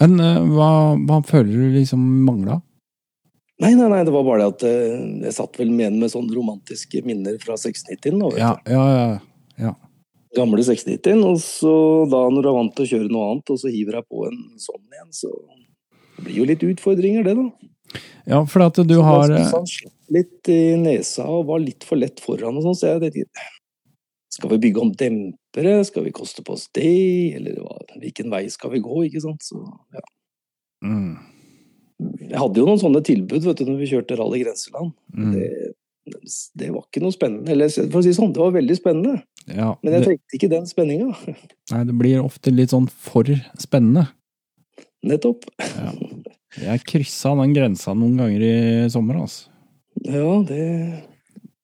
[0.00, 0.70] Men uh, hva,
[1.06, 2.62] hva føler du liksom mangla?
[3.62, 6.34] Nei, nei, nei, det var bare det at uh, jeg satt vel med med sånne
[6.34, 8.18] romantiske minner fra 690-en.
[8.18, 8.72] da, vet Ja, du.
[8.72, 9.74] ja, ja.
[10.34, 11.74] Gamle 690-en, og så
[12.08, 14.24] da når du er vant til å kjøre noe annet, og så hiver jeg på
[14.30, 15.30] en sånn igjen, så
[16.16, 17.71] det blir jo litt utfordringer, det, da.
[18.28, 21.62] Ja, for at du Så har eh, syntes han slapp litt i nesa og var
[21.62, 23.46] litt for lett foran og sånn, så jeg tenkte
[24.32, 25.74] Skal vi bygge om dempere?
[25.84, 27.36] Skal vi koste på oss det?
[27.36, 27.58] Eller
[28.00, 29.02] hvilken vei skal vi gå?
[29.08, 29.42] Ikke sant?
[29.44, 29.60] Så,
[29.92, 30.04] ja.
[30.86, 31.16] mm,
[32.30, 34.94] Jeg hadde jo noen sånne tilbud vet du, når vi kjørte Rally Grenseland.
[35.12, 35.50] mm, Det,
[36.58, 37.52] det var ikke noe spennende.
[37.52, 39.20] Eller for å si sånn, det var veldig spennende.
[39.52, 41.12] ja, Men jeg trengte ikke den spenninga.
[41.74, 43.28] nei, det blir ofte litt sånn for
[43.60, 44.08] spennende.
[45.04, 45.44] Nettopp.
[46.60, 48.54] Jeg kryssa den grensa noen ganger i
[48.92, 49.48] sommer, altså.
[50.04, 51.08] Ja, det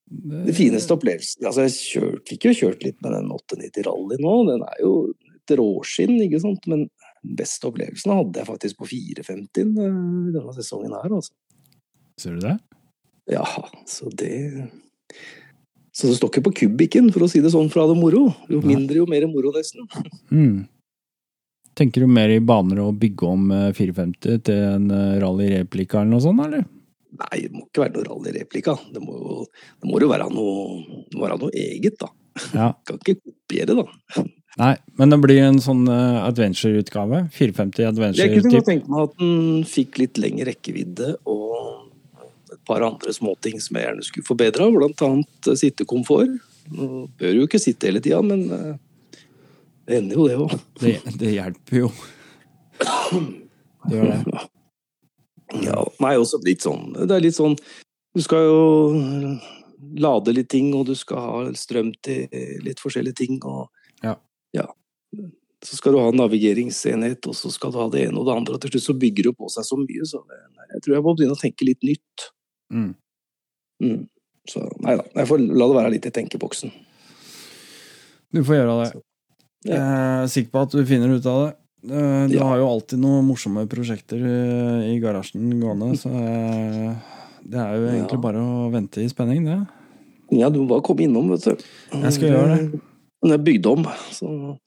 [0.09, 4.33] Det fineste opplevelsen Altså, jeg kjørt, fikk jo kjørt litt med den 890 Rally nå.
[4.49, 4.93] Den er jo
[5.35, 6.65] et råskinn, ikke sant.
[6.69, 6.87] Men
[7.21, 10.01] beste opplevelsen hadde jeg faktisk på 450 eh,
[10.33, 11.35] denne sesongen her, altså.
[12.19, 12.57] Ser du det?
[13.29, 13.45] Ja,
[13.87, 14.69] så det
[15.93, 18.29] Så det står ikke på kubikken, for å si det sånn, ha det moro.
[18.49, 19.85] Jo mindre, jo mer moro, nesten.
[20.31, 20.67] Mm.
[21.79, 26.13] Tenker du mer i baner å bygge om eh, 450 til en rallyreplika rally-replika eller
[26.15, 26.67] noe sånt, eller?
[27.19, 28.75] Nei, det må ikke være noe rallyreplika.
[28.93, 29.15] Det må
[29.47, 32.11] det må jo være noe, være noe eget, da.
[32.53, 32.67] Ja.
[32.87, 34.25] Kan ikke kopiere, da.
[34.59, 37.23] Nei, men det blir en sånn eh, adventure-utgave.
[37.35, 41.85] 450 Jeg kunne tenke meg at den fikk litt lengre rekkevidde og
[42.49, 46.37] et par andre småting som jeg gjerne skulle forbedra, blant annet eh, sittekomfort.
[46.69, 48.75] Bør jo ikke sitte hele tida, men eh,
[49.89, 50.55] det ender jo det òg.
[50.77, 51.89] Det, det hjelper jo.
[53.89, 54.43] Det gjør det.
[55.65, 57.55] Ja, nei, også litt sånn Det er litt sånn
[58.13, 58.59] Du skal jo
[59.97, 62.27] lade litt ting, og du skal ha strøm til
[62.61, 63.71] litt forskjellige ting, og
[64.03, 64.13] Ja.
[64.53, 64.67] ja.
[65.65, 68.57] Så skal du ha navigeringsenhet, og så skal du ha det ene og det andre,
[68.59, 70.39] og til slutt så bygger det på seg så mye, så det,
[70.75, 72.27] jeg tror jeg må begynne å tenke litt nytt.
[72.75, 72.91] Mm.
[73.81, 74.03] Mm.
[74.51, 76.75] Så nei da, jeg får la det være litt i tenkeboksen.
[78.35, 78.91] Du får gjøre det.
[79.65, 79.75] Ja.
[79.75, 81.55] Jeg er sikker på at du finner ut av det.
[81.91, 82.43] Eh, Du Ja.
[82.47, 86.95] har jo alltid noen morsomme prosjekter eh, i garasjen gående, så eh,
[87.43, 88.23] det er jo egentlig Ja.
[88.23, 89.67] bare å vente i spenning, det.
[90.31, 91.63] Ja, du må bare komme innom, vet du.
[91.91, 92.81] Jeg skal gjøre det.
[93.23, 94.57] Den er bygd om, så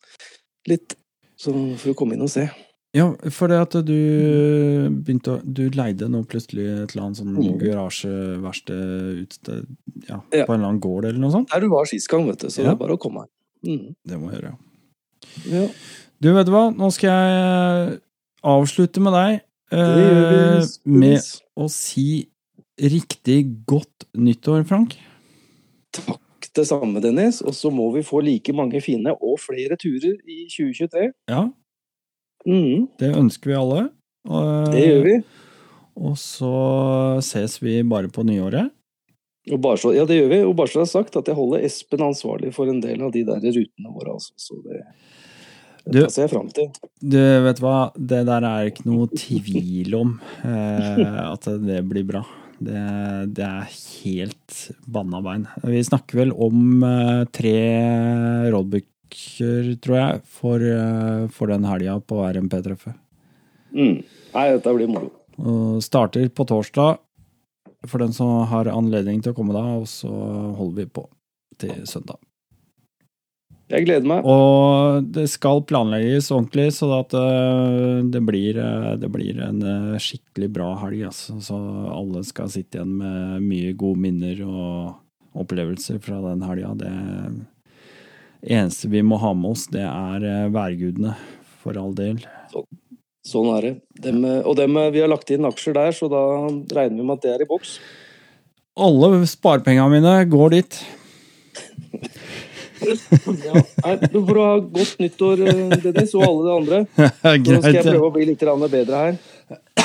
[0.68, 0.94] litt.
[1.38, 2.50] Så for å komme inn og se.
[2.94, 7.36] Ja, for det at du begynte å Du leide nå plutselig et eller annet sånn
[7.36, 7.58] Mm.
[7.58, 9.66] garasjeverksted utsted
[10.08, 10.44] ja, Ja.
[10.44, 11.48] på en eller annen gård eller noe sånt?
[11.50, 13.28] Der du var sist gang, vet du, så det er bare å komme her.
[13.64, 13.94] Mm.
[14.06, 14.50] Det må jeg gjøre.
[14.52, 14.56] Ja.
[16.22, 16.66] Du, vet du hva?
[16.74, 17.96] Nå skal jeg
[18.52, 19.38] avslutte med deg
[19.74, 22.26] eh, med å si
[22.82, 24.94] riktig godt nyttår, Frank.
[25.94, 27.40] Takk det samme, Dennis.
[27.46, 31.10] Og så må vi få like mange fine og flere turer i 2023.
[31.30, 31.46] Ja,
[32.48, 33.82] Mm, det ønsker vi alle.
[34.28, 35.16] Og, det gjør vi.
[36.02, 36.52] Og så
[37.24, 38.72] ses vi bare på nyåret.
[39.50, 40.40] Og bare så, ja, det gjør vi.
[40.46, 43.12] Og bare så det er sagt at jeg holder Espen ansvarlig for en del av
[43.14, 44.34] de der rutene våre, altså.
[44.38, 44.82] Så det,
[45.84, 46.68] Du- det ser jeg fram til.
[47.02, 47.90] Du, vet du hva?
[47.96, 50.12] Det der er ikke noe tvil om
[50.44, 51.02] eh,
[51.32, 52.22] at det blir bra.
[52.62, 52.78] Det,
[53.34, 53.72] det er
[54.04, 55.48] helt banna bein.
[55.66, 57.54] Vi snakker vel om eh, tre
[58.54, 62.94] roadbooker, tror jeg, for, eh, for den helga på RMP-treffet.
[63.74, 64.02] Mm.
[64.36, 65.10] Nei, dette blir moro.
[65.42, 67.00] Og starter på torsdag
[67.88, 70.12] for den som har anledning til å komme da, og så
[70.54, 71.08] holder vi på
[71.58, 72.20] til søndag.
[73.72, 74.26] Jeg gleder meg.
[74.28, 80.02] Og det skal planlegges ordentlig, så at eh, det blir, eh, det blir en eh,
[80.02, 81.06] skikkelig bra helg.
[81.08, 81.38] Altså.
[81.40, 81.56] Så
[81.88, 86.74] alle skal sitte igjen med mye gode minner og opplevelser fra den helga.
[86.82, 86.92] Det
[88.52, 91.14] eneste vi må ha med oss, det er værgudene,
[91.62, 92.20] for all del.
[93.24, 93.74] Sånn er det.
[94.04, 96.20] Dem, og dem, vi har lagt inn aksjer der, så da
[96.76, 97.78] regner vi med at det er i boks.
[98.82, 100.82] Alle sparepengene mine går dit.
[102.82, 106.80] Ja, du får ha godt nyttår, eh, Dennis, og alle de andre.
[106.98, 109.20] Nå skal jeg prøve å bli litt bedre her.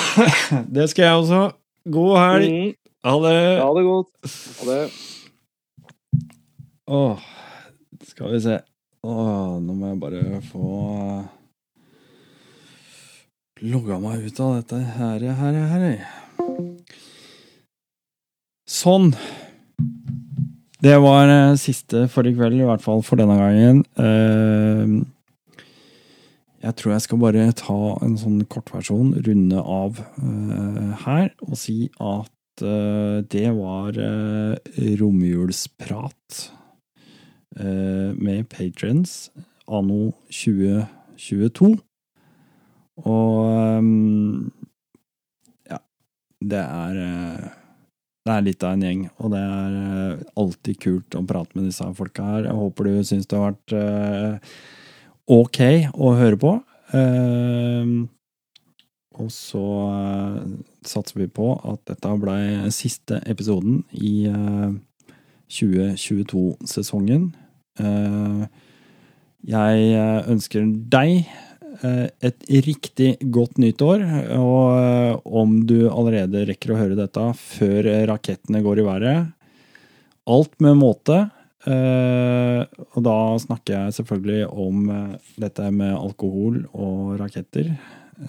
[0.78, 1.42] Det skal jeg også.
[1.88, 2.52] God helg.
[2.52, 2.74] Mm,
[3.08, 3.36] Ha det.
[3.62, 4.10] ha det godt.
[4.60, 4.82] Ha det.
[6.88, 7.28] Åh,
[8.10, 8.60] skal vi se.
[9.08, 10.70] Åh, nå må jeg bare få
[13.62, 15.86] logga meg ut av dette her, her, her.
[18.68, 19.14] Sånn.
[20.78, 23.82] Det var uh, siste for i kveld, i hvert fall for denne gangen.
[23.98, 25.02] Uh,
[26.62, 31.90] jeg tror jeg skal bare ta en sånn kortversjon, runde av uh, her, og si
[31.98, 33.94] at det var
[34.98, 36.38] romjulsprat
[38.18, 39.12] med patrons
[39.70, 41.70] anno 2022.
[43.06, 43.36] Og
[43.78, 44.50] um,
[45.70, 45.78] ja,
[46.42, 46.98] det er
[48.28, 51.70] det er litt av en gjeng, og det er eh, alltid kult å prate med
[51.70, 52.50] disse folka her.
[52.50, 54.54] Jeg håper du syns det har vært eh,
[55.38, 55.60] ok
[55.94, 56.54] å høre på.
[56.96, 58.08] Ehm,
[59.18, 60.44] og så eh,
[60.88, 62.38] satser vi på at dette ble
[62.76, 64.78] siste episoden i eh,
[65.58, 67.32] 2022-sesongen.
[67.82, 68.48] Eh,
[69.48, 71.28] jeg ønsker deg
[71.84, 74.04] et riktig godt nytt år.
[74.38, 79.34] og eh, om du allerede rekker å høre dette før rakettene går i været,
[80.28, 81.20] alt med måte.
[81.68, 82.64] Eh,
[82.96, 87.74] og da snakker jeg selvfølgelig om eh, dette med alkohol og raketter.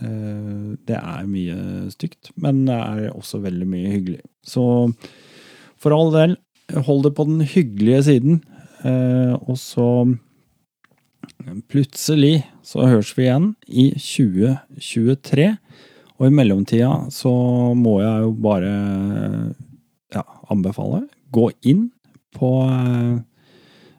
[0.00, 4.22] Eh, det er mye stygt, men det er også veldig mye hyggelig.
[4.42, 4.64] Så
[5.78, 6.38] for all del,
[6.88, 8.40] hold det på den hyggelige siden.
[8.86, 9.88] Eh, og så
[11.70, 15.48] plutselig så høres vi igjen i 2023.
[16.18, 17.30] Og i mellomtida så
[17.78, 18.72] må jeg jo bare
[20.14, 21.88] ja, anbefale gå inn
[22.34, 22.50] på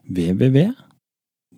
[0.09, 0.89] www.rallynor.no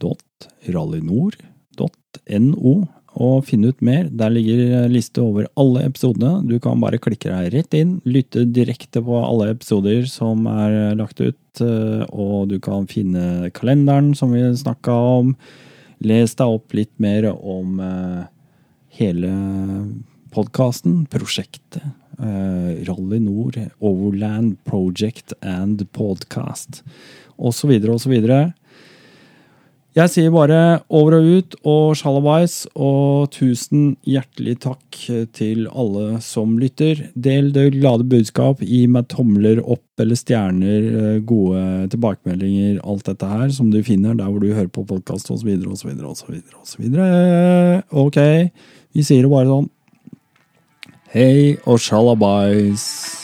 [0.01, 2.73] www.rallynord.no
[3.21, 4.05] og finne ut mer.
[4.07, 6.47] Der ligger liste over alle episodene.
[6.47, 11.19] Du kan bare klikke deg rett inn, lytte direkte på alle episoder som er lagt
[11.19, 15.35] ut, eh, og du kan finne kalenderen som vi snakka om.
[15.99, 18.21] Les deg opp litt mer om eh,
[19.01, 19.33] hele
[20.31, 21.83] podkasten, prosjektet.
[22.21, 26.83] eh, Rally Nord, Overland Project and Podcast,
[27.37, 28.13] osv., osv.
[29.91, 34.99] Jeg sier bare over og ut og sjalabais, og tusen hjertelig takk
[35.35, 37.09] til alle som lytter.
[37.11, 43.27] Del det glade budskap, gi meg tomler opp eller stjerner, eh, gode tilbakemeldinger, alt dette
[43.27, 45.51] her som du finner der hvor du hører på podkast osv.
[45.59, 45.91] osv.
[46.07, 46.79] osv.
[47.91, 48.19] Ok,
[48.95, 49.69] vi sier det bare sånn.
[51.11, 53.20] Hei og sjalabais.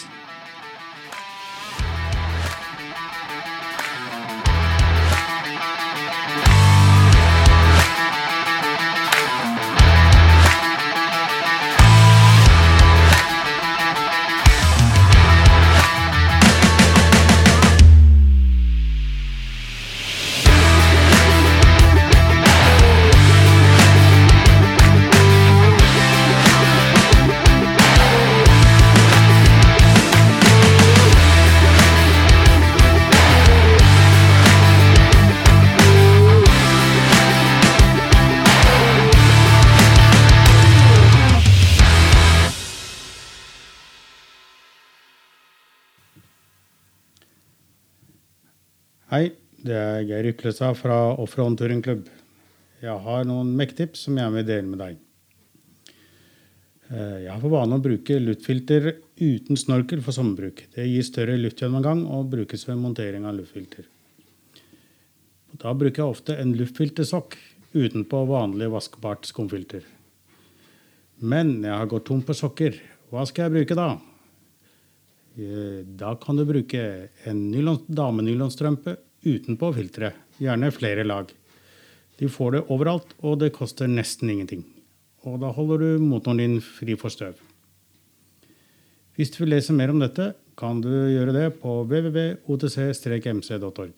[50.07, 52.07] Geir Yklestad fra Offroad Touringklubb.
[52.81, 54.97] Jeg har noen mekktips som jeg vil dele med deg.
[56.91, 60.63] Eh, Jeg har for vane å bruke luftfilter uten snorkel for sommerbruk.
[60.75, 63.85] Det gir større luftgjennomgang og brukes ved montering av luftfilter.
[65.57, 67.35] Da bruker jeg ofte en luftfiltersokk
[67.73, 69.83] utenpå vanlig vaskbart skumfilter.
[71.19, 72.77] Men jeg har gått tom på sokker.
[73.09, 73.89] Hva skal jeg bruke da?
[75.37, 77.51] Eh, Da kan du bruke en
[77.89, 78.97] damenylonstrømpe
[79.27, 80.15] utenpå filteret.
[80.41, 81.29] Gjerne flere lag.
[82.17, 84.63] De får det overalt, og det koster nesten ingenting.
[85.27, 87.35] Og da holder du motoren din fri for støv.
[89.17, 93.93] Hvis du vil lese mer om dette, kan du gjøre det på www.otc-mc.org.